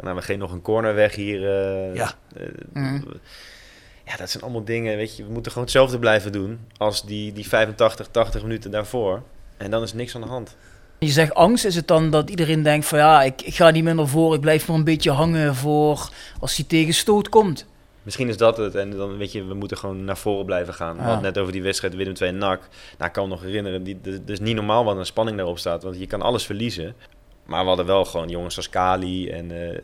nou 0.00 0.14
we 0.14 0.22
geven 0.22 0.38
nog 0.38 0.52
een 0.52 0.62
corner 0.62 0.94
weg 0.94 1.14
hier. 1.14 1.36
eh, 1.48 1.94
Ja. 1.94 2.12
eh, 2.36 2.42
Mhm. 2.72 3.00
ja, 4.04 4.16
dat 4.16 4.30
zijn 4.30 4.42
allemaal 4.42 4.64
dingen, 4.64 4.96
weet 4.96 5.16
je, 5.16 5.24
we 5.24 5.32
moeten 5.32 5.52
gewoon 5.52 5.66
hetzelfde 5.66 5.98
blijven 5.98 6.32
doen 6.32 6.60
als 6.76 7.04
die, 7.06 7.32
die 7.32 7.48
85, 7.48 8.06
80 8.10 8.42
minuten 8.42 8.70
daarvoor. 8.70 9.22
En 9.56 9.70
dan 9.70 9.82
is 9.82 9.92
niks 9.92 10.14
aan 10.14 10.20
de 10.20 10.26
hand. 10.26 10.56
Je 10.98 11.08
zegt 11.08 11.34
angst, 11.34 11.64
is 11.64 11.74
het 11.74 11.88
dan 11.88 12.10
dat 12.10 12.30
iedereen 12.30 12.62
denkt 12.62 12.86
van 12.86 12.98
ja, 12.98 13.22
ik, 13.22 13.42
ik 13.42 13.54
ga 13.54 13.70
niet 13.70 13.84
meer 13.84 13.94
naar 13.94 14.06
voren, 14.08 14.34
ik 14.34 14.40
blijf 14.40 14.68
maar 14.68 14.76
een 14.76 14.84
beetje 14.84 15.10
hangen 15.10 15.54
voor 15.54 16.08
als 16.40 16.56
die 16.56 16.66
tegenstoot 16.66 17.28
komt. 17.28 17.66
Misschien 18.08 18.28
is 18.28 18.36
dat 18.36 18.56
het. 18.56 18.74
En 18.74 18.90
dan 18.90 19.16
weet 19.16 19.32
je, 19.32 19.44
we 19.44 19.54
moeten 19.54 19.76
gewoon 19.76 20.04
naar 20.04 20.16
voren 20.16 20.44
blijven 20.44 20.74
gaan. 20.74 20.96
Ja. 20.96 21.10
het 21.10 21.20
net 21.20 21.38
over 21.38 21.52
die 21.52 21.62
wedstrijd 21.62 21.94
Willem 21.94 22.14
II 22.20 22.32
NAC. 22.32 22.60
Nou, 22.98 23.08
ik 23.08 23.12
kan 23.12 23.22
me 23.24 23.28
nog 23.28 23.42
herinneren, 23.42 23.82
die, 23.82 24.00
dat 24.00 24.20
is 24.26 24.40
niet 24.40 24.54
normaal 24.54 24.84
wat 24.84 24.96
een 24.96 25.06
spanning 25.06 25.36
daarop 25.36 25.58
staat. 25.58 25.82
Want 25.82 25.98
je 25.98 26.06
kan 26.06 26.22
alles 26.22 26.46
verliezen. 26.46 26.94
Maar 27.46 27.62
we 27.62 27.68
hadden 27.68 27.86
wel 27.86 28.04
gewoon 28.04 28.28
jongens 28.28 28.56
als 28.56 28.68
Kali 28.68 29.28
en 29.30 29.50
eh 29.50 29.78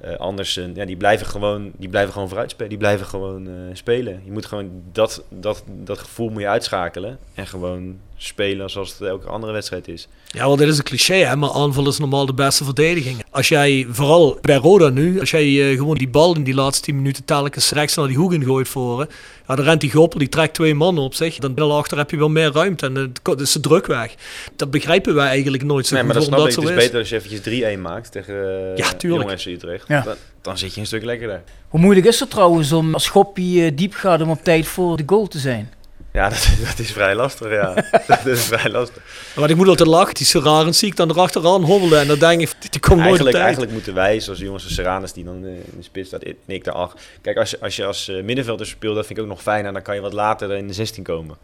eh, 0.00 0.14
Andersen. 0.14 0.74
Ja, 0.74 0.84
die 0.84 0.96
blijven 0.96 1.26
gewoon, 1.26 1.72
die 1.76 1.88
blijven 1.88 2.12
gewoon 2.12 2.28
vooruit 2.28 2.50
spelen. 2.50 2.68
Die 2.68 2.78
blijven 2.78 3.06
gewoon 3.06 3.46
eh, 3.46 3.52
spelen. 3.72 4.20
Je 4.24 4.32
moet 4.32 4.46
gewoon 4.46 4.70
dat, 4.92 5.22
dat, 5.28 5.64
dat 5.66 5.98
gevoel 5.98 6.28
moet 6.28 6.40
je 6.40 6.48
uitschakelen. 6.48 7.18
En 7.34 7.46
gewoon 7.46 7.98
spelen 8.18 8.70
zoals 8.70 8.90
het 8.98 9.08
elke 9.08 9.28
andere 9.28 9.52
wedstrijd 9.52 9.88
is. 9.88 10.08
Ja, 10.26 10.46
want 10.46 10.58
dit 10.58 10.68
is 10.68 10.78
een 10.78 10.84
cliché, 10.84 11.14
hè? 11.14 11.36
maar 11.36 11.50
aanval 11.50 11.88
is 11.88 11.98
normaal 11.98 12.26
de 12.26 12.34
beste 12.34 12.64
verdediging. 12.64 13.24
Als 13.30 13.48
jij, 13.48 13.86
vooral 13.90 14.38
bij 14.40 14.56
Roda 14.56 14.88
nu, 14.88 15.20
als 15.20 15.30
jij 15.30 15.70
eh, 15.70 15.76
gewoon 15.76 15.96
die 15.96 16.08
bal 16.08 16.34
in 16.34 16.42
die 16.42 16.54
laatste 16.54 16.84
10 16.84 16.96
minuten 16.96 17.24
telkens 17.24 17.70
rechts 17.70 17.94
naar 17.94 18.06
die 18.06 18.16
hoek 18.16 18.32
in 18.32 18.44
gooit 18.44 18.68
voor, 18.68 19.06
ja, 19.48 19.54
dan 19.54 19.64
rent 19.64 19.80
die 19.80 19.90
goppel, 19.90 20.18
die 20.18 20.28
trekt 20.28 20.54
twee 20.54 20.74
mannen 20.74 21.02
op 21.02 21.14
zich. 21.14 21.38
Dan 21.38 21.54
daarachter 21.54 21.98
heb 21.98 22.10
je 22.10 22.16
wel 22.16 22.28
meer 22.28 22.52
ruimte 22.52 22.86
en 22.86 22.94
het 23.22 23.40
is 23.40 23.52
de 23.52 23.60
druk 23.60 23.86
weg. 23.86 24.14
Dat 24.56 24.70
begrijpen 24.70 25.14
wij 25.14 25.28
eigenlijk 25.28 25.62
nooit 25.62 25.86
zo 25.86 25.94
Nee, 25.94 26.04
maar 26.04 26.14
dat 26.14 26.24
snap 26.24 26.38
ik. 26.38 26.54
Het 26.54 26.64
is 26.64 26.74
beter 26.74 26.98
als 26.98 27.08
je 27.08 27.16
eventjes 27.16 27.76
3-1 27.76 27.80
maakt 27.80 28.12
tegen 28.12 28.34
uh, 28.34 28.76
Ja, 28.76 28.92
tuurlijk. 28.92 29.28
Jong 29.28 29.40
FC 29.40 29.46
Utrecht. 29.46 29.87
Ja. 29.88 30.00
Dan, 30.00 30.16
dan 30.42 30.58
zit 30.58 30.74
je 30.74 30.80
een 30.80 30.86
stuk 30.86 31.04
lekkerder. 31.04 31.42
Hoe 31.68 31.80
moeilijk 31.80 32.06
is 32.06 32.20
het 32.20 32.30
trouwens 32.30 32.72
om 32.72 32.94
als 32.94 33.04
Schoppie 33.04 33.64
eh, 33.64 33.76
diep 33.76 33.94
gaat 33.94 34.20
om 34.20 34.30
op 34.30 34.44
tijd 34.44 34.66
voor 34.66 34.96
de 34.96 35.02
goal 35.06 35.26
te 35.26 35.38
zijn? 35.38 35.72
Ja, 36.12 36.28
dat, 36.28 36.48
dat 36.68 36.78
is 36.78 36.92
vrij 36.92 37.14
lastig, 37.14 37.50
ja. 37.50 37.74
dat 38.06 38.26
is 38.26 38.44
vrij 38.44 38.70
lastig. 38.70 39.02
Maar 39.36 39.50
ik 39.50 39.56
moet 39.56 39.68
altijd 39.68 39.88
lachen, 39.88 40.14
die 40.14 40.26
Serraren 40.26 40.74
zie 40.74 40.88
ik 40.88 40.96
dan 40.96 41.10
erachteraan 41.10 41.62
hobbelen 41.62 42.00
en 42.00 42.06
dan 42.06 42.18
denk 42.18 42.40
ik, 42.40 42.54
die, 42.60 42.70
die 42.70 42.80
komt 42.80 43.00
nooit 43.00 43.00
op 43.00 43.04
Eigenlijk, 43.04 43.34
tijd. 43.34 43.44
eigenlijk 43.44 43.72
moeten 43.72 43.94
wij, 43.94 44.20
zoals 44.20 44.38
de 44.38 44.44
jongens 44.44 44.62
van 44.64 44.72
Serranes 44.72 45.12
die 45.12 45.24
dan 45.24 45.44
eh, 45.44 45.50
in 45.50 45.76
de 45.76 45.82
spits 45.82 46.08
staat, 46.08 46.22
en 46.22 46.36
ik 46.46 46.64
daarachter. 46.64 47.00
Kijk, 47.20 47.36
als 47.36 47.50
je 47.50 47.58
als, 47.60 47.76
je 47.76 47.84
als 47.84 48.08
eh, 48.08 48.22
middenvelder 48.22 48.66
speelt, 48.66 48.94
dat 48.94 49.06
vind 49.06 49.18
ik 49.18 49.24
ook 49.24 49.30
nog 49.30 49.42
fijner. 49.42 49.72
Dan 49.72 49.82
kan 49.82 49.94
je 49.94 50.00
wat 50.00 50.12
later 50.12 50.52
in 50.52 50.66
de 50.66 50.72
16 50.72 51.02
komen. 51.02 51.36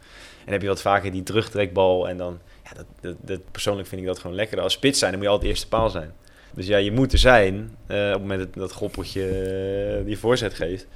En 0.44 0.52
heb 0.52 0.62
je 0.62 0.68
wat 0.68 0.80
vaker 0.80 1.12
die 1.12 1.22
terugtrekbal. 1.22 2.08
En 2.08 2.16
dan, 2.16 2.38
ja, 2.64 2.70
dat, 2.76 2.86
dat, 3.00 3.14
dat, 3.20 3.40
persoonlijk 3.50 3.88
vind 3.88 4.00
ik 4.00 4.06
dat 4.06 4.18
gewoon 4.18 4.36
lekkerder. 4.36 4.64
Als 4.64 4.74
spits 4.74 4.98
zijn, 4.98 5.10
dan 5.10 5.20
moet 5.20 5.28
je 5.28 5.34
altijd 5.34 5.52
eerste 5.52 5.68
paal 5.68 5.90
zijn. 5.90 6.12
Dus 6.54 6.66
ja, 6.66 6.76
je 6.76 6.92
moet 6.92 7.12
er 7.12 7.18
zijn 7.18 7.54
eh, 7.86 7.96
op 8.06 8.12
het 8.12 8.20
moment 8.20 8.40
dat 8.40 8.54
dat 8.54 8.72
Goppeltje 8.72 9.28
eh, 9.28 10.06
die 10.06 10.18
voorzet 10.18 10.54
geeft. 10.54 10.86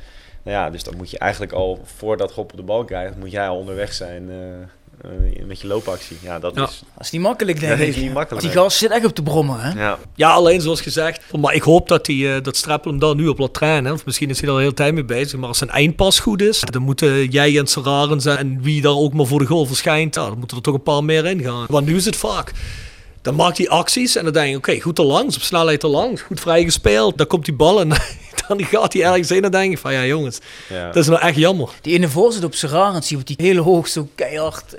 Nou 0.43 0.57
ja, 0.57 0.71
dus 0.71 0.83
dan 0.85 0.97
moet 0.97 1.11
je 1.11 1.19
eigenlijk 1.19 1.53
al, 1.53 1.81
voordat 1.97 2.33
Goppel 2.33 2.57
de 2.57 2.63
bal 2.63 2.85
krijgt, 2.85 3.17
moet 3.17 3.31
jij 3.31 3.49
al 3.49 3.57
onderweg 3.59 3.93
zijn 3.93 4.31
eh, 4.31 5.47
met 5.47 5.61
je 5.61 5.67
loopactie. 5.67 6.17
Ja, 6.23 6.39
dat 6.39 6.55
Ja. 6.55 6.63
is... 6.63 6.83
Dat 6.95 7.05
is 7.05 7.11
niet 7.11 7.21
makkelijk, 7.21 7.61
denk 7.61 7.73
Dat 7.73 7.81
ik. 7.81 7.89
is 7.89 7.97
niet 8.03 8.13
makkelijk. 8.13 8.45
Die 8.45 8.55
gast 8.55 8.79
zit 8.79 8.91
echt 8.91 9.05
op 9.05 9.17
de 9.17 9.23
brommer, 9.23 9.63
hè? 9.63 9.81
Ja, 9.83 9.99
Ja, 10.15 10.31
alleen 10.31 10.61
zoals 10.61 10.81
gezegd. 10.81 11.33
Maar 11.41 11.55
ik 11.55 11.63
hoop 11.63 11.89
dat, 11.89 12.05
die, 12.07 12.35
eh, 12.35 12.43
dat 12.43 12.57
Streppel 12.57 12.91
hem 12.91 13.01
daar 13.01 13.15
nu 13.15 13.29
op 13.29 13.39
laat 13.39 13.55
trainen. 13.55 13.93
Of 13.93 14.05
misschien 14.05 14.31
is 14.31 14.39
hij 14.41 14.49
er 14.49 14.55
al 14.55 14.61
heel 14.61 14.75
tijd 14.75 14.95
mee 14.95 15.05
bezig. 15.05 15.39
Maar 15.39 15.49
als 15.49 15.59
zijn 15.59 15.71
eindpas 15.71 16.21
goed 16.21 16.43
is, 16.43 16.61
dan 16.61 16.83
moeten 16.83 17.25
jij 17.31 17.59
en 17.59 17.67
Serraren 17.67 18.21
zijn. 18.21 18.39
En 18.39 18.63
wie 18.63 18.81
daar 18.83 18.97
ook 18.97 19.13
maar 19.13 19.27
voor 19.27 19.39
de 19.39 19.47
goal 19.47 19.67
verschijnt, 19.67 20.15
ja, 20.15 20.27
dan 20.29 20.39
moeten 20.39 20.57
er 20.57 20.63
toch 20.63 20.75
een 20.75 20.83
paar 20.83 21.05
meer 21.05 21.27
in 21.27 21.43
gaan. 21.43 21.67
Want 21.69 21.87
nu 21.87 21.97
is 21.97 22.05
het 22.05 22.17
vaak. 22.17 22.53
Dan 23.29 23.37
maakt 23.37 23.59
hij 23.59 23.69
acties 23.69 24.17
en 24.17 24.25
dan 24.25 24.33
denk 24.33 24.51
je, 24.51 24.57
oké, 24.57 24.81
goed 24.81 24.95
te 24.95 25.03
langs, 25.03 25.37
op 25.37 25.43
snelheid 25.43 25.81
te 25.81 25.87
langs, 25.87 26.23
goed 26.23 26.41
vrijgespeeld. 26.41 27.19
Dan 27.19 27.27
komt 27.27 27.45
die 27.45 27.55
bal 27.55 27.81
en 27.81 27.89
dan 28.49 28.65
gaat 28.65 28.93
hij 28.93 29.03
ergens 29.05 29.31
in 29.31 29.37
en 29.37 29.43
dan 29.43 29.51
denk 29.51 29.71
je 29.71 29.79
van, 29.79 29.93
ja 29.93 30.05
jongens, 30.05 30.39
ja. 30.69 30.87
dat 30.87 30.97
is 30.97 31.07
nou 31.07 31.21
echt 31.21 31.37
jammer. 31.37 31.71
Die 31.81 31.95
ene 31.95 32.09
voorzet 32.09 32.45
op 32.45 32.55
zie 32.55 32.69
je 33.09 33.17
wat 33.17 33.27
die 33.27 33.37
heel 33.39 33.63
hoog 33.63 33.89
zo 33.89 34.09
keihard 34.15 34.75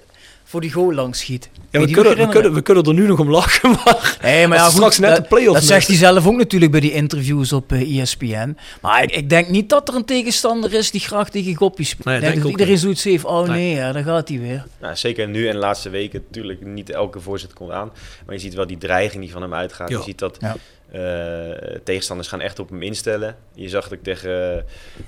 voor 0.50 0.62
die 0.62 0.72
goal 0.72 0.94
langs 0.94 1.20
schiet. 1.20 1.50
Ja, 1.70 1.80
we, 1.80 1.92
kunnen, 1.92 2.18
we, 2.18 2.28
kunnen, 2.28 2.54
we 2.54 2.62
kunnen 2.62 2.84
er 2.84 2.94
nu 2.94 3.08
nog 3.08 3.20
om 3.20 3.30
lachen, 3.30 3.70
maar 3.86 4.18
maar 4.22 4.58
ja, 4.58 4.64
goed, 4.64 4.74
straks 4.74 5.00
net 5.00 5.10
dat, 5.10 5.22
de 5.22 5.28
play-offs 5.28 5.54
dat 5.60 5.64
zegt 5.64 5.88
hij 5.88 5.96
zelf 5.96 6.28
ook 6.28 6.36
natuurlijk 6.36 6.72
bij 6.72 6.80
die 6.80 6.92
interviews 6.92 7.54
op 7.54 7.72
eh, 7.72 8.02
ESPN. 8.02 8.58
Maar 8.82 9.04
ik, 9.04 9.12
ik 9.12 9.30
denk 9.30 9.50
niet 9.50 9.70
dat 9.70 9.88
er 9.88 9.96
een 9.96 10.06
tegenstander 10.06 10.74
is 10.74 10.92
die 10.92 11.02
graag 11.02 11.30
tegen 11.30 11.56
Goppie 11.56 11.86
speelt. 11.86 12.06
Nee, 12.06 12.16
ik 12.16 12.22
denk 12.22 12.34
denk 12.34 12.44
dat 12.44 12.54
ook 12.54 12.60
iedereen 12.60 12.82
zoiets 12.82 13.04
heeft, 13.04 13.26
oh 13.26 13.48
Nee. 13.48 13.58
nee, 13.58 13.76
ja, 13.76 13.92
daar 13.92 14.04
gaat 14.04 14.30
hij 14.30 14.40
weer. 14.40 14.66
Nou, 14.82 14.96
zeker 14.96 15.28
nu 15.28 15.48
en 15.48 15.54
de 15.54 15.60
laatste 15.60 15.90
weken 15.90 16.24
natuurlijk 16.28 16.66
niet 16.66 16.90
elke 16.90 17.20
voorzet 17.20 17.54
komt 17.54 17.72
aan. 17.72 17.92
Maar 18.26 18.36
je 18.36 18.42
ziet 18.42 18.54
wel 18.54 18.68
die 18.68 18.78
dreiging 18.78 19.24
die 19.24 19.32
van 19.32 19.42
hem 19.42 19.54
uitgaat. 19.54 19.90
Je 19.90 20.02
ziet 20.04 20.20
dat 20.20 20.38
Ja. 20.40 20.56
eh, 20.92 21.80
tegenstanders 21.84 22.28
gaan 22.28 22.42
echt 22.42 22.60
op 22.60 22.70
hem 22.70 22.82
instellen. 22.82 23.36
Je 23.54 23.70
zag 23.70 23.84
het 23.84 23.94
ook 23.94 24.04
tegen, 24.04 24.66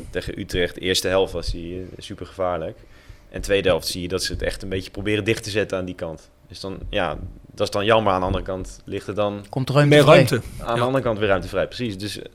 tegen 0.10 0.40
Utrecht. 0.40 0.76
De 0.76 0.82
eerste 0.82 1.08
helft 1.08 1.34
was 1.34 1.52
hij 1.52 1.86
super 1.98 2.26
gevaarlijk. 2.26 2.78
En 3.32 3.42
tweede 3.42 3.70
helft 3.70 3.88
zie 3.88 4.02
je 4.02 4.08
dat 4.08 4.24
ze 4.24 4.32
het 4.34 4.42
echt 4.42 4.64
een 4.64 4.70
beetje 4.70 4.92
proberen 4.92 5.24
dicht 5.24 5.44
te 5.44 5.50
zetten 5.50 5.78
aan 5.78 5.86
die 5.86 5.96
kant. 5.96 6.30
Dus 6.48 6.60
dan, 6.60 6.80
ja, 6.90 7.18
dat 7.52 7.68
is 7.68 7.74
dan 7.74 7.86
jammer. 7.86 8.14
Aan 8.14 8.20
de 8.20 8.26
andere 8.26 8.44
kant 8.44 8.82
ligt 8.86 9.08
er 9.08 9.16
dan 9.16 9.46
Komt 9.50 9.70
er 9.70 9.76
ruimte 9.76 9.96
Meer 9.96 10.04
vrij. 10.04 10.16
ruimte. 10.16 10.42
aan 10.64 10.76
de 10.80 10.86
andere 10.86 11.04
kant 11.04 11.20
weer 11.20 11.28
ruimte 11.28 11.48
vrij. 11.48 11.66
Precies. 11.68 11.98
Dus 11.98 12.20
eh, 12.20 12.32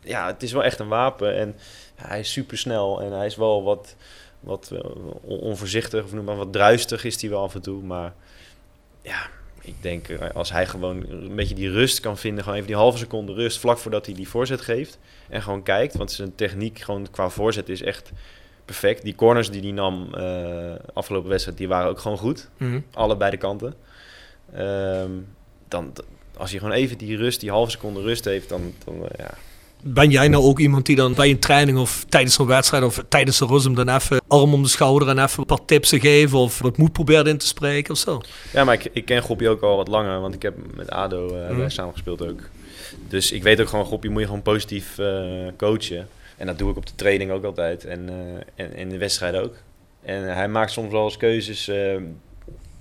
ja, 0.00 0.26
het 0.26 0.42
is 0.42 0.52
wel 0.52 0.64
echt 0.64 0.78
een 0.78 0.88
wapen. 0.88 1.36
En 1.36 1.54
ja, 1.98 2.06
hij 2.08 2.20
is 2.20 2.32
super 2.32 2.58
snel. 2.58 3.00
En 3.02 3.12
hij 3.12 3.26
is 3.26 3.36
wel 3.36 3.62
wat, 3.62 3.96
wat 4.40 4.70
eh, 4.72 4.80
on- 5.22 5.38
onvoorzichtig. 5.40 6.04
Of 6.04 6.12
noem 6.12 6.24
maar 6.24 6.36
wat 6.36 6.52
druistig 6.52 7.04
is 7.04 7.20
hij 7.20 7.30
wel 7.30 7.42
af 7.42 7.54
en 7.54 7.62
toe. 7.62 7.82
Maar 7.82 8.14
ja, 9.02 9.26
ik 9.60 9.74
denk 9.80 10.08
eh, 10.08 10.30
als 10.34 10.52
hij 10.52 10.66
gewoon 10.66 11.04
een 11.10 11.36
beetje 11.36 11.54
die 11.54 11.70
rust 11.70 12.00
kan 12.00 12.18
vinden. 12.18 12.40
Gewoon 12.42 12.56
even 12.58 12.68
die 12.68 12.76
halve 12.78 12.98
seconde 12.98 13.32
rust 13.32 13.58
vlak 13.58 13.78
voordat 13.78 14.06
hij 14.06 14.14
die 14.14 14.28
voorzet 14.28 14.60
geeft. 14.60 14.98
En 15.28 15.42
gewoon 15.42 15.62
kijkt. 15.62 15.96
Want 15.96 16.12
zijn 16.12 16.34
techniek 16.34 16.78
gewoon 16.78 17.06
qua 17.10 17.28
voorzet 17.28 17.68
is 17.68 17.82
echt 17.82 18.10
perfect. 18.68 19.02
Die 19.02 19.14
corners 19.14 19.50
die 19.50 19.60
hij 19.60 19.70
nam 19.70 20.14
eh, 20.14 20.72
afgelopen 20.92 21.30
wedstrijd, 21.30 21.58
die 21.58 21.68
waren 21.68 21.88
ook 21.90 21.98
gewoon 22.00 22.18
goed. 22.18 22.48
Mhm. 22.56 22.80
Allebei 22.92 23.30
de 23.30 23.36
kanten. 23.36 23.74
Ehm, 24.54 25.10
dan, 25.68 25.92
als 26.36 26.50
je 26.50 26.58
gewoon 26.58 26.72
even 26.74 26.98
die 26.98 27.16
rust, 27.16 27.40
die 27.40 27.50
halve 27.50 27.70
seconde 27.70 28.00
rust 28.02 28.24
heeft, 28.24 28.48
dan, 28.48 28.72
dan 28.84 28.94
eh, 28.94 29.18
ja. 29.18 29.30
Ben 29.82 30.10
jij 30.10 30.28
nou 30.28 30.44
ook 30.44 30.58
iemand 30.58 30.86
die 30.86 30.96
dan 30.96 31.14
bij 31.14 31.30
een 31.30 31.38
training 31.38 31.78
of 31.78 32.04
tijdens 32.08 32.38
een 32.38 32.46
wedstrijd 32.46 32.84
of 32.84 33.04
tijdens 33.08 33.38
de 33.38 33.46
rust 33.46 33.74
dan 33.76 33.88
even 33.88 34.20
arm 34.28 34.54
om 34.54 34.62
de 34.62 34.68
schouder 34.68 35.08
en 35.08 35.18
even 35.24 35.38
een 35.38 35.46
paar 35.46 35.64
tips 35.64 35.88
te 35.88 36.00
geven 36.00 36.38
of 36.38 36.58
wat 36.58 36.76
moed 36.76 36.92
probeert 36.92 37.26
in 37.26 37.38
te 37.38 37.46
spreken 37.46 37.92
of 37.92 37.98
zo? 37.98 38.20
Ja, 38.52 38.64
maar 38.64 38.74
ik, 38.74 38.88
ik 38.92 39.04
ken 39.04 39.22
Goppie 39.22 39.48
ook 39.48 39.62
al 39.62 39.76
wat 39.76 39.88
langer, 39.88 40.20
want 40.20 40.34
ik 40.34 40.42
heb 40.42 40.54
met 40.74 40.90
ADO 40.90 41.34
Mhm. 41.50 41.68
samen 41.68 41.92
gespeeld 41.92 42.28
ook. 42.28 42.40
Dus 43.08 43.32
ik 43.32 43.42
weet 43.42 43.60
ook 43.60 43.68
gewoon, 43.68 43.84
Goppie 43.84 44.10
moet 44.10 44.20
je 44.20 44.26
gewoon 44.26 44.42
positief 44.42 44.98
coachen. 45.56 46.08
En 46.38 46.46
dat 46.46 46.58
doe 46.58 46.70
ik 46.70 46.76
op 46.76 46.86
de 46.86 46.94
training 46.94 47.30
ook 47.30 47.44
altijd 47.44 47.84
en, 47.84 48.08
eh, 48.08 48.64
en 48.64 48.74
in 48.74 48.88
de 48.88 48.98
wedstrijden 48.98 49.42
ook. 49.42 49.54
En 50.02 50.34
hij 50.34 50.48
maakt 50.48 50.70
soms 50.70 50.92
wel 50.92 51.04
eens 51.04 51.16
keuzes 51.16 51.68
eh, 51.68 51.96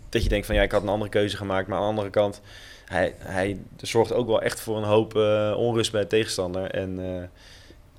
dat 0.09 0.23
je 0.23 0.29
denkt 0.29 0.45
van 0.45 0.55
ja, 0.55 0.61
ik 0.61 0.71
had 0.71 0.81
een 0.81 0.89
andere 0.89 1.09
keuze 1.09 1.37
gemaakt. 1.37 1.67
Maar 1.67 1.77
aan 1.77 1.83
de 1.83 1.89
andere 1.89 2.09
kant, 2.09 2.41
hij, 2.85 3.15
hij 3.17 3.59
zorgt 3.81 4.13
ook 4.13 4.27
wel 4.27 4.41
echt 4.41 4.59
voor 4.59 4.77
een 4.77 4.83
hoop 4.83 5.15
eh, 5.15 5.53
onrust 5.57 5.91
bij 5.91 6.01
de 6.01 6.07
tegenstander. 6.07 6.71
En 6.71 6.99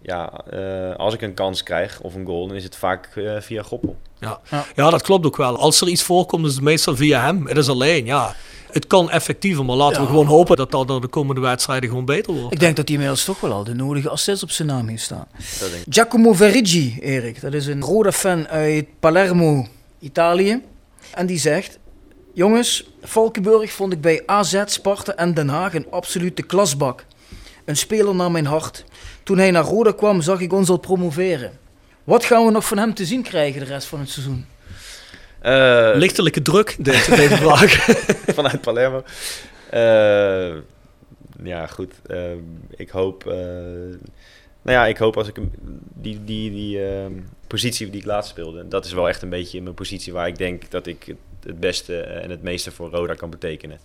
ja, 0.09 0.31
eh, 0.51 0.97
als 0.97 1.15
ik 1.15 1.23
een 1.23 1.35
kans 1.35 1.63
krijg 1.63 2.01
of 2.01 2.15
een 2.15 2.27
goal, 2.27 2.47
dan 2.47 2.57
is 2.57 2.65
het 2.65 2.77
vaak 2.77 3.09
eh, 3.17 3.41
via 3.41 3.63
Goppel. 3.63 3.97
Ja. 4.19 4.41
Ja. 4.51 4.65
ja, 4.75 4.91
dat 4.91 5.03
klopt 5.03 5.27
ook 5.27 5.37
wel. 5.37 5.57
Als 5.57 5.81
er 5.81 5.89
iets 5.89 6.03
voorkomt, 6.03 6.47
is 6.47 6.55
het 6.55 6.63
meestal 6.63 6.97
via 6.97 7.25
hem. 7.25 7.47
Het 7.47 7.57
is 7.57 7.69
alleen, 7.69 8.05
ja. 8.05 8.35
Het 8.73 8.87
kan 8.87 9.11
effectiever, 9.11 9.65
maar 9.65 9.77
laten 9.77 10.01
we 10.01 10.07
gewoon 10.07 10.27
hopen 10.27 10.57
dat 10.57 10.71
dat 10.71 10.89
door 10.89 11.01
de 11.01 11.07
komende 11.07 11.41
wedstrijden 11.41 11.89
gewoon 11.89 12.05
beter 12.05 12.33
wordt. 12.33 12.53
Ik 12.53 12.61
denk 12.61 12.77
dat 12.77 12.85
hij 12.85 12.95
inmiddels 12.95 13.25
toch 13.25 13.41
wel 13.41 13.53
al 13.53 13.65
de 13.65 13.75
nodige 13.75 14.09
assists 14.09 14.43
op 14.43 14.51
zijn 14.51 14.69
naam 14.69 14.89
heeft 14.89 15.03
staan. 15.03 15.27
Dat 15.61 15.71
denk 15.71 15.87
ik. 15.87 15.95
Giacomo 15.95 16.33
Verigi, 16.33 16.99
Erik, 17.01 17.41
dat 17.41 17.53
is 17.53 17.67
een 17.67 17.83
rode 17.83 18.13
fan 18.13 18.49
uit 18.49 18.87
Palermo, 19.01 19.67
Italië. 19.99 20.63
En 21.15 21.27
die 21.27 21.39
zegt: 21.39 21.79
Jongens, 22.35 22.91
Valkenburg 23.03 23.73
vond 23.73 23.93
ik 23.93 24.01
bij 24.01 24.23
AZ, 24.27 24.63
Sparta 24.67 25.15
en 25.15 25.35
Den 25.35 25.49
Haag 25.49 25.75
een 25.75 25.87
absolute 25.91 26.43
klasbak. 26.43 27.05
Een 27.65 27.77
speler 27.77 28.15
naar 28.15 28.31
mijn 28.31 28.47
hart. 28.47 28.85
Toen 29.29 29.39
hij 29.39 29.51
naar 29.51 29.64
Roda 29.64 29.93
kwam, 29.93 30.20
zag 30.22 30.41
ik 30.41 30.53
ons 30.53 30.68
al 30.68 30.76
promoveren. 30.76 31.59
Wat 32.05 32.24
gaan 32.24 32.45
we 32.45 32.51
nog 32.51 32.66
van 32.66 32.79
hem 32.79 32.95
te 32.95 33.05
zien 33.05 33.22
krijgen 33.22 33.61
de 33.61 33.66
rest 33.66 33.87
van 33.87 34.01
het 34.01 34.09
seizoen? 34.09 34.47
Eh, 35.41 35.91
Lichtelijke 35.95 36.43
druk, 36.43 36.76
deze, 36.79 37.16
deze 37.16 37.37
vraag. 37.37 37.72
vanuit 38.35 38.61
Palermo. 38.61 39.03
Eh, 39.70 40.55
ja, 41.43 41.66
goed. 41.66 41.93
Eh, 42.07 42.31
ik 42.76 42.89
hoop. 42.91 43.26
eh, 43.26 43.37
nou 44.62 44.76
ja, 44.79 44.87
ik 44.87 44.97
hoop 44.97 45.16
als 45.16 45.29
ik 45.29 45.37
hem, 45.37 45.51
die, 45.95 46.24
die, 46.24 46.51
die 46.51 46.87
ehm, 46.87 47.12
positie 47.47 47.91
die 47.91 48.01
ik 48.01 48.07
laatst 48.07 48.31
speelde, 48.31 48.68
dat 48.68 48.85
is 48.85 48.93
wel 48.93 49.09
echt 49.09 49.22
een 49.22 49.29
beetje 49.29 49.62
mijn 49.62 49.74
positie 49.74 50.12
waar 50.12 50.29
ik 50.29 50.39
denk 50.39 50.70
dat 50.70 50.87
ik 50.87 51.05
het, 51.07 51.16
het 51.43 51.61
beste 51.61 52.01
en 52.01 52.31
het 52.31 52.43
meeste 52.43 52.70
voor 52.70 52.91
Roda 52.91 53.14
kan 53.14 53.31
betekenen. 53.31 53.79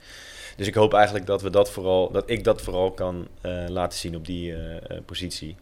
Dus 0.56 0.68
ik 0.68 0.74
hoop 0.74 0.94
eigenlijk 0.94 1.26
dat 1.26 1.42
we 1.42 1.50
dat 1.50 1.72
vooral, 1.72 2.12
dat 2.12 2.24
ik 2.30 2.44
dat 2.44 2.62
vooral 2.62 2.92
kan 2.92 3.28
eh, 3.42 3.66
laten 3.68 4.00
zien 4.00 4.16
op 4.16 4.26
die 4.26 4.54
eh, 4.54 4.76
eh, 4.76 4.82
positie. 5.06 5.56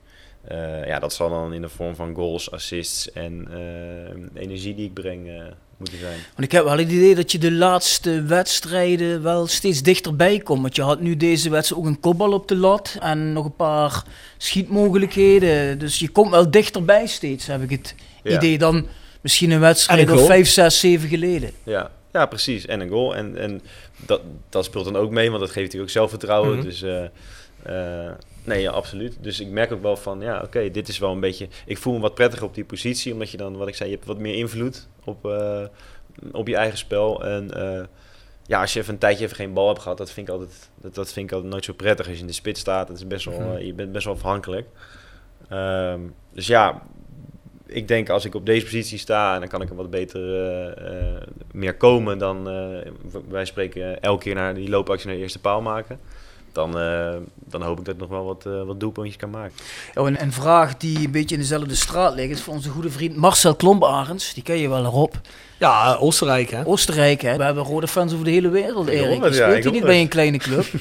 Eh, 0.47 0.85
ja, 0.87 0.99
dat 0.99 1.13
zal 1.13 1.29
dan 1.29 1.53
in 1.53 1.61
de 1.61 1.69
vorm 1.69 1.95
van 1.95 2.15
goals, 2.15 2.51
assists 2.51 3.11
en 3.11 3.47
energie 4.33 4.75
die 4.75 4.85
ik 4.85 4.93
breng 4.93 5.27
eh, 5.27 5.33
moeten 5.77 5.99
zijn. 5.99 6.17
Want 6.33 6.43
ik 6.43 6.51
heb 6.51 6.63
wel 6.63 6.77
het 6.77 6.91
idee 6.91 7.15
dat 7.15 7.31
je 7.31 7.37
de 7.37 7.51
laatste 7.51 8.21
wedstrijden 8.23 9.21
wel 9.23 9.47
steeds 9.47 9.81
dichterbij 9.81 10.37
komt. 10.39 10.61
Want 10.61 10.75
je 10.75 10.81
had 10.81 11.01
nu 11.01 11.17
deze 11.17 11.49
wedstrijd 11.49 11.81
ook 11.81 11.87
een 11.87 11.99
kopbal 11.99 12.31
op 12.33 12.47
de 12.47 12.55
lat 12.55 12.97
en 12.99 13.33
nog 13.33 13.45
een 13.45 13.55
paar 13.55 14.03
schietmogelijkheden. 14.37 15.79
Dus 15.79 15.99
je 15.99 16.09
komt 16.09 16.29
wel 16.29 16.51
dichterbij 16.51 17.07
steeds, 17.07 17.47
heb 17.47 17.61
ik 17.61 17.69
het 17.69 17.95
Ja. 18.23 18.35
idee, 18.35 18.57
dan 18.57 18.87
misschien 19.21 19.51
een 19.51 19.59
wedstrijd 19.59 20.09
of 20.09 20.15
goal. 20.15 20.25
5, 20.25 20.47
6, 20.49 20.79
7 20.79 21.09
geleden. 21.09 21.51
Ja, 21.63 21.91
ja 22.11 22.25
precies. 22.25 22.65
En 22.65 22.79
een 22.79 22.89
goal. 22.89 23.15
En, 23.15 23.37
en 23.37 23.61
dat, 24.05 24.21
dat 24.49 24.65
speelt 24.65 24.85
dan 24.85 24.95
ook 24.95 25.11
mee, 25.11 25.29
want 25.29 25.39
dat 25.39 25.49
geeft 25.49 25.61
natuurlijk 25.65 25.83
ook 25.91 25.97
zelfvertrouwen. 25.97 26.57
Mhm. 26.57 26.65
Dus 26.65 26.81
eh, 26.81 27.03
eh, 27.63 28.13
nee, 28.43 28.61
ja, 28.61 28.71
absoluut. 28.71 29.17
Dus 29.21 29.39
ik 29.39 29.47
merk 29.47 29.71
ook 29.71 29.81
wel 29.81 29.97
van, 29.97 30.21
ja, 30.21 30.41
oké, 30.41 30.71
dit 30.71 30.87
is 30.87 30.97
wel 30.97 31.11
een 31.11 31.19
beetje... 31.19 31.47
Ik 31.65 31.77
voel 31.77 31.93
me 31.93 31.99
wat 31.99 32.15
prettiger 32.15 32.45
op 32.45 32.55
die 32.55 32.65
positie, 32.65 33.13
omdat 33.13 33.31
je 33.31 33.37
dan, 33.37 33.57
wat 33.57 33.67
ik 33.67 33.75
zei, 33.75 33.89
je 33.89 33.95
hebt 33.95 34.07
wat 34.07 34.17
meer 34.19 34.35
invloed 34.35 34.87
op, 35.03 35.25
eh, 35.25 35.63
op 36.31 36.47
je 36.47 36.55
eigen 36.55 36.77
spel. 36.77 37.25
En 37.25 37.49
ja, 38.45 38.61
als 38.61 38.73
je 38.73 38.79
even 38.79 38.93
een 38.93 38.99
tijdje 38.99 39.23
even 39.23 39.35
geen 39.35 39.53
bal 39.53 39.67
hebt 39.67 39.79
gehad, 39.81 39.97
dat 39.97 40.11
vind 40.11 40.27
ik 40.27 40.33
altijd, 40.33 40.69
dat, 40.81 40.95
dat 40.95 41.11
vind 41.13 41.25
ik 41.25 41.33
altijd 41.33 41.51
nooit 41.51 41.65
zo 41.65 41.73
prettig. 41.73 42.05
Als 42.05 42.15
je 42.15 42.21
in 42.21 42.27
de 42.27 42.33
spits 42.33 42.59
staat, 42.59 42.87
dat 42.87 42.97
is 42.97 43.07
best 43.07 43.25
wel, 43.25 43.39
Mhm. 43.39 43.57
je 43.57 43.73
bent 43.73 43.91
best 43.91 44.05
wel 44.05 44.13
afhankelijk. 44.13 44.67
Ehm, 45.49 45.99
dus 46.33 46.47
ja, 46.47 46.81
ik 47.71 47.87
denk 47.87 48.09
als 48.09 48.25
ik 48.25 48.35
op 48.35 48.45
deze 48.45 48.65
positie 48.65 48.97
sta, 48.97 49.39
dan 49.39 49.47
kan 49.47 49.61
ik 49.61 49.69
er 49.69 49.75
wat 49.75 49.89
beter 49.89 50.21
eh, 50.21 50.67
eh, 50.67 51.21
meer 51.51 51.75
komen 51.75 52.17
dan 52.17 52.49
eh, 52.49 52.91
wij 53.29 53.45
spreken 53.45 54.01
elke 54.01 54.23
keer 54.23 54.35
naar 54.35 54.53
die 54.53 54.69
loopactie 54.69 55.07
naar 55.07 55.15
de 55.15 55.21
eerste 55.21 55.39
paal 55.39 55.61
maken. 55.61 55.99
Dan, 56.51 56.79
eh, 56.79 57.13
dan 57.35 57.61
hoop 57.61 57.79
ik 57.79 57.85
dat 57.85 57.93
ik 57.93 57.99
nog 57.99 58.09
wel 58.09 58.25
wat, 58.25 58.45
eh, 58.45 58.63
wat 58.63 58.79
doelpuntjes 58.79 59.15
kan 59.15 59.29
maken. 59.29 59.53
Oh, 59.95 60.07
en 60.07 60.21
een 60.21 60.31
vraag 60.33 60.77
die 60.77 60.97
een 61.05 61.11
beetje 61.11 61.35
in 61.35 61.41
dezelfde 61.41 61.75
straat 61.75 62.13
ligt, 62.13 62.31
is 62.31 62.41
van 62.41 62.53
onze 62.53 62.69
goede 62.69 62.89
vriend 62.89 63.15
Marcel 63.15 63.55
Klombarens. 63.55 64.33
Die 64.33 64.43
ken 64.43 64.57
je 64.57 64.69
wel 64.69 64.85
erop. 64.85 65.19
Ja, 65.57 65.95
Oostenrijk 65.99 66.49
hè. 66.49 66.65
Oostenrijk, 66.65 67.21
hè. 67.21 67.37
We 67.37 67.43
hebben 67.43 67.63
rode 67.63 67.87
fans 67.87 68.13
over 68.13 68.25
de 68.25 68.31
hele 68.31 68.49
wereld, 68.49 68.87
Erik. 68.87 69.23
het, 69.23 69.33
Je 69.33 69.39
ja, 69.39 69.49
speelt 69.49 69.63
hier 69.63 69.73
niet 69.73 69.83
bij 69.83 70.01
een 70.01 70.07
kleine 70.07 70.37
club. 70.37 70.65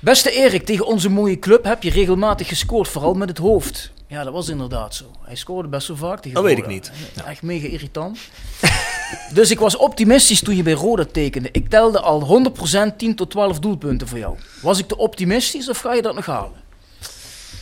Beste 0.00 0.30
Erik, 0.30 0.64
tegen 0.64 0.86
onze 0.86 1.08
mooie 1.08 1.38
club 1.38 1.64
heb 1.64 1.82
je 1.82 1.90
regelmatig 1.90 2.48
gescoord, 2.48 2.88
vooral 2.88 3.14
met 3.14 3.28
het 3.28 3.38
hoofd. 3.38 3.92
Ja, 4.08 4.24
dat 4.24 4.32
was 4.32 4.48
inderdaad 4.48 4.94
zo. 4.94 5.04
Hij 5.22 5.34
scoorde 5.36 5.68
best 5.68 5.88
wel 5.88 5.96
vaak 5.96 6.16
tegen 6.20 6.34
Dat 6.34 6.42
weet 6.44 6.56
ik 6.58 6.62
Roda. 6.64 6.74
niet. 6.74 6.90
Echt 7.26 7.42
mega 7.42 7.66
irritant. 7.66 8.18
dus 9.34 9.50
ik 9.50 9.58
was 9.58 9.76
optimistisch 9.76 10.40
toen 10.40 10.56
je 10.56 10.62
bij 10.62 10.72
Roda 10.72 11.04
tekende. 11.12 11.48
Ik 11.52 11.68
telde 11.68 12.00
al 12.00 12.42
100% 12.92 12.96
10 12.96 13.14
tot 13.14 13.30
12 13.30 13.58
doelpunten 13.58 14.08
voor 14.08 14.18
jou. 14.18 14.36
Was 14.62 14.78
ik 14.78 14.86
te 14.88 14.96
optimistisch 14.96 15.68
of 15.68 15.78
ga 15.78 15.94
je 15.94 16.02
dat 16.02 16.14
nog 16.14 16.26
halen? 16.26 16.64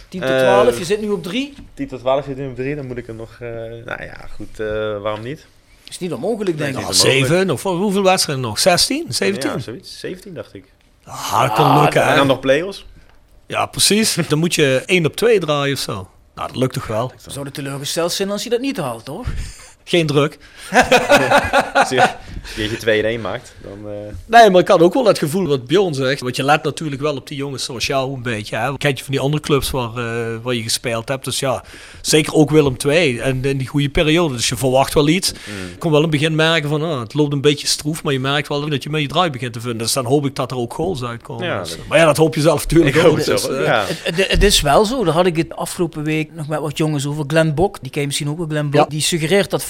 10 0.09 0.21
tot 0.21 0.31
Eh, 0.31 0.39
12, 0.39 0.79
je 0.79 0.85
zit 0.85 1.01
nu 1.01 1.09
op 1.11 1.23
3. 1.23 1.55
10 1.75 1.89
tot 1.89 2.01
12 2.01 2.25
zit 2.25 2.39
in 2.39 2.49
op 2.49 2.57
3, 2.57 2.75
dan 2.77 2.87
moet 2.87 2.97
ik 2.97 3.09
er 3.09 3.15
nog... 3.15 3.31
eh, 3.41 3.49
nou 3.85 4.03
ja, 4.03 4.27
goed, 4.35 4.61
eh, 4.61 4.67
waarom 5.01 5.23
niet? 5.23 5.47
Is 5.89 5.99
niet 5.99 6.13
onmogelijk, 6.13 6.59
denk 6.59 6.79
ik. 6.79 6.87
Ja, 6.87 6.93
7 6.93 7.51
of 7.51 7.63
hoeveel 7.63 8.03
wedstrijden 8.03 8.45
nog? 8.45 8.59
16? 8.59 9.07
17? 9.09 9.51
Ja, 9.51 9.59
zoiets. 9.59 9.99
17 10.01 10.35
dacht 10.35 10.55
ik. 10.55 10.65
Ah, 11.05 11.41
dat 11.43 11.53
kan 11.53 11.81
lukken 11.81 12.03
En 12.03 12.17
dan 12.17 12.27
nog 12.27 12.41
play-offs. 12.41 12.87
Ja, 13.47 13.67
precies. 13.67 14.17
Dan 14.29 14.39
moet 14.39 14.55
je 14.55 14.83
1 14.87 15.07
op 15.07 15.17
2 15.17 15.39
draaien 15.41 15.75
of 15.75 15.81
zo. 15.81 16.09
Nou, 16.35 16.49
dat 16.49 16.57
lukt 16.57 16.73
toch 16.75 16.87
wel. 16.87 17.13
We 17.25 17.31
zouden 17.31 17.53
teleurgesteld 17.53 18.13
zijn 18.13 18.31
als 18.31 18.43
je 18.43 18.51
dat 18.51 18.61
niet 18.61 18.77
haalt, 18.77 19.05
toch? 19.05 19.27
Geen 19.85 20.07
druk. 20.07 20.39
Als 21.75 21.89
je 21.89 22.01
een 22.01 22.09
keertje 22.55 22.77
2 22.77 22.99
in 22.99 23.05
1 23.05 23.21
maakt, 23.21 23.55
dan... 23.63 23.91
eh, 23.93 23.97
Nee, 24.27 24.51
maar 24.51 24.61
ik 24.61 24.69
had 24.69 24.81
ook 24.83 24.95
wel 24.95 25.05
het 25.07 25.19
gevoel 25.19 25.47
wat 25.47 25.67
Bjorn 25.67 25.95
zegt. 25.95 26.21
Want 26.21 26.37
je 26.37 26.43
let 26.43 26.63
natuurlijk 26.63 27.01
wel 27.03 27.17
op 27.17 27.27
die 27.29 27.37
jongens 27.37 27.65
zoals 27.65 27.87
jou 27.87 28.15
een 28.15 28.23
beetje. 28.23 28.57
Hè? 28.57 28.77
Kijk 28.77 28.97
je 28.99 29.05
van 29.05 29.13
die 29.13 29.21
andere 29.23 29.43
clubs 29.43 29.71
waar, 29.71 29.89
eh, 29.97 30.37
waar 30.43 30.55
je 30.55 30.63
gespeeld 30.63 31.09
hebt. 31.09 31.25
Dus 31.25 31.39
ja, 31.39 31.65
zeker 32.01 32.35
ook 32.35 32.51
Willem 32.51 32.77
II. 32.87 33.19
En 33.19 33.45
in 33.45 33.59
die 33.59 33.67
goede 33.67 33.89
periode. 33.89 34.35
Dus 34.35 34.49
je 34.49 34.57
verwacht 34.57 34.95
wel 34.95 35.09
iets. 35.09 35.31
Ik 35.31 35.79
kon 35.79 35.91
wel 35.91 36.03
in 36.03 36.09
het 36.11 36.19
begin 36.19 36.35
merken 36.35 36.69
van, 36.69 36.83
ah, 36.83 37.01
het 37.01 37.15
loopt 37.15 37.33
een 37.33 37.41
beetje 37.41 37.67
stroef. 37.67 38.03
Maar 38.03 38.13
je 38.13 38.21
merkt 38.21 38.49
wel 38.49 38.69
dat 38.69 38.83
je 38.83 38.91
met 38.91 39.01
je 39.01 39.09
draai 39.09 39.31
begint 39.31 39.53
te 39.53 39.61
vinden. 39.61 39.79
Dus 39.79 39.93
dan 39.93 40.05
hoop 40.05 40.27
ik 40.27 40.35
dat 40.37 40.51
er 40.51 40.57
ook 40.57 40.75
goals 40.75 41.03
uitkomen. 41.03 41.45
Ja, 41.47 41.61
Dus, 41.61 41.71
dat- 41.71 41.87
maar 41.89 41.99
ja, 41.99 42.05
dat 42.05 42.17
hoop 42.17 42.35
je 42.35 42.41
zelf 42.41 42.63
natuurlijk 42.63 42.97
ik 42.97 43.05
ook. 43.05 43.17
het 43.17 43.27
Dus, 43.27 43.49
eh, 43.49 43.65
ja. 43.65 43.85
Het, 43.87 44.17
het- 44.17 44.31
het 44.31 44.43
is 44.43 44.61
wel 44.61 44.85
zo, 44.85 45.05
daar 45.05 45.15
had 45.15 45.27
ik 45.27 45.37
het 45.37 45.57
afgelopen 45.57 46.03
week 46.03 46.31
nog 46.33 46.49
met 46.49 46.61
wat 46.61 46.79
jongens 46.79 47.07
over. 47.07 47.25
Glenn 47.27 47.55
Bok, 47.55 47.79
die 47.83 47.91
ken 47.91 48.01
je 48.01 48.07
misschien 48.07 48.29
ook 48.29 48.39
wel, 48.39 48.47
Glenn 48.47 48.71
Bok, 48.71 48.81
Ja. 48.81 48.87
die 48.89 49.01
suggereert 49.01 49.51
dat 49.51 49.65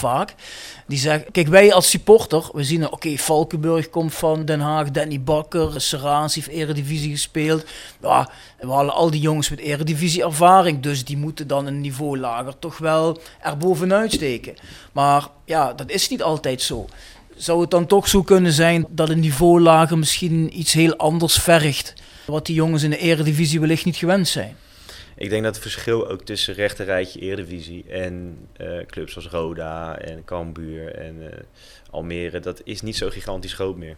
Die 0.87 0.99
zegt, 0.99 1.25
kijk 1.33 1.49
wij 1.49 1.73
als 1.73 1.91
supporter, 1.91 2.49
we 2.53 2.65
zien, 2.65 2.93
oké, 2.93 3.17
Valkenburg 3.17 3.91
komt 3.91 4.15
van 4.15 4.45
Den 4.45 4.61
Haag, 4.61 4.91
Danny 4.91 5.21
Bakker, 5.21 5.81
Serraans 5.81 6.35
heeft 6.35 6.49
eredivisie 6.49 7.11
gespeeld. 7.11 7.65
Ja, 8.03 8.31
we 8.59 8.73
halen 8.73 8.95
al 8.95 9.11
die 9.11 9.21
jongens 9.21 9.51
met 9.51 9.59
eredivisie 9.59 10.25
ervaring, 10.25 10.81
dus 10.83 11.05
die 11.05 11.17
moeten 11.17 11.47
dan 11.47 11.67
een 11.67 11.81
niveau 11.81 12.19
lager 12.19 12.59
toch 12.59 12.79
wel 12.79 13.21
erbovenuit 13.41 14.13
steken. 14.13 14.55
Maar 14.93 15.29
ja, 15.45 15.73
dat 15.73 15.91
is 15.91 16.09
niet 16.09 16.23
altijd 16.23 16.63
zo. 16.63 16.87
Zou 17.37 17.61
het 17.61 17.71
dan 17.71 17.87
toch 17.87 18.09
zo 18.09 18.23
kunnen 18.23 18.53
zijn 18.53 18.87
dat 18.89 19.09
een 19.09 19.21
niveau 19.21 19.61
lager 19.61 19.99
misschien 19.99 20.59
iets 20.59 20.73
heel 20.73 20.97
anders 20.97 21.35
vergt? 21.35 21.95
Wat 22.27 22.47
die 22.47 22.55
jongens 22.55 22.83
in 22.83 22.91
de 22.91 22.99
eredivisie 22.99 23.61
wellicht 23.61 23.85
niet 23.85 23.97
gewend 23.97 24.29
zijn. 24.29 24.57
Ik 25.17 25.31
denk 25.31 25.43
dat 25.43 25.55
het 25.55 25.63
verschil 25.63 26.09
ook 26.09 26.23
tussen 26.23 26.55
rechterrijtje 26.55 27.21
Eredivisie 27.21 27.85
en 27.89 28.39
eh, 28.57 28.87
clubs 28.87 29.17
als 29.17 29.27
Roda 29.27 29.99
en 29.99 30.25
Cambuur 30.25 30.95
en 30.95 31.33
eh, 31.33 31.39
Almere, 31.91 32.41
dat 32.41 32.61
is 32.65 32.83
niet 32.83 32.97
zo 32.97 33.11
gigantisch 33.11 33.55
groot 33.55 33.77
meer. 33.77 33.97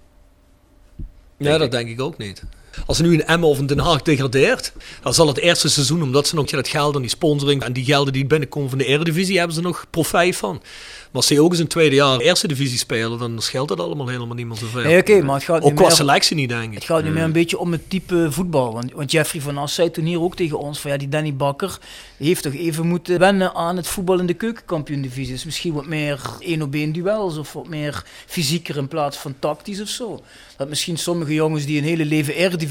Ja, 1.37 1.59
dat 1.59 1.71
denk 1.71 1.89
ik 1.89 2.01
ook 2.01 2.19
niet. 2.19 2.45
Als 2.87 3.01
nu 3.01 3.13
een 3.15 3.25
Emmen 3.25 3.49
of 3.49 3.59
een 3.59 3.67
Den 3.67 3.79
Haag 3.79 4.03
degradeert, 4.03 4.73
dan 5.03 5.15
zal 5.15 5.27
het 5.27 5.39
eerste 5.39 5.69
seizoen, 5.69 6.03
omdat 6.03 6.29
ze 6.29 6.35
nog 6.35 6.47
dat 6.47 6.69
geld 6.69 6.95
en 6.95 7.01
die 7.01 7.11
sponsoring 7.11 7.63
en 7.63 7.73
die 7.73 7.85
gelden 7.85 8.13
die 8.13 8.27
binnenkomen 8.27 8.69
van 8.69 8.79
de 8.79 8.85
Eredivisie, 8.85 9.39
hebben 9.39 9.57
ze 9.57 9.63
nog 9.63 9.87
profijt 9.91 10.37
van. 10.37 10.61
Maar 11.07 11.25
als 11.25 11.27
ze 11.27 11.43
ook 11.43 11.51
eens 11.51 11.61
een 11.61 11.67
tweede 11.67 11.95
jaar 11.95 12.19
eerste 12.19 12.49
divisie 12.49 12.79
spelen, 12.79 13.19
dan 13.19 13.43
scheelt 13.43 13.69
het 13.71 13.81
allemaal 13.81 14.09
helemaal 14.09 14.35
niet 14.35 14.47
meer 14.47 14.57
zoveel. 14.57 14.83
Nee, 14.83 14.99
oké, 14.99 15.23
maar 15.23 15.35
het 15.35 15.45
gaat 15.45 15.63
ook 15.63 15.75
qua 15.75 15.87
meer- 15.87 15.97
selectie 15.97 16.37
niet, 16.37 16.49
denk 16.49 16.69
ik. 16.69 16.75
Het 16.75 16.85
gaat 16.85 17.03
nu 17.03 17.11
meer 17.11 17.23
een 17.23 17.33
beetje 17.33 17.59
om 17.59 17.73
het 17.73 17.91
type 17.91 18.27
voetbal. 18.31 18.73
Want, 18.73 18.93
want 18.93 19.11
Jeffrey 19.11 19.43
van 19.43 19.59
As 19.59 19.75
zei 19.75 19.91
toen 19.91 20.05
hier 20.05 20.21
ook 20.21 20.37
tegen 20.37 20.59
ons 20.59 20.79
van 20.79 20.91
ja, 20.91 20.97
die 20.97 21.09
Danny 21.09 21.35
Bakker 21.35 21.79
heeft 22.17 22.43
toch 22.43 22.55
even 22.55 22.87
moeten 22.87 23.19
wennen 23.19 23.55
aan 23.55 23.77
het 23.77 23.87
voetbal 23.87 24.19
in 24.19 24.27
de 24.27 24.35
keukenkampioen-divisie. 24.35 25.33
Dus 25.33 25.45
misschien 25.45 25.73
wat 25.73 25.87
meer 25.87 26.21
één 26.41 26.63
op 26.63 26.75
één 26.75 26.93
duels 26.93 27.37
of 27.37 27.53
wat 27.53 27.69
meer 27.69 28.05
fysieker 28.27 28.77
in 28.77 28.89
plaats 28.89 29.17
van 29.17 29.35
tactisch 29.39 29.81
of 29.81 29.89
zo. 29.89 30.23
Dat 30.57 30.69
misschien 30.69 30.97
sommige 30.97 31.35
jongens 31.35 31.65
die 31.65 31.79
een 31.79 31.85
hele 31.85 32.05
leven 32.05 32.35
Eredivisie 32.35 32.65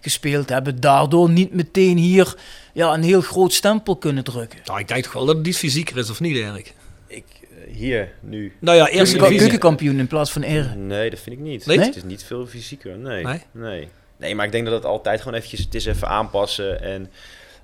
gespeeld 0.00 0.48
hebben, 0.48 0.80
daardoor 0.80 1.30
niet 1.30 1.54
meteen 1.54 1.96
hier 1.96 2.36
ja, 2.72 2.94
een 2.94 3.02
heel 3.02 3.20
groot 3.20 3.52
stempel 3.52 3.96
kunnen 3.96 4.24
drukken. 4.24 4.58
Nou, 4.64 4.78
ik 4.78 4.88
denk 4.88 5.04
toch 5.04 5.12
wel 5.12 5.26
dat 5.26 5.36
het 5.36 5.46
iets 5.46 5.58
fysieker 5.58 5.96
is, 5.96 6.10
of 6.10 6.20
niet, 6.20 6.36
Erik? 6.36 6.74
Ik, 7.06 7.24
eh, 7.40 7.74
hier, 7.74 8.12
nu. 8.20 8.52
Nou 8.58 8.76
ja, 8.76 8.88
eerste. 8.88 9.16
Keukenkampioen 9.16 9.98
in 9.98 10.06
plaats 10.06 10.32
van 10.32 10.42
Ere. 10.42 10.74
Nee, 10.74 11.10
dat 11.10 11.18
vind 11.18 11.36
ik 11.36 11.42
niet. 11.42 11.66
Nee? 11.66 11.78
Het 11.78 11.96
is 11.96 12.02
niet 12.02 12.24
veel 12.24 12.46
fysieker, 12.46 12.98
nee. 12.98 13.24
Nee? 13.24 13.40
nee. 13.50 13.88
Nee, 14.16 14.34
maar 14.34 14.46
ik 14.46 14.52
denk 14.52 14.64
dat 14.64 14.74
het 14.74 14.84
altijd 14.84 15.18
gewoon 15.20 15.34
eventjes, 15.34 15.60
het 15.60 15.74
is 15.74 15.86
even 15.86 16.08
aanpassen 16.08 16.82
en 16.82 17.10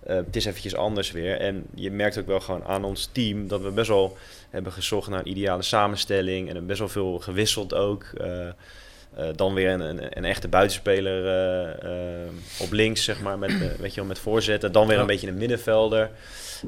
eh, 0.03 0.17
het 0.17 0.37
is 0.37 0.45
eventjes 0.45 0.77
anders 0.77 1.11
weer. 1.11 1.41
En 1.41 1.65
je 1.75 1.91
merkt 1.91 2.19
ook 2.19 2.27
wel 2.27 2.41
gewoon 2.41 2.65
aan 2.65 2.85
ons 2.85 3.09
team 3.13 3.49
dat 3.49 3.61
we 3.61 3.71
best 3.71 3.89
wel 3.89 4.17
hebben 4.51 4.73
gezocht 4.73 5.09
naar 5.09 5.19
een 5.19 5.31
ideale 5.31 5.63
samenstelling 5.63 6.41
en 6.41 6.47
hebben 6.47 6.67
best 6.67 6.79
wel 6.79 6.89
veel 6.89 7.19
gewisseld 7.19 7.75
ook. 7.75 8.03
Eh, 8.03 8.49
eh, 9.17 9.25
dan 9.37 9.55
weer 9.55 9.71
een, 9.71 9.81
een, 9.81 10.01
een 10.11 10.25
echte 10.25 10.49
buitenspeler 10.49 11.27
eh, 11.27 12.23
eh, 12.23 12.29
op 12.59 12.73
links, 12.73 13.05
zeg 13.05 13.21
maar, 13.23 13.39
met, 13.39 13.79
weet 13.79 13.91
je 13.95 14.01
wel, 14.01 14.09
met 14.09 14.19
voorzetten. 14.19 14.73
Dan 14.73 14.87
weer 14.87 14.99
een 14.99 15.07
beetje 15.07 15.29
een 15.29 15.39
middenvelder. 15.39 16.11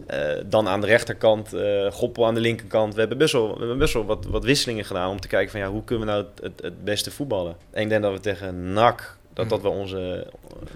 Eh, 0.07 0.19
dan 0.47 0.69
aan 0.69 0.81
de 0.81 0.87
rechterkant, 0.87 1.53
eh 1.53 1.91
Goppel 1.93 2.27
aan 2.27 2.35
de 2.35 2.41
linkerkant. 2.41 2.95
We 2.95 3.01
hebben 3.01 3.19
best 3.19 3.33
wel, 3.33 3.53
we 3.53 3.59
hebben 3.59 3.79
best 3.79 3.95
wel 3.95 4.05
wat, 4.05 4.25
wat 4.29 4.45
wisselingen 4.45 4.85
gedaan 4.85 5.11
om 5.11 5.21
te 5.21 5.29
kijken 5.29 5.51
van 5.51 5.61
ja, 5.61 5.69
hoe 5.69 5.85
kunnen 5.85 6.07
we 6.07 6.13
nou 6.13 6.25
het, 6.35 6.43
het, 6.43 6.63
het 6.63 6.85
beste 6.85 7.11
voetballen. 7.11 7.57
En 7.71 7.83
ik 7.83 7.89
denk 7.89 8.03
dat 8.03 8.13
we 8.13 8.21
tegen 8.21 8.73
NAC, 8.73 9.17
dat 9.35 9.49
dat 9.49 9.63
wel 9.63 9.73
onze, 9.73 10.27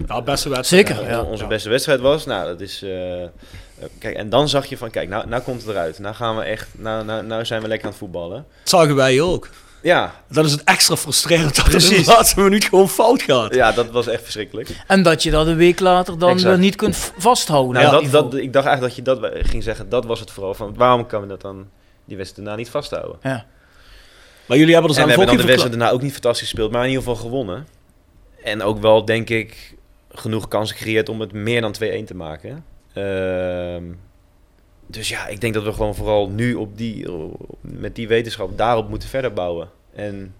Ja, 0.07 0.21
beste 0.21 0.49
wedstrijd. 0.49 0.87
Zeker, 0.87 1.01
onze, 1.01 1.11
ja. 1.11 1.21
onze 1.23 1.43
Ja. 1.43 1.49
beste 1.49 1.69
wedstrijd 1.69 1.99
was. 1.99 2.25
Nou, 2.25 2.45
dat 2.47 2.61
is... 2.61 2.85
kijk, 3.99 4.15
en 4.15 4.29
dan 4.29 4.49
zag 4.49 4.65
je 4.65 4.77
van, 4.77 4.89
kijk, 4.91 5.09
nou, 5.09 5.27
nou 5.27 5.41
komt 5.41 5.61
het 5.61 5.69
eruit. 5.69 5.99
Nou 5.99 6.15
gaan 6.15 6.35
we 6.37 6.43
echt, 6.43 6.67
nou, 6.77 7.05
nou, 7.05 7.25
nou 7.25 7.45
zijn 7.45 7.61
we 7.61 7.67
lekker 7.67 7.85
aan 7.85 7.91
het 7.93 8.01
voetballen. 8.01 8.45
Dat 8.59 8.69
zagen 8.69 8.95
wij 8.95 9.21
ook. 9.21 9.49
Ja, 9.81 10.13
Dan 10.29 10.45
is 10.45 10.51
het 10.51 10.63
extra 10.63 10.95
frustrerend 10.95 11.55
dat 11.55 11.65
het 11.65 11.73
in 11.73 11.79
Precies. 11.87 12.05
de 12.05 12.11
laatste 12.11 12.39
minuut 12.41 12.65
gewoon 12.65 12.89
fout 12.89 13.21
gaat. 13.21 13.53
ja, 13.55 13.71
dat 13.71 13.89
was 13.91 14.07
echt 14.07 14.23
verschrikkelijk. 14.23 14.69
En 14.87 15.03
dat 15.03 15.23
je 15.23 15.31
dat 15.31 15.47
een 15.47 15.55
week 15.55 15.79
later 15.79 16.19
dan 16.19 16.29
Exact. 16.29 16.49
weer 16.49 16.59
niet 16.59 16.75
kunt 16.75 17.11
vasthouden. 17.17 17.81
Nou, 17.81 18.05
op 18.05 18.11
dat, 18.11 18.31
dat, 18.31 18.41
ik 18.41 18.53
dacht 18.53 18.65
eigenlijk 18.67 18.95
dat 18.95 19.05
je 19.21 19.29
dat 19.31 19.47
ging 19.47 19.63
zeggen. 19.63 19.89
Dat 19.89 20.05
was 20.05 20.19
het 20.19 20.31
vooral 20.31 20.53
van, 20.53 20.73
waarom 20.75 21.05
kan 21.05 21.21
we 21.21 21.27
dat 21.27 21.41
dan 21.41 21.67
die 22.05 22.17
wedstrijd 22.17 22.45
daarna 22.45 22.61
niet 22.61 22.71
vasthouden? 22.71 23.17
Ja. 23.21 23.45
Maar 24.45 24.57
jullie 24.57 24.73
hebben 24.73 24.91
er 24.91 24.97
En 24.97 25.03
we 25.03 25.09
zelf 25.11 25.19
hebben 25.19 25.21
ook 25.21 25.27
dan 25.27 25.37
de 25.37 25.51
wedstrijd 25.51 25.79
daarna 25.79 25.91
ook 25.95 26.01
niet 26.01 26.11
fantastisch 26.11 26.47
gespeeld, 26.49 26.71
maar 26.71 26.83
in 26.83 26.89
ieder 26.89 27.03
geval 27.03 27.21
gewonnen. 27.21 27.67
En 28.43 28.61
ook 28.63 28.79
wel, 28.81 29.05
denk 29.05 29.29
ik, 29.29 29.75
genoeg 30.11 30.47
kansen 30.47 30.75
gecreëerd 30.77 31.09
om 31.09 31.19
het 31.19 31.31
meer 31.33 31.61
dan 31.61 31.75
2-1 31.83 32.05
te 32.05 32.15
maken. 32.15 32.65
Ehm, 32.93 33.83
dus 34.91 35.09
ja, 35.09 35.27
ik 35.27 35.41
denk 35.41 35.53
dat 35.53 35.63
we 35.63 35.73
gewoon 35.73 35.95
vooral 35.95 36.29
nu 36.29 36.53
op 36.53 36.77
die, 36.77 37.05
met 37.61 37.95
die 37.95 38.07
wetenschap 38.07 38.57
daarop 38.57 38.89
moeten 38.89 39.09
verder 39.09 39.33
bouwen. 39.33 39.69
En 39.93 40.33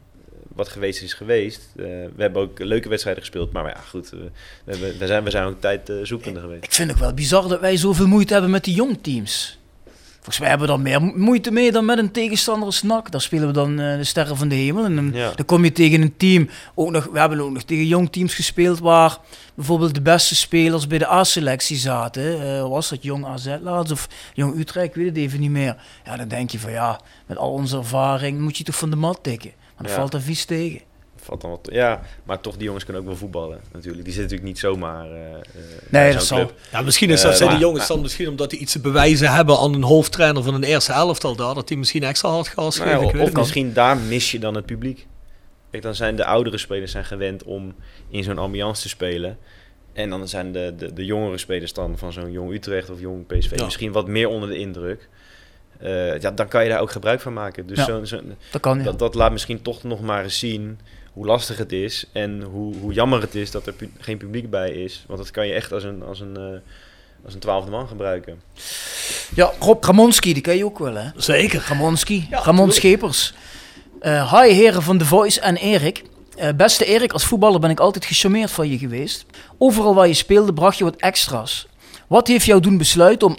wat 0.56 0.70
geweest 0.70 1.02
is 1.02 1.14
geweest. 1.14 1.74
Eh, 1.76 1.86
we 1.86 2.22
hebben 2.22 2.42
ook 2.42 2.60
leuke 2.60 2.90
wedstrijden 2.90 3.24
gespeeld, 3.24 3.52
maar 3.52 3.68
ja, 3.68 3.82
goed, 3.82 4.10
we, 4.10 4.96
we, 5.00 5.08
zijn, 5.08 5.24
we 5.24 5.30
zijn 5.30 5.46
ook 5.46 5.62
tijd 5.62 5.90
eh, 5.90 5.96
zoekende 6.04 6.40
geweest. 6.40 6.64
Ik 6.64 6.74
vind 6.74 6.90
het 6.90 7.00
wel 7.00 7.14
bizar 7.14 7.48
dat 7.48 7.60
wij 7.60 7.78
zoveel 7.78 8.08
moeite 8.08 8.34
hebben 8.34 8.52
met 8.52 8.64
die 8.64 8.76
jongteams. 8.76 9.59
Volgens 10.30 10.50
mij 10.50 10.58
hebben 10.60 10.68
we 10.78 10.84
dan 10.92 11.02
meer 11.02 11.14
mo- 11.18 11.26
moeite 11.26 11.52
mee 11.52 11.72
dan 11.72 11.86
met 11.86 11.98
een 11.98 12.12
tegenstander 12.12 12.66
als 12.66 12.84
NAC. 12.84 13.12
Daar 13.12 13.22
spelen 13.22 13.48
we 13.48 13.54
dan 13.54 13.80
eh, 13.80 13.98
de 13.98 14.04
sterren 14.04 14.38
van 14.38 14.48
de 14.48 14.56
hemel. 14.56 14.84
En 14.86 14.96
dan, 14.96 15.12
Ja. 15.14 15.32
dan 15.36 15.46
kom 15.46 15.64
je 15.64 15.72
tegen 15.72 16.02
een 16.02 16.18
team. 16.18 16.50
Ook 16.76 16.92
nog, 16.92 17.06
we 17.12 17.20
hebben 17.20 17.40
ook 17.42 17.52
nog 17.52 17.64
tegen 17.64 17.86
jongteams 17.88 18.34
gespeeld 18.34 18.80
waar 18.80 19.18
bijvoorbeeld 19.56 19.94
de 19.96 20.02
beste 20.02 20.36
spelers 20.36 20.88
bij 20.88 20.98
de 20.98 21.10
A-selectie 21.12 21.78
zaten. 21.78 22.42
Eh, 22.58 22.68
was 22.68 22.90
dat 22.90 23.04
Jong 23.04 23.26
AZ 23.26 23.56
laatst 23.62 23.92
of 23.92 24.08
Jong 24.34 24.60
Utrecht? 24.60 24.88
Ik 24.88 24.96
weet 24.96 25.06
het 25.06 25.18
even 25.18 25.40
niet 25.40 25.50
meer. 25.52 25.76
Ja, 26.06 26.18
dan 26.18 26.28
denk 26.28 26.50
je 26.50 26.60
van 26.60 26.72
ja, 26.72 27.00
met 27.26 27.38
al 27.38 27.52
onze 27.52 27.78
ervaring 27.78 28.40
moet 28.40 28.58
je 28.58 28.64
toch 28.64 28.76
van 28.78 28.90
de 28.90 28.96
mat 28.96 29.20
tikken. 29.22 29.52
Maar 29.58 29.88
dat 29.88 29.90
Ja. 29.92 29.96
valt 29.96 30.14
er 30.14 30.22
vies 30.22 30.46
tegen. 30.46 30.80
Valt 31.22 31.42
dan 31.42 31.50
wat, 31.50 31.70
ja, 31.72 32.02
maar 32.24 32.40
toch, 32.42 32.56
die 32.56 32.64
jongens 32.64 32.84
kunnen 32.84 33.02
ook 33.02 33.08
wel 33.08 33.18
voetballen 33.18 33.60
natuurlijk. 33.74 34.04
Die 34.06 34.14
zitten 34.14 34.22
natuurlijk 34.38 34.48
niet 34.50 34.60
zomaar 34.60 35.06
eh, 35.12 35.34
eh, 35.34 35.40
bij 35.90 36.04
Nee, 36.04 36.14
dat 36.14 36.24
zal. 36.26 36.52
Ja, 36.72 36.82
misschien 36.82 37.10
is 37.10 37.22
Eh, 37.22 37.28
dat, 37.28 37.38
zijn 37.38 37.50
die 37.50 37.58
maar- 37.58 37.68
jongens 37.68 37.88
dan 37.88 38.02
misschien 38.02 38.28
omdat 38.30 38.50
die 38.50 38.60
iets 38.60 38.72
te 38.72 38.80
bewijzen 38.80 39.34
hebben 39.34 39.58
aan 39.60 39.74
een 39.74 39.84
hoofdtrainer 39.84 40.44
van 40.44 40.54
een 40.54 40.64
eerste 40.64 40.94
elftal 40.94 41.36
daar, 41.36 41.54
dat 41.56 41.68
die 41.68 41.78
misschien 41.78 42.04
extra 42.04 42.30
hard 42.30 42.48
gas 42.48 42.78
Nou 42.78 42.90
geven. 42.90 43.06
ja, 43.06 43.12
weet 43.14 43.22
of 43.22 43.28
niet. 43.28 43.38
misschien 43.38 43.74
daar 43.74 43.98
mis 43.98 44.32
je 44.32 44.40
dan 44.40 44.56
het 44.56 44.66
publiek. 44.66 45.08
kijk, 45.72 45.84
dan 45.84 45.96
zijn 45.96 46.16
de 46.16 46.26
oudere 46.26 46.58
spelers 46.58 46.92
zijn 46.92 47.06
gewend 47.06 47.44
om 47.44 47.76
in 48.10 48.24
zo'n 48.24 48.38
ambiance 48.38 48.82
te 48.82 48.90
spelen. 48.90 49.38
En 49.94 50.10
dan 50.10 50.28
zijn 50.28 50.52
de, 50.52 50.74
de, 50.78 50.94
de 50.94 51.06
jongere 51.06 51.38
spelers 51.38 51.74
dan 51.74 51.98
van 51.98 52.12
zo'n 52.14 52.32
jong 52.32 52.54
Utrecht 52.54 52.90
of 52.90 53.00
jong 53.00 53.26
PSV 53.28 53.56
Ja. 53.58 53.64
misschien 53.66 53.92
wat 53.92 54.08
meer 54.08 54.28
onder 54.28 54.50
de 54.50 54.58
indruk. 54.58 55.08
Eh, 55.80 56.20
ja, 56.20 56.32
dan 56.32 56.48
kan 56.48 56.64
je 56.64 56.70
daar 56.70 56.80
ook 56.82 56.92
gebruik 56.92 57.22
van 57.22 57.34
maken. 57.34 57.68
Dus 57.68 57.78
Ja, 57.78 57.84
zo'n- 57.86 58.06
zo'n- 58.08 58.36
dat 58.52 58.62
kan, 58.62 58.78
ja. 58.78 58.84
dat, 58.84 59.00
dat 59.00 59.16
laat 59.16 59.32
misschien 59.32 59.62
toch 59.62 59.84
nog 59.84 60.02
maar 60.02 60.24
eens 60.24 60.40
zien 60.40 60.80
hoe 61.14 61.26
lastig 61.26 61.58
het 61.58 61.72
is. 61.72 62.06
En 62.12 62.42
hoe, 62.42 62.76
hoe 62.76 62.94
jammer 62.94 63.22
het 63.22 63.36
is 63.36 63.52
dat 63.52 63.68
er 63.68 63.74
pu- 63.74 63.92
geen 64.00 64.18
publiek 64.18 64.50
bij 64.50 64.70
is. 64.72 65.04
Want 65.08 65.20
dat 65.20 65.32
kan 65.32 65.48
je 65.48 65.54
echt 65.54 65.72
als 65.74 65.84
een, 65.84 66.04
als 66.04 66.20
een, 66.20 66.38
eh, 66.38 67.24
als 67.26 67.34
een 67.34 67.40
twaalfde 67.40 67.72
man 67.72 67.88
gebruiken. 67.88 68.42
Ja, 69.36 69.52
Rob 69.60 69.84
Ramonski, 69.84 70.34
die 70.34 70.42
ken 70.42 70.58
je 70.58 70.66
ook 70.66 70.80
wel, 70.80 70.96
hè? 70.96 71.10
Zeker. 71.16 71.66
Ramonski, 71.68 72.28
Ja, 72.30 72.40
Ramon. 72.40 72.72
Schepers. 72.72 73.34
Eh 74.00 74.34
hi 74.42 74.50
heren 74.54 74.82
van 74.84 74.98
The 74.98 75.06
Voice 75.06 75.42
en 75.42 75.56
Erik. 75.56 76.04
Eh, 76.38 76.50
beste 76.56 76.86
Erik, 76.86 77.12
als 77.14 77.26
voetballer 77.26 77.60
ben 77.60 77.70
ik 77.70 77.80
altijd 77.80 78.06
gecharmeerd 78.06 78.52
van 78.52 78.70
je 78.70 78.78
geweest. 78.78 79.26
Overal 79.58 79.96
waar 79.96 80.08
je 80.08 80.14
speelde 80.14 80.54
bracht 80.54 80.78
je 80.78 80.84
wat 80.84 80.96
extra's. 80.96 81.68
Wat 82.08 82.28
heeft 82.28 82.46
jou 82.46 82.62
doen 82.62 82.78
besluiten 82.78 83.28
om 83.28 83.38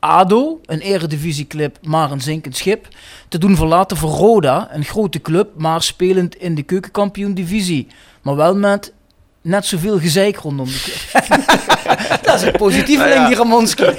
ADO, 0.00 0.60
een 0.64 0.80
eredivisieclub, 0.80 1.78
maar 1.82 2.10
een 2.10 2.20
zinkend 2.20 2.56
schip, 2.56 2.88
te 3.28 3.38
doen 3.38 3.56
verlaten 3.56 3.96
voor 3.96 4.10
Roda, 4.10 4.68
een 4.72 4.84
grote 4.84 5.20
club, 5.20 5.48
maar 5.56 5.82
spelend 5.82 6.34
in 6.34 6.54
de 6.54 6.62
keukenkampioen 6.62 7.34
divisie. 7.34 7.86
Maar 8.22 8.36
wel 8.36 8.56
met 8.56 8.92
net 9.40 9.66
zoveel 9.66 9.98
gezeik 9.98 10.36
rondom 10.36 10.66
de 10.66 10.80
club. 10.82 11.26
Dat 12.22 12.34
is 12.34 12.42
een 12.42 12.52
positieveling, 12.52 13.14
Nou 13.14 13.20
ja. 13.20 13.28
die 13.28 13.36
Ramonski. 13.36 13.84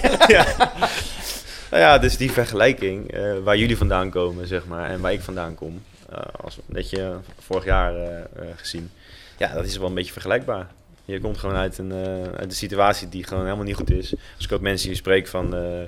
Nou 1.72 1.84
ja, 1.84 1.98
dus 1.98 2.18
die 2.18 2.32
vergelijking 2.32 3.12
eh, 3.12 3.38
waar 3.44 3.58
jullie 3.58 3.78
vandaan 3.78 4.10
komen, 4.10 4.48
zeg 4.48 4.66
maar, 4.66 4.90
en 4.90 5.02
waar 5.02 5.14
ik 5.14 5.22
vandaan 5.22 5.56
kom, 5.56 5.82
eh, 6.10 6.20
als 6.44 6.58
een 6.58 6.64
beetje 6.68 7.20
vorig 7.40 7.66
jaar 7.66 7.96
eh, 7.96 8.48
gezien, 8.56 8.92
ja, 9.38 9.54
dat 9.54 9.66
is 9.66 9.78
wel 9.78 9.88
een 9.88 9.94
beetje 9.94 10.12
vergelijkbaar. 10.12 10.68
Je 11.06 11.20
komt 11.20 11.38
gewoon 11.38 11.56
uit 11.56 11.78
een, 11.78 11.92
eh, 11.92 12.22
uit 12.22 12.44
een 12.44 12.52
situatie 12.52 13.10
die 13.10 13.24
gewoon 13.24 13.44
helemaal 13.44 13.66
niet 13.66 13.76
goed 13.76 13.92
is. 13.92 14.14
Als 14.36 14.46
ik 14.46 14.52
ook 14.52 14.62
mensen 14.62 14.88
hier 14.88 14.98
spreek 14.98 15.28
van, 15.28 15.56
eh, 15.56 15.88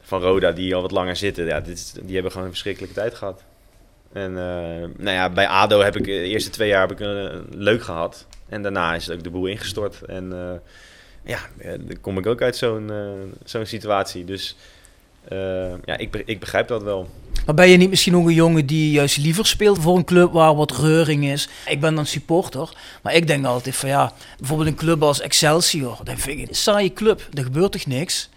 van 0.00 0.20
Roda 0.20 0.52
die 0.52 0.74
al 0.74 0.82
wat 0.82 0.90
langer 0.90 1.16
zitten, 1.16 1.46
ja, 1.46 1.60
dit 1.60 2.00
die 2.02 2.14
hebben 2.14 2.30
gewoon 2.30 2.46
een 2.46 2.52
verschrikkelijke 2.52 2.94
tijd 2.94 3.14
gehad. 3.14 3.44
En 4.12 4.30
eh, 4.30 4.88
nou 4.96 5.10
ja, 5.10 5.30
bij 5.30 5.46
ADO 5.46 5.80
heb 5.80 5.96
ik 5.96 6.04
de 6.04 6.10
eerste 6.10 6.50
twee 6.50 6.68
jaar 6.68 6.88
heb 6.88 7.00
ik, 7.00 7.06
leuk 7.50 7.82
gehad. 7.82 8.26
En 8.48 8.62
daarna 8.62 8.94
is 8.94 9.10
ook 9.10 9.22
de 9.22 9.30
boel 9.30 9.46
ingestort. 9.46 10.02
En 10.02 10.32
ja, 11.22 11.38
dan 11.62 12.00
kom 12.00 12.18
ik 12.18 12.26
ook 12.26 12.42
uit 12.42 12.56
zo'n 12.56 12.90
zo'n 13.44 13.66
situatie. 13.66 14.24
Dus 14.24 14.56
ja, 15.84 15.96
ik, 15.96 16.22
ik 16.24 16.40
begrijp 16.40 16.68
dat 16.68 16.82
wel. 16.82 17.08
Maar 17.48 17.56
ben 17.56 17.68
je 17.68 17.76
niet 17.76 17.90
misschien 17.90 18.16
ook 18.16 18.26
een 18.26 18.34
jongen 18.34 18.66
die 18.66 18.90
juist 18.90 19.16
liever 19.16 19.46
speelt 19.46 19.78
voor 19.80 19.96
een 19.96 20.04
club 20.04 20.32
waar 20.32 20.54
wat 20.54 20.76
reuring 20.76 21.24
is? 21.24 21.48
Ik 21.66 21.80
ben 21.80 21.94
dan 21.94 22.06
supporter, 22.06 22.72
maar 23.02 23.14
ik 23.14 23.26
denk 23.26 23.46
altijd 23.46 23.76
van 23.76 23.88
ja, 23.88 24.12
bijvoorbeeld 24.38 24.68
een 24.68 24.74
club 24.74 25.02
als 25.02 25.20
Excelsior, 25.20 25.98
dan 26.04 26.18
vind 26.18 26.40
ik 26.40 26.48
een 26.48 26.54
saaie 26.54 26.92
club, 26.92 27.28
er 27.32 27.42
gebeurt 27.42 27.72
toch 27.72 27.86
niks? 27.86 28.28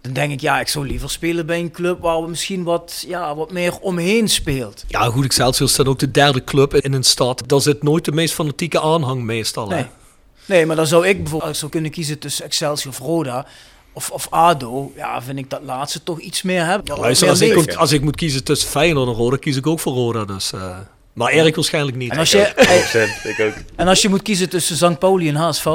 Dan 0.00 0.12
denk 0.12 0.32
ik 0.32 0.40
ja, 0.40 0.60
ik 0.60 0.68
zou 0.68 0.86
liever 0.86 1.10
spelen 1.10 1.46
bij 1.46 1.58
een 1.58 1.70
club 1.70 2.00
waar 2.00 2.22
we 2.22 2.28
misschien 2.28 2.62
wat, 2.62 3.04
ja, 3.08 3.34
wat 3.34 3.52
meer 3.52 3.78
omheen 3.78 4.28
speelt. 4.28 4.84
Ja, 4.88 5.02
goed, 5.02 5.24
Excelsior 5.24 5.68
staat 5.68 5.86
ook 5.88 5.98
de 5.98 6.10
derde 6.10 6.44
club 6.44 6.74
in 6.74 6.92
een 6.92 7.04
stad. 7.04 7.42
Daar 7.46 7.60
zit 7.60 7.82
nooit 7.82 8.04
de 8.04 8.12
meest 8.12 8.34
fanatieke 8.34 8.80
aanhang 8.80 9.22
meestal. 9.22 9.68
hè? 9.68 9.74
Nee. 9.74 9.86
Nee, 10.46 10.66
maar 10.66 10.76
dan 10.76 10.86
zou 10.86 11.06
ik 11.06 11.22
bijvoorbeeld 11.22 11.56
zou 11.56 11.70
kunnen 11.70 11.90
kiezen 11.90 12.18
tussen 12.18 12.44
Excelsior 12.44 12.92
of 12.92 12.98
Roda 12.98 13.46
of, 13.98 14.10
of 14.10 14.26
ADO, 14.30 14.92
ja, 14.96 15.22
vind 15.22 15.38
ik 15.38 15.50
dat 15.50 15.60
laatste 15.62 16.02
toch 16.02 16.20
iets 16.20 16.42
meer 16.42 16.64
hebben. 16.64 16.86
Wat 16.86 16.98
Luister, 16.98 17.26
meer 17.26 17.56
als 17.56 17.66
ik, 17.66 17.74
als 17.74 17.92
ik 17.92 18.00
moet 18.00 18.16
kiezen 18.16 18.44
tussen 18.44 18.68
Feyenoord 18.68 19.08
en 19.08 19.14
Roda, 19.14 19.36
kies 19.36 19.56
ik 19.56 19.66
ook 19.66 19.80
voor 19.80 19.92
Roda. 19.92 20.24
Dus, 20.24 20.52
eh, 20.52 20.76
maar 21.12 21.32
Erik 21.32 21.54
waarschijnlijk 21.54 21.96
niet. 21.96 22.10
En 22.10 22.18
als 22.18 22.30
je, 22.30 22.52
100%, 22.56 23.24
ik 23.24 23.40
ook. 23.40 23.54
en 23.76 23.88
als 23.88 24.02
je 24.02 24.08
moet 24.08 24.22
kiezen 24.22 24.48
tussen 24.48 24.76
St. 24.76 24.98
Pauli 24.98 25.28
en 25.28 25.34
HSV, 25.34 25.66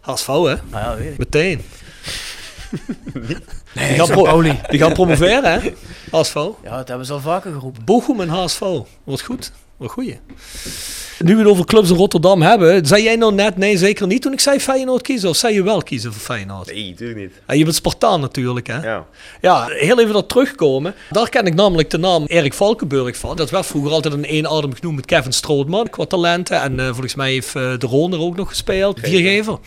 HSV, 0.00 0.26
hè? 0.26 0.32
nou 0.34 0.58
ja, 0.72 0.96
weet 0.96 1.12
ik. 1.12 1.18
Meteen. 1.18 1.62
Nee, 3.74 3.88
die, 3.88 3.96
gaan 3.96 4.06
St. 4.06 4.12
pro- 4.12 4.22
Pauli. 4.22 4.60
die 4.68 4.78
gaan 4.80 4.92
promoveren, 4.92 5.52
hè? 5.60 5.72
HSV. 6.10 6.34
Ja, 6.62 6.76
dat 6.76 6.88
hebben 6.88 7.06
ze 7.06 7.12
al 7.12 7.20
vaker 7.20 7.52
geroepen. 7.52 7.84
Bochum 7.84 8.20
en 8.20 8.28
HSV. 8.28 8.60
Wordt 9.04 9.22
goed. 9.22 9.52
Wordt 9.76 9.92
goeie. 9.94 10.18
Nu 11.18 11.32
we 11.34 11.40
het 11.40 11.50
over 11.50 11.64
clubs 11.64 11.90
in 11.90 11.96
Rotterdam 11.96 12.42
hebben, 12.42 12.86
zei 12.86 13.02
jij 13.02 13.16
nou 13.16 13.34
net 13.34 13.56
nee, 13.56 13.76
zeker 13.78 14.06
niet 14.06 14.22
toen 14.22 14.32
ik 14.32 14.40
zei 14.40 14.60
Feyenoord 14.60 15.02
kiezen? 15.02 15.28
Of 15.28 15.36
zei 15.36 15.54
je 15.54 15.62
wel 15.62 15.82
kiezen 15.82 16.12
voor 16.12 16.20
Feyenoord? 16.22 16.66
Nee, 16.72 16.90
natuurlijk 16.90 17.18
niet. 17.20 17.32
Ja, 17.46 17.54
je 17.54 17.64
bent 17.64 17.76
Spartaan 17.76 18.20
natuurlijk, 18.20 18.66
hè? 18.66 18.82
Ja. 18.82 19.06
Ja, 19.40 19.66
heel 19.68 20.00
even 20.00 20.12
dat 20.12 20.28
terugkomen. 20.28 20.94
Daar 21.10 21.28
ken 21.28 21.46
ik 21.46 21.54
namelijk 21.54 21.90
de 21.90 21.98
naam 21.98 22.24
Erik 22.24 22.54
Valkenburg 22.54 23.16
van. 23.16 23.36
Dat 23.36 23.50
werd 23.50 23.66
vroeger 23.66 23.92
altijd 23.92 24.14
in 24.14 24.24
één 24.24 24.48
adem 24.50 24.74
genoemd 24.74 24.96
met 24.96 25.06
Kevin 25.06 25.32
Strootman 25.32 25.88
qua 25.90 26.04
talenten. 26.04 26.60
En 26.62 26.80
eh, 26.80 26.86
volgens 26.86 27.14
mij 27.14 27.32
heeft 27.32 27.56
eh, 27.56 27.78
De 27.78 27.86
Roon 27.86 28.12
er 28.12 28.20
ook 28.20 28.36
nog 28.36 28.48
gespeeld. 28.48 29.00
Viergever. 29.02 29.58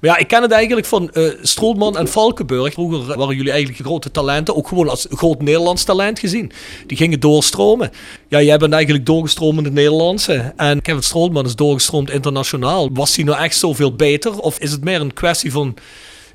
Maar 0.00 0.10
ja, 0.10 0.16
ik 0.16 0.28
ken 0.28 0.42
het 0.42 0.50
eigenlijk 0.50 0.86
van 0.86 1.10
Strootman 1.42 1.96
en 1.96 2.08
Valkenburg. 2.08 2.72
Vroeger 2.72 3.16
waren 3.16 3.36
jullie 3.36 3.52
eigenlijk 3.52 3.84
grote 3.84 4.10
talenten. 4.10 4.56
Ook 4.56 4.68
gewoon 4.68 4.88
als 4.88 5.06
groot 5.10 5.42
Nederlands 5.42 5.84
talent 5.84 6.18
gezien. 6.18 6.52
Die 6.86 6.96
gingen 6.96 7.20
doorstromen. 7.20 7.90
Ja, 8.28 8.42
jij 8.42 8.58
bent 8.58 8.72
eigenlijk 8.72 9.06
doorgestroomd 9.06 9.66
in 9.66 9.72
Nederlandse. 9.72 10.52
En 10.56 10.82
Kevin 10.82 11.02
Strootman 11.02 11.44
is 11.44 11.56
doorgestroomd 11.56 12.10
internationaal. 12.10 12.92
Was 12.92 13.16
hij 13.16 13.24
nou 13.24 13.42
echt 13.42 13.56
zoveel 13.56 13.94
beter? 13.94 14.38
Of 14.38 14.58
is 14.58 14.72
het 14.72 14.84
meer 14.84 15.00
een 15.00 15.14
kwestie 15.14 15.52
van 15.52 15.76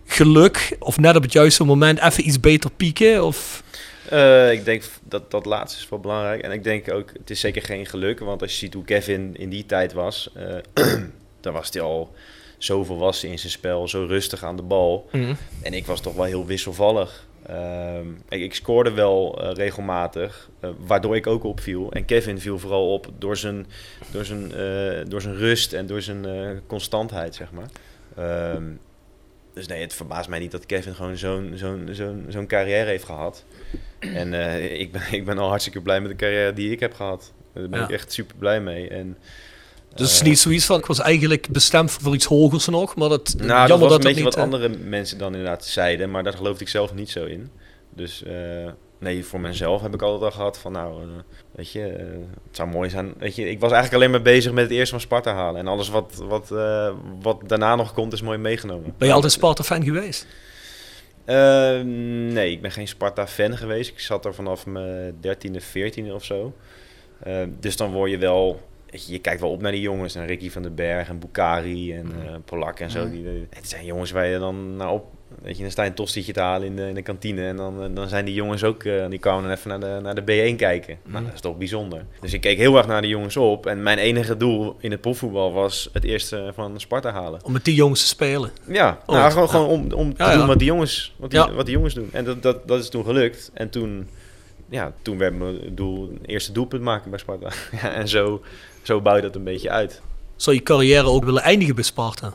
geluk? 0.06 0.76
Of 0.80 1.00
net 1.00 1.16
op 1.16 1.22
het 1.22 1.34
juiste 1.34 1.64
moment 1.64 2.00
even 2.00 2.28
iets 2.28 2.40
beter 2.40 2.72
pieken? 2.72 3.26
Of... 3.26 3.64
Eh, 4.10 4.52
ik 4.52 4.66
denk 4.66 4.84
dat 5.04 5.32
dat 5.32 5.46
laatste 5.46 5.80
is 5.80 5.90
wel 5.90 6.00
belangrijk. 6.00 6.42
En 6.42 6.52
ik 6.52 6.64
denk 6.64 6.94
ook, 6.94 7.10
het 7.20 7.30
is 7.30 7.40
zeker 7.40 7.62
geen 7.62 7.86
geluk. 7.86 8.20
Want 8.20 8.42
als 8.42 8.52
je 8.52 8.58
ziet 8.58 8.74
hoe 8.74 8.84
Kevin 8.84 9.36
in 9.38 9.50
die 9.50 9.66
tijd 9.66 9.94
was, 9.94 10.30
eh, 10.34 10.56
dan 11.42 11.54
was 11.54 11.70
hij 11.72 11.82
al 11.82 12.14
zo 12.64 12.84
volwassen 12.84 13.30
in 13.30 13.40
zijn 13.40 13.52
spel, 13.52 13.88
zo 13.88 14.06
rustig 14.06 14.44
aan 14.44 14.56
de 14.56 14.62
bal. 14.62 15.10
Mhm. 15.12 15.34
En 15.62 15.74
ik 15.74 15.86
was 15.86 16.02
toch 16.02 16.14
wel 16.16 16.26
heel 16.26 16.46
wisselvallig. 16.46 17.28
Ehm, 17.46 18.08
ik, 18.30 18.42
ik 18.42 18.54
scoorde 18.56 18.92
wel 18.92 19.42
eh, 19.42 19.54
regelmatig, 19.54 20.50
eh, 20.60 20.70
waardoor 20.78 21.16
ik 21.16 21.28
ook 21.28 21.44
opviel. 21.44 21.92
En 21.92 22.06
Kevin 22.06 22.40
viel 22.40 22.60
vooral 22.60 22.94
op 22.94 23.08
door 23.18 23.38
zijn, 23.38 23.66
door 24.12 24.26
zijn, 24.26 24.52
eh, 24.52 25.06
door 25.08 25.22
zijn 25.22 25.36
rust 25.36 25.74
en 25.74 25.86
door 25.86 26.02
zijn 26.02 26.26
constantheid, 26.68 27.36
zeg 27.36 27.52
maar. 27.52 27.70
Ehm, 28.16 28.64
dus 29.54 29.68
nee, 29.68 29.82
het 29.82 29.94
verbaast 29.94 30.30
mij 30.30 30.40
niet 30.40 30.52
dat 30.52 30.66
Kevin 30.66 30.94
gewoon 30.96 31.18
zo'n 31.18 31.52
zo'n 31.56 31.88
zo'n 31.92 32.26
zo'n 32.30 32.48
carrière 32.48 32.90
heeft 32.90 33.04
gehad. 33.04 33.46
En 34.00 34.34
ik, 34.80 34.92
ben, 34.92 35.02
ik 35.12 35.26
ben 35.26 35.38
al 35.38 35.48
hartstikke 35.50 35.82
blij 35.82 36.02
met 36.02 36.10
de 36.10 36.16
carrière 36.18 36.54
die 36.54 36.72
ik 36.72 36.80
heb 36.80 36.94
gehad. 36.94 37.34
Daar 37.54 37.70
ben 37.70 37.80
Ja. 37.80 37.86
ik 37.86 37.92
echt 37.92 38.12
super 38.12 38.36
blij 38.36 38.62
mee. 38.62 38.88
En, 38.90 39.18
Dus 39.96 40.22
niet 40.22 40.40
zoiets 40.40 40.66
van, 40.66 40.80
ik 40.80 40.86
was 40.86 41.00
eigenlijk 41.00 41.48
bestemd 41.50 41.92
voor 41.92 42.14
iets 42.14 42.26
hogers 42.26 42.68
nog, 42.68 42.96
maar 42.96 43.10
dat, 43.10 43.34
nou, 43.38 43.48
jammer 43.48 43.68
dat 43.68 43.80
was 43.80 43.94
een 43.94 44.04
beetje 44.04 44.24
wat 44.24 44.36
eh, 44.36 44.44
andere 44.44 44.70
mensen 44.70 45.18
dan 45.18 45.32
inderdaad 45.32 45.66
zeiden, 45.66 46.12
maar 46.12 46.24
daar 46.24 46.34
geloofde 46.34 46.64
ik 46.64 46.70
zelf 46.70 46.94
niet 46.94 47.10
zo 47.10 47.26
in. 47.26 47.50
Dus 47.90 48.24
eh, 48.24 48.34
nee, 49.00 49.26
voor 49.26 49.40
mezelf 49.40 49.82
heb 49.82 49.94
ik 49.94 50.02
altijd 50.02 50.24
al 50.24 50.38
gehad 50.38 50.58
van, 50.58 50.72
nou, 50.72 51.02
eh, 51.02 51.08
weet 51.52 51.72
je, 51.72 51.82
het 52.48 52.56
zou 52.56 52.70
mooi 52.70 52.90
zijn. 52.90 53.14
Weet 53.18 53.36
je, 53.36 53.50
ik 53.50 53.60
was 53.60 53.72
eigenlijk 53.72 54.02
alleen 54.02 54.12
maar 54.12 54.34
bezig 54.34 54.52
met 54.52 54.64
het 54.64 54.74
eerste 54.74 54.92
van 54.92 55.00
Sparta 55.00 55.34
halen. 55.34 55.60
En 55.60 55.68
alles 55.68 55.90
wat, 55.90 56.24
wat, 56.28 56.50
wat 57.22 57.42
daarna 57.48 57.76
nog 57.76 57.94
komt, 57.94 58.14
is 58.14 58.22
mooi 58.22 58.38
meegenomen. 58.38 58.94
Ben 58.98 59.08
je 59.08 59.14
altijd 59.14 59.32
Sparta-fan 59.32 59.84
geweest? 59.84 60.28
Eh, 61.26 61.82
nee, 62.34 62.52
ik 62.52 62.62
ben 62.62 62.72
geen 62.72 62.88
Sparta-fan 62.88 63.58
geweest. 63.58 63.92
Ik 63.92 64.00
zat 64.00 64.26
er 64.26 64.34
vanaf 64.34 64.66
mijn 64.66 65.18
dertiende, 65.20 65.62
veertiende 65.62 66.14
of 66.14 66.24
zo. 66.24 66.54
Eh, 67.20 67.44
dus 67.60 67.78
dan 67.78 67.92
word 67.92 68.12
je 68.12 68.18
wel... 68.18 68.70
Je, 68.92 69.12
je 69.12 69.20
kijkt 69.20 69.42
wel 69.42 69.50
op 69.52 69.62
naar 69.62 69.72
die 69.72 69.82
jongens. 69.82 70.14
Naar 70.16 70.26
Ricky 70.28 70.50
van 70.50 70.62
den 70.62 70.76
Berg 70.76 71.10
en 71.10 71.20
Bukari 71.20 71.94
en 71.94 72.06
eh 72.26 72.36
Polak 72.46 72.80
en 72.80 72.92
zo. 72.92 73.00
Ja. 73.00 73.06
Die, 73.10 73.24
die- 73.24 73.48
het 73.50 73.70
zijn 73.70 73.86
jongens 73.86 74.12
waar 74.12 74.26
je 74.28 74.40
dan 74.40 74.76
naar 74.76 74.92
op... 74.92 75.06
Weet 75.42 75.56
je, 75.56 75.62
dan 75.62 75.72
sta 75.72 75.84
je 75.84 75.90
een 75.90 75.96
tostietje 75.96 76.34
te 76.34 76.40
halen 76.40 76.68
in 76.68 76.76
de, 76.76 76.88
in 76.88 76.94
de 76.94 77.02
kantine. 77.02 77.48
En 77.48 77.56
dan, 77.56 77.84
eh, 77.84 77.88
dan 77.94 78.08
zijn 78.08 78.26
die 78.26 78.34
jongens 78.34 78.64
ook... 78.64 78.84
eh, 78.84 79.10
die 79.10 79.20
kwamen 79.20 79.44
dan 79.44 79.52
even 79.52 79.70
naar 79.70 79.80
de, 79.80 80.00
naar 80.02 80.16
de 80.16 80.22
B1 80.52 80.56
kijken. 80.56 80.98
Nou, 81.06 81.26
dat 81.26 81.34
is 81.34 81.40
toch 81.42 81.58
bijzonder. 81.58 82.06
Dus 82.22 82.34
ik 82.34 82.42
keek 82.42 82.58
heel 82.58 82.78
erg 82.78 82.88
naar 82.88 83.02
die 83.02 83.10
jongens 83.10 83.38
op. 83.38 83.66
En 83.66 83.84
mijn 83.84 83.98
enige 83.98 84.38
doel 84.38 84.76
in 84.80 84.92
het 84.92 85.02
profvoetbal 85.02 85.52
was 85.54 85.90
het 85.94 86.04
eerste 86.04 86.52
van 86.56 86.80
Sparta 86.80 87.12
halen. 87.12 87.44
Om 87.46 87.52
met 87.52 87.66
die 87.66 87.76
jongens 87.76 88.02
te 88.02 88.08
spelen. 88.08 88.52
Ja, 88.68 89.00
Oh, 89.06 89.16
nou, 89.16 89.30
gewoon, 89.32 89.46
ja. 89.46 89.52
gewoon 89.52 89.68
om, 89.70 89.92
om 89.92 90.14
te 90.16 90.24
Ja, 90.24 90.32
ja. 90.32 90.38
doen 90.38 90.48
wat 90.48 90.58
die 90.60 90.68
jongens, 90.68 91.16
wat 91.18 91.32
die, 91.32 91.40
wat 91.40 91.66
die 91.66 91.76
jongens 91.76 91.94
doen. 91.94 92.10
En 92.12 92.26
dat, 92.26 92.42
dat, 92.44 92.68
dat 92.68 92.80
is 92.80 92.90
toen 92.90 93.06
gelukt. 93.06 93.52
En 93.54 93.70
toen, 93.70 94.08
ja, 94.70 94.94
toen 95.02 95.18
werd 95.18 95.38
mijn 95.38 95.60
doel, 95.76 96.14
eerste 96.26 96.52
doelpunt 96.52 96.82
maken 96.84 97.10
bij 97.10 97.20
Sparta. 97.20 97.50
ja, 97.82 97.94
en 97.94 98.08
zo, 98.08 98.42
zo 98.82 99.02
bouw 99.02 99.16
je 99.16 99.22
dat 99.22 99.36
een 99.36 99.44
beetje 99.44 99.70
uit. 99.70 100.02
Zou 100.36 100.56
je 100.56 100.64
carrière 100.64 101.08
ook 101.08 101.24
willen 101.24 101.42
eindigen 101.42 101.76
bij 101.76 101.84
Sparta? 101.84 102.34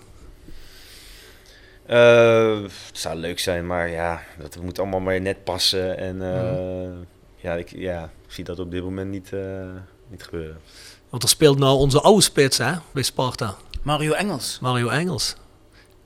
Eh, 1.87 2.63
het 2.63 2.99
zou 2.99 3.17
leuk 3.17 3.39
zijn, 3.39 3.67
maar 3.67 3.89
ja, 3.89 4.23
dat 4.39 4.59
moet 4.63 4.79
allemaal 4.79 5.01
maar 5.01 5.21
net 5.21 5.45
passen. 5.45 5.99
En 5.99 6.23
eh, 6.23 7.07
ja, 7.37 7.55
ik, 7.55 7.71
ja, 7.71 8.05
ik 8.05 8.33
zie 8.33 8.45
dat 8.45 8.59
op 8.59 8.71
dit 8.71 8.83
moment 8.83 9.11
niet, 9.11 9.33
eh, 9.33 9.71
niet 10.09 10.23
gebeuren. 10.23 10.61
Want 11.11 11.23
er 11.23 11.29
speelt 11.29 11.59
nou 11.59 11.79
onze 11.79 12.01
oude 12.01 12.23
spits 12.23 12.59
hè, 12.59 12.73
bij 12.93 13.03
Sparta. 13.03 13.57
Mario 13.83 14.13
Engels. 14.13 14.59
Mario 14.61 14.89
Engels. 14.89 15.37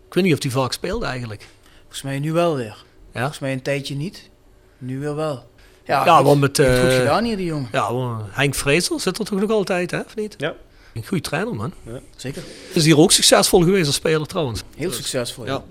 Ik 0.06 0.14
weet 0.14 0.24
niet 0.24 0.34
of 0.34 0.42
hij 0.42 0.50
vaak 0.50 0.72
speelt 0.72 1.02
eigenlijk. 1.02 1.46
Volgens 1.80 2.02
mij 2.02 2.18
nu 2.18 2.32
wel 2.32 2.56
weer. 2.56 2.84
Ja? 3.12 3.20
Volgens 3.20 3.38
mij 3.38 3.52
een 3.52 3.62
tijdje 3.62 3.94
niet. 3.94 4.30
Nu 4.78 4.98
weer 4.98 5.14
wel. 5.14 5.48
Ja, 5.90 6.16
goed. 6.16 6.24
want 6.24 6.40
met... 6.40 6.56
Heeft 6.56 6.80
goed 6.80 6.88
eh, 6.88 6.96
gedaan 6.96 7.24
hier, 7.24 7.36
die 7.36 7.46
jongen. 7.46 7.68
Ja, 7.72 7.92
want 7.92 8.22
Henk 8.30 8.54
Vrezer 8.54 9.00
zit 9.00 9.18
er 9.18 9.24
toch 9.24 9.40
nog 9.40 9.50
altijd, 9.50 9.90
hè? 9.90 9.98
Of 9.98 10.16
niet? 10.16 10.34
Ja. 10.38 10.54
Een 10.94 11.06
goede 11.06 11.22
trainer, 11.22 11.54
man. 11.54 11.72
Zeker. 12.16 12.42
Is 12.72 12.84
hier 12.84 12.98
ook 12.98 13.12
succesvol 13.12 13.60
geweest 13.60 13.86
als 13.86 13.94
speler 13.94 14.26
trouwens. 14.26 14.62
Heel 14.76 14.92
succesvol. 14.92 15.46
Ja. 15.46 15.62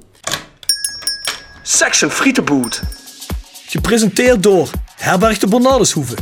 Section 1.63 2.11
Frietenboot. 2.11 2.82
Gepresenteerd 3.65 4.43
door 4.43 4.70
Herberg 4.95 5.38
de 5.38 5.47
Bernardeshoeve. 5.47 6.15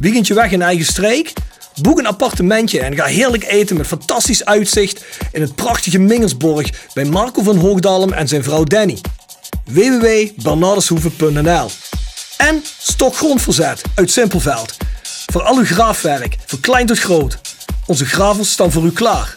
Weekendje 0.00 0.34
weg 0.34 0.50
in 0.50 0.62
eigen 0.62 0.84
streek? 0.84 1.32
Boek 1.82 1.98
een 1.98 2.06
appartementje 2.06 2.80
en 2.80 2.94
ga 2.94 3.04
heerlijk 3.04 3.44
eten 3.44 3.76
met 3.76 3.86
fantastisch 3.86 4.44
uitzicht 4.44 5.04
in 5.32 5.40
het 5.40 5.54
prachtige 5.54 5.98
Mingersborg 5.98 6.70
bij 6.94 7.04
Marco 7.04 7.42
van 7.42 7.56
Hoogdalem 7.56 8.12
en 8.12 8.28
zijn 8.28 8.42
vrouw 8.42 8.64
Danny. 8.64 8.98
www.bernardeshoeve.nl 9.64 11.68
En 12.36 12.62
Stokgrondverzet 12.78 13.82
uit 13.94 14.10
Simpelveld. 14.10 14.76
Voor 15.26 15.42
al 15.42 15.56
uw 15.56 15.64
graafwerk, 15.64 16.36
van 16.46 16.60
klein 16.60 16.86
tot 16.86 16.98
groot. 16.98 17.38
Onze 17.86 18.04
gravels 18.04 18.50
staan 18.50 18.72
voor 18.72 18.84
u 18.84 18.92
klaar. 18.92 19.34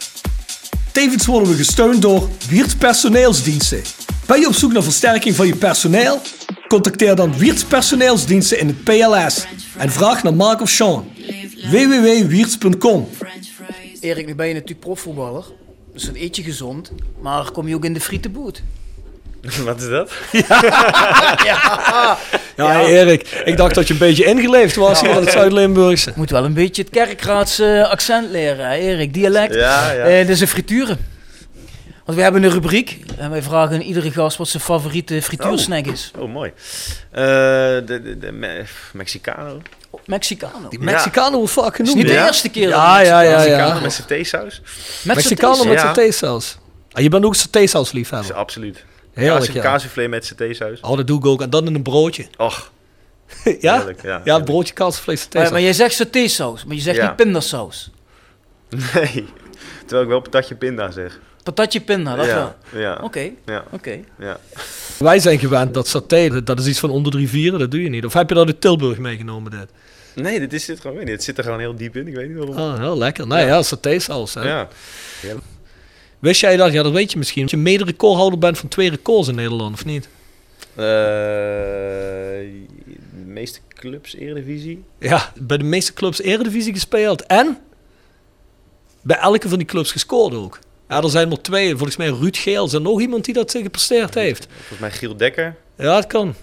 Tevens 0.92 1.26
worden 1.26 1.48
we 1.48 1.56
gesteund 1.56 2.02
door 2.02 2.28
Wiert 2.48 2.78
Personeelsdiensten. 2.78 3.82
Ben 4.26 4.40
je 4.40 4.46
op 4.46 4.54
zoek 4.54 4.72
naar 4.72 4.82
versterking 4.82 5.34
van 5.34 5.46
je 5.46 5.56
personeel? 5.56 6.20
Contacteer 6.68 7.16
dan 7.16 7.38
Wiert 7.38 7.68
Personeelsdiensten 7.68 8.58
in 8.58 8.66
het 8.66 8.84
PLS 8.84 9.46
en 9.78 9.90
vraag 9.90 10.22
naar 10.22 10.34
Mark 10.34 10.60
of 10.60 10.68
Sean. 10.68 11.08
www.wierts.com 11.70 13.08
Erik, 14.00 14.26
nu 14.26 14.34
ben 14.34 14.48
je 14.48 14.52
natuurlijk 14.54 14.80
profvoetballer. 14.80 15.44
Dus 15.92 16.02
dan 16.02 16.14
eet 16.14 16.36
je 16.36 16.42
gezond. 16.42 16.92
Maar 17.20 17.50
kom 17.50 17.68
je 17.68 17.74
ook 17.74 17.84
in 17.84 17.94
de 17.94 18.00
frietenboot? 18.00 18.62
Wat 19.64 19.80
is 19.80 19.88
dat? 19.88 20.12
Ja, 22.56 22.80
Erik, 22.86 23.28
ik 23.44 23.56
dacht 23.56 23.74
dat 23.74 23.86
je 23.86 23.92
een 23.92 23.98
beetje 23.98 24.24
ingeleefd 24.24 24.76
was 24.76 25.00
hier 25.00 25.10
in 25.10 25.16
het 25.16 25.30
Zuid-Limburgse. 25.30 26.12
Moet 26.16 26.30
wel 26.30 26.44
een 26.44 26.54
beetje 26.54 26.82
het 26.82 26.90
kerkraadse 26.90 27.86
accent 27.90 28.30
leren, 28.30 28.66
hè, 28.68 28.74
Erik. 28.76 29.14
Dialect. 29.14 29.54
Ja, 29.54 29.92
ja. 29.92 30.04
Eh, 30.04 30.16
dit 30.18 30.28
is 30.28 30.40
een 30.40 30.48
frituren. 30.48 30.98
Want 32.04 32.16
we 32.18 32.22
hebben 32.22 32.42
een 32.42 32.50
rubriek. 32.50 32.98
En 33.18 33.30
wij 33.30 33.42
vragen 33.42 33.74
aan 33.74 33.80
iedere 33.80 34.10
gast 34.10 34.36
wat 34.36 34.48
zijn 34.48 34.62
favoriete 34.62 35.22
frituursnack 35.22 35.86
is. 35.86 36.10
Oh, 36.18 36.32
mooi. 36.32 36.52
Eh, 37.10 37.22
de 37.22 37.82
de, 38.02 38.18
de 38.18 38.32
Me- 38.32 38.64
Mexicano. 38.92 39.60
Mexicano. 40.04 40.68
Die 40.68 40.78
Mexicanen 40.78 41.38
wordt 41.38 41.52
vaak 41.52 41.78
is 41.78 41.94
niet 41.94 42.06
de 42.06 42.12
eerste 42.26 42.48
keer. 42.48 42.70
dat 42.70 42.74
Ja, 42.78 43.00
ja, 43.00 43.20
ja, 43.20 43.36
Mexicano 43.36 43.74
ja. 43.74 43.80
met 43.80 43.92
satésaus. 43.92 44.60
Met 45.02 45.16
Mexicanen 45.16 45.68
met 45.68 45.80
Ja. 45.80 45.86
satésaus. 45.86 46.56
Ah, 46.92 47.02
je 47.02 47.08
bent 47.08 47.24
ook 47.24 47.34
satésaus 47.34 47.84
Dat 47.84 47.92
liefhebber. 47.92 48.34
absoluut. 48.34 48.84
Heerlijk, 49.12 49.44
Kaas, 49.44 49.54
ja. 49.54 49.62
Kaasvlees 49.62 50.08
met 50.08 50.24
satésaus. 50.26 50.80
Oh, 50.80 50.96
dat 50.96 51.06
doe 51.06 51.18
ik 51.18 51.26
ook. 51.26 51.42
En 51.42 51.50
dan 51.50 51.66
in 51.66 51.74
een 51.74 51.82
broodje. 51.82 52.26
Och, 52.36 52.72
ja? 53.60 53.76
heerlijk. 53.76 54.02
Ja, 54.02 54.20
Ja, 54.24 54.38
broodje 54.38 54.74
kaasvlees 54.74 55.06
Maar, 55.18 55.24
satésaus. 55.24 55.50
maar 55.50 55.60
jij 55.60 55.72
zegt 55.72 55.94
satésaus, 55.94 56.64
maar 56.64 56.76
je 56.76 56.82
zegt 56.82 56.96
Ja. 56.96 57.06
niet 57.06 57.16
pindasaus. 57.16 57.90
Nee. 58.94 59.24
Terwijl 59.80 60.02
ik 60.02 60.08
wel 60.08 60.20
patatje 60.20 60.54
pinda 60.54 60.90
zeg. 60.90 61.20
Patatje 61.42 61.80
pinda, 61.80 62.14
dat 62.16 62.26
wel. 62.26 62.54
ja. 62.72 62.78
Ja. 62.78 62.98
Oké, 63.02 63.30
Ja. 63.46 63.64
oké. 63.70 63.98
Ja. 64.18 64.38
Wij 64.98 65.18
zijn 65.18 65.38
gewend 65.38 65.74
dat 65.74 65.88
saté, 65.88 66.42
dat 66.42 66.58
is 66.60 66.66
iets 66.66 66.78
van 66.78 66.90
onder 66.90 67.12
de 67.12 67.18
rivieren, 67.18 67.58
dat 67.58 67.70
doe 67.70 67.82
je 67.82 67.88
niet. 67.88 68.04
Of 68.04 68.12
heb 68.12 68.28
je 68.28 68.34
dat 68.34 68.46
uit 68.46 68.60
Tilburg 68.60 68.98
meegenomen, 68.98 69.50
dit? 69.50 69.66
Nee, 70.14 70.38
dit 70.38 70.52
is 70.52 70.64
dit 70.64 70.80
gewoon. 70.80 70.96
weet 70.96 71.04
niet. 71.04 71.14
Het 71.14 71.24
zit 71.24 71.38
er 71.38 71.44
gewoon 71.44 71.58
heel 71.58 71.76
diep 71.76 71.96
in. 71.96 72.06
Ik 72.08 72.14
weet 72.14 72.28
niet 72.28 72.36
waarom. 72.36 72.56
Ah, 72.56 72.78
heel 72.78 72.98
lekker. 72.98 73.26
Nou 73.26 73.46
ja, 73.46 73.62
satésaus. 73.62 74.34
Hè. 74.34 74.42
Ja. 74.48 74.68
Wist 76.20 76.40
jij 76.40 76.56
dat? 76.56 76.72
Ja, 76.72 76.82
dat 76.82 76.92
weet 76.92 77.12
je 77.12 77.18
misschien. 77.18 77.42
Dat 77.42 77.50
je 77.50 77.56
mede-recordhouder 77.56 78.38
bent 78.38 78.58
van 78.58 78.68
twee 78.68 78.90
records 78.90 79.28
in 79.28 79.34
Nederland, 79.34 79.74
of 79.74 79.84
niet? 79.84 80.08
Eh, 80.74 80.84
de 83.14 83.26
meeste 83.26 83.60
clubs 83.68 84.16
Eredivisie. 84.16 84.84
Ja, 84.98 85.32
bij 85.40 85.56
de 85.56 85.64
meeste 85.64 85.92
clubs 85.92 86.20
Eredivisie 86.20 86.72
gespeeld. 86.72 87.26
En 87.26 87.58
bij 89.02 89.16
elke 89.16 89.48
van 89.48 89.58
die 89.58 89.66
clubs 89.66 89.92
gescoord 89.92 90.34
ook. 90.34 90.58
Ja, 90.88 91.02
er 91.02 91.10
zijn 91.10 91.30
er 91.30 91.42
twee. 91.42 91.70
Volgens 91.70 91.96
mij 91.96 92.08
Ruud 92.08 92.36
Geels 92.36 92.72
en 92.72 92.82
nog 92.82 93.00
iemand 93.00 93.24
die 93.24 93.34
dat 93.34 93.50
gepresteerd 93.50 94.14
heeft. 94.14 94.46
Volgens 94.56 94.78
mij 94.78 94.90
Giel 94.90 95.16
Dekker. 95.16 95.56
Ja, 95.76 95.96
het 95.96 96.06
kan. 96.06 96.34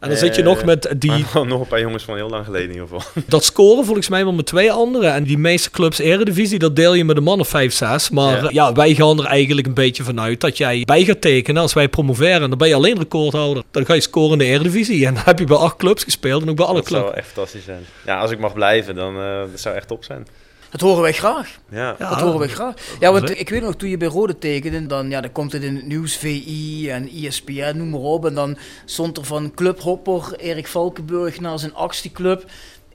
En 0.00 0.08
dan 0.08 0.18
zit 0.18 0.34
je 0.34 0.40
Eh, 0.42 0.46
nog 0.48 0.64
met 0.64 0.94
die, 0.98 1.24
nog 1.46 1.60
een 1.60 1.66
paar 1.66 1.80
jongens 1.80 2.04
van 2.04 2.16
heel 2.16 2.28
lang 2.28 2.44
geleden 2.44 2.68
in 2.68 2.72
ieder 2.74 2.88
geval. 2.88 3.22
dat 3.26 3.44
scoren 3.44 3.84
volgens 3.84 4.08
mij 4.08 4.24
wel 4.24 4.32
met 4.32 4.46
twee 4.46 4.72
anderen. 4.72 5.12
En 5.14 5.24
die 5.24 5.38
meeste 5.38 5.70
clubs 5.70 5.98
Eredivisie, 5.98 6.58
dat 6.58 6.76
deel 6.76 6.94
je 6.94 7.04
met 7.04 7.16
een 7.16 7.22
man 7.22 7.40
of 7.40 7.48
5, 7.48 7.72
6. 7.72 8.10
Maar 8.10 8.52
Ja. 8.52 8.72
wij 8.72 8.94
gaan 8.94 9.18
er 9.18 9.24
eigenlijk 9.24 9.66
een 9.66 9.74
beetje 9.74 10.02
vanuit 10.02 10.40
dat 10.40 10.56
jij 10.56 10.82
bij 10.84 11.04
gaat 11.04 11.20
tekenen 11.20 11.62
als 11.62 11.72
wij 11.72 11.88
promoveren. 11.88 12.48
Dan 12.48 12.58
ben 12.58 12.68
je 12.68 12.74
alleen 12.74 12.98
recordhouder. 12.98 13.62
Dan 13.70 13.84
ga 13.86 13.94
je 13.94 14.00
scoren 14.00 14.32
in 14.32 14.38
de 14.38 14.44
Eredivisie. 14.44 15.06
En 15.06 15.14
dan 15.14 15.22
heb 15.26 15.38
je 15.38 15.44
bij 15.44 15.56
acht 15.56 15.76
clubs 15.76 16.04
gespeeld 16.04 16.42
en 16.42 16.50
ook 16.50 16.56
bij 16.56 16.66
alle 16.66 16.74
dat 16.80 16.88
zou 16.88 17.02
clubs. 17.02 17.16
echt 17.18 17.26
fantastisch 17.26 17.64
zijn. 17.64 17.82
Ja, 18.06 18.18
als 18.18 18.30
ik 18.30 18.38
mag 18.38 18.52
blijven, 18.52 18.94
dan 18.94 19.16
uh, 19.16 19.38
dat 19.50 19.60
zou 19.60 19.74
echt 19.76 19.88
top 19.88 20.04
zijn. 20.04 20.26
Dat 20.70 20.80
horen 20.80 21.02
wij 21.02 21.12
graag. 21.12 21.58
Ja. 21.70 21.96
Ja. 21.98 22.08
Dat 22.08 22.20
horen 22.20 22.38
wij 22.38 22.48
graag. 22.48 22.74
Ja, 23.00 23.12
want 23.12 23.40
ik 23.40 23.48
weet 23.48 23.62
nog, 23.62 23.76
toen 23.76 23.88
je 23.88 23.96
bij 23.96 24.08
Rode 24.08 24.38
tekende, 24.38 24.86
dan, 24.86 25.10
ja, 25.10 25.20
dan 25.20 25.32
komt 25.32 25.52
het 25.52 25.62
in 25.62 25.76
het 25.76 25.86
nieuws, 25.86 26.16
VI 26.16 26.90
en 26.90 27.08
ESPN, 27.08 27.76
noem 27.76 27.90
maar 27.90 28.00
op. 28.00 28.26
En 28.26 28.34
dan 28.34 28.56
stond 28.84 29.16
er 29.16 29.24
van 29.24 29.52
clubhopper 29.54 30.34
Erik 30.36 30.66
Valkenburg 30.66 31.40
naar 31.40 31.58
zijn 31.58 31.74
achtste 31.74 32.12
club. 32.12 32.44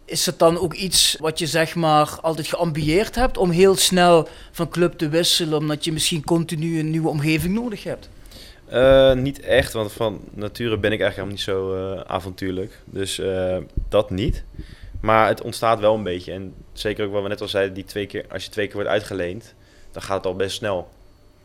Is 0.06 0.26
het 0.26 0.40
dan 0.40 0.58
ook 0.60 0.74
iets 0.74 1.18
wat 1.20 1.40
je 1.40 1.48
zeg 1.48 1.76
maar 1.76 2.18
altijd 2.22 2.48
geambieerd 2.48 3.16
hebt 3.16 3.38
om 3.38 3.50
heel 3.50 3.76
snel 3.76 4.28
van 4.52 4.70
club 4.70 4.94
te 4.94 5.10
wisselen, 5.10 5.58
omdat 5.58 5.86
je 5.86 5.92
misschien 5.92 6.24
continu 6.24 6.80
een 6.80 6.90
nieuwe 6.90 7.10
omgeving 7.10 7.54
nodig 7.54 7.84
hebt? 7.84 8.10
Uh, 8.74 9.14
niet 9.14 9.40
echt, 9.40 9.74
want 9.74 9.92
van 9.92 10.20
nature 10.34 10.78
ben 10.78 10.92
ik 10.92 11.02
eigenlijk 11.02 11.16
helemaal 11.16 11.36
niet 11.36 11.42
zo 11.42 11.94
uh, 11.96 12.02
avontuurlijk. 12.02 12.82
Dus 12.86 13.20
uh, 13.20 13.58
dat 13.90 14.10
niet. 14.10 14.44
Maar 15.02 15.28
het 15.28 15.42
ontstaat 15.42 15.80
wel 15.80 15.96
een 15.96 16.04
beetje. 16.04 16.32
En 16.32 16.54
zeker 16.80 17.06
ook 17.06 17.12
wat 17.12 17.24
we 17.24 17.28
net 17.28 17.42
al 17.42 17.48
zeiden, 17.48 17.74
die 17.74 17.84
twee 17.84 18.06
keer, 18.06 18.26
als 18.30 18.44
je 18.44 18.50
twee 18.50 18.66
keer 18.66 18.76
wordt 18.76 18.90
uitgeleend, 18.90 19.54
dan 19.92 20.02
gaat 20.02 20.18
het 20.18 20.26
al 20.26 20.36
best 20.36 20.56
snel. 20.56 20.90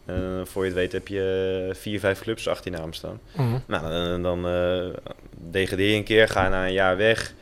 Uh, 0.06 0.16
voor 0.44 0.62
je 0.62 0.68
het 0.68 0.78
weet 0.78 0.92
heb 0.92 1.08
je 1.08 1.70
vier, 1.72 2.00
vijf 2.00 2.20
clubs 2.20 2.48
achter 2.48 2.72
je 2.72 2.78
naam 2.78 2.92
staan. 2.92 3.20
Mhm. 3.36 3.58
Nou, 3.66 3.90
dan, 3.90 4.22
dan 4.22 4.54
uh, 4.54 4.94
degradeer 5.50 5.90
je 5.90 5.96
een 5.96 6.04
keer, 6.04 6.28
ga 6.28 6.44
je 6.44 6.50
na 6.50 6.66
een 6.66 6.72
jaar 6.72 6.96
weg. 6.96 7.34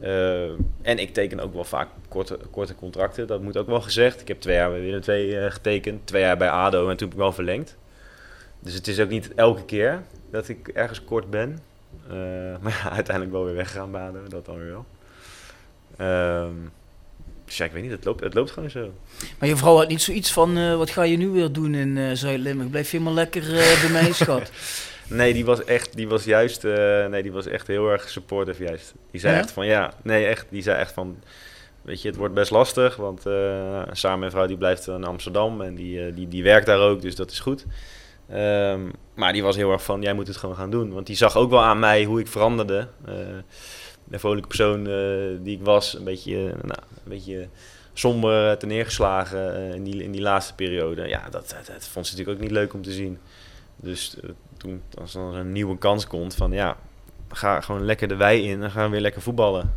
Uh, 0.00 0.42
en 0.82 0.98
ik 0.98 1.12
teken 1.14 1.40
ook 1.40 1.54
wel 1.54 1.64
vaak 1.64 1.88
korte, 2.08 2.38
korte 2.50 2.74
contracten, 2.74 3.26
dat 3.26 3.42
moet 3.42 3.56
ook 3.56 3.66
wel 3.66 3.80
gezegd. 3.80 4.20
Ik 4.20 4.28
heb 4.28 4.40
twee 4.40 4.56
jaar 4.56 4.70
bij 4.70 4.80
Willem 4.80 5.02
II 5.06 5.50
getekend, 5.50 6.06
twee 6.06 6.22
jaar 6.22 6.36
bij 6.36 6.50
ADO 6.50 6.88
en 6.88 6.96
toen 6.96 7.08
heb 7.08 7.16
ik 7.16 7.22
wel 7.22 7.32
verlengd. 7.32 7.76
Dus 8.60 8.74
het 8.74 8.88
is 8.88 9.00
ook 9.00 9.08
niet 9.08 9.34
elke 9.34 9.64
keer 9.64 10.02
dat 10.30 10.48
ik 10.48 10.68
ergens 10.68 11.04
kort 11.04 11.30
ben. 11.30 11.58
Maar 12.62 12.80
ja, 12.84 12.90
uiteindelijk 12.90 13.36
wel 13.36 13.44
weer 13.44 13.54
weggegaan 13.54 13.90
bij 13.90 14.00
ADO, 14.00 14.28
dat 14.28 14.44
dan 14.44 14.58
weer 14.58 14.72
wel. 14.72 14.86
Um, 16.42 16.72
dus 17.50 17.58
ja, 17.58 17.64
ik 17.64 17.72
weet 17.72 17.82
niet, 17.82 17.90
het 17.90 18.04
loopt, 18.04 18.20
het 18.20 18.34
loopt 18.34 18.50
gewoon 18.50 18.70
zo. 18.70 18.92
Maar 19.38 19.48
je 19.48 19.56
vrouw 19.56 19.76
had 19.76 19.88
niet 19.88 20.02
zoiets 20.02 20.32
van, 20.32 20.58
uh, 20.58 20.76
wat 20.76 20.90
ga 20.90 21.02
je 21.02 21.16
nu 21.16 21.28
weer 21.28 21.52
doen 21.52 21.74
in 21.74 21.96
uh, 21.96 22.10
Zuid-Limburg? 22.12 22.70
Blijf 22.70 22.90
je 22.90 22.96
helemaal 22.96 23.14
lekker 23.14 23.42
uh, 23.42 23.80
bij 23.80 23.90
mij, 23.92 24.12
schat? 24.22 24.50
nee, 25.08 25.32
die 25.32 25.44
was 25.44 25.64
echt, 25.64 25.96
die 25.96 26.08
was 26.08 26.24
juist, 26.24 26.62
nee, 27.08 27.22
die 27.22 27.32
was 27.32 27.46
echt 27.46 27.66
heel 27.66 27.90
erg 27.90 28.08
supportive 28.08 28.64
juist. 28.64 28.94
Die 29.10 29.20
zei 29.20 29.34
Ja? 29.34 29.40
echt 29.40 29.50
van, 29.50 29.66
ja, 29.66 29.92
nee, 30.02 30.26
echt, 30.26 30.46
die 30.50 30.62
zei 30.62 30.78
echt 30.78 30.92
van, 30.92 31.22
weet 31.82 32.02
je, 32.02 32.08
het 32.08 32.16
wordt 32.16 32.34
best 32.34 32.50
lastig, 32.50 32.96
want 32.96 33.22
samen 33.92 34.18
mijn 34.18 34.30
vrouw 34.30 34.46
die 34.46 34.56
blijft 34.56 34.86
in 34.86 35.04
Amsterdam 35.04 35.60
en 35.60 35.74
die, 35.74 36.14
die, 36.14 36.28
die 36.28 36.42
werkt 36.42 36.66
daar 36.66 36.80
ook, 36.80 37.02
dus 37.02 37.16
dat 37.16 37.30
is 37.30 37.40
goed. 37.40 37.66
Um, 38.34 38.90
maar 39.14 39.32
die 39.32 39.42
was 39.42 39.56
heel 39.56 39.72
erg 39.72 39.82
van, 39.82 40.02
jij 40.02 40.12
moet 40.12 40.26
het 40.26 40.36
gewoon 40.36 40.56
gaan 40.56 40.70
doen. 40.70 40.92
Want 40.92 41.06
die 41.06 41.16
zag 41.16 41.36
ook 41.36 41.50
wel 41.50 41.62
aan 41.62 41.78
mij 41.78 42.04
hoe 42.04 42.20
ik 42.20 42.26
veranderde. 42.26 42.88
De 44.10 44.18
vrolijke 44.18 44.48
persoon 44.48 44.88
uh, 44.88 45.38
die 45.42 45.56
ik 45.56 45.64
was, 45.64 45.94
een 45.94 46.04
beetje, 46.04 46.36
uh, 46.36 46.44
nou, 46.44 46.80
een 47.04 47.10
beetje 47.10 47.48
somber 47.92 48.58
ten 48.58 48.68
neergeslagen 48.68 49.74
in, 49.74 49.84
die, 49.84 50.02
in 50.02 50.12
die 50.12 50.20
laatste 50.20 50.54
periode. 50.54 51.08
Ja, 51.08 51.28
dat, 51.30 51.54
dat, 51.56 51.66
dat, 51.66 51.88
vond 51.88 52.06
ze 52.06 52.12
natuurlijk 52.12 52.38
ook 52.38 52.44
niet 52.44 52.56
leuk 52.56 52.74
om 52.74 52.82
te 52.82 52.92
zien. 52.92 53.18
Dus 53.76 54.16
toen, 54.56 54.82
als 55.00 55.14
er 55.14 55.20
een 55.22 55.52
nieuwe 55.52 55.78
kans 55.78 56.06
komt, 56.06 56.34
van 56.34 56.52
ja, 56.52 56.76
ga 57.28 57.60
gewoon 57.60 57.84
lekker 57.84 58.08
de 58.08 58.16
wei 58.16 58.48
in 58.48 58.62
en 58.62 58.70
gaan 58.70 58.84
we 58.84 58.90
weer 58.90 59.00
lekker 59.00 59.22
voetballen. 59.22 59.72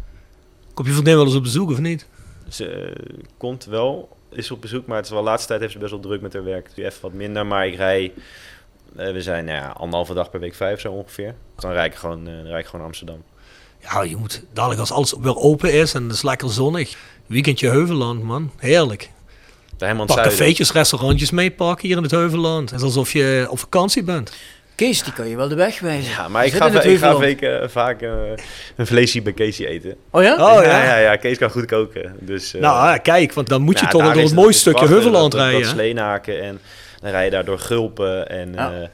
Kom 0.73 0.85
je 0.85 0.91
vriendin 0.91 1.15
wel 1.15 1.25
eens 1.25 1.35
op 1.35 1.43
bezoek 1.43 1.69
of 1.69 1.79
niet? 1.79 2.07
Ze 2.49 2.93
komt 3.37 3.65
wel, 3.65 4.17
is 4.29 4.51
op 4.51 4.61
bezoek, 4.61 4.85
maar 4.85 4.95
het 4.95 5.05
is 5.05 5.11
wel 5.11 5.21
de 5.21 5.27
laatste 5.27 5.47
tijd 5.47 5.59
heeft 5.59 5.73
ze 5.73 5.79
best 5.79 5.91
wel 5.91 5.99
druk 5.99 6.21
met 6.21 6.33
haar 6.33 6.43
werk. 6.43 6.69
Nu 6.75 6.85
even 6.85 7.01
wat 7.01 7.13
minder, 7.13 7.45
maar 7.45 7.67
ik 7.67 7.75
rij, 7.75 8.13
uh, 8.97 9.11
we 9.11 9.21
zijn 9.21 9.45
nou 9.45 9.57
ja, 9.57 9.69
anderhalve 9.69 10.13
dag 10.13 10.29
per 10.29 10.39
week 10.39 10.53
vijf 10.53 10.79
zo 10.79 10.91
ongeveer. 10.91 11.35
Dan 11.55 11.71
rijd 11.71 11.91
ik 11.93 11.99
gewoon, 11.99 12.29
uh, 12.29 12.43
rijd 12.43 12.63
ik 12.63 12.69
gewoon 12.69 12.85
Amsterdam. 12.85 13.23
Ja, 13.91 14.01
je 14.01 14.15
moet 14.15 14.43
dadelijk 14.53 14.79
als 14.79 14.91
alles 14.91 15.13
weer 15.21 15.37
open 15.37 15.73
is 15.73 15.93
en 15.93 16.03
het 16.03 16.13
is 16.13 16.21
lekker 16.21 16.49
zonnig. 16.49 16.95
Weekendje 17.25 17.69
Heuvelland, 17.69 18.23
man. 18.23 18.51
Heerlijk. 18.57 19.09
Helemaal 19.77 20.05
Pak 20.05 20.23
cafeetjes, 20.23 20.71
restaurantjes 20.71 21.31
meepakken 21.31 21.87
hier 21.87 21.97
in 21.97 22.03
het 22.03 22.11
Heuvelland. 22.11 22.69
Het 22.69 22.79
is 22.79 22.85
alsof 22.85 23.11
je 23.11 23.47
op 23.49 23.59
vakantie 23.59 24.03
bent. 24.03 24.33
Kees, 24.75 25.03
die 25.03 25.13
kan 25.13 25.27
je 25.27 25.35
wel 25.35 25.47
de 25.47 25.55
weg 25.55 25.79
wijzen. 25.79 26.11
Ja, 26.11 26.27
maar 26.27 26.45
ik 26.45 26.53
ga, 26.53 26.81
ik 26.81 26.97
ga 26.97 27.17
weken, 27.17 27.69
vaak 27.71 28.01
uh, 28.01 28.11
een 28.75 28.87
vleesje 28.87 29.21
bij 29.21 29.33
Keesje 29.33 29.67
eten. 29.67 29.95
Oh 30.09 30.23
ja? 30.23 30.33
Oh, 30.33 30.63
ja? 30.63 30.83
ja, 30.83 30.97
ja, 30.97 31.15
Kees 31.15 31.37
kan 31.37 31.49
goed 31.49 31.65
koken. 31.65 32.15
Dus, 32.19 32.55
uh, 32.55 32.61
nou, 32.61 32.97
kijk, 32.99 33.33
want 33.33 33.49
dan 33.49 33.61
moet 33.61 33.79
je 33.79 33.87
toch 33.87 34.13
door 34.13 34.23
het 34.23 34.33
mooie 34.33 34.53
stukje 34.53 34.87
Heuvelland 34.87 35.31
dat, 35.31 35.41
rijden. 35.41 35.59
Dat, 35.59 35.69
dat 35.69 35.79
sleenaken 35.79 36.41
en 36.41 36.59
dan 37.01 37.11
rij 37.11 37.25
je 37.25 37.31
daar 37.31 37.45
door 37.45 37.59
Gulpen 37.59 38.29
en... 38.29 38.53
Ja. 38.53 38.89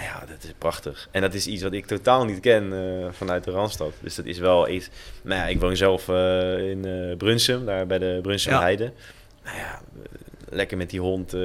Nou 0.00 0.12
ja, 0.12 0.20
dat 0.26 0.42
is 0.44 0.50
prachtig. 0.58 1.08
En 1.10 1.20
dat 1.20 1.34
is 1.34 1.46
iets 1.46 1.62
wat 1.62 1.72
ik 1.72 1.86
totaal 1.86 2.24
niet 2.24 2.40
ken 2.40 2.72
uh, 2.72 3.06
vanuit 3.12 3.44
de 3.44 3.50
Randstad. 3.50 3.92
Dus 4.00 4.14
dat 4.14 4.24
is 4.24 4.38
wel 4.38 4.68
iets... 4.68 4.88
Nou 5.22 5.40
ja, 5.40 5.46
ik 5.46 5.60
woon 5.60 5.76
zelf 5.76 6.08
uh, 6.08 6.70
in 6.70 6.86
uh, 6.86 7.16
Brunsum, 7.16 7.64
daar 7.64 7.86
bij 7.86 7.98
de 7.98 8.18
Brunsum 8.22 8.52
ja. 8.52 8.60
Heide. 8.60 8.92
Nou 9.44 9.56
ja, 9.56 9.80
lekker 10.48 10.76
met 10.76 10.90
die 10.90 11.00
hond, 11.00 11.34
eh, 11.34 11.40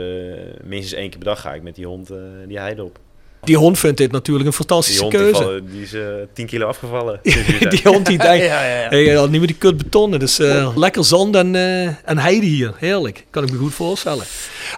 minstens 0.63 0.93
één 0.93 1.09
keer 1.09 1.17
per 1.19 1.27
dag 1.27 1.41
ga 1.41 1.53
ik 1.53 1.61
met 1.63 1.75
die 1.75 1.85
hond 1.85 2.09
eh, 2.09 2.17
die 2.47 2.59
heide 2.59 2.83
op. 2.83 2.99
Die 3.43 3.57
hond 3.57 3.79
vindt 3.79 3.97
dit 3.97 4.11
natuurlijk 4.11 4.45
een 4.45 4.51
Die 4.51 4.65
fantastische 4.65 5.01
hond 5.01 5.11
die, 5.13 5.21
keuze. 5.21 5.41
vallen- 5.43 5.65
die 5.71 5.81
is 5.81 5.93
eh 5.93 6.05
10 6.33 6.45
kilo 6.45 6.67
afgevallen. 6.67 7.19
die 7.23 7.67
die 7.67 7.81
hond 7.83 8.05
die 8.05 8.17
denkt, 8.27 8.45
Ja, 8.45 8.65
ja, 8.65 8.89
hey, 8.89 9.21
niet 9.21 9.29
meer 9.31 9.47
die 9.47 9.55
kut 9.57 9.77
betonnen. 9.77 10.19
Dus 10.19 10.39
eh, 10.39 10.77
lekker 10.77 11.05
zand 11.05 11.35
en, 11.35 11.55
eh, 11.55 11.85
en 11.85 12.17
heide 12.17 12.45
hier. 12.45 12.73
Heerlijk. 12.77 13.25
Kan 13.29 13.43
ik 13.43 13.51
me 13.51 13.57
goed 13.57 13.73
voorstellen. 13.73 14.25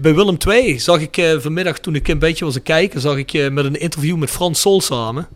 Bij 0.02 0.16
Willem 0.16 0.38
II 0.48 0.80
zag 0.80 1.02
ik 1.02 1.18
eh, 1.18 1.38
vanmiddag, 1.40 1.80
toen 1.80 1.96
ik 1.96 2.08
een 2.08 2.20
beetje 2.20 2.46
was 2.46 2.54
het 2.54 2.64
kijken, 2.64 3.02
zag 3.02 3.18
ik 3.18 3.34
eh, 3.34 3.50
met 3.50 3.66
een 3.66 3.80
interview 3.80 4.18
met 4.18 4.30
Frans 4.30 4.62
Sol 4.62 4.82
samen. 4.82 5.28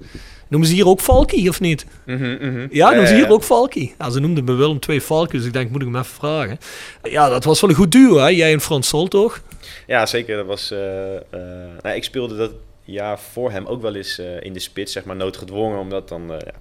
Noemen 0.47 0.69
ze 0.69 0.75
hier 0.75 0.87
ook 0.87 0.99
Valky 0.99 1.47
of 1.47 1.59
niet? 1.59 1.85
Mhm, 2.05 2.35
mhm. 2.39 2.67
Ja, 2.71 2.87
noemen 2.89 3.07
ze 3.07 3.13
ja, 3.13 3.19
hier 3.19 3.27
ja. 3.27 3.33
ook 3.33 3.43
Valky. 3.43 3.91
Ja, 3.99 4.09
ze 4.09 4.19
noemden 4.19 4.45
bij 4.45 4.55
Willem 4.55 4.79
II 4.87 5.01
Valky, 5.01 5.37
dus 5.37 5.45
ik 5.45 5.53
denk, 5.53 5.71
moet 5.71 5.81
ik 5.81 5.87
hem 5.87 5.95
even 5.95 6.13
vragen. 6.13 6.57
Ja, 7.03 7.29
dat 7.29 7.43
was 7.43 7.61
wel 7.61 7.69
een 7.69 7.75
goed 7.75 7.91
duo, 7.91 8.17
hè? 8.17 8.27
Jij 8.27 8.53
en 8.53 8.61
Frans 8.61 8.87
Sol, 8.87 9.07
toch? 9.07 9.41
Ja, 9.87 10.05
zeker. 10.05 10.37
Dat 10.37 10.45
was, 10.45 10.71
eh, 10.71 10.79
nou, 11.81 11.95
ik 11.95 12.03
speelde 12.03 12.35
dat 12.37 12.51
jaar 12.83 13.19
voor 13.19 13.51
hem 13.51 13.65
ook 13.65 13.81
wel 13.81 13.95
eens 13.95 14.21
in 14.39 14.53
de 14.53 14.59
spits, 14.59 14.91
zeg 14.91 15.03
maar 15.03 15.15
noodgedwongen, 15.15 15.79
omdat 15.79 16.09
dan 16.09 16.23
ja, 16.27 16.53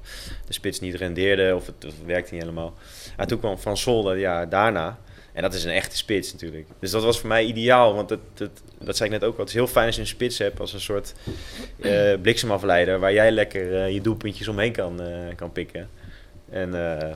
de 0.46 0.52
spits 0.52 0.80
niet 0.80 0.94
rendeerde 0.94 1.54
of 1.54 1.66
het, 1.66 1.84
of 1.86 1.92
het 1.98 2.06
werkte 2.06 2.34
niet 2.34 2.42
helemaal. 2.42 2.74
En 3.16 3.26
toen 3.26 3.38
kwam 3.38 3.58
Van 3.58 3.76
Sol 3.76 4.02
dat 4.02 4.18
jaar 4.18 4.48
daarna. 4.48 4.98
En 5.40 5.46
dat 5.46 5.54
is 5.54 5.64
een 5.64 5.70
echte 5.70 5.96
spits 5.96 6.32
natuurlijk. 6.32 6.66
Dus 6.80 6.90
dat 6.90 7.02
was 7.02 7.18
voor 7.18 7.28
mij 7.28 7.44
ideaal, 7.44 7.94
want 7.94 8.08
dat, 8.08 8.18
dat, 8.34 8.50
dat 8.78 8.96
zei 8.96 9.08
ik 9.10 9.20
net 9.20 9.28
ook 9.28 9.34
al. 9.34 9.38
Het 9.40 9.48
is 9.48 9.54
heel 9.54 9.66
fijn 9.66 9.86
als 9.86 9.94
je 9.94 10.00
een 10.00 10.06
spits 10.06 10.38
hebt 10.38 10.60
als 10.60 10.72
een 10.72 10.80
soort 10.80 11.14
eh, 11.80 12.14
bliksemafleider, 12.22 12.98
waar 12.98 13.12
jij 13.12 13.30
lekker 13.30 13.82
eh, 13.82 13.92
je 13.92 14.00
doelpuntjes 14.00 14.48
omheen 14.48 14.72
kan, 14.72 15.00
eh, 15.02 15.34
kan 15.36 15.52
pikken. 15.52 15.88
En 16.50 16.74
eh 17.00 17.08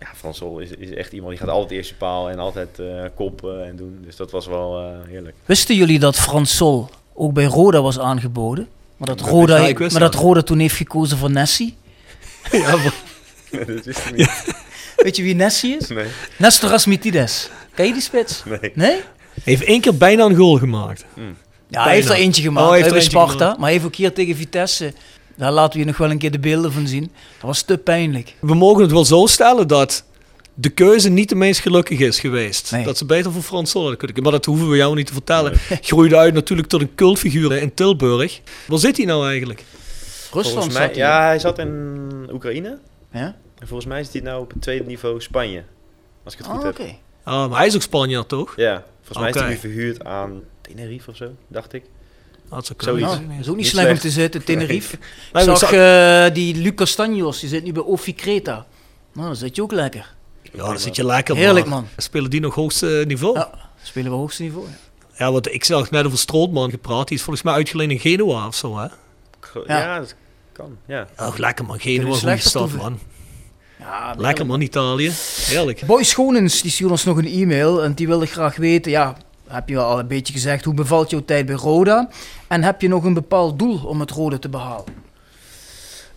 ja, 0.00 0.06
Van 0.14 0.34
Sol 0.34 0.58
is, 0.58 0.70
is 0.70 0.90
echt 0.90 1.12
iemand 1.12 1.30
die 1.30 1.40
gaat 1.40 1.48
altijd 1.48 1.70
eerste 1.72 1.94
paal 1.94 2.30
en 2.30 2.38
altijd 2.38 2.78
eh 2.78 3.04
koppen 3.14 3.66
en 3.66 3.76
doen. 3.76 3.98
Dus 4.04 4.16
dat 4.16 4.30
was 4.30 4.46
wel 4.46 4.78
eh, 4.80 5.08
heerlijk. 5.08 5.36
Wisten 5.44 5.76
jullie 5.76 5.98
dat 5.98 6.16
Frans 6.16 6.56
Sol 6.56 6.88
ook 7.14 7.32
bij 7.32 7.44
Roda 7.44 7.82
was 7.82 7.98
aangeboden? 7.98 8.68
Maar 8.96 9.08
dat, 9.08 9.20
Ja, 9.20 9.26
Roda, 9.26 9.58
maar 9.78 10.00
dat. 10.00 10.14
Roda 10.14 10.42
toen 10.42 10.58
heeft 10.58 10.76
gekozen 10.76 11.18
voor 11.18 11.30
Nessie. 11.30 11.76
ja, 12.50 12.76
maar- 12.76 12.94
dat 13.66 13.84
wist 13.84 14.06
ik 14.06 14.16
niet. 14.16 14.44
Weet 15.02 15.16
je 15.16 15.22
wie 15.22 15.34
Nessie 15.34 15.76
is? 15.76 15.88
Nee. 15.88 16.06
Nestor 16.36 16.70
Rasmitides. 16.70 17.50
Ken 17.74 17.86
je 17.86 17.92
die 17.92 18.02
spits? 18.02 18.42
Nee. 18.44 18.72
Nee? 18.74 18.90
Hij 18.90 19.42
heeft 19.44 19.62
één 19.64 19.80
keer 19.80 19.96
bijna 19.96 20.24
een 20.24 20.34
goal 20.36 20.58
gemaakt. 20.58 21.04
Ja, 21.68 21.82
hij 21.82 21.94
heeft 21.94 22.08
er 22.08 22.14
eentje 22.14 22.42
gemaakt 22.42 22.66
Oh, 22.66 22.72
hij 22.72 22.80
heeft 22.82 22.92
uit 22.94 23.02
er 23.04 23.08
bij 23.08 23.18
eentje 23.18 23.18
Sparta. 23.28 23.38
gemaakt. 23.38 23.56
Maar 23.58 23.64
hij 23.68 23.72
heeft 23.78 23.84
ook 23.84 23.94
hier 23.94 24.12
tegen 24.12 24.36
Vitesse. 24.36 24.92
Daar 25.36 25.52
laten 25.52 25.72
we 25.72 25.78
je 25.78 25.84
nog 25.84 25.96
wel 25.96 26.10
een 26.10 26.18
keer 26.18 26.30
de 26.30 26.38
beelden 26.38 26.72
van 26.72 26.86
zien. 26.86 27.02
Dat 27.32 27.40
was 27.46 27.62
te 27.62 27.78
pijnlijk. 27.78 28.34
We 28.40 28.54
mogen 28.54 28.82
het 28.82 28.92
wel 28.92 29.04
zo 29.04 29.26
stellen 29.26 29.68
dat 29.68 30.04
de 30.54 30.68
keuze 30.68 31.08
niet 31.08 31.28
de 31.28 31.34
meest 31.34 31.60
gelukkig 31.60 31.98
is 31.98 32.20
geweest. 32.20 32.70
Nee. 32.72 32.84
Dat 32.84 32.98
ze 32.98 33.04
beter 33.04 33.32
voor 33.32 33.42
Frans 33.42 33.72
hadden 33.72 33.96
kunnen 33.96 34.16
kiezen. 34.16 34.22
Maar 34.32 34.40
dat 34.40 34.44
hoeven 34.44 34.70
we 34.70 34.76
jou 34.76 34.94
niet 34.94 35.06
te 35.06 35.12
vertellen. 35.12 35.52
Groeide 35.80 36.16
uit 36.16 36.34
natuurlijk 36.34 36.68
tot 36.68 36.80
een 36.80 36.94
cultfiguur 36.94 37.52
in 37.52 37.74
Tilburg. 37.74 38.40
Waar 38.66 38.78
zit 38.78 38.96
hij 38.96 39.06
nou 39.06 39.28
eigenlijk? 39.28 39.64
Rusland 40.32 40.46
Volgens 40.54 40.74
mij, 40.74 40.86
zat 40.86 40.96
hij. 40.96 41.04
ja, 41.04 41.22
hij 41.26 41.38
zat 41.38 41.58
in 41.58 42.28
Oekraïne. 42.32 42.78
Ja? 43.12 43.36
En 43.60 43.66
volgens 43.66 43.88
mij 43.88 44.04
zit 44.04 44.12
hij 44.12 44.22
nou 44.22 44.40
op 44.42 44.50
het 44.52 44.62
tweede 44.62 44.84
niveau 44.84 45.20
Spanje. 45.20 45.62
Als 46.24 46.32
ik 46.34 46.38
het 46.38 46.48
goed 46.48 46.60
Oh, 46.62 46.66
oké. 46.68 46.82
heb. 46.82 46.94
Ah, 47.22 47.48
maar 47.48 47.58
hij 47.58 47.66
is 47.66 47.74
ook 47.74 47.82
Spanjaard, 47.82 48.28
toch? 48.28 48.52
Ja, 48.56 48.84
volgens 49.02 49.18
mij 49.18 49.28
is 49.28 49.34
hij 49.34 49.44
Oké. 49.44 49.52
nu 49.52 49.58
verhuurd 49.58 50.04
aan 50.04 50.42
Tenerife 50.60 51.10
of 51.10 51.16
zo, 51.16 51.30
dacht 51.48 51.72
ik. 51.72 51.82
Dat 52.50 52.66
zou 52.66 52.78
kunnen. 52.78 53.00
Zoiets. 53.00 53.18
Nou, 53.20 53.28
dat 53.30 53.40
is 53.40 53.48
ook 53.48 53.56
niet, 53.56 53.64
Niet 53.64 53.66
slecht 53.74 53.90
om 53.90 53.98
te 53.98 54.10
zitten, 54.10 54.44
Tenerife. 54.44 54.96
Ik 55.32 55.56
zag 55.56 55.72
eh, 55.72 56.34
die 56.34 56.54
Lucas 56.54 56.94
Tanjos, 56.94 57.40
die 57.40 57.48
zit 57.48 57.64
nu 57.64 57.72
bij 57.72 57.82
Ofi 57.82 58.14
Creta. 58.14 58.66
Nou, 59.12 59.26
dan 59.26 59.36
zit 59.36 59.56
je 59.56 59.62
ook 59.62 59.72
lekker. 59.72 60.14
Ja, 60.52 60.64
dan 60.66 60.78
zit 60.78 60.96
je 60.96 61.04
lekker. 61.04 61.36
Heerlijk, 61.36 61.66
maar 61.66 61.74
man. 61.80 61.88
Spelen 61.96 62.30
die 62.30 62.40
nog 62.40 62.54
hoogste 62.54 63.04
niveau? 63.06 63.38
Ja, 63.38 63.50
spelen 63.82 64.10
we 64.10 64.16
hoogste 64.16 64.42
niveau. 64.42 64.66
ja. 64.66 64.76
Ja, 65.24 65.32
want 65.32 65.52
ik 65.52 65.64
zag 65.64 65.90
net 65.90 66.06
over 66.06 66.18
Strootman 66.18 66.70
gepraat. 66.70 67.08
Die 67.08 67.16
is 67.16 67.22
volgens 67.22 67.44
mij 67.44 67.54
uitgeleend 67.54 67.90
in 67.90 67.98
Genoa 67.98 68.46
of 68.46 68.54
zo, 68.54 68.76
hè? 68.78 68.82
Ja. 68.84 69.78
Ja, 69.78 69.98
dat 69.98 70.14
kan. 70.52 70.78
Ja. 70.86 71.08
Oh, 71.18 71.36
lekker 71.36 71.64
man. 71.64 71.80
Genoa, 71.80 72.16
goede 72.16 72.36
stad, 72.38 72.72
man. 72.72 72.98
Ja, 73.78 74.14
Lekker 74.16 74.46
man, 74.46 74.60
Italië. 74.60 75.12
Heerlijk. 75.46 75.82
Boy 75.86 76.02
Schonens, 76.02 76.62
die 76.62 76.70
stuurde 76.70 76.92
ons 76.92 77.04
nog 77.04 77.16
een 77.16 77.26
e-mail 77.26 77.82
en 77.84 77.92
die 77.94 78.06
wilde 78.06 78.26
graag 78.26 78.56
weten, 78.56 78.90
ja, 78.90 79.16
heb 79.48 79.68
je 79.68 79.74
wel 79.74 79.84
al 79.84 79.98
een 79.98 80.06
beetje 80.06 80.32
gezegd, 80.32 80.64
hoe 80.64 80.74
bevalt 80.74 81.10
jouw 81.10 81.24
tijd 81.24 81.46
bij 81.46 81.54
Roda? 81.54 82.08
En 82.48 82.62
heb 82.62 82.80
je 82.80 82.88
nog 82.88 83.04
een 83.04 83.14
bepaald 83.14 83.58
doel 83.58 83.78
om 83.84 84.00
het 84.00 84.10
Roda 84.10 84.38
te 84.38 84.48
behalen? 84.48 84.84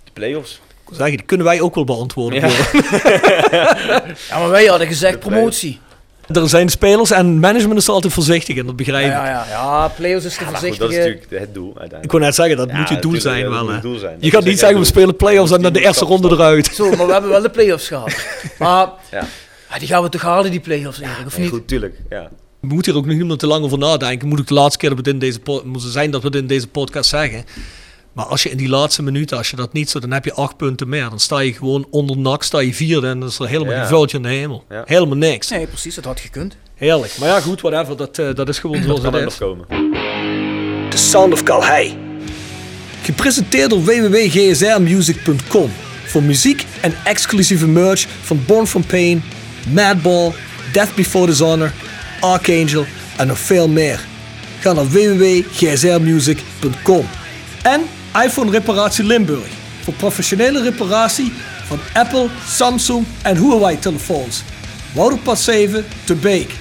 De 0.03 0.11
play-offs. 0.13 0.61
Ik 0.89 0.97
zeg 0.97 1.09
je, 1.09 1.17
die 1.17 1.25
kunnen 1.25 1.45
wij 1.45 1.61
ook 1.61 1.75
wel 1.75 1.83
beantwoorden. 1.83 2.39
Ja. 2.41 2.47
Ja, 4.29 4.39
maar 4.39 4.49
wij 4.49 4.65
hadden 4.65 4.87
gezegd 4.87 5.19
promotie. 5.19 5.79
Er 6.33 6.49
zijn 6.49 6.69
spelers 6.69 7.11
en 7.11 7.39
management 7.39 7.79
is 7.79 7.87
er 7.87 7.93
altijd 7.93 8.13
voorzichtig 8.13 8.55
in, 8.55 8.65
dat 8.65 8.75
begrijp 8.75 9.05
ik. 9.05 9.11
ja, 9.11 9.25
ja, 9.27 9.45
ja 9.49 9.87
play-offs 9.87 10.25
is 10.25 10.39
Maar 10.39 10.47
goed, 10.55 10.77
dat 10.77 10.89
is 10.89 10.95
natuurlijk 10.97 11.25
het 11.29 11.53
doel 11.53 11.69
Ik 11.69 11.77
uiteindelijk. 11.79 12.07
kon 12.09 12.19
net 12.19 12.35
zeggen, 12.35 12.57
dat 12.57 12.69
Ja, 12.69 12.77
moet 12.77 12.89
je 12.89 12.99
doel 12.99 13.21
zijn 13.21 13.49
wel. 13.49 13.59
moet 13.59 13.67
hè. 13.67 13.73
het 13.73 13.81
doel 13.81 13.97
zijn. 13.97 14.15
Je 14.19 14.19
Dat 14.21 14.31
gaat 14.31 14.41
is 14.43 14.49
niet 14.49 14.59
zeggen, 14.59 14.79
we 14.79 14.85
spelen 14.85 15.15
play-offs 15.15 15.51
en 15.51 15.61
dan 15.61 15.73
de 15.73 15.81
eerste 15.81 16.05
ronde 16.05 16.29
eruit. 16.29 16.71
Zo, 16.73 16.89
maar 16.95 17.05
we 17.05 17.11
hebben 17.11 17.29
wel 17.31 17.41
de 17.41 17.49
play-offs 17.49 17.87
gehad. 17.87 18.13
Maar 18.59 18.89
Ja. 19.11 19.25
ja, 19.69 19.79
die 19.79 19.87
gaan 19.87 20.03
we 20.03 20.09
toch 20.09 20.21
halen, 20.21 20.51
die 20.51 20.59
play-offs, 20.59 20.99
Erik, 20.99 21.25
of 21.25 21.37
niet? 21.37 21.49
goed, 21.49 21.67
tuurlijk. 21.67 21.95
Ja. 22.09 22.29
We 22.59 22.67
moeten 22.67 22.91
hier 22.91 23.01
ook 23.01 23.07
nog 23.07 23.17
niet 23.27 23.39
te 23.39 23.47
lang 23.47 23.63
over 23.63 23.77
nadenken. 23.77 24.27
Moet 24.27 24.39
ook 24.39 24.47
de 24.47 24.53
laatste 24.53 24.77
keer 24.77 24.89
dat 24.89 24.97
we 24.97 25.03
het 25.03 25.13
in 25.13 25.19
deze 25.27 25.39
po- 25.39 25.61
moet 25.65 25.81
zijn 25.81 26.11
dat 26.11 26.21
we 26.21 26.27
het 26.27 26.35
in 26.37 26.47
deze 26.47 26.67
podcast 26.67 27.09
zeggen. 27.09 27.45
Maar 28.13 28.25
als 28.25 28.43
je 28.43 28.49
in 28.49 28.57
die 28.57 28.69
laatste 28.69 29.03
minuten, 29.03 29.37
als 29.37 29.49
je 29.49 29.55
dat 29.55 29.73
niet 29.73 29.89
zo, 29.89 29.99
dan 29.99 30.11
heb 30.11 30.25
je 30.25 30.33
acht 30.33 30.57
punten 30.57 30.89
meer. 30.89 31.09
Dan 31.09 31.19
sta 31.19 31.39
je 31.39 31.53
gewoon 31.53 31.87
onder 31.89 32.17
nak, 32.17 32.43
sta 32.43 32.59
je 32.59 32.73
vierde 32.73 33.07
en 33.07 33.19
dan 33.19 33.29
is 33.29 33.39
er 33.39 33.47
helemaal 33.47 33.73
Ja. 33.73 33.79
geen 33.79 33.87
vuiltje 33.89 34.17
in 34.17 34.23
de 34.23 34.29
hemel. 34.29 34.63
Ja. 34.69 34.81
Helemaal 34.85 35.17
niks. 35.17 35.49
Nee, 35.49 35.67
precies, 35.67 35.95
dat 35.95 36.05
had 36.05 36.19
gekund. 36.19 36.55
Heerlijk. 36.75 37.17
Maar 37.19 37.29
ja, 37.29 37.41
goed, 37.41 37.61
whatever. 37.61 37.97
Dat, 37.97 38.17
eh, 38.19 38.35
dat 38.35 38.49
is 38.49 38.59
gewoon 38.59 38.83
zoals 38.83 39.01
Dat 39.01 39.11
kan 39.11 39.21
het 39.21 39.31
is. 39.31 39.37
komen. 39.37 39.65
The 40.89 40.97
Sound 40.97 41.33
of 41.33 41.43
Calhei. 41.43 41.97
Gepresenteerd 43.03 43.69
door 43.69 43.83
www.gsrmusic.com 43.83 45.71
voor 46.05 46.23
muziek 46.23 46.65
en 46.81 46.93
exclusieve 47.03 47.67
merch 47.67 48.05
van 48.21 48.43
Born 48.45 48.67
From 48.67 48.85
Pain, 48.85 49.23
Madball, 49.73 50.31
Death 50.73 50.95
Before 50.95 51.25
Dishonor, 51.25 51.71
Archangel 52.19 52.85
en 53.17 53.27
nog 53.27 53.39
veel 53.39 53.67
meer. 53.67 54.05
Ga 54.59 54.73
naar 54.73 54.87
www.gsrmusic.com. 54.89 57.07
En 57.63 57.81
iPhone 58.13 58.51
Reparatie 58.51 59.03
Limburg 59.03 59.47
voor 59.83 59.93
professionele 59.93 60.61
reparatie 60.61 61.31
van 61.65 61.79
Apple, 61.93 62.27
Samsung 62.47 63.05
en 63.21 63.37
Huawei 63.37 63.79
telefoons. 63.79 64.43
Wouderpad 64.93 65.39
7 65.39 65.85
te 66.03 66.15
Beek. 66.15 66.55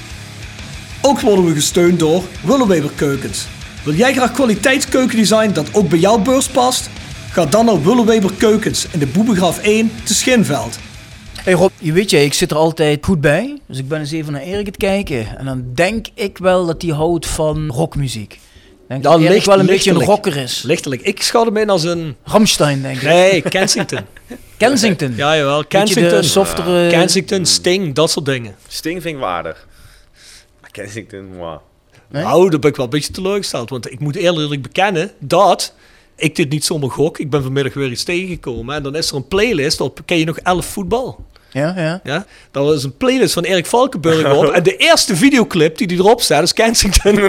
Ook 1.03 1.21
worden 1.21 1.45
we 1.45 1.55
gesteund 1.55 1.99
door 1.99 2.23
Willeweber 2.43 2.91
Keukens. 2.95 3.47
Wil 3.85 3.95
jij 3.95 4.13
graag 4.13 4.33
kwaliteitskeukendesign 4.33 5.53
dat 5.53 5.75
ook 5.75 5.89
bij 5.89 5.99
jouw 5.99 6.19
beurs 6.19 6.49
past? 6.49 6.91
Ga 7.31 7.47
dan 7.47 7.65
naar 7.65 7.83
Willeweber 7.83 8.33
Keukens 8.33 8.87
in 8.91 8.99
de 8.99 9.07
Boebegraaf 9.07 9.59
1 9.59 9.91
te 10.05 10.15
Schinveld. 10.15 10.79
Hey 11.43 11.53
Rob, 11.53 11.71
je 11.79 11.93
weet 11.93 12.11
je, 12.11 12.25
ik 12.25 12.35
zit 12.35 12.51
er 12.51 12.57
altijd 12.57 13.05
goed 13.05 13.21
bij. 13.21 13.59
Dus 13.67 13.79
ik 13.79 13.89
ben 13.89 13.99
eens 13.99 14.13
even 14.13 14.33
naar 14.33 14.43
Erik 14.43 14.67
het 14.67 14.77
kijken. 14.77 15.39
En 15.39 15.45
dan 15.45 15.65
denk 15.75 16.07
ik 16.15 16.39
wel 16.39 16.67
dat 16.67 16.83
hij 16.83 16.91
houdt 16.91 17.27
van 17.27 17.71
rockmuziek. 17.71 18.39
Denk 18.91 19.03
dat 19.03 19.21
licht- 19.21 19.47
wel 19.47 19.59
een 19.59 19.67
beetje 19.67 19.91
een 19.91 20.05
rocker 20.05 20.37
is. 20.37 20.63
Lichtelijk. 20.63 21.03
Ik 21.03 21.23
schat 21.23 21.45
hem 21.45 21.57
in 21.57 21.71
als 21.71 21.83
een... 21.83 22.17
Ramstein, 22.25 22.83
denk 22.83 22.97
ik. 22.97 23.03
Nee, 23.03 23.43
Kensington. 23.43 24.01
Kensington. 24.57 25.13
ja, 25.17 25.37
jawel. 25.37 25.65
Kensington. 25.65 26.25
softere... 26.25 26.89
Kensington, 26.91 27.47
Sting, 27.47 27.95
dat 27.95 28.11
soort 28.11 28.27
dingen. 28.27 28.55
Sting 28.69 29.03
vind 29.03 29.15
ik 29.15 29.21
wel 29.21 29.31
aardig. 29.31 29.67
Maar 30.61 30.71
Kensington, 30.71 31.37
wow. 31.37 31.59
Nee? 32.09 32.23
Nou, 32.23 32.51
daar 32.51 32.59
ben 32.59 32.71
ik 32.71 32.77
wel 32.77 32.85
een 32.85 32.91
beetje 32.91 33.13
teleurgesteld. 33.13 33.71
Want 33.71 33.91
ik 33.93 34.01
moet 34.01 34.17
eerlijk 34.17 34.63
bekennen 34.63 35.11
dat 35.19 35.75
ik 36.17 36.37
dit 36.37 36.51
niet 36.51 36.65
zomaar 36.65 36.91
gok. 36.91 37.19
Ik 37.19 37.31
ben 37.31 37.43
vanmiddag 37.43 37.75
weer 37.75 37.91
iets 37.91 38.05
tegengekomen. 38.05 38.75
En 38.75 38.83
dan 38.83 38.97
is 38.97 39.11
er 39.11 39.17
een 39.17 39.29
playlist 39.29 39.81
op, 39.81 40.01
ken 40.05 40.19
je 40.19 40.25
nog 40.25 40.39
11 40.39 40.67
voetbal? 40.67 41.25
Ja, 41.53 41.75
ja. 41.77 42.01
Ja? 42.05 42.25
Daar 42.51 42.65
was 42.65 42.85
een 42.85 42.97
playlist 42.97 43.33
van 43.33 43.45
Erik 43.45 43.67
Valkenburg 43.67 44.33
op. 44.35 44.45
En 44.61 44.63
de 44.63 44.77
eerste 44.77 45.17
videoclip 45.17 45.79
die 45.79 45.87
die 45.87 45.99
erop 45.99 46.21
staat 46.21 46.43
is 46.43 46.53
Kensington. 46.53 47.21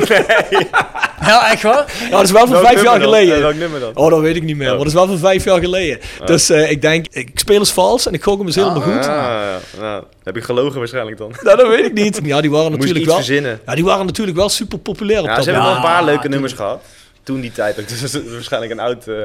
Ja, 1.21 1.51
echt 1.51 1.63
waar? 1.63 1.93
Ja, 2.03 2.09
dat 2.09 2.23
is 2.23 2.31
wel 2.31 2.41
van 2.41 2.51
Welk 2.51 2.65
vijf 2.65 2.83
jaar 2.83 2.99
dan? 2.99 3.01
geleden. 3.01 3.39
Welk 3.39 3.55
nummer 3.55 3.79
dan? 3.79 3.91
Oh, 3.95 4.09
dat 4.09 4.19
weet 4.19 4.35
ik 4.35 4.43
niet 4.43 4.57
meer. 4.57 4.67
Maar 4.67 4.77
dat 4.77 4.87
is 4.87 4.93
wel 4.93 5.07
van 5.07 5.17
vijf 5.17 5.43
jaar 5.43 5.59
geleden. 5.59 5.99
Dus 6.25 6.49
eh, 6.49 6.71
ik 6.71 6.81
denk, 6.81 7.05
ik 7.11 7.29
speel 7.33 7.59
eens 7.59 7.71
vals 7.71 8.07
en 8.07 8.13
ik 8.13 8.23
gok 8.23 8.37
hem 8.37 8.45
eens 8.45 8.55
helemaal 8.55 8.81
goed. 8.81 8.97
Ah, 8.97 9.05
ja. 9.05 9.59
nou, 9.79 10.03
heb 10.23 10.37
ik 10.37 10.43
gelogen 10.43 10.79
waarschijnlijk 10.79 11.17
dan. 11.17 11.33
Nou, 11.41 11.57
dat 11.57 11.67
weet 11.67 11.85
ik 11.85 11.93
niet. 11.93 12.19
Ja, 12.23 12.41
die 12.41 12.51
waren 12.51 12.71
natuurlijk 12.71 13.05
wel. 13.05 13.15
verzinnen. 13.15 13.59
Ja, 13.65 13.75
die 13.75 13.83
waren 13.83 14.05
natuurlijk 14.05 14.37
wel 14.37 14.49
super 14.49 14.77
populair 14.79 15.19
op 15.19 15.25
Ja, 15.25 15.35
dat 15.35 15.43
ze 15.43 15.49
hebben 15.49 15.67
wel 15.67 15.77
een 15.77 15.83
paar 15.85 16.03
leuke 16.03 16.29
nummers 16.29 16.53
gehad. 16.53 16.83
Toen 17.23 17.41
die 17.41 17.51
tijd. 17.51 17.75
Dus 17.75 18.11
dat 18.11 18.23
is 18.23 18.31
waarschijnlijk 18.31 18.71
een 18.71 18.79
oud 18.79 19.07
eh, 19.07 19.15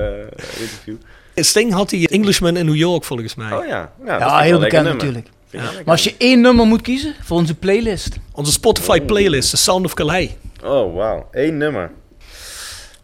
interview. 0.61 0.95
Sting 1.45 1.73
had 1.73 1.89
die 1.91 2.09
Englishman 2.09 2.57
in 2.57 2.65
New 2.67 2.75
York 2.77 3.05
volgens 3.05 3.35
mij. 3.35 3.53
Oh 3.53 3.67
ja. 3.67 3.93
Ja, 4.07 4.39
heel 4.39 4.59
bekend 4.59 4.85
natuurlijk. 4.85 5.29
Maar 5.53 5.85
als 5.85 6.05
je 6.05 6.15
één 6.19 6.41
nummer 6.41 6.67
moet 6.67 6.83
kiezen 6.83 7.15
voor 7.23 7.37
onze 7.37 7.55
playlist. 7.55 8.09
Onze 8.33 8.53
Spotify 8.53 9.01
playlist, 9.01 9.51
The 9.51 9.57
Sound 9.57 9.85
of 9.85 9.95
Calais. 9.95 10.29
Oh, 10.65 10.95
wauw. 10.95 11.29
Eén 11.33 11.57
nummer. 11.57 11.91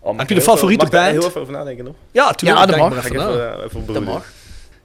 Oh, 0.01 0.19
Heb 0.19 0.29
je 0.29 0.35
de 0.35 0.41
favoriete 0.41 0.85
mag 0.85 0.93
ik 0.93 0.99
daar 0.99 1.03
band? 1.11 1.19
heel 1.19 1.29
even 1.29 1.41
over 1.41 1.53
nadenken 1.53 1.85
nog? 1.85 1.95
Ja, 2.13 2.33
tuurlijk. 2.33 2.61
Ja, 2.61 2.67
dat 2.67 2.77
mag. 2.77 3.05
even 3.05 3.21
eh, 3.21 3.65
even 3.65 3.87
Dat 3.93 4.05
mag. 4.05 4.25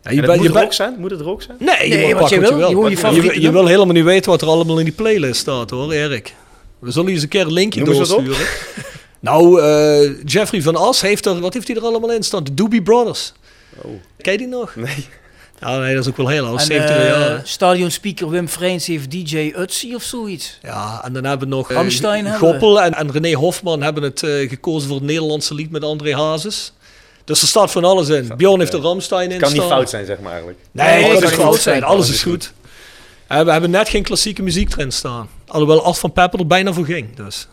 Ja, 0.01 0.11
je 0.11 0.21
bent- 0.21 0.33
moet 0.33 0.41
je 0.43 0.51
het 0.53 0.61
rock 0.61 0.73
zijn? 0.73 0.95
Moet 0.99 1.11
het 1.11 1.21
rock 1.21 1.41
zijn? 1.41 1.57
Nee, 1.59 1.89
je 1.89 1.95
Nee, 1.95 2.11
mag 2.13 2.21
wat 2.21 2.29
je 2.29 2.39
wil. 2.39 2.69
je 2.71 3.21
Je, 3.33 3.41
je 3.41 3.51
wil 3.51 3.65
helemaal 3.65 3.93
niet 3.93 4.03
weten 4.03 4.31
wat 4.31 4.41
er 4.41 4.47
allemaal 4.47 4.77
in 4.79 4.85
die 4.85 4.93
playlist 4.93 5.39
staat 5.39 5.69
hoor, 5.69 5.91
Erik. 5.91 6.33
We 6.79 6.91
zullen 6.91 7.07
je 7.07 7.13
eens 7.13 7.23
een 7.23 7.29
keer 7.29 7.41
een 7.41 7.53
linkje 7.53 7.83
Noem 7.83 7.93
doorsturen. 7.93 8.37
nou, 9.19 9.61
eh, 9.61 10.23
Jeffrey 10.25 10.61
van 10.61 10.75
As 10.75 11.01
heeft 11.01 11.25
er, 11.25 11.39
wat 11.39 11.53
heeft 11.53 11.67
hij 11.67 11.77
er 11.77 11.83
allemaal 11.83 12.11
in 12.11 12.23
staan? 12.23 12.43
De 12.43 12.53
Doobie 12.53 12.81
Brothers. 12.81 13.33
Oh. 13.81 13.91
Ken 14.17 14.31
je 14.31 14.37
die 14.37 14.47
nog? 14.47 14.75
Nee. 14.75 15.07
Ja, 15.59 15.77
nee, 15.77 15.93
dat 15.93 16.03
is 16.03 16.09
ook 16.09 16.17
wel 16.17 16.27
heel 16.27 16.45
oud, 16.45 16.59
En 16.59 16.65
70 16.65 16.95
eh, 16.95 17.07
jaar. 17.07 17.41
stadionspeaker 17.43 18.29
Wim 18.29 18.49
Vreens 18.49 18.85
heeft 18.85 19.11
DJ 19.11 19.53
Utsi 19.57 19.95
of 19.95 20.03
zoiets. 20.03 20.57
Ja, 20.61 21.01
en 21.03 21.13
dan 21.13 21.23
hebben 21.23 21.49
we 21.49 21.55
nog 21.55 21.71
eh, 21.71 21.77
hebben 21.77 22.23
we. 22.23 22.37
Goppel 22.37 22.81
en, 22.81 22.93
en 22.93 23.11
René 23.11 23.33
Hofman 23.33 23.81
hebben 23.81 24.03
het 24.03 24.23
eh, 24.23 24.49
gekozen 24.49 24.87
voor 24.87 24.97
het 24.97 25.05
Nederlandse 25.05 25.53
lied 25.53 25.71
met 25.71 25.83
André 25.83 26.15
Hazes. 26.15 26.73
Dus 27.23 27.41
er 27.41 27.47
staat 27.47 27.71
van 27.71 27.83
alles 27.83 28.09
in. 28.09 28.31
Bjorn 28.37 28.59
heeft 28.59 28.73
er 28.73 28.79
Ramstein 28.79 29.31
in 29.31 29.39
Kan 29.39 29.51
niet 29.51 29.61
staan. 29.61 29.71
fout 29.71 29.89
zijn, 29.89 30.05
zeg 30.05 30.19
maar 30.19 30.31
eigenlijk. 30.31 30.59
Nee, 30.71 31.01
Nee, 31.01 31.11
dat 31.11 31.19
kan 31.19 31.29
niet 31.29 31.39
fout 31.39 31.59
zijn. 31.59 31.83
Alles 31.83 32.09
is 32.09 32.23
goed. 32.23 32.53
We 33.27 33.35
hebben 33.35 33.69
net 33.69 33.89
geen 33.89 34.03
klassieke 34.03 34.41
muziek 34.41 34.71
erin 34.71 34.91
staan. 34.91 35.29
Alhoewel 35.47 35.83
Art 35.83 35.97
van 35.97 36.11
Pepper 36.11 36.39
er 36.39 36.47
bijna 36.47 36.73
voor 36.73 36.85
ging. 36.85 37.15
Dus. 37.15 37.47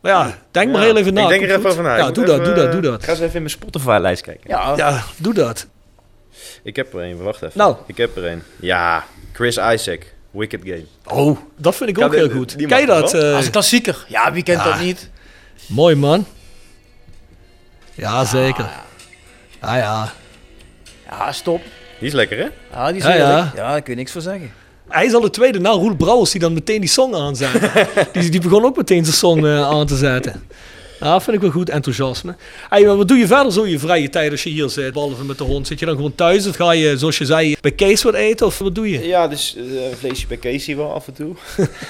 Maar 0.00 0.12
ja, 0.12 0.38
denk 0.50 0.72
maar 0.72 0.82
heel 0.82 0.96
even 0.96 1.14
na. 1.14 1.22
Ik 1.22 1.28
denk 1.28 1.42
er 1.42 1.48
even 1.48 1.60
goed. 1.60 1.70
over 1.70 1.82
na. 1.82 1.96
Ja, 1.96 2.10
doe 2.10 2.24
dat, 2.24 2.44
doe 2.44 2.54
dat, 2.54 2.72
doe 2.72 2.80
eh, 2.82 2.90
dat. 2.90 3.04
Ga 3.04 3.10
eens 3.10 3.20
even 3.20 3.34
in 3.34 3.42
mijn 3.42 3.50
Spotify-lijst 3.54 4.22
kijken. 4.22 4.50
Ja, 4.50 4.72
Ja, 4.76 5.02
doe 5.16 5.34
dat. 5.34 5.66
Ik 6.62 6.76
heb 6.76 6.94
er 6.94 7.00
een, 7.00 7.22
wacht 7.22 7.42
even. 7.42 7.58
Nou. 7.58 7.76
Ik 7.86 7.96
heb 7.96 8.16
er 8.16 8.26
een. 8.26 8.42
Ja, 8.60 9.04
Chris 9.32 9.56
Isaac, 9.56 10.02
Wicked 10.30 10.60
Game. 10.64 10.84
Oh, 11.06 11.38
dat 11.56 11.76
vind 11.76 11.90
ik 11.90 11.98
Ja, 11.98 12.04
ook 12.04 12.14
heel 12.14 12.30
goed. 12.30 12.56
Ken 12.66 12.80
je 12.80 12.86
dat? 12.86 13.14
eh, 13.14 13.34
als 13.34 13.44
een 13.44 13.50
klassieker. 13.50 14.04
Ja, 14.08 14.32
wie 14.32 14.42
kent 14.42 14.58
Ja. 14.58 14.64
dat 14.70 14.80
niet? 14.80 15.10
mooi 15.66 15.94
man. 15.94 16.26
Ja, 17.94 18.24
zeker. 18.24 18.68
Ah 19.60 19.76
ja. 19.76 20.12
Ja, 21.10 21.32
stop. 21.32 21.62
Die 21.98 22.08
is 22.08 22.14
lekker, 22.14 22.38
hè? 22.38 22.46
Ja, 22.72 22.86
die 22.88 22.96
is 22.96 23.02
Ja, 23.02 23.14
ja. 23.14 23.26
heerlijk. 23.26 23.56
Ja, 23.56 23.70
daar 23.70 23.82
kun 23.82 23.92
je 23.92 23.98
niks 23.98 24.12
voor 24.12 24.20
zeggen. 24.20 24.52
Hij 24.90 25.06
is 25.06 25.14
al 25.14 25.20
de 25.20 25.30
tweede 25.30 25.60
na 25.60 25.70
Roel 25.70 25.94
Brouwers 25.94 26.30
die 26.30 26.40
dan 26.40 26.52
meteen 26.52 26.80
die 26.80 26.88
song 26.88 27.14
aanzet. 27.14 27.50
die, 28.12 28.30
die 28.30 28.40
begon 28.40 28.64
ook 28.64 28.76
meteen 28.76 29.04
zijn 29.04 29.16
song 29.16 29.44
eh, 29.44 29.68
aan 29.68 29.86
te 29.86 29.96
zetten. 29.96 30.42
Ja, 31.00 31.20
vind 31.20 31.36
ik 31.36 31.42
wel 31.42 31.50
goed, 31.50 31.68
enthousiasme. 31.68 32.36
Hey, 32.68 32.84
maar 32.84 32.96
wat 32.96 33.08
doe 33.08 33.18
je 33.18 33.26
verder 33.26 33.52
zo 33.52 33.62
in 33.62 33.70
je 33.70 33.78
vrije 33.78 34.08
tijd 34.08 34.30
als 34.30 34.42
je 34.42 34.50
hier 34.50 34.68
zit, 34.68 34.92
behalve 34.92 35.24
met 35.24 35.38
de 35.38 35.44
hond? 35.44 35.66
Zit 35.66 35.78
je 35.78 35.86
dan 35.86 35.94
gewoon 35.94 36.14
thuis 36.14 36.46
of 36.46 36.56
ga 36.56 36.72
je, 36.72 36.98
zoals 36.98 37.18
je 37.18 37.24
zei, 37.24 37.56
bij 37.60 37.70
Kees 37.70 38.02
wat 38.02 38.14
eten 38.14 38.46
of 38.46 38.58
wat 38.58 38.74
doe 38.74 38.90
je? 38.90 39.06
Ja, 39.06 39.28
dus 39.28 39.56
eh, 39.56 39.62
vleesje 39.98 40.26
bij 40.26 40.38
Casey 40.38 40.76
wel 40.76 40.92
af 40.92 41.06
en 41.06 41.12
toe. 41.14 41.34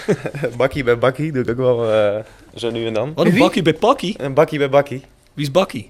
bakkie 0.57 0.85
bij 0.85 0.99
bakkie 0.99 1.33
doe 1.33 1.43
ik 1.43 1.51
ook 1.51 1.57
wel 1.57 1.93
eh, 1.93 2.25
zo 2.55 2.71
nu 2.71 2.87
en 2.87 2.95
dan. 2.95 3.13
Wat 3.15 3.27
een 3.27 3.39
bakkie 3.39 3.63
bij 3.63 3.75
Pakkie? 3.75 4.15
Een 4.19 4.35
bakkie 4.35 4.59
bij 4.59 4.71
bakkie. 4.71 5.03
Wie 5.35 5.45
is 5.45 5.51
Bakkie? 5.51 5.89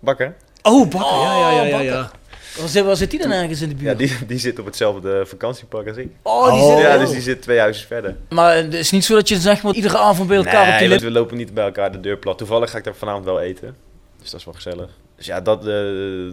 Bakker. 0.00 0.36
Oh, 0.62 0.88
Bakker, 0.88 1.20
ja, 1.20 1.50
ja, 1.50 1.50
ja, 1.50 1.64
ja. 1.64 1.82
Ja. 1.82 2.10
Waar 2.58 2.68
zit, 2.68 2.84
waar 2.84 2.96
zit 2.96 3.10
die 3.10 3.20
dan 3.20 3.30
ergens 3.30 3.60
in 3.60 3.68
de 3.68 3.74
Ja, 3.74 3.94
buurt? 3.94 3.98
die, 3.98 4.26
die 4.26 4.38
zit 4.38 4.58
op 4.58 4.64
hetzelfde 4.66 5.22
vakantiepark 5.26 5.88
als 5.88 5.96
ik. 5.96 6.08
Oh, 6.22 6.52
die 6.52 6.62
Oh. 6.62 6.74
zit 6.76 6.84
Ja, 6.86 6.98
dus 6.98 7.06
ook. 7.08 7.12
die 7.12 7.22
zit 7.22 7.42
twee 7.42 7.58
huizen 7.58 7.86
verder. 7.86 8.16
Maar 8.28 8.56
het 8.56 8.74
is 8.74 8.90
niet 8.90 9.04
zo 9.04 9.14
dat 9.14 9.28
je 9.28 9.36
zeg 9.36 9.62
maar 9.62 9.74
iedere 9.74 9.98
avond 9.98 10.28
bij 10.28 10.36
elkaar 10.36 10.62
op 10.62 10.68
Nee, 10.68 10.78
die 10.78 10.88
want 10.88 11.00
lip... 11.00 11.12
we 11.12 11.18
lopen 11.18 11.36
niet 11.36 11.54
bij 11.54 11.64
elkaar 11.64 11.92
de 11.92 12.00
deur 12.00 12.16
plat. 12.18 12.38
Toevallig 12.38 12.70
ga 12.70 12.78
ik 12.78 12.84
daar 12.84 12.94
vanavond 12.94 13.24
wel 13.24 13.40
eten. 13.40 13.76
Dus 14.20 14.30
dat 14.30 14.40
is 14.40 14.44
wel 14.46 14.54
gezellig. 14.54 14.88
Dus 15.16 15.26
ja, 15.26 15.40
dat, 15.40 15.66
eh, 15.66 15.74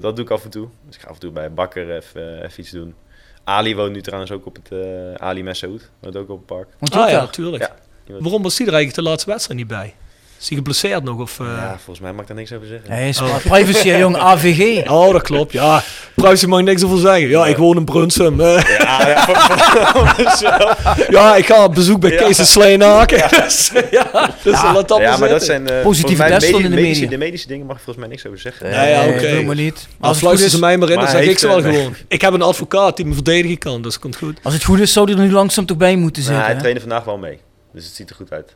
dat 0.01 0.15
doe 0.15 0.26
ik 0.26 0.32
af 0.32 0.43
en 0.43 0.49
toe. 0.49 0.68
Dus 0.86 0.95
ik 0.95 1.01
ga 1.01 1.07
af 1.07 1.13
en 1.13 1.20
toe 1.20 1.32
bij 1.32 1.51
Bakker 1.53 1.95
even, 1.95 2.43
even 2.45 2.59
iets 2.61 2.72
doen. 2.72 2.95
Ali 3.43 3.76
woont 3.76 3.91
nu 3.93 4.01
trouwens 4.01 4.32
ook 4.32 4.45
op 4.45 4.55
het 4.55 4.72
eh, 4.72 5.13
Ali 5.28 5.43
Messoud. 5.43 5.89
Woont 5.99 6.15
ook 6.15 6.30
op 6.30 6.38
het 6.38 6.45
park. 6.45 6.68
Want 6.80 6.93
Ah 6.93 7.09
ja, 7.09 7.20
natuurlijk. 7.20 7.63
Ja, 7.63 7.76
die 8.05 8.15
Waarom 8.20 8.41
was 8.43 8.55
die 8.55 8.68
er 8.68 8.74
eigenlijk 8.74 9.03
de 9.03 9.09
laatste 9.09 9.30
wedstrijd 9.30 9.59
niet 9.59 9.68
bij? 9.68 9.95
Is 10.40 10.48
hij 10.48 10.58
geblesseerd 10.58 11.04
nog? 11.04 11.20
Of, 11.20 11.40
eh? 11.40 11.46
Ja, 11.46 11.70
volgens 11.76 12.00
mij 12.00 12.12
mag 12.12 12.22
ik 12.22 12.28
daar 12.28 12.38
niks 12.38 12.54
over 12.54 12.68
zeggen. 12.68 12.90
Nee, 12.90 13.10
is 13.10 13.22
privacy, 13.48 13.90
jong. 13.90 14.18
AVG. 14.18 14.90
Oh, 14.90 15.12
dat 15.12 15.22
klopt. 15.22 15.52
Ja, 15.52 15.84
Pruisen 16.16 16.50
mag 16.50 16.62
niks 16.62 16.84
over 16.84 16.98
zeggen. 16.98 17.28
Ja, 17.30 17.46
ik 17.48 17.58
woon 17.58 17.78
in 17.78 17.86
Brunsum. 17.86 18.42
eh. 18.42 18.64
Ja, 18.80 19.08
ja, 19.10 19.24
voor- 19.26 19.36
voor- 19.36 21.06
ja, 21.10 21.36
ik 21.36 21.46
ga 21.46 21.64
op 21.64 21.74
bezoek 21.76 22.00
bij 22.00 22.12
Ja. 22.12 22.18
Kees 22.24 22.40
en 22.40 22.46
Sleenaken. 22.46 23.18
Ja, 23.18 23.28
dus, 23.30 23.72
ja, 23.92 24.34
dus 24.44 24.54
laat 24.62 24.88
dat 24.88 25.00
ja, 25.00 25.10
maar 25.10 25.20
maar 25.20 25.30
dat 25.30 25.44
zijn... 25.44 25.70
eh, 25.70 25.82
Positieve 25.82 26.24
medi- 26.24 26.46
in 26.56 26.62
de 26.62 26.70
media. 26.70 27.10
De 27.10 27.18
medische 27.18 27.48
dingen 27.48 27.66
mag 27.66 27.76
ik 27.78 27.82
volgens 27.84 28.06
mij 28.06 28.16
niks 28.16 28.28
over 28.28 28.40
zeggen. 28.40 28.70
Ja, 28.72 28.84
ja, 28.84 29.06
Nee, 29.06 29.14
oké. 29.16 29.42
maar 29.46 29.56
niet. 29.56 29.74
Als 29.74 29.86
het 30.00 30.10
goed 30.10 30.18
fluisteren 30.18 30.50
ze 30.50 30.56
is, 30.56 30.62
mij 30.62 30.78
maar 30.78 30.88
in, 30.90 30.94
dan 30.94 31.04
Maar 31.04 31.12
zeg 31.14 31.22
hij 31.22 31.30
ik 31.32 31.40
ze 31.40 31.48
wel 31.48 31.58
eh, 31.58 31.64
gewoon. 31.64 31.96
Ik 32.08 32.22
heb 32.22 32.34
een 32.34 32.42
advocaat 32.42 32.96
die 32.96 33.06
me 33.06 33.14
verdedigen 33.14 33.58
kan, 33.58 33.82
dus 33.82 33.92
dat 33.92 34.02
komt 34.02 34.16
goed. 34.16 34.40
als 34.44 34.54
het 34.54 34.64
goed 34.64 34.80
is, 34.80 34.94
zou 34.94 35.06
die 35.06 35.16
er 35.16 35.22
nu 35.22 35.32
langzaam 35.32 35.66
toch 35.66 35.78
bij 35.78 35.96
moeten 35.96 36.22
Nou, 36.24 36.34
zitten. 36.34 36.52
hij 36.52 36.60
trainde 36.62 36.80
vandaag 36.80 37.04
wel 37.04 37.18
mee. 37.18 37.40
Dus 37.74 37.86
het 37.86 37.94
ziet 37.96 38.10
er 38.10 38.16
goed 38.16 38.32
uit. 38.32 38.56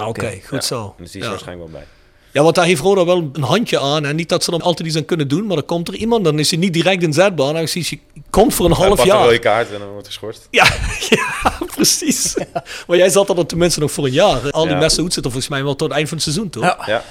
Oké, 0.00 0.30
goed 0.30 0.50
Ja. 0.50 0.60
zo. 0.60 0.94
Dus 0.98 1.10
die 1.10 1.20
is 1.20 1.26
Ja. 1.26 1.32
er 1.32 1.36
waarschijnlijk 1.36 1.70
wel 1.70 1.80
bij. 1.80 1.88
Ja, 2.30 2.42
want 2.42 2.54
daar 2.54 2.64
heeft 2.64 2.80
Roda 2.80 3.04
wel 3.04 3.30
een 3.32 3.42
handje 3.42 3.78
aan. 3.80 4.04
En 4.04 4.16
niet 4.16 4.28
dat 4.28 4.44
ze 4.44 4.52
er 4.52 4.60
altijd 4.62 4.88
iets 4.88 4.96
aan 4.96 5.04
kunnen 5.04 5.28
doen, 5.28 5.46
maar 5.46 5.56
dan 5.56 5.64
komt 5.64 5.88
er 5.88 5.94
iemand, 5.94 6.24
dan 6.24 6.38
is 6.38 6.50
hij 6.50 6.58
niet 6.58 6.72
direct 6.72 7.02
inzetbaar. 7.02 7.52
Dan 7.52 7.62
is 7.62 7.74
hij, 7.74 8.00
komt 8.30 8.54
voor 8.54 8.66
een 8.66 8.72
Hij 8.76 8.86
half 8.86 8.96
pakt 8.98 9.10
een 9.10 9.16
rode 9.16 9.30
jaar. 9.30 9.38
kaart 9.38 9.72
en 9.72 9.78
dan 9.78 9.88
wordt 9.88 10.06
hij 10.06 10.12
geschorst. 10.16 10.48
Ja, 10.50 10.64
ja, 11.16 11.58
precies. 11.74 12.34
Maar 12.86 12.96
jij 12.96 13.08
zat 13.08 13.28
er 13.28 13.34
dan 13.34 13.46
tenminste 13.46 13.80
nog 13.80 13.90
voor 13.92 14.04
een 14.04 14.12
jaar. 14.12 14.50
Al 14.50 14.62
die 14.64 14.72
Ja. 14.72 14.78
messen 14.78 15.02
zitten 15.02 15.22
volgens 15.22 15.48
mij 15.48 15.62
wel 15.64 15.76
tot 15.76 15.88
het 15.88 15.96
eind 15.96 16.08
van 16.08 16.16
het 16.16 16.26
seizoen, 16.26 16.50
toch? 16.50 16.62
Ja. 16.62 16.78
Ja. 16.86 17.02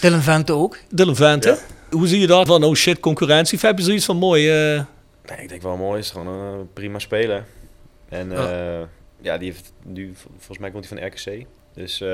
Dylan 0.00 0.22
Vente 0.22 0.52
ook. 0.52 0.76
Dylan 0.90 1.16
Vente. 1.16 1.48
Ja. 1.48 1.96
Hoe 1.96 2.06
zie 2.06 2.20
je 2.20 2.26
dat? 2.26 2.46
Van, 2.46 2.64
oh 2.64 2.74
shit, 2.74 3.00
concurrentie. 3.00 3.56
Of 3.56 3.62
heb 3.62 3.78
je 3.78 3.84
zoiets 3.84 4.04
van 4.04 4.16
mooi... 4.16 4.48
eh, 4.50 4.82
Nee, 5.28 5.38
ik 5.42 5.48
denk 5.48 5.62
wel 5.62 5.76
mooi. 5.76 5.98
is 6.00 6.10
gewoon 6.10 6.26
een 6.26 6.68
prima 6.72 6.98
speler. 6.98 7.44
En 8.08 8.30
Ja. 8.30 8.50
ja, 8.50 8.88
ja 9.20 9.38
die 9.38 9.50
heeft 9.50 9.72
nu, 9.84 10.14
volgens 10.36 10.58
mij 10.58 10.70
komt 10.70 10.88
hij 10.88 10.98
van 10.98 11.06
RKC. 11.08 11.46
Dus 11.78 12.00
eh, 12.00 12.08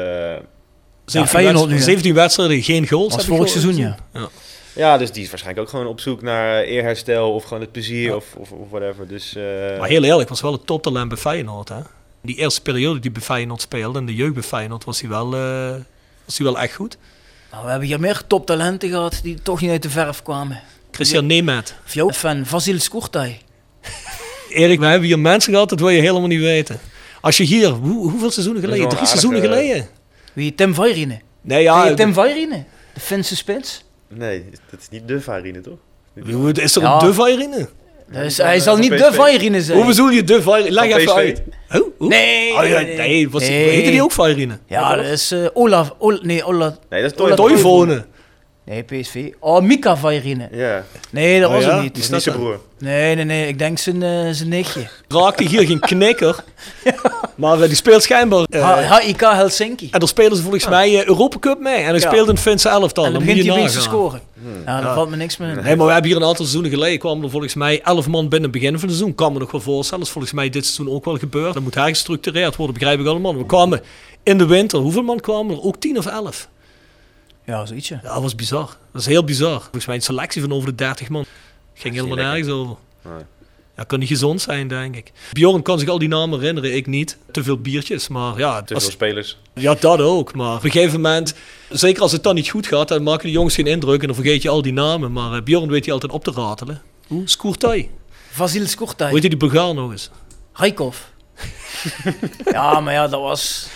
17, 1.04 1.26
Feyenoord 1.26 1.68
nu, 1.68 1.74
hè? 1.76 1.82
17 1.82 2.14
wedstrijden, 2.14 2.62
geen 2.62 2.88
goals. 2.88 3.14
Als 3.14 3.24
vorig 3.24 3.48
seizoen, 3.48 3.76
ja. 3.76 3.96
ja, 4.74 4.98
dus 4.98 5.12
die 5.12 5.22
is 5.22 5.28
waarschijnlijk 5.28 5.66
ook 5.66 5.72
gewoon 5.72 5.86
op 5.90 6.00
zoek 6.00 6.22
naar 6.22 6.62
eerherstel 6.62 7.34
of 7.34 7.44
gewoon 7.44 7.60
het 7.60 7.72
plezier 7.72 8.08
Ja. 8.08 8.14
of, 8.14 8.34
of, 8.36 8.50
of 8.50 8.70
whatever. 8.70 9.08
Dus 9.08 9.36
eh, 9.36 9.42
Maar 9.78 9.88
heel 9.88 10.02
eerlijk, 10.02 10.28
was 10.28 10.40
wel 10.40 10.52
een 10.52 10.64
toptalent 10.64 11.08
bij 11.08 11.18
Feyenoord. 11.18 11.68
Hè? 11.68 11.78
Die 12.22 12.36
eerste 12.36 12.62
periode 12.62 13.00
die 13.00 13.10
bij 13.10 13.22
Feyenoord 13.22 13.60
speelde, 13.60 13.98
in 13.98 14.06
de 14.06 14.14
jeugd 14.14 14.34
bij 14.34 14.42
Feyenoord, 14.42 14.84
was 14.84 15.00
hij 15.00 15.10
wel, 15.10 15.34
eh, 15.34 15.74
was 16.24 16.38
hij 16.38 16.46
wel 16.46 16.58
echt 16.58 16.74
goed. 16.74 16.96
Nou, 17.50 17.64
we 17.64 17.70
hebben 17.70 17.88
hier 17.88 18.00
meer 18.00 18.22
toptalenten 18.26 18.88
gehad 18.88 19.20
die 19.22 19.42
toch 19.42 19.60
niet 19.60 19.70
uit 19.70 19.82
de 19.82 19.90
verf 19.90 20.22
kwamen. 20.22 20.60
Christian 20.90 21.26
Nemet. 21.26 21.74
Of 21.86 21.94
jouw 21.94 22.10
fan, 22.10 22.46
Vasil 22.46 22.80
Skurtaj. 22.80 23.38
Erik, 24.48 24.78
we 24.78 24.86
hebben 24.86 25.08
hier 25.08 25.18
mensen 25.18 25.52
gehad, 25.52 25.68
dat 25.68 25.80
wil 25.80 25.88
je 25.88 26.00
helemaal 26.00 26.28
niet 26.28 26.40
weten. 26.40 26.80
Als 27.24 27.36
je 27.36 27.44
hier, 27.44 27.68
hoe, 27.68 28.10
hoeveel 28.10 28.30
seizoenen 28.30 28.62
geleden? 28.62 28.88
Drie 28.88 29.06
seizoenen 29.06 29.40
geleden? 29.40 29.86
Wie? 30.32 30.54
Tim 30.54 30.74
Vairine. 30.74 31.20
Nee, 31.40 31.62
Ja, 31.62 31.86
je 31.86 31.94
Tim 31.94 32.12
Vairine? 32.14 32.64
De 32.94 33.00
Finse 33.00 33.36
spits? 33.36 33.84
nee, 34.08 34.44
dat 34.70 34.80
is 34.80 34.88
niet 34.90 35.08
de 35.08 35.20
Farine, 35.20 35.60
toch? 35.60 35.78
Hoe- 36.32 36.52
Is 36.52 36.76
er 36.76 36.82
Ja. 36.82 36.92
een 37.00 37.06
de 37.06 37.14
Vairine? 37.14 37.68
Dus 38.12 38.36
hij 38.36 38.60
zal 38.60 38.76
niet 38.76 38.90
de. 38.90 39.08
Vairine 39.12 39.62
zijn. 39.62 39.78
Hoe 39.78 39.86
bedoel 39.86 40.08
je 40.10 40.24
de 40.24 40.42
Vairine? 40.42 40.70
Leg 40.74 40.84
even 40.84 41.04
PSV. 41.04 41.10
uit. 41.16 41.42
Hoe? 41.68 41.90
Hoe? 41.98 42.08
Nee, 42.08 42.52
Oh, 42.52 42.68
ja, 42.68 42.80
nee, 42.80 42.96
nee, 42.96 43.30
was, 43.30 43.42
nee. 43.42 43.68
heette 43.68 43.90
die 43.90 44.02
ook 44.02 44.12
Vairine? 44.12 44.58
Ja, 44.66 44.94
dat 44.96 45.04
is 45.04 45.30
eh, 45.32 45.46
Olaf. 45.52 45.94
Ol, 45.98 46.18
nee, 46.22 46.44
Olaf. 46.44 46.74
Nee, 46.90 47.02
dat 47.02 47.12
is 47.12 47.18
Ola 47.18 47.34
Toy. 47.34 47.48
Toivonen. 47.48 48.06
Nee, 48.66 48.82
PSV. 48.82 49.30
Oh, 49.38 49.62
Mika 49.62 49.96
Vairine. 49.96 50.48
Ja, 50.52 50.84
Nee, 51.10 51.40
dat 51.40 51.48
Oh, 51.48 51.54
was 51.54 51.64
ja? 51.64 51.70
hem 51.74 51.82
niet. 51.82 51.94
die 51.94 52.02
is 52.02 52.08
dat 52.08 52.14
niet 52.16 52.22
zijn 52.24 52.36
dan? 52.36 52.44
broer. 52.44 52.60
Nee, 52.78 53.14
nee, 53.14 53.24
nee. 53.24 53.48
Ik 53.48 53.58
denk 53.58 53.78
zijn, 53.78 54.02
eh, 54.02 54.28
zijn 54.30 54.48
nichtje. 54.48 54.88
Raakte 55.08 55.44
hier 55.44 55.66
geen 55.66 55.80
knikker. 55.80 56.44
Maar 57.36 57.60
eh, 57.60 57.66
die 57.66 57.74
speelt 57.76 58.02
schijnbaar. 58.02 58.44
eh, 58.44 58.90
H- 58.90 58.98
HIK 59.00 59.20
Helsinki. 59.20 59.88
en 59.90 59.98
dan 59.98 60.08
spelen 60.08 60.36
ze 60.36 60.42
volgens 60.42 60.68
mij 60.68 60.94
eh, 61.00 61.04
Europa 61.06 61.38
Cup 61.38 61.58
mee. 61.60 61.74
En 61.76 61.84
hij 61.84 61.92
Ja. 61.94 61.98
speelde 61.98 62.28
in 62.28 62.34
het 62.34 62.40
Finse 62.40 62.68
elftal. 62.68 63.04
En 63.04 63.12
Dan 63.12 63.24
dan 63.24 63.34
begint 63.34 63.54
hij 63.56 63.68
te 63.68 63.80
scoren. 63.80 64.20
Ja, 64.64 64.80
daar 64.80 64.94
valt 64.94 65.10
me 65.10 65.16
niks 65.16 65.36
meer 65.36 65.48
in. 65.48 65.54
Nee, 65.62 65.76
maar 65.76 65.86
we 65.86 65.92
hebben 65.92 66.10
hier 66.10 66.20
een 66.20 66.26
aantal 66.26 66.44
seizoenen 66.44 66.70
geleden 66.70 66.98
kwamen 66.98 67.24
er 67.24 67.30
volgens 67.30 67.54
mij 67.54 67.80
11 67.82 68.06
man 68.08 68.28
binnen 68.28 68.50
het 68.50 68.60
begin 68.60 68.78
van 68.78 68.88
het 68.88 68.96
seizoen. 68.96 69.14
Kan 69.14 69.32
me 69.32 69.38
nog 69.38 69.50
wel 69.50 69.60
voorstellen. 69.60 69.98
Dat 69.98 70.06
is 70.08 70.12
volgens 70.12 70.32
mij 70.34 70.50
dit 70.50 70.64
seizoen 70.66 70.94
ook 70.94 71.04
wel 71.04 71.16
gebeurd. 71.18 71.54
Dat 71.54 71.62
moet 71.62 71.74
hergestructureerd 71.74 72.56
worden, 72.56 72.74
begrijp 72.78 73.00
ik 73.00 73.06
allemaal. 73.06 73.36
We 73.36 73.46
kwamen 73.46 73.80
in 74.22 74.38
de 74.38 74.46
winter, 74.46 74.78
hoeveel 74.78 75.02
man 75.02 75.20
kwamen 75.20 75.54
er? 75.56 75.62
Ook 75.62 75.76
10 75.76 75.98
of 75.98 76.06
11. 76.06 76.48
Ja, 77.46 77.66
zoiets. 77.66 77.88
ja. 77.88 78.00
Dat 78.02 78.22
was 78.22 78.34
bizar. 78.34 78.76
Dat 78.92 79.00
is 79.00 79.06
heel 79.06 79.24
bizar. 79.24 79.60
Volgens 79.60 79.86
mij 79.86 79.94
een 79.94 80.02
selectie 80.02 80.40
van 80.42 80.52
over 80.52 80.68
de 80.68 80.74
30 80.74 81.08
man. 81.08 81.24
Ging 81.74 81.94
helemaal 81.94 82.16
nergens 82.16 82.48
over. 82.48 82.76
Nee. 83.02 83.22
Ja, 83.76 83.84
kan 83.84 83.98
niet 83.98 84.08
gezond 84.08 84.40
zijn, 84.40 84.68
denk 84.68 84.96
ik. 84.96 85.12
Bjorn 85.32 85.62
kan 85.62 85.78
zich 85.78 85.88
al 85.88 85.98
die 85.98 86.08
namen 86.08 86.38
herinneren, 86.38 86.74
ik 86.76 86.86
niet. 86.86 87.18
Te 87.30 87.42
veel 87.42 87.58
biertjes, 87.58 88.08
maar 88.08 88.38
ja. 88.38 88.62
Te 88.62 88.74
als- 88.74 88.82
veel 88.82 88.92
spelers. 88.92 89.38
ja, 89.54 89.74
dat 89.74 90.00
ook. 90.00 90.34
Maar 90.34 90.56
op 90.56 90.64
een 90.64 90.70
gegeven 90.70 91.00
moment, 91.00 91.34
zeker 91.70 92.02
als 92.02 92.12
het 92.12 92.22
dan 92.22 92.34
niet 92.34 92.48
goed 92.48 92.66
gaat, 92.66 92.88
dan 92.88 93.02
maken 93.02 93.26
de 93.26 93.32
jongens 93.32 93.54
geen 93.54 93.66
indruk 93.66 94.00
en 94.00 94.06
dan 94.06 94.14
vergeet 94.16 94.42
je 94.42 94.48
al 94.48 94.62
die 94.62 94.72
namen. 94.72 95.12
Maar 95.12 95.32
eh, 95.36 95.42
Bjorn 95.42 95.70
weet 95.70 95.84
je 95.84 95.92
altijd 95.92 96.12
op 96.12 96.24
te 96.24 96.30
ratelen. 96.30 96.82
Hoe? 97.06 97.22
Skoertai. 97.28 97.90
Vasil 98.30 98.60
Hoe 98.60 98.68
Skurtaj. 98.68 99.10
heet 99.12 99.22
die 99.22 99.36
Bulgaar 99.36 99.74
nog 99.74 99.90
eens? 99.90 100.10
Haikov. 100.52 100.96
ja, 102.52 102.80
maar 102.80 102.92
ja, 102.92 103.08
dat 103.08 103.20
was... 103.20 103.68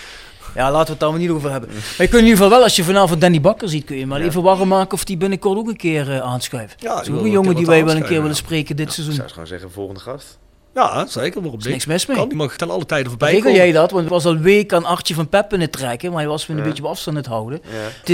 Ja, 0.54 0.70
laten 0.70 0.84
we 0.84 0.90
het 0.90 1.00
daar 1.00 1.10
maar 1.10 1.18
niet 1.18 1.30
over 1.30 1.50
hebben. 1.50 1.68
Maar 1.70 1.82
je 1.96 1.96
kunt 2.08 2.12
in 2.12 2.18
ieder 2.18 2.36
geval 2.36 2.50
wel, 2.50 2.62
als 2.62 2.76
je 2.76 2.84
vanavond 2.84 3.20
Danny 3.20 3.40
Bakker 3.40 3.68
ziet, 3.68 3.84
kun 3.84 3.96
je 3.96 4.06
maar 4.06 4.20
even 4.20 4.42
warm 4.42 4.68
maken 4.68 4.92
of 4.92 5.04
die 5.04 5.16
binnenkort 5.16 5.58
ook 5.58 5.68
een 5.68 5.76
keer 5.76 6.10
eh, 6.12 6.20
aanschuift. 6.20 6.74
Ja, 6.82 6.88
dat 6.94 7.00
is 7.02 7.08
ik 7.08 7.12
ook 7.14 7.20
een 7.20 7.26
een 7.26 7.32
jongen 7.32 7.54
die 7.54 7.66
wij 7.66 7.84
wel 7.84 7.96
een 7.96 8.04
keer 8.04 8.20
willen 8.20 8.36
spreken 8.36 8.76
dit 8.76 8.86
Ik 8.86 8.92
seizoen. 8.92 9.14
zou 9.14 9.28
gewoon 9.28 9.46
zeggen, 9.46 9.70
volgende 9.70 10.00
gast. 10.00 10.38
Ja, 10.74 11.06
zeker. 11.06 11.40
Waarom 11.42 11.60
Er 11.60 11.70
niks 11.70 11.86
mis 11.86 12.06
mee. 12.06 12.16
Kan, 12.16 12.28
die 12.28 12.36
mag 12.36 12.56
ten 12.56 12.70
alle 12.70 12.86
tijden 12.86 13.08
voorbij 13.08 13.28
Regel 13.28 13.44
komen. 13.44 13.58
jij 13.64 13.72
dat? 13.72 13.90
Want 13.90 14.02
het 14.02 14.12
was 14.12 14.24
al 14.24 14.36
week 14.36 14.72
aan 14.72 14.84
Artje 14.84 15.14
van 15.14 15.28
Peppen 15.28 15.60
het 15.60 15.72
trekken, 15.72 16.10
maar 16.10 16.20
hij 16.20 16.28
was 16.28 16.46
weer 16.46 16.56
een 16.56 16.62
Ja. 16.62 16.68
beetje 16.68 16.82
op 16.84 16.90
afstand 16.90 17.16
aan 17.16 17.22
het 17.22 17.32
houden. 17.32 17.60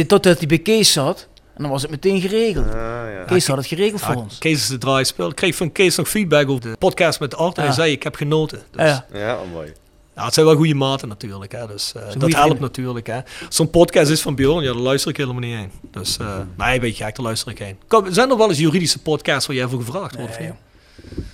Totdat 0.06 0.38
hij 0.38 0.46
bij 0.46 0.58
Kees 0.58 0.92
zat, 0.92 1.28
en 1.56 1.62
dan 1.62 1.70
was 1.70 1.82
het 1.82 1.90
meteen 1.90 2.20
geregeld. 2.20 2.66
Ah, 2.66 2.72
ja. 2.72 3.24
Kees 3.26 3.46
had 3.46 3.56
het 3.56 3.66
geregeld 3.66 4.00
voor 4.00 4.14
Ja, 4.14 4.20
ons. 4.20 4.38
Kees 4.38 4.56
is 4.60 4.66
de 4.66 4.78
draaispel. 4.78 5.28
Ik 5.28 5.34
kreeg 5.36 5.54
van 5.54 5.72
Kees 5.72 5.96
nog 5.96 6.08
feedback 6.08 6.48
over 6.48 6.60
de 6.62 6.76
podcast 6.78 7.20
met 7.20 7.36
Art. 7.36 7.56
En 7.56 7.62
Ja. 7.62 7.68
hij 7.68 7.76
zei, 7.78 7.92
ik 7.92 8.02
heb 8.02 8.14
genoten. 8.14 8.62
Dus, 8.70 8.82
Ja, 8.86 9.06
ja. 9.12 9.18
ja, 9.18 9.34
oh, 9.34 9.52
mooi. 9.52 9.72
Ja, 10.16 10.24
het 10.24 10.34
zijn 10.34 10.46
wel 10.46 10.54
goede 10.56 10.74
maten 10.74 11.08
natuurlijk. 11.08 11.52
Hè. 11.52 11.66
Dus, 11.66 11.92
eh, 11.94 12.02
dat 12.02 12.12
helpt 12.12 12.34
vrienden. 12.34 12.60
natuurlijk. 12.60 13.06
Hè. 13.06 13.20
Zo'n 13.48 13.70
podcast 13.70 14.10
is 14.10 14.20
van 14.22 14.34
Bjorn, 14.34 14.64
ja, 14.64 14.72
daar 14.72 14.82
luister 14.82 15.10
ik 15.10 15.16
helemaal 15.16 15.40
niet 15.40 15.54
heen. 15.56 15.70
Dus 15.90 16.18
eh 16.18 16.38
nee, 16.56 16.80
weet 16.80 16.96
je, 16.96 17.04
gek, 17.04 17.16
daar 17.16 17.24
luister 17.26 17.50
ik 17.50 17.58
heen. 17.58 17.78
Kom, 17.88 18.12
zijn 18.12 18.30
er 18.30 18.36
wel 18.36 18.48
eens 18.48 18.58
juridische 18.58 18.98
podcasts 19.02 19.46
waar 19.46 19.56
jij 19.56 19.66
voor 19.68 19.78
gevraagd 19.78 20.16
wordt? 20.16 20.38
Nee? 20.38 20.52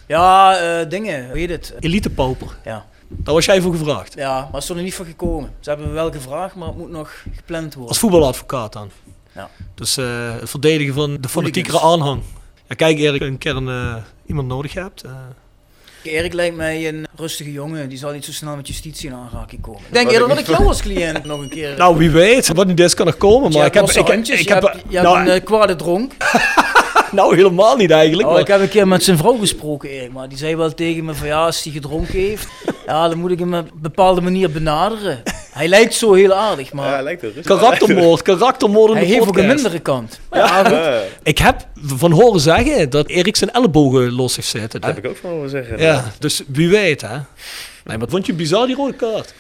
Ja, 0.07 0.57
eh, 0.57 0.89
dingen, 0.89 1.29
hoe 1.29 1.39
heet 1.39 1.51
het? 1.51 1.75
Elite 1.81 2.11
Pauper, 2.11 2.57
Ja. 2.65 2.87
daar 3.09 3.35
was 3.35 3.45
jij 3.45 3.61
voor 3.61 3.73
gevraagd. 3.75 4.15
ja, 4.15 4.35
maar 4.41 4.53
het 4.53 4.63
is 4.63 4.69
er 4.69 4.77
niet 4.83 4.95
van 4.95 5.07
gekomen. 5.07 5.53
Ze 5.61 5.69
hebben 5.69 5.89
me 5.89 5.93
wel 5.95 6.13
gevraagd, 6.13 6.55
maar 6.55 6.69
het 6.69 6.77
moet 6.77 6.91
nog 6.91 7.25
gepland 7.37 7.73
worden. 7.75 7.89
Als 7.89 7.99
voetbaladvocaat 7.99 8.73
dan. 8.73 8.91
Ja. 9.35 9.51
Dus 9.75 9.97
het 9.97 10.51
verdedigen 10.51 10.95
van 10.95 11.17
de 11.21 11.29
fanatiekere 11.29 11.81
aanhang. 11.81 12.23
Ja, 12.69 12.75
kijk, 12.75 12.99
Erik, 12.99 13.21
een 13.21 13.39
keer 13.39 13.57
een, 13.57 14.03
iemand 14.27 14.49
nodig 14.49 14.73
hebt. 14.75 15.05
Erik 16.03 16.33
lijkt 16.33 16.57
mij 16.57 16.89
een 16.89 17.07
rustige 17.17 17.53
jongen, 17.53 17.89
die 17.89 17.99
zal 17.99 18.13
niet 18.13 18.25
zo 18.25 18.33
snel 18.33 18.57
met 18.57 18.69
justitie 18.69 19.09
in 19.09 19.15
aanraking 19.15 19.61
komen. 19.63 19.81
Ik 19.87 19.93
denk 19.95 20.11
eerder 20.11 20.29
dat 20.29 20.39
ik 20.39 20.47
jou 20.47 20.67
als 20.67 20.81
cliënt 20.81 21.25
nog 21.25 21.41
een 21.41 21.49
keer... 21.49 21.75
nou, 21.77 21.97
wie 21.97 22.11
weet. 22.11 22.49
Wat 22.55 22.67
niet 22.67 22.81
is, 22.81 22.95
kan 22.95 23.07
nog 23.07 23.17
komen. 23.17 23.53
Maar 23.53 23.67
ik 23.67 23.75
heb, 23.75 23.91
ik, 23.91 24.07
handjes, 24.07 24.41
ik 24.41 24.49
je 24.49 24.55
heb, 24.55 24.63
hebt, 24.63 24.77
je 24.89 24.97
hebt 24.97 25.09
nou, 25.09 25.21
een 25.21 25.29
eh, 25.29 25.45
kwade 25.45 25.77
dronk. 25.77 26.13
nou, 27.13 27.37
helemaal 27.37 27.77
niet 27.77 27.91
eigenlijk. 27.91 28.29
Oh, 28.29 28.33
maar- 28.33 28.43
ik 28.43 28.49
heb 28.49 28.61
een 28.61 28.69
keer 28.69 28.89
met 28.89 29.05
zijn 29.05 29.17
vrouw 29.17 29.37
gesproken, 29.39 29.89
Erik, 29.91 30.13
maar 30.13 30.29
die 30.29 30.39
zei 30.39 30.57
wel 30.57 30.75
tegen 30.75 31.05
me 31.05 31.15
van 31.15 31.27
ja, 31.27 31.45
als 31.45 31.63
hij 31.63 31.73
gedronken 31.73 32.19
heeft, 32.19 32.49
ja, 32.87 33.09
dan 33.09 33.19
moet 33.19 33.31
ik 33.31 33.39
hem 33.39 33.55
op 33.55 33.71
een 33.73 33.81
bepaalde 33.81 34.21
manier 34.21 34.51
benaderen. 34.51 35.23
Hij 35.51 35.69
lijkt 35.69 35.95
zo 35.95 36.13
heel 36.13 36.35
aardig, 36.35 36.73
maar 36.73 36.87
Ja, 36.87 36.93
hij 36.93 37.03
lijkt 37.03 37.23
rustig. 37.23 37.45
Karaktermoord, 37.45 38.23
karaktermoord 38.33 38.91
in 38.91 38.97
hij 38.97 39.07
de 39.07 39.13
heeft 39.13 39.27
ook 39.29 39.37
een 39.39 39.47
mindere 39.47 39.79
kant. 39.79 40.21
Maar 40.31 40.39
ja, 40.39 40.65
goed. 40.65 40.71
Ja, 40.73 41.03
Ik 41.23 41.39
heb 41.39 41.67
van 41.83 42.13
horen 42.13 42.41
zeggen 42.41 42.91
dat 42.91 43.09
Erik 43.09 43.37
zijn 43.37 43.51
ellebogen 43.51 44.13
los 44.13 44.37
heeft 44.37 44.49
zitten. 44.49 44.81
dat 44.81 44.95
heb 44.95 45.05
ik 45.05 45.11
ook 45.11 45.17
van 45.17 45.31
horen 45.31 45.51
zeggen. 45.51 45.79
Ja, 45.79 46.05
dus 46.19 46.43
wie 46.47 46.69
weet 46.69 47.01
hè. 47.01 47.17
Nee, 47.85 47.99
maar 47.99 48.09
vond 48.09 48.27
je 48.27 48.33
bizar 48.33 48.67
die 48.67 48.77
rode 48.77 48.95
kaart? 48.95 49.35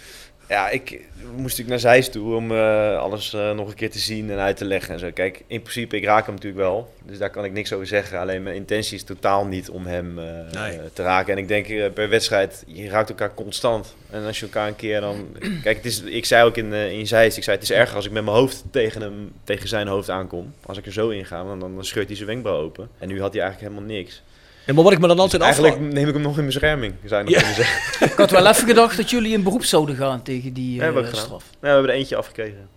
Ja, 0.49 0.69
ik 0.69 1.01
moest 1.31 1.59
natuurlijk 1.59 1.69
naar 1.69 1.93
Zeist 1.93 2.13
toe 2.13 2.35
om 2.35 2.53
eh, 2.53 2.99
alles 2.99 3.33
eh, 3.33 3.53
nog 3.53 3.69
een 3.69 3.75
keer 3.75 3.91
te 3.91 3.99
zien 3.99 4.31
en 4.31 4.39
uit 4.39 4.57
te 4.57 4.65
leggen 4.65 4.95
en 4.95 5.01
zo. 5.01 5.11
Kijk, 5.15 5.43
in 5.47 5.61
principe, 5.63 5.97
ik 5.97 6.05
raak 6.05 6.27
hem 6.27 6.35
natuurlijk 6.35 6.63
wel. 6.63 6.93
Dus 7.05 7.19
daar 7.19 7.31
kan 7.31 7.45
ik 7.45 7.53
niks 7.53 7.73
over 7.73 7.87
zeggen. 7.87 8.19
Alleen 8.19 8.43
mijn 8.43 8.57
intentie 8.57 8.97
is 8.97 9.03
totaal 9.03 9.47
niet 9.47 9.71
om 9.71 9.87
hem 9.87 10.19
eh, 10.19 10.25
Nee. 10.53 10.79
te 10.93 11.03
raken. 11.03 11.33
En 11.33 11.39
ik 11.39 11.49
denk 11.49 11.95
per 11.95 12.09
wedstrijd, 12.09 12.65
je 12.67 12.89
raakt 12.89 13.09
elkaar 13.09 13.35
constant. 13.35 13.95
En 14.11 14.25
als 14.25 14.39
je 14.41 14.45
elkaar 14.47 14.69
een 14.69 14.77
keer 14.77 15.01
dan... 15.01 15.27
Kijk, 15.63 15.77
het 15.77 15.87
is, 15.87 16.03
ik 16.03 16.25
zei 16.25 16.45
ook 16.45 16.57
in, 16.57 16.73
in 16.73 17.07
Zeist, 17.07 17.37
ik 17.37 17.43
zei 17.43 17.57
het 17.57 17.65
is 17.65 17.73
erger 17.77 17.97
als 17.97 18.07
ik 18.07 18.13
met 18.13 18.25
mijn 18.25 18.37
hoofd 18.37 18.65
tegen, 18.71 19.01
hem, 19.01 19.33
tegen 19.45 19.69
zijn 19.69 19.87
hoofd 19.87 20.11
aankom. 20.11 20.55
Als 20.67 20.79
ik 20.79 20.87
er 20.87 20.93
zo 20.93 21.09
in 21.09 21.25
ga, 21.27 21.45
dan, 21.45 21.61
dan 21.61 21.85
scheurt 21.85 22.07
hij 22.07 22.17
zijn 22.17 22.29
wenkbrauw 22.29 22.61
open. 22.61 22.89
En 22.99 23.09
nu 23.09 23.21
had 23.21 23.33
hij 23.33 23.43
eigenlijk 23.43 23.73
helemaal 23.73 23.97
niks. 23.97 24.23
Ja, 24.71 24.77
maar 24.77 24.85
wat 24.85 24.93
ik 24.93 25.01
me 25.01 25.07
dan 25.09 25.19
altijd 25.19 25.43
Dus 25.43 25.51
eigenlijk 25.51 25.75
afvraag... 25.75 25.93
neem 25.95 26.09
ik 26.09 26.15
hem 26.15 26.23
nog 26.23 26.39
in 26.39 26.47
bescherming, 26.47 26.95
zou 27.05 27.25
je 27.25 27.31
nog 27.31 27.35
Ja. 27.35 27.47
kunnen 27.47 27.57
zeggen. 27.65 28.07
Ik 28.13 28.17
had 28.17 28.31
wel 28.31 28.47
even 28.47 28.67
gedacht 28.69 28.97
dat 28.97 29.11
jullie 29.11 29.33
in 29.33 29.43
beroep 29.43 29.65
zouden 29.65 29.97
gaan 29.97 30.23
tegen 30.23 30.53
die 30.53 30.83
eh, 30.83 30.87
gedaan. 30.97 31.15
straf. 31.15 31.45
Ja, 31.51 31.57
we 31.61 31.69
hebben 31.69 31.91
er 31.91 31.97
eentje 31.97 32.17
afgekregen. 32.17 32.69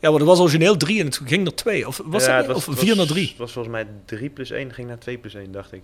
Ja, 0.00 0.10
maar 0.10 0.18
dat 0.18 0.28
was 0.28 0.38
origineel 0.38 0.76
drie 0.76 1.00
en 1.00 1.06
het 1.06 1.20
ging 1.24 1.46
er 1.46 1.54
twee. 1.54 1.86
Of 1.86 2.00
was 2.04 2.24
Ja, 2.26 2.36
het 2.36 2.46
was- 2.46 2.56
Of 2.56 2.64
vier 2.78 2.88
was- 2.88 2.96
naar 2.96 3.06
drie? 3.06 3.28
Het 3.28 3.38
was 3.38 3.52
volgens 3.52 3.74
mij 3.74 3.86
3 4.04 4.30
plus 4.30 4.50
1, 4.50 4.72
ging 4.72 4.88
naar 4.88 4.98
2 4.98 5.18
plus 5.18 5.34
1, 5.34 5.52
dacht 5.52 5.72
ik. 5.72 5.82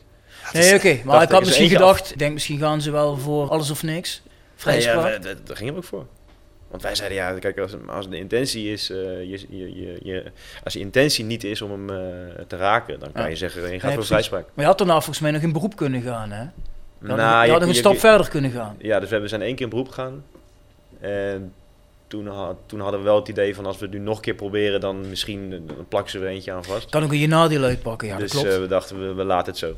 Nee, 0.52 0.74
oké, 0.74 0.98
maar 1.04 1.22
ik 1.22 1.28
had 1.30 1.40
is 1.40 1.46
misschien 1.46 1.68
gedacht, 1.68 2.10
ik 2.10 2.18
denk 2.18 2.32
misschien 2.32 2.58
gaan 2.58 2.80
ze 2.80 2.90
wel 2.90 3.16
voor 3.18 3.48
alles 3.48 3.70
of 3.70 3.82
niks. 3.82 4.22
Vrijspraak. 4.56 5.04
Nee, 5.22 5.34
ja, 5.34 5.40
daar 5.44 5.56
gingen 5.56 5.72
we 5.72 5.78
ook 5.78 5.84
voor. 5.86 6.06
Want 6.74 6.86
wij 6.86 6.94
zeiden, 6.94 7.18
ja, 7.18 7.38
kijk, 7.38 7.58
als, 7.58 7.72
als 7.86 8.08
de 8.08 8.16
intentie 8.18 8.72
is, 8.72 8.90
eh, 8.90 8.96
je, 8.96 9.46
je, 9.48 9.74
je, 9.80 9.98
je- 10.02 10.24
als 10.64 10.72
je 10.72 10.78
intentie 10.78 11.24
niet 11.24 11.44
is 11.44 11.62
om 11.62 11.70
hem 11.70 11.90
eh, 11.90 11.96
te 12.46 12.56
raken, 12.56 13.00
dan 13.00 13.12
kan 13.12 13.22
Ja. 13.22 13.28
je 13.28 13.36
zeggen, 13.36 13.62
je 13.62 13.68
gaat 13.80 13.82
Nee, 13.82 13.94
voor 13.94 14.04
vrijspraak. 14.06 14.42
Maar 14.54 14.64
je 14.64 14.70
had 14.70 14.78
daarna 14.78 14.92
volgens 14.94 15.18
mij 15.20 15.30
nog 15.30 15.42
in 15.42 15.52
beroep 15.52 15.76
kunnen 15.76 16.02
gaan, 16.02 16.30
hè? 16.30 16.40
Je 16.40 16.48
had, 17.08 17.16
Nou, 17.16 17.44
je 17.44 17.50
had 17.50 17.60
nog 17.60 17.68
een 17.68 17.74
je- 17.74 17.80
stap 17.80 17.92
je- 17.92 17.98
verder 17.98 18.28
kunnen 18.28 18.50
gaan. 18.50 18.76
Ja, 18.78 18.94
dus 18.94 19.04
we 19.04 19.10
hebben- 19.12 19.28
zijn 19.28 19.42
één 19.42 19.54
keer 19.54 19.64
in 19.64 19.70
beroep 19.70 19.88
gegaan. 19.88 20.24
En 21.00 21.52
toen, 22.06 22.26
had, 22.26 22.56
toen 22.66 22.80
hadden 22.80 23.00
we 23.00 23.06
wel 23.06 23.16
het 23.16 23.28
idee 23.28 23.54
van, 23.54 23.66
als 23.66 23.78
we 23.78 23.84
het 23.84 23.94
nu 23.94 24.00
nog 24.00 24.16
een 24.16 24.22
keer 24.22 24.34
proberen, 24.34 24.80
dan 24.80 25.08
misschien 25.08 25.52
eh, 25.52 25.58
dan 25.76 25.86
plakken 25.88 26.10
ze 26.10 26.18
er 26.18 26.26
eentje 26.26 26.52
aan 26.52 26.64
vast. 26.64 26.90
Kan 26.90 27.02
ook 27.04 27.12
in 27.12 27.18
je 27.18 27.26
nadeel 27.28 27.62
uitpakken, 27.62 28.08
ja, 28.08 28.16
dus 28.16 28.30
klopt. 28.30 28.48
eh, 28.48 28.58
we 28.58 28.66
dachten, 28.66 29.08
we, 29.08 29.14
we 29.14 29.24
laten 29.24 29.46
het 29.52 29.58
zo. 29.58 29.74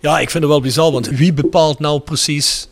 Ja, 0.00 0.18
ik 0.20 0.30
vind 0.30 0.42
het 0.42 0.52
wel 0.52 0.60
bizar, 0.60 0.92
want 0.92 1.06
wie 1.08 1.32
bepaalt 1.32 1.78
nou 1.78 2.00
precies 2.00 2.68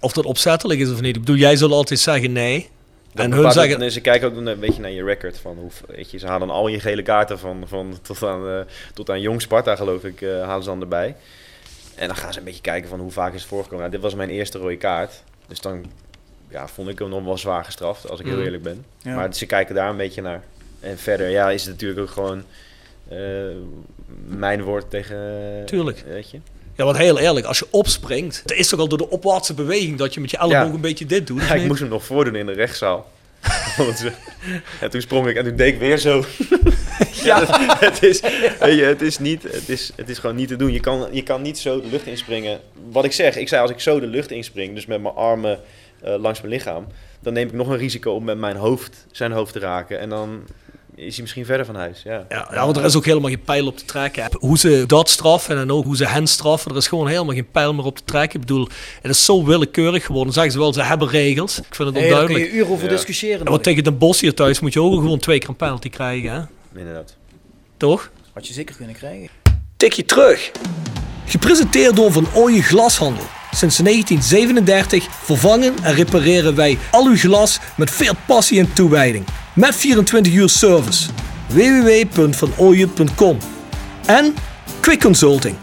of 0.00 0.12
dat 0.12 0.24
opzettelijk 0.24 0.80
is 0.80 0.90
of 0.92 1.00
niet? 1.00 1.14
Ik 1.16 1.20
bedoel, 1.24 1.36
jij 1.40 1.56
zal 1.56 1.72
altijd 1.72 2.00
zeggen 2.00 2.32
nee. 2.32 2.68
Dat 3.16 3.24
en 3.24 3.32
hun 3.32 3.52
zeggen... 3.52 3.92
ze 3.92 4.00
kijken 4.00 4.28
ook 4.28 4.36
een 4.36 4.60
beetje 4.60 4.80
naar 4.80 4.90
je 4.90 5.04
record. 5.04 5.38
Van 5.38 5.56
hoe, 5.56 5.70
weet 5.86 6.10
je, 6.10 6.18
ze 6.18 6.26
halen 6.26 6.46
dan 6.46 6.56
al 6.56 6.68
je 6.68 6.80
gele 6.80 7.02
kaarten 7.02 7.38
van, 7.38 7.64
van 7.66 7.98
tot, 8.02 8.22
aan, 8.22 8.48
eh, 8.48 8.60
tot 8.94 9.10
aan 9.10 9.20
Jong 9.20 9.42
Sparta, 9.42 9.76
geloof 9.76 10.04
ik, 10.04 10.20
eh, 10.20 10.42
halen 10.42 10.62
ze 10.62 10.68
dan 10.68 10.80
erbij. 10.80 11.16
En 11.94 12.06
dan 12.06 12.16
gaan 12.16 12.32
ze 12.32 12.38
een 12.38 12.44
beetje 12.44 12.60
kijken 12.60 12.88
van 12.88 13.00
hoe 13.00 13.10
vaak 13.10 13.34
is 13.34 13.40
het 13.40 13.48
voorgekomen. 13.48 13.78
Nou, 13.78 13.90
dit 13.90 14.00
was 14.00 14.14
mijn 14.14 14.30
eerste 14.30 14.58
rode 14.58 14.76
kaart. 14.76 15.22
Dus 15.46 15.60
dan 15.60 15.84
ja, 16.48 16.68
vond 16.68 16.88
ik 16.88 16.98
hem 16.98 17.08
nog 17.08 17.24
wel 17.24 17.38
zwaar 17.38 17.64
gestraft, 17.64 18.10
als 18.10 18.20
ik 18.20 18.26
heel 18.26 18.36
Mm. 18.36 18.42
eerlijk 18.42 18.62
ben. 18.62 18.84
Ja. 19.02 19.14
Maar 19.14 19.34
ze 19.34 19.46
kijken 19.46 19.74
daar 19.74 19.90
een 19.90 19.96
beetje 19.96 20.22
naar. 20.22 20.42
En 20.80 20.98
verder 20.98 21.28
ja, 21.28 21.50
is 21.50 21.62
het 21.62 21.72
natuurlijk 21.72 22.00
ook 22.00 22.10
gewoon 22.10 22.42
eh, 23.08 23.18
mijn 24.26 24.62
woord 24.62 24.90
tegen... 24.90 25.62
Tuurlijk. 25.64 26.04
Weet 26.06 26.30
je? 26.30 26.38
Ja, 26.76 26.84
want 26.84 26.96
heel 26.96 27.18
eerlijk, 27.18 27.46
als 27.46 27.58
je 27.58 27.66
opspringt, 27.70 28.40
het 28.42 28.52
is 28.52 28.68
toch 28.68 28.80
al 28.80 28.88
door 28.88 28.98
de 28.98 29.10
opwaartse 29.10 29.54
beweging 29.54 29.98
dat 29.98 30.14
je 30.14 30.20
met 30.20 30.30
je 30.30 30.36
elleboog 30.36 30.66
Ja. 30.68 30.74
een 30.74 30.80
beetje 30.80 31.06
dit 31.06 31.26
doet. 31.26 31.40
Ja, 31.46 31.54
ik 31.54 31.66
moest 31.66 31.80
hem 31.80 31.88
nog 31.88 32.04
voordoen 32.04 32.34
in 32.34 32.46
de 32.46 32.52
rechtszaal. 32.52 33.10
Ze- 33.98 34.12
en 34.80 34.90
toen 34.90 35.00
sprong 35.00 35.26
ik 35.28 35.36
en 35.36 35.44
toen 35.44 35.56
deed 35.56 35.72
ik 35.74 35.78
weer 35.78 35.98
zo. 35.98 36.24
ja, 37.24 37.44
het, 37.46 37.80
het 37.80 38.02
is, 38.02 38.20
weet 38.60 38.78
je, 38.78 38.82
het, 38.84 39.02
is 39.02 39.18
niet, 39.18 39.42
het, 39.42 39.68
is, 39.68 39.90
het 39.96 40.08
is 40.08 40.18
gewoon 40.18 40.36
niet 40.36 40.48
te 40.48 40.56
doen. 40.56 40.72
Je 40.72 40.80
kan, 40.80 41.08
je 41.12 41.22
kan 41.22 41.42
niet 41.42 41.58
zo 41.58 41.80
de 41.80 41.88
lucht 41.88 42.06
inspringen. 42.06 42.60
Wat 42.90 43.04
ik 43.04 43.12
zeg, 43.12 43.36
ik 43.36 43.48
zei 43.48 43.62
als 43.62 43.70
ik 43.70 43.80
zo 43.80 44.00
de 44.00 44.06
lucht 44.06 44.30
inspring, 44.30 44.74
dus 44.74 44.86
met 44.86 45.02
mijn 45.02 45.14
armen 45.14 45.60
eh, 46.02 46.14
langs 46.18 46.40
mijn 46.40 46.52
lichaam, 46.52 46.86
dan 47.20 47.32
neem 47.32 47.46
ik 47.46 47.52
nog 47.52 47.68
een 47.68 47.76
risico 47.76 48.12
om 48.12 48.24
met 48.24 48.38
mijn 48.38 48.56
hoofd 48.56 49.06
zijn 49.12 49.32
hoofd 49.32 49.52
te 49.52 49.58
raken. 49.58 49.98
En 50.00 50.08
dan 50.08 50.42
is 50.96 51.12
hij 51.12 51.20
misschien 51.20 51.44
verder 51.44 51.66
van 51.66 51.74
huis. 51.74 52.00
Ja, 52.04 52.26
Ja, 52.28 52.48
ja, 52.52 52.64
want 52.64 52.76
er 52.76 52.84
is 52.84 52.96
ook 52.96 53.04
helemaal 53.04 53.30
geen 53.30 53.40
pijl 53.42 53.66
op 53.66 53.76
te 53.78 53.84
trekken. 53.84 54.28
Hoe 54.38 54.58
ze 54.58 54.84
dat 54.86 55.08
straffen 55.10 55.58
en 55.58 55.70
ook 55.72 55.84
hoe 55.84 55.96
ze 55.96 56.06
hen 56.06 56.26
straffen, 56.26 56.70
er 56.70 56.76
is 56.76 56.86
gewoon 56.88 57.08
helemaal 57.08 57.34
geen 57.34 57.50
pijl 57.50 57.74
meer 57.74 57.84
op 57.84 57.96
te 57.96 58.04
trekken. 58.04 58.40
Ik 58.40 58.46
bedoel, 58.46 58.68
het 59.02 59.10
is 59.10 59.24
zo 59.24 59.44
willekeurig 59.44 60.04
geworden. 60.04 60.32
Zeggen 60.32 60.52
ze 60.52 60.58
wel, 60.58 60.72
ze 60.72 60.82
hebben 60.82 61.08
regels. 61.08 61.58
Ik 61.58 61.74
vind 61.74 61.88
het 61.88 61.98
Nee, 61.98 62.02
daar 62.02 62.02
kun 62.02 62.18
onduidelijk. 62.20 62.52
je 62.52 62.58
uren 62.58 62.72
over 62.72 62.84
Ja. 62.84 62.90
discussiëren. 62.90 63.46
Want 63.46 63.62
tegen 63.62 63.84
Den 63.84 63.98
Bosch 63.98 64.20
hier 64.20 64.34
thuis 64.34 64.60
moet 64.60 64.72
je 64.72 64.80
ook 64.82 64.92
gewoon 65.00 65.18
twee 65.18 65.38
keer 65.38 65.48
een 65.48 65.56
penalty 65.56 65.88
krijgen, 65.88 66.30
hè? 66.32 66.40
inderdaad. 66.78 67.16
Toch? 67.76 68.10
Had 68.32 68.46
je 68.46 68.52
zeker 68.52 68.76
kunnen 68.76 68.94
krijgen. 68.94 69.28
Tikje 69.76 70.04
terug. 70.04 70.50
Gepresenteerd 71.26 71.96
door 71.96 72.12
Van 72.12 72.26
Ooyen 72.34 72.62
Glashandel. 72.62 73.24
Sinds 73.50 73.76
1937 73.76 75.06
vervangen 75.10 75.74
en 75.82 75.94
repareren 75.94 76.54
wij 76.54 76.78
al 76.90 77.06
uw 77.06 77.16
glas 77.16 77.58
met 77.76 77.90
veel 77.90 78.12
passie 78.26 78.58
en 78.60 78.72
toewijding. 78.72 79.24
Met 79.56 79.74
24 79.74 80.32
uur 80.32 80.48
service. 80.48 81.08
www.vanooyen.com 81.46 83.38
En 84.06 84.34
Quick 84.80 85.00
Consulting. 85.00 85.56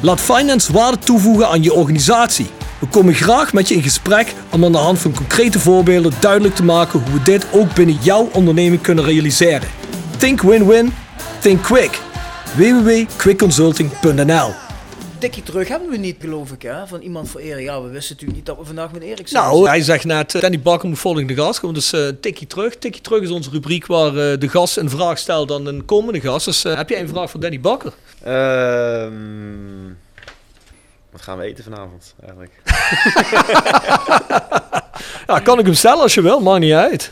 Laat 0.00 0.20
finance 0.20 0.72
waarde 0.72 0.98
toevoegen 0.98 1.48
aan 1.48 1.62
je 1.62 1.72
organisatie. 1.72 2.46
We 2.78 2.86
komen 2.86 3.14
graag 3.14 3.52
met 3.52 3.68
je 3.68 3.74
in 3.74 3.82
gesprek 3.82 4.34
om 4.50 4.64
aan 4.64 4.72
de 4.72 4.78
hand 4.78 4.98
van 4.98 5.14
concrete 5.14 5.58
voorbeelden 5.58 6.12
duidelijk 6.20 6.54
te 6.54 6.64
maken 6.64 7.00
hoe 7.00 7.12
we 7.12 7.22
dit 7.22 7.46
ook 7.52 7.74
binnen 7.74 7.98
jouw 8.00 8.28
onderneming 8.32 8.82
kunnen 8.82 9.04
realiseren. 9.04 9.68
Think 10.16 10.42
win-win, 10.42 10.92
think 11.40 11.62
quick. 11.62 12.00
www.quickconsulting.nl 12.56 14.65
Tikje 15.18 15.42
terug 15.42 15.68
hebben 15.68 15.90
we 15.90 15.96
niet, 15.96 16.16
geloof 16.20 16.52
ik, 16.52 16.62
hè? 16.62 16.86
Van 16.86 17.00
iemand 17.00 17.28
voor 17.28 17.40
Erik. 17.40 17.64
Ja, 17.64 17.82
we 17.82 17.88
wisten 17.88 18.12
natuurlijk 18.12 18.38
niet 18.38 18.46
dat 18.46 18.58
we 18.58 18.64
vandaag 18.64 18.92
met 18.92 19.02
Erik 19.02 19.28
zouden 19.28 19.52
Nou, 19.52 19.68
hij 19.68 19.82
zegt 19.82 20.04
net, 20.04 20.34
eh, 20.34 20.40
Danny 20.40 20.60
Bakker 20.60 20.88
moet 20.88 20.98
volgende 20.98 21.34
gast 21.34 21.60
komen. 21.60 21.74
Dus 21.74 21.92
eh 21.92 22.08
tikkie 22.20 22.46
terug. 22.46 22.76
Tikkie 22.76 23.02
terug 23.02 23.22
is 23.22 23.30
onze 23.30 23.50
rubriek 23.50 23.86
waar 23.86 24.16
eh, 24.16 24.38
de 24.38 24.48
gast 24.48 24.76
een 24.76 24.90
vraag 24.90 25.18
stelt 25.18 25.52
aan 25.52 25.66
een 25.66 25.84
komende 25.84 26.20
gast. 26.20 26.44
Dus 26.44 26.62
heb 26.62 26.88
jij 26.88 27.00
een 27.00 27.08
vraag 27.08 27.30
voor 27.30 27.40
Danny 27.40 27.60
Bakker? 27.60 27.92
Ehm, 28.22 29.12
wat 31.10 31.22
gaan 31.22 31.38
we 31.38 31.44
eten 31.44 31.64
vanavond 31.64 32.14
eigenlijk? 32.20 32.52
Ja, 35.26 35.38
kan 35.38 35.58
ik 35.58 35.64
hem 35.64 35.74
stellen 35.74 36.02
als 36.02 36.14
je 36.14 36.22
wil, 36.22 36.40
maakt 36.40 36.60
niet 36.60 36.72
uit. 36.72 37.10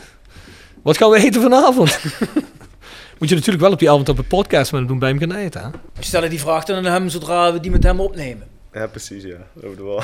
Wat 0.81 0.97
gaan 0.97 1.09
we 1.09 1.17
eten 1.17 1.41
vanavond? 1.41 1.99
Moet 3.19 3.29
je 3.29 3.35
natuurlijk 3.35 3.63
wel 3.63 3.71
op 3.71 3.79
die 3.79 3.89
avond 3.89 4.09
op 4.09 4.17
een 4.17 4.27
podcast 4.27 4.71
met 4.71 4.79
hem 4.79 4.89
doen 4.89 4.99
bij 4.99 5.09
hem 5.09 5.19
gaan 5.19 5.31
eten. 5.31 5.61
Hè? 5.61 5.69
We 5.69 6.03
stellen 6.03 6.29
die 6.29 6.39
vraag 6.39 6.63
dan 6.63 6.77
aan 6.77 6.85
hem 6.85 7.09
zodra 7.09 7.53
we 7.53 7.59
die 7.59 7.71
met 7.71 7.83
hem 7.83 7.99
opnemen. 7.99 8.47
Ja, 8.73 8.87
precies, 8.87 9.23
ja. 9.23 9.37
Over 9.63 9.77
de 9.77 9.83
wal. 9.83 10.03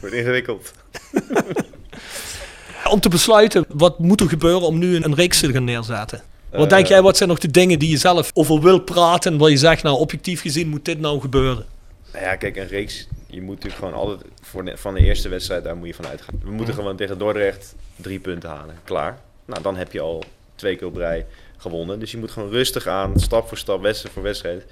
Wordt 0.00 0.14
ingewikkeld. 0.14 0.72
Om 2.90 3.00
te 3.00 3.08
besluiten, 3.08 3.64
wat 3.68 3.98
moet 3.98 4.20
er 4.20 4.28
gebeuren 4.28 4.66
om 4.66 4.78
nu 4.78 4.96
een, 4.96 5.04
een 5.04 5.14
reeks 5.14 5.40
te 5.40 5.52
gaan 5.52 5.64
neerzetten? 5.64 6.22
Wat 6.50 6.60
Eh, 6.60 6.68
denk 6.68 6.86
jij, 6.86 7.02
wat 7.02 7.16
zijn 7.16 7.28
nog 7.28 7.38
de 7.38 7.50
dingen 7.50 7.78
die 7.78 7.90
je 7.90 7.96
zelf 7.96 8.30
over 8.34 8.60
wil 8.60 8.80
praten... 8.80 9.32
en 9.32 9.38
waar 9.38 9.50
je 9.50 9.56
zegt, 9.56 9.82
nou, 9.82 9.98
objectief 9.98 10.40
gezien 10.40 10.68
moet 10.68 10.84
dit 10.84 11.00
nou 11.00 11.20
gebeuren? 11.20 11.66
Nou 12.12 12.24
ja, 12.24 12.36
kijk, 12.36 12.56
een 12.56 12.68
reeks, 12.68 13.08
je 13.26 13.42
moet 13.42 13.54
natuurlijk 13.54 13.84
gewoon 13.84 13.94
altijd 13.94 14.20
voor 14.42 14.64
de, 14.64 14.76
van 14.76 14.94
de 14.94 15.00
eerste 15.00 15.28
wedstrijd, 15.28 15.64
daar 15.64 15.76
moet 15.76 15.88
je 15.88 15.94
van 15.94 16.06
uitgaan. 16.06 16.34
We 16.42 16.50
moeten 16.50 16.74
gewoon 16.74 16.96
tegen 16.96 17.18
Dordrecht 17.18 17.74
drie 17.96 18.18
punten 18.18 18.48
halen. 18.48 18.74
Klaar. 18.84 19.18
Nou, 19.44 19.62
dan 19.62 19.76
heb 19.76 19.92
je 19.92 20.00
al 20.00 20.24
twee 20.54 20.76
keer 20.76 20.86
op 20.86 20.96
rij 20.96 21.26
gewonnen. 21.58 22.00
Dus 22.00 22.10
je 22.10 22.18
moet 22.18 22.30
gewoon 22.30 22.50
rustig 22.50 22.86
aan, 22.86 23.20
stap 23.20 23.48
voor 23.48 23.58
stap, 23.58 23.82
wedstrijd 23.82 24.14
voor 24.14 24.22
wedstrijd, 24.22 24.64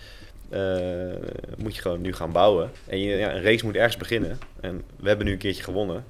eh, 0.48 0.60
moet 1.56 1.74
je 1.74 1.82
gewoon 1.82 2.00
nu 2.00 2.12
gaan 2.12 2.32
bouwen. 2.32 2.70
En 2.86 2.98
je, 2.98 3.16
ja, 3.16 3.34
een 3.34 3.40
reeks 3.40 3.62
moet 3.62 3.74
ergens 3.74 3.96
beginnen. 3.96 4.38
En 4.60 4.82
we 4.96 5.08
hebben 5.08 5.26
nu 5.26 5.32
een 5.32 5.38
keertje 5.38 5.62
gewonnen. 5.62 6.04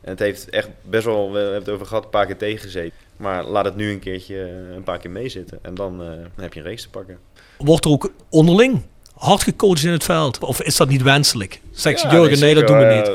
En 0.00 0.10
het 0.10 0.18
heeft 0.18 0.50
echt 0.50 0.68
best 0.82 1.04
wel, 1.04 1.32
we 1.32 1.38
hebben 1.38 1.58
het 1.58 1.68
over 1.68 1.86
gehad, 1.86 2.04
een 2.04 2.10
paar 2.10 2.26
keer 2.26 2.36
tegengezeten. 2.36 2.98
Maar 3.16 3.44
laat 3.44 3.64
het 3.64 3.76
nu 3.76 3.90
een 3.90 3.98
keertje 3.98 4.42
eh, 4.42 4.74
een 4.74 4.82
paar 4.82 4.98
keer 4.98 5.10
meezitten. 5.10 5.58
En 5.62 5.74
dan, 5.74 6.00
eh, 6.02 6.06
dan 6.08 6.30
heb 6.44 6.52
je 6.52 6.60
een 6.60 6.66
race 6.66 6.82
te 6.82 6.90
pakken. 6.90 7.18
Wordt 7.58 7.84
er 7.84 7.90
ook 7.90 8.12
onderling 8.28 8.82
hard 9.14 9.42
gecoacht 9.42 9.84
in 9.84 9.90
het 9.90 10.04
veld? 10.04 10.38
Of 10.38 10.62
is 10.62 10.76
dat 10.76 10.88
niet 10.88 11.02
wenselijk? 11.02 11.60
Zegt 11.70 12.00
Ja, 12.02 12.12
Jurgen, 12.12 12.38
nee, 12.38 12.54
dat 12.54 12.66
doen 12.66 12.78
we 12.78 12.84
niet. 12.84 13.10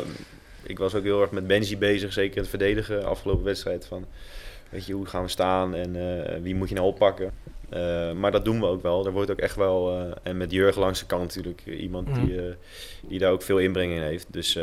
ik 0.63 0.77
was 0.77 0.95
ook 0.95 1.03
heel 1.03 1.21
erg 1.21 1.31
met 1.31 1.47
Benji 1.47 1.77
bezig, 1.77 2.13
zeker 2.13 2.35
in 2.35 2.41
het 2.41 2.49
verdedigen 2.49 3.05
afgelopen 3.05 3.43
wedstrijd. 3.43 3.85
Van, 3.85 4.05
weet 4.71 4.85
je, 4.85 4.93
hoe 4.93 5.05
gaan 5.05 5.23
we 5.23 5.29
staan 5.29 5.75
en 5.75 5.95
eh, 5.95 6.41
wie 6.41 6.55
moet 6.55 6.69
je 6.69 6.75
nou 6.75 6.87
oppakken? 6.87 7.31
Eh, 7.69 8.11
maar 8.11 8.31
dat 8.31 8.45
doen 8.45 8.59
we 8.59 8.65
ook 8.65 8.81
wel. 8.81 9.05
Er 9.05 9.11
wordt 9.11 9.31
ook 9.31 9.39
echt 9.39 9.55
wel, 9.55 9.97
eh, 9.99 10.11
en 10.23 10.37
met 10.37 10.51
Jurgen 10.51 10.81
langs 10.81 10.99
de 10.99 11.05
kant 11.05 11.23
natuurlijk, 11.35 11.65
iemand 11.65 12.07
Mhm. 12.07 12.25
die, 12.25 12.37
eh, 12.41 12.53
die 13.07 13.19
daar 13.19 13.31
ook 13.31 13.41
veel 13.41 13.57
inbreng 13.57 13.93
in 13.93 14.01
heeft. 14.01 14.25
Dus 14.29 14.59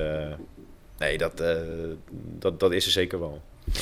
nee, 0.98 1.18
dat, 1.18 1.42
dat, 2.38 2.60
dat 2.60 2.72
is 2.72 2.84
er 2.86 2.90
zeker 2.92 3.18
wel. 3.20 3.40
Ja. 3.72 3.80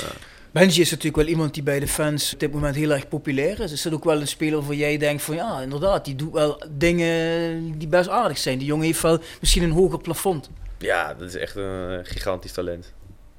Benji 0.50 0.80
is 0.80 0.90
natuurlijk 0.90 1.16
wel 1.16 1.26
iemand 1.26 1.54
die 1.54 1.62
bij 1.62 1.80
de 1.80 1.88
fans 1.88 2.32
op 2.32 2.40
dit 2.40 2.52
moment 2.52 2.76
heel 2.76 2.90
erg 2.92 3.08
populair 3.08 3.60
is. 3.60 3.72
Is 3.72 3.82
dat 3.82 3.92
ook 3.92 4.04
wel 4.04 4.20
een 4.20 4.28
speler 4.28 4.62
waar 4.62 4.74
jij 4.76 4.96
denkt 4.98 5.22
van 5.22 5.34
ja, 5.34 5.60
inderdaad, 5.60 6.04
die 6.04 6.14
doet 6.16 6.32
wel 6.32 6.62
dingen 6.70 7.78
die 7.78 7.88
best 7.88 8.08
aardig 8.08 8.38
zijn. 8.38 8.58
Die 8.58 8.66
jongen 8.66 8.86
heeft 8.86 9.00
wel 9.02 9.18
misschien 9.40 9.62
een 9.62 9.70
hoger 9.70 10.00
plafond. 10.00 10.50
ja, 10.78 11.14
dat 11.14 11.28
is 11.28 11.34
echt 11.34 11.56
een 11.56 12.06
gigantisch 12.06 12.52
talent. 12.52 12.92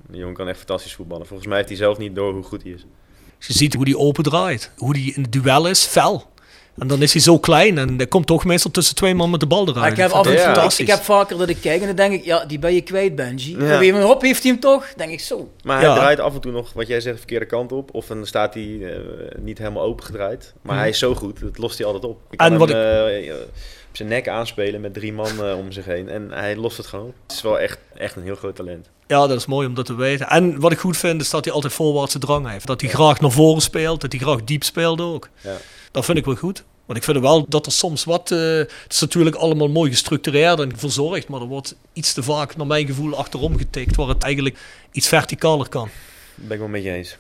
Die 0.10 0.20
jongen 0.20 0.36
kan 0.36 0.48
echt 0.48 0.58
fantastisch 0.58 0.94
voetballen. 0.94 1.28
Volgens 1.28 1.48
mij 1.48 1.58
heeft 1.58 1.70
hij 1.70 1.78
zelf 1.78 1.98
niet 1.98 2.16
door 2.16 2.34
hoe 2.34 2.44
goed 2.44 2.64
hij 2.64 2.72
is. 2.72 2.86
Je 3.40 3.54
ziet 3.54 3.74
hoe 3.74 3.86
die 3.86 3.98
open 3.98 4.24
draait. 4.24 4.72
Hoe 4.78 4.94
die 4.94 5.14
in 5.16 5.22
het 5.22 5.32
duel 5.32 5.68
is, 5.68 5.86
fel. 5.86 6.26
En 6.78 6.88
dan 6.88 7.02
is 7.02 7.14
hij 7.14 7.22
zo 7.22 7.40
klein 7.40 7.78
en 7.78 8.00
er 8.00 8.08
komt 8.08 8.28
toch 8.28 8.46
meestal 8.46 8.72
tussen 8.72 8.96
twee 8.96 9.16
man 9.16 9.30
met 9.30 9.40
de 9.40 9.46
bal 9.46 9.68
eruit. 9.68 9.92
Ik 9.92 9.98
heb, 9.98 10.12
af 10.12 10.18
en 10.18 10.24
toe, 10.24 10.32
ik 10.32 10.38
ik, 10.40 10.44
fantastisch. 10.46 10.80
ik 10.80 10.88
heb 10.88 11.02
vaker 11.04 11.38
dat 11.38 11.50
ik 11.50 11.58
kijk 11.62 11.82
en 11.82 11.88
dan 11.88 11.96
denk 11.96 12.14
ik, 12.14 12.26
ja, 12.26 12.46
die 12.46 12.60
ben 12.60 12.74
je 12.74 12.82
kwijt, 12.82 13.16
Benji. 13.16 13.58
Ja. 13.58 13.76
Op 13.76 13.82
moment, 13.86 14.04
hop, 14.04 14.22
heeft 14.22 14.44
hij 14.44 14.52
hem 14.52 14.60
toch? 14.62 14.94
Denk 14.94 15.12
ik 15.12 15.20
zo. 15.20 15.52
Maar 15.64 15.78
hij 15.80 15.88
Ja. 15.90 15.96
draait 15.96 16.20
af 16.20 16.34
en 16.34 16.42
toe 16.42 16.52
nog, 16.52 16.74
wat 16.74 16.88
jij 16.88 17.00
zegt, 17.02 17.14
de 17.14 17.20
verkeerde 17.20 17.46
kant 17.46 17.72
op. 17.72 17.94
Of 17.94 18.06
dan 18.08 18.26
staat 18.26 18.54
hij 18.54 18.80
eh, 18.82 19.00
niet 19.40 19.58
helemaal 19.58 19.84
open 19.84 20.06
gedraaid. 20.06 20.54
Maar 20.62 20.72
Mhm. 20.74 20.82
hij 20.82 20.90
is 20.90 21.00
zo 21.00 21.16
goed, 21.16 21.40
dat 21.40 21.58
lost 21.58 21.78
hij 21.78 21.88
altijd 21.88 22.06
op. 22.06 22.20
Ik 22.30 22.40
En 22.40 22.50
kan 22.50 22.58
wat 22.58 22.70
hem 22.70 22.78
eh, 22.78 23.34
op 23.34 23.48
zijn 23.98 24.10
nek 24.10 24.28
aanspelen 24.28 24.82
met 24.82 24.94
drie 24.94 25.14
man 25.14 25.44
eh, 25.44 25.58
om 25.58 25.72
zich 25.72 25.86
heen. 25.86 26.10
En 26.10 26.32
hij 26.32 26.56
lost 26.56 26.78
het 26.78 26.86
gewoon 26.88 27.06
op. 27.08 27.16
Het 27.28 27.32
is 27.32 27.42
wel 27.42 27.60
echt, 27.60 27.80
echt 27.98 28.16
een 28.16 28.24
heel 28.24 28.36
groot 28.36 28.56
talent. 28.56 28.90
Ja, 29.08 29.28
dat 29.28 29.38
is 29.38 29.46
mooi 29.46 29.68
om 29.68 29.74
dat 29.74 29.86
te 29.86 29.96
weten. 29.96 30.28
En 30.28 30.60
wat 30.60 30.72
ik 30.72 30.80
goed 30.80 30.98
vind, 30.98 31.22
is 31.22 31.30
dat 31.30 31.46
hij 31.46 31.54
altijd 31.54 31.74
voorwaartse 31.74 32.20
drang 32.20 32.50
heeft. 32.50 32.68
Dat 32.68 32.82
hij 32.82 32.90
graag 32.90 33.20
naar 33.22 33.32
voren 33.32 33.62
speelt, 33.62 34.02
dat 34.02 34.12
hij 34.12 34.22
graag 34.22 34.44
diep 34.44 34.64
speelt 34.64 35.02
ook. 35.02 35.30
Ja. 35.42 35.58
Dat 35.92 36.06
vind 36.06 36.18
ik 36.18 36.26
wel 36.26 36.36
goed. 36.36 36.64
Want 36.86 37.00
ik 37.00 37.06
vind 37.06 37.20
wel 37.20 37.46
dat 37.50 37.66
er 37.66 37.72
soms 37.72 38.04
wat... 38.04 38.32
eh, 38.32 38.40
het 38.58 38.72
is 38.94 39.00
natuurlijk 39.00 39.36
allemaal 39.36 39.70
mooi 39.70 39.92
gestructureerd 39.92 40.60
en 40.60 40.78
verzorgd, 40.78 41.28
maar 41.28 41.42
er 41.42 41.48
wordt 41.48 41.76
iets 41.94 42.14
te 42.14 42.24
vaak, 42.24 42.56
naar 42.56 42.68
mijn 42.68 42.86
gevoel, 42.88 43.18
achterom 43.18 43.58
getikt, 43.58 43.96
waar 43.96 44.08
het 44.08 44.24
eigenlijk 44.24 44.58
iets 44.92 45.08
verticaler 45.08 45.70
kan. 45.70 45.90
Dat 46.36 46.48
ben 46.48 46.52
ik 46.52 46.60
wel 46.60 46.68
met 46.68 46.84
je 46.84 46.92
eens. 46.92 47.18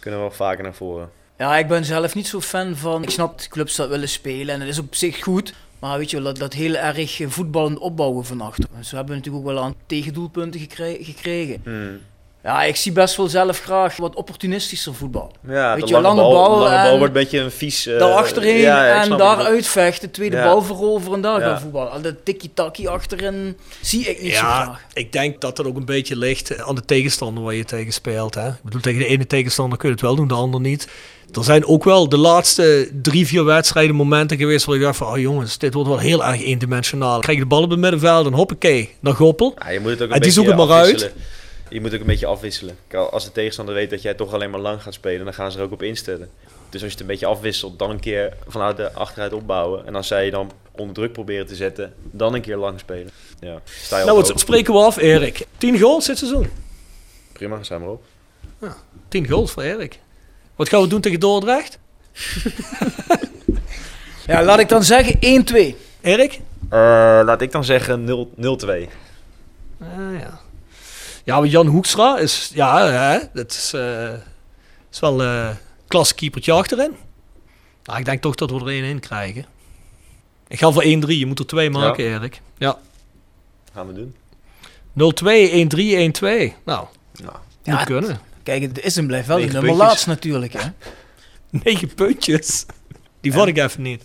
Kunnen 0.00 0.20
we 0.20 0.26
wel 0.26 0.36
vaker 0.36 0.62
naar 0.62 0.74
voren. 0.74 1.10
Ja, 1.38 1.58
ik 1.58 1.68
ben 1.68 1.84
zelf 1.84 2.14
niet 2.14 2.26
zo 2.26 2.40
fan 2.40 2.76
van. 2.76 3.02
Ik 3.02 3.10
snap 3.10 3.38
dat 3.38 3.48
clubs 3.48 3.76
dat 3.76 3.88
willen 3.88 4.08
spelen 4.08 4.54
en 4.54 4.60
dat 4.60 4.68
is 4.68 4.78
op 4.78 4.94
zich 4.94 5.22
goed. 5.22 5.54
Maar 5.80 5.98
weet 5.98 6.10
je 6.10 6.16
wel, 6.16 6.24
dat, 6.24 6.36
dat 6.38 6.52
heel 6.52 6.74
erg 6.74 7.20
eh, 7.20 7.28
voetballend 7.28 7.78
opbouwen 7.78 8.24
van 8.24 8.40
achter. 8.40 8.64
En 8.76 8.84
Zo 8.84 8.96
hebben 8.96 9.14
we 9.14 9.20
natuurlijk 9.20 9.46
ook 9.48 9.54
wel 9.54 9.62
aan 9.64 9.74
tegendoelpunten 9.86 10.60
gekre- 10.60 10.98
gekregen. 11.00 11.60
Hmm. 11.64 11.98
Ja, 12.44 12.62
ik 12.62 12.76
zie 12.76 12.92
best 12.92 13.16
wel 13.16 13.28
zelf 13.28 13.60
graag 13.60 13.96
wat 13.96 14.14
opportunistischer 14.14 14.94
voetbal. 14.94 15.32
Ja, 15.48 15.72
Weet 15.74 15.80
de 15.82 15.86
je, 15.88 16.00
lange, 16.00 16.06
lange 16.06 16.20
bal, 16.20 16.32
bal 16.48 16.58
lange 16.58 16.74
en 16.76 16.82
bal 16.82 16.98
wordt 16.98 17.14
een 17.14 17.20
beetje 17.22 17.38
een 17.38 17.50
vies... 17.50 17.86
eh, 17.86 17.98
daar 17.98 18.12
achterheen 18.12 18.58
ja, 18.60 18.86
ja, 18.86 18.92
ik 18.94 18.98
en 18.98 19.04
snap 19.04 19.18
daar 19.18 19.38
het. 19.38 19.46
uitvechten, 19.46 20.10
tweede 20.10 20.36
Ja. 20.36 20.42
bal 20.44 20.62
veroveren 20.62 21.14
en 21.14 21.20
daar 21.20 21.40
Ja. 21.40 21.46
gaan 21.48 21.60
voetballen. 21.60 21.92
Al 21.92 22.00
dat 22.00 22.14
tikkie-takkie 22.24 22.88
achterin 22.88 23.56
zie 23.80 24.00
ik 24.04 24.22
niet 24.22 24.32
zo 24.34 24.44
Ja, 24.46 24.62
graag. 24.62 24.84
ik 24.92 25.12
denk 25.12 25.40
dat 25.40 25.56
dat 25.56 25.66
ook 25.66 25.76
een 25.76 25.84
beetje 25.84 26.16
ligt 26.16 26.58
aan 26.62 26.74
de 26.74 26.84
tegenstander 26.84 27.42
waar 27.44 27.54
je 27.54 27.64
tegen 27.64 27.92
speelt. 27.92 28.34
Hè? 28.34 28.48
Ik 28.48 28.62
bedoel, 28.62 28.80
tegen 28.80 29.00
de 29.00 29.06
ene 29.06 29.26
tegenstander 29.26 29.78
kun 29.78 29.88
je 29.88 29.94
het 29.94 30.04
wel 30.04 30.14
doen, 30.16 30.28
de 30.28 30.34
ander 30.34 30.60
niet. 30.60 30.88
Er 31.32 31.44
zijn 31.44 31.66
ook 31.66 31.84
wel 31.84 32.08
de 32.08 32.16
laatste 32.16 32.90
drie, 33.02 33.26
vier 33.26 33.44
wedstrijden 33.44 33.94
momenten 33.94 34.36
geweest 34.36 34.64
waar 34.64 34.76
ik 34.76 34.82
dacht 34.82 34.96
van, 34.96 35.06
oh 35.12 35.18
jongens, 35.18 35.58
dit 35.58 35.74
wordt 35.74 35.88
wel 35.88 35.98
heel 35.98 36.24
erg 36.24 36.42
eendimensionaal. 36.42 37.20
Krijg 37.20 37.38
je 37.38 37.42
de 37.42 37.48
bal 37.48 37.62
op 37.62 37.70
het 37.70 37.78
middenveld 37.78 38.26
en 38.26 38.32
hoppakee, 38.32 38.94
naar 39.00 39.14
Goppel. 39.14 39.54
Ja, 39.58 39.70
je 39.70 39.80
moet 39.80 39.90
het 39.90 40.02
ook 40.02 40.08
een 40.08 40.14
En 40.14 40.20
die 40.20 40.46
het 40.46 40.56
maar 40.56 40.70
uit. 40.70 40.84
afwisselen. 40.84 41.12
Je 41.68 41.80
moet 41.80 41.94
ook 41.94 42.00
een 42.00 42.06
beetje 42.06 42.26
afwisselen. 42.26 42.76
Als 43.10 43.24
de 43.24 43.32
tegenstander 43.32 43.74
weet 43.74 43.90
dat 43.90 44.02
jij 44.02 44.14
toch 44.14 44.32
alleen 44.34 44.50
maar 44.50 44.60
lang 44.60 44.82
gaat 44.82 44.94
spelen, 44.94 45.24
dan 45.24 45.34
gaan 45.34 45.52
ze 45.52 45.58
er 45.58 45.64
ook 45.64 45.72
op 45.72 45.82
instellen. 45.82 46.30
Dus 46.68 46.82
als 46.82 46.90
je 46.92 46.98
het 46.98 47.00
een 47.00 47.06
beetje 47.06 47.26
afwisselt, 47.26 47.78
dan 47.78 47.90
een 47.90 48.00
keer 48.00 48.36
vanuit 48.48 48.76
de 48.76 48.92
achteruit 48.92 49.32
opbouwen. 49.32 49.86
En 49.86 49.94
als 49.94 50.06
zij 50.06 50.24
je 50.24 50.30
dan 50.30 50.50
onder 50.70 50.94
druk 50.94 51.12
proberen 51.12 51.46
te 51.46 51.54
zetten, 51.54 51.94
dan 52.10 52.34
een 52.34 52.40
keer 52.40 52.56
lang 52.56 52.78
spelen. 52.78 53.10
Ja, 53.40 53.60
Nou, 53.90 54.12
wat 54.12 54.32
spreken 54.34 54.72
we 54.74 54.80
af, 54.80 54.96
Erik? 54.96 55.46
10 55.58 55.78
goals 55.78 56.06
dit 56.06 56.18
seizoen. 56.18 56.50
Prima, 57.32 57.62
zijn 57.62 57.80
maar 57.80 57.90
op. 57.90 58.02
10 59.08 59.28
goals 59.28 59.50
voor 59.50 59.62
Erik. 59.62 59.98
Wat 60.60 60.68
gaan 60.68 60.80
we 60.80 60.86
doen 60.88 61.00
tegen 61.00 61.20
Dordrecht? 61.20 61.78
Ja, 64.26 64.42
laat 64.42 64.58
ik 64.58 64.68
dan 64.68 64.84
zeggen 64.84 65.44
1-2. 65.74 65.74
Erik? 66.00 66.40
Eh, 66.68 66.78
laat 67.24 67.40
ik 67.40 67.52
dan 67.52 67.64
zeggen 67.64 68.04
0 68.04 68.30
0-2. 68.36 68.88
Ah, 69.80 69.88
ja. 70.20 70.40
Ja, 71.24 71.38
maar 71.38 71.46
Jan 71.46 71.66
Hoekstra 71.66 72.18
is, 72.18 72.50
ja, 72.54 72.86
hè, 72.86 73.18
dat 73.32 73.50
is, 73.50 73.72
eh, 73.72 74.12
is 74.90 75.00
wel 75.00 75.22
een 75.22 75.56
klasse 75.88 76.14
keepertje 76.14 76.52
achterin. 76.52 76.96
Nou, 77.84 77.98
ik 77.98 78.04
denk 78.04 78.22
toch 78.22 78.34
dat 78.34 78.50
we 78.50 78.60
er 78.60 78.68
één 78.68 78.84
in 78.84 79.00
krijgen. 79.00 79.44
Ik 80.48 80.58
ga 80.58 80.70
voor 80.70 80.84
1-3, 80.84 81.18
je 81.18 81.26
moet 81.26 81.38
er 81.38 81.46
twee 81.46 81.70
maken, 81.70 82.04
Erik. 82.04 82.40
Ja. 82.58 82.78
Gaan 83.72 83.86
we 83.86 83.92
doen. 83.92 84.16
0-2, 84.92 85.50
1-3, 85.50 85.96
1-2. 85.96 86.54
Nou, 86.64 86.86
Nou, 87.12 87.36
Ja, 87.62 87.74
moet 87.74 87.84
kunnen. 87.84 88.20
Kijk, 88.50 88.62
het 88.62 88.80
is 88.80 88.96
en 88.96 89.06
blijft 89.06 89.26
wel 89.26 89.36
de 89.36 89.42
Negen 89.42 89.62
nummer 89.62 89.76
laatst 89.84 90.06
natuurlijk. 90.06 90.52
Hè? 90.52 90.68
9 91.62 91.94
puntjes. 91.94 92.66
Die 93.20 93.32
vat 93.32 93.46
ik 93.46 93.58
even 93.58 93.82
niet. 93.82 94.02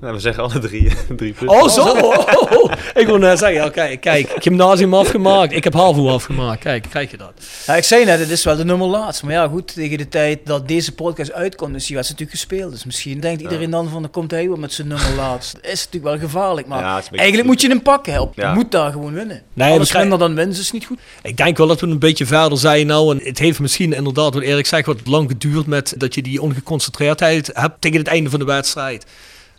Nou, 0.00 0.14
we 0.14 0.20
zeggen 0.20 0.42
alle 0.42 0.58
drie, 0.58 0.90
drie 1.16 1.32
punten. 1.32 1.48
Oh, 1.62 1.68
zo. 1.68 1.80
Oh, 1.80 2.18
oh, 2.18 2.52
oh. 2.52 2.72
Ik 2.94 3.06
wil 3.06 3.16
net 3.16 3.38
zeggen, 3.38 3.56
ja, 3.62 3.68
kijk, 3.70 4.00
kijk, 4.00 4.32
gymnasium 4.38 4.94
afgemaakt. 4.94 5.52
Ik 5.52 5.64
heb 5.64 5.72
HAVO 5.72 6.08
afgemaakt. 6.08 6.60
Kijk, 6.60 6.86
krijg 6.90 7.10
je 7.10 7.16
dat. 7.16 7.32
Ja, 7.66 7.76
ik 7.76 7.84
zei 7.84 8.04
net, 8.04 8.18
het 8.18 8.30
is 8.30 8.44
wel 8.44 8.56
de 8.56 8.64
nummer 8.64 8.86
laatst. 8.88 9.22
Maar 9.22 9.32
ja, 9.32 9.48
goed, 9.48 9.74
tegen 9.74 9.98
de 9.98 10.08
tijd 10.08 10.38
dat 10.44 10.68
deze 10.68 10.94
podcast 10.94 11.32
uitkomt, 11.32 11.74
is 11.76 11.86
die 11.86 11.96
wedstrijd 11.96 12.20
natuurlijk 12.20 12.30
gespeeld. 12.30 12.72
Dus 12.72 12.84
misschien 12.84 13.20
denkt 13.20 13.42
iedereen 13.42 13.70
dan 13.70 13.88
van, 13.88 14.02
dan 14.02 14.10
komt 14.10 14.30
hij 14.30 14.48
weer 14.48 14.58
met 14.58 14.72
zijn 14.72 14.88
nummer 14.88 15.14
laatst. 15.16 15.52
Dat 15.54 15.64
is 15.72 15.84
natuurlijk 15.84 16.04
wel 16.20 16.28
gevaarlijk. 16.28 16.66
Maar 16.66 16.80
Ja, 16.80 17.02
eigenlijk 17.12 17.48
moet 17.48 17.60
je 17.60 17.68
hem 17.68 17.82
pakken. 17.82 18.30
Ja. 18.34 18.48
Je 18.48 18.54
moet 18.54 18.70
daar 18.70 18.92
gewoon 18.92 19.12
winnen. 19.12 19.42
Nee, 19.52 19.74
krijgen- 19.74 19.98
minder 20.00 20.18
dan 20.18 20.34
winst 20.34 20.60
is 20.60 20.70
niet 20.72 20.84
goed. 20.84 20.98
Ik 21.22 21.36
denk 21.36 21.56
wel 21.56 21.66
dat 21.66 21.80
we 21.80 21.86
een 21.86 21.98
beetje 21.98 22.26
verder 22.26 22.58
zijn 22.58 22.86
nou. 22.86 23.14
En 23.18 23.20
het 23.26 23.38
heeft 23.38 23.60
misschien 23.60 23.92
inderdaad, 23.92 24.34
wat 24.34 24.42
Erik 24.42 24.66
zegt, 24.66 24.86
wat 24.86 25.00
lang 25.06 25.28
geduurd 25.30 25.66
met 25.66 25.94
dat 25.96 26.14
je 26.14 26.22
die 26.22 26.42
ongeconcentreerdheid 26.42 27.50
hebt 27.52 27.80
tegen 27.80 27.98
het 27.98 28.08
einde 28.08 28.30
van 28.30 28.38
de 28.38 28.44
wedstrijd. 28.44 29.06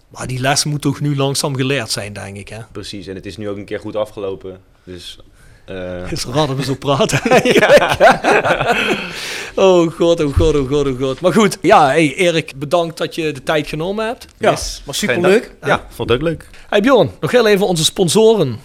Maar 0.08 0.28
die 0.28 0.40
les 0.40 0.64
moet 0.64 0.82
toch 0.82 1.00
nu 1.00 1.16
langzaam 1.16 1.56
geleerd 1.56 1.92
zijn, 1.92 2.14
denk 2.14 2.38
ik. 2.38 2.50
Hè? 2.50 2.60
Precies, 2.72 3.08
en 3.08 3.16
het 3.16 3.26
is 3.26 3.38
nu 3.38 3.50
ook 3.50 3.58
een 3.58 3.66
keer 3.66 3.80
goed 3.80 3.96
afgelopen. 3.96 4.60
Dus... 4.84 5.20
eh, 5.66 6.02
Het 6.02 6.12
is 6.12 6.26
raar 6.26 6.48
dat 6.48 6.56
we 6.56 6.64
zo 6.64 6.76
praten. 6.76 7.20
oh 9.56 9.92
god, 9.92 10.24
oh 10.24 10.34
god, 10.36 10.56
oh 10.56 10.68
god, 10.70 10.88
oh 10.88 11.00
god. 11.00 11.20
Maar 11.22 11.34
goed, 11.34 11.58
ja, 11.62 11.86
hey, 11.86 12.16
Erik, 12.16 12.52
bedankt 12.56 12.98
dat 12.98 13.16
je 13.16 13.32
de 13.32 13.44
tijd 13.44 13.68
genomen 13.68 14.06
hebt. 14.06 14.28
Ja, 14.38 14.50
Yes. 14.52 14.82
was 14.86 14.98
superleuk. 14.98 15.52
ja, 15.64 15.86
vond 15.90 16.10
het 16.10 16.18
ook 16.18 16.24
leuk. 16.28 16.50
Hey 16.70 16.82
Bjorn, 16.82 17.12
nog 17.20 17.32
heel 17.32 17.48
even 17.48 17.68
onze 17.68 17.84
sponsoren. 17.84 18.60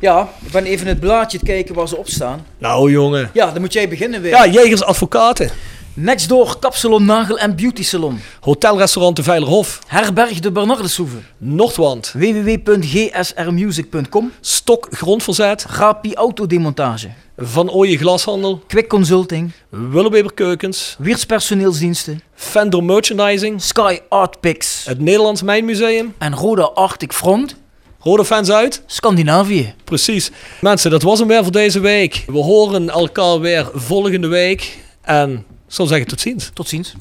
Ja, 0.00 0.28
ik 0.44 0.50
ben 0.52 0.64
even 0.64 0.86
het 0.86 1.00
blaadje 1.00 1.38
te 1.38 1.44
kijken 1.44 1.74
waar 1.74 1.88
ze 1.88 1.96
op 1.96 2.08
staan. 2.08 2.46
Nou 2.58 2.90
jongen. 2.90 3.30
Ja, 3.32 3.50
dan 3.50 3.60
moet 3.60 3.72
jij 3.72 3.88
beginnen 3.88 4.20
weer. 4.22 4.30
Ja, 4.30 4.46
Jegers 4.46 4.82
Advocaten. 4.82 5.50
Nextdoor 5.98 6.58
Kapsalon 6.58 7.04
Nagel 7.04 7.38
en 7.38 7.56
Beauty 7.56 7.82
Salon. 7.82 8.20
Hotelrestaurant 8.40 9.16
de 9.16 9.22
Veilerhof. 9.22 9.78
Herberg 9.86 10.40
de 10.40 10.52
Bernardeshoeve. 10.52 11.16
Noordwand. 11.38 12.12
www.gsrmusic.com. 12.12 14.32
Stok 14.40 14.88
Grondverzet. 14.90 15.66
Rapi 15.68 16.14
Autodemontage. 16.14 17.08
Van 17.36 17.70
Ooyen 17.70 17.98
Glashandel. 17.98 18.62
Quick 18.66 18.88
Consulting. 18.88 19.52
Willeweber 19.68 20.34
Keukens. 20.34 20.96
Wiers 20.98 21.26
Personeelsdiensten. 21.26 22.22
Fender 22.34 22.84
Merchandising. 22.84 23.62
Sky 23.62 23.98
Art 24.08 24.40
Picks. 24.40 24.84
Het 24.84 25.00
Nederlands 25.00 25.42
Mijnmuseum. 25.42 26.14
En 26.18 26.34
Roda 26.34 26.62
Arctic 26.62 27.12
Front. 27.12 27.56
Rode 28.00 28.24
fans 28.24 28.50
uit. 28.50 28.82
Scandinavië. 28.86 29.74
Precies. 29.84 30.30
Mensen, 30.60 30.90
dat 30.90 31.02
was 31.02 31.18
hem 31.18 31.28
weer 31.28 31.42
voor 31.42 31.52
deze 31.52 31.80
week. 31.80 32.24
We 32.26 32.38
horen 32.38 32.90
elkaar 32.90 33.40
weer 33.40 33.70
volgende 33.74 34.28
week. 34.28 34.78
En 35.02 35.46
zal 35.68 35.86
zeggen 35.86 36.06
tot 36.06 36.20
ziens. 36.20 36.50
Tot 36.54 36.68
ziens. 36.68 36.94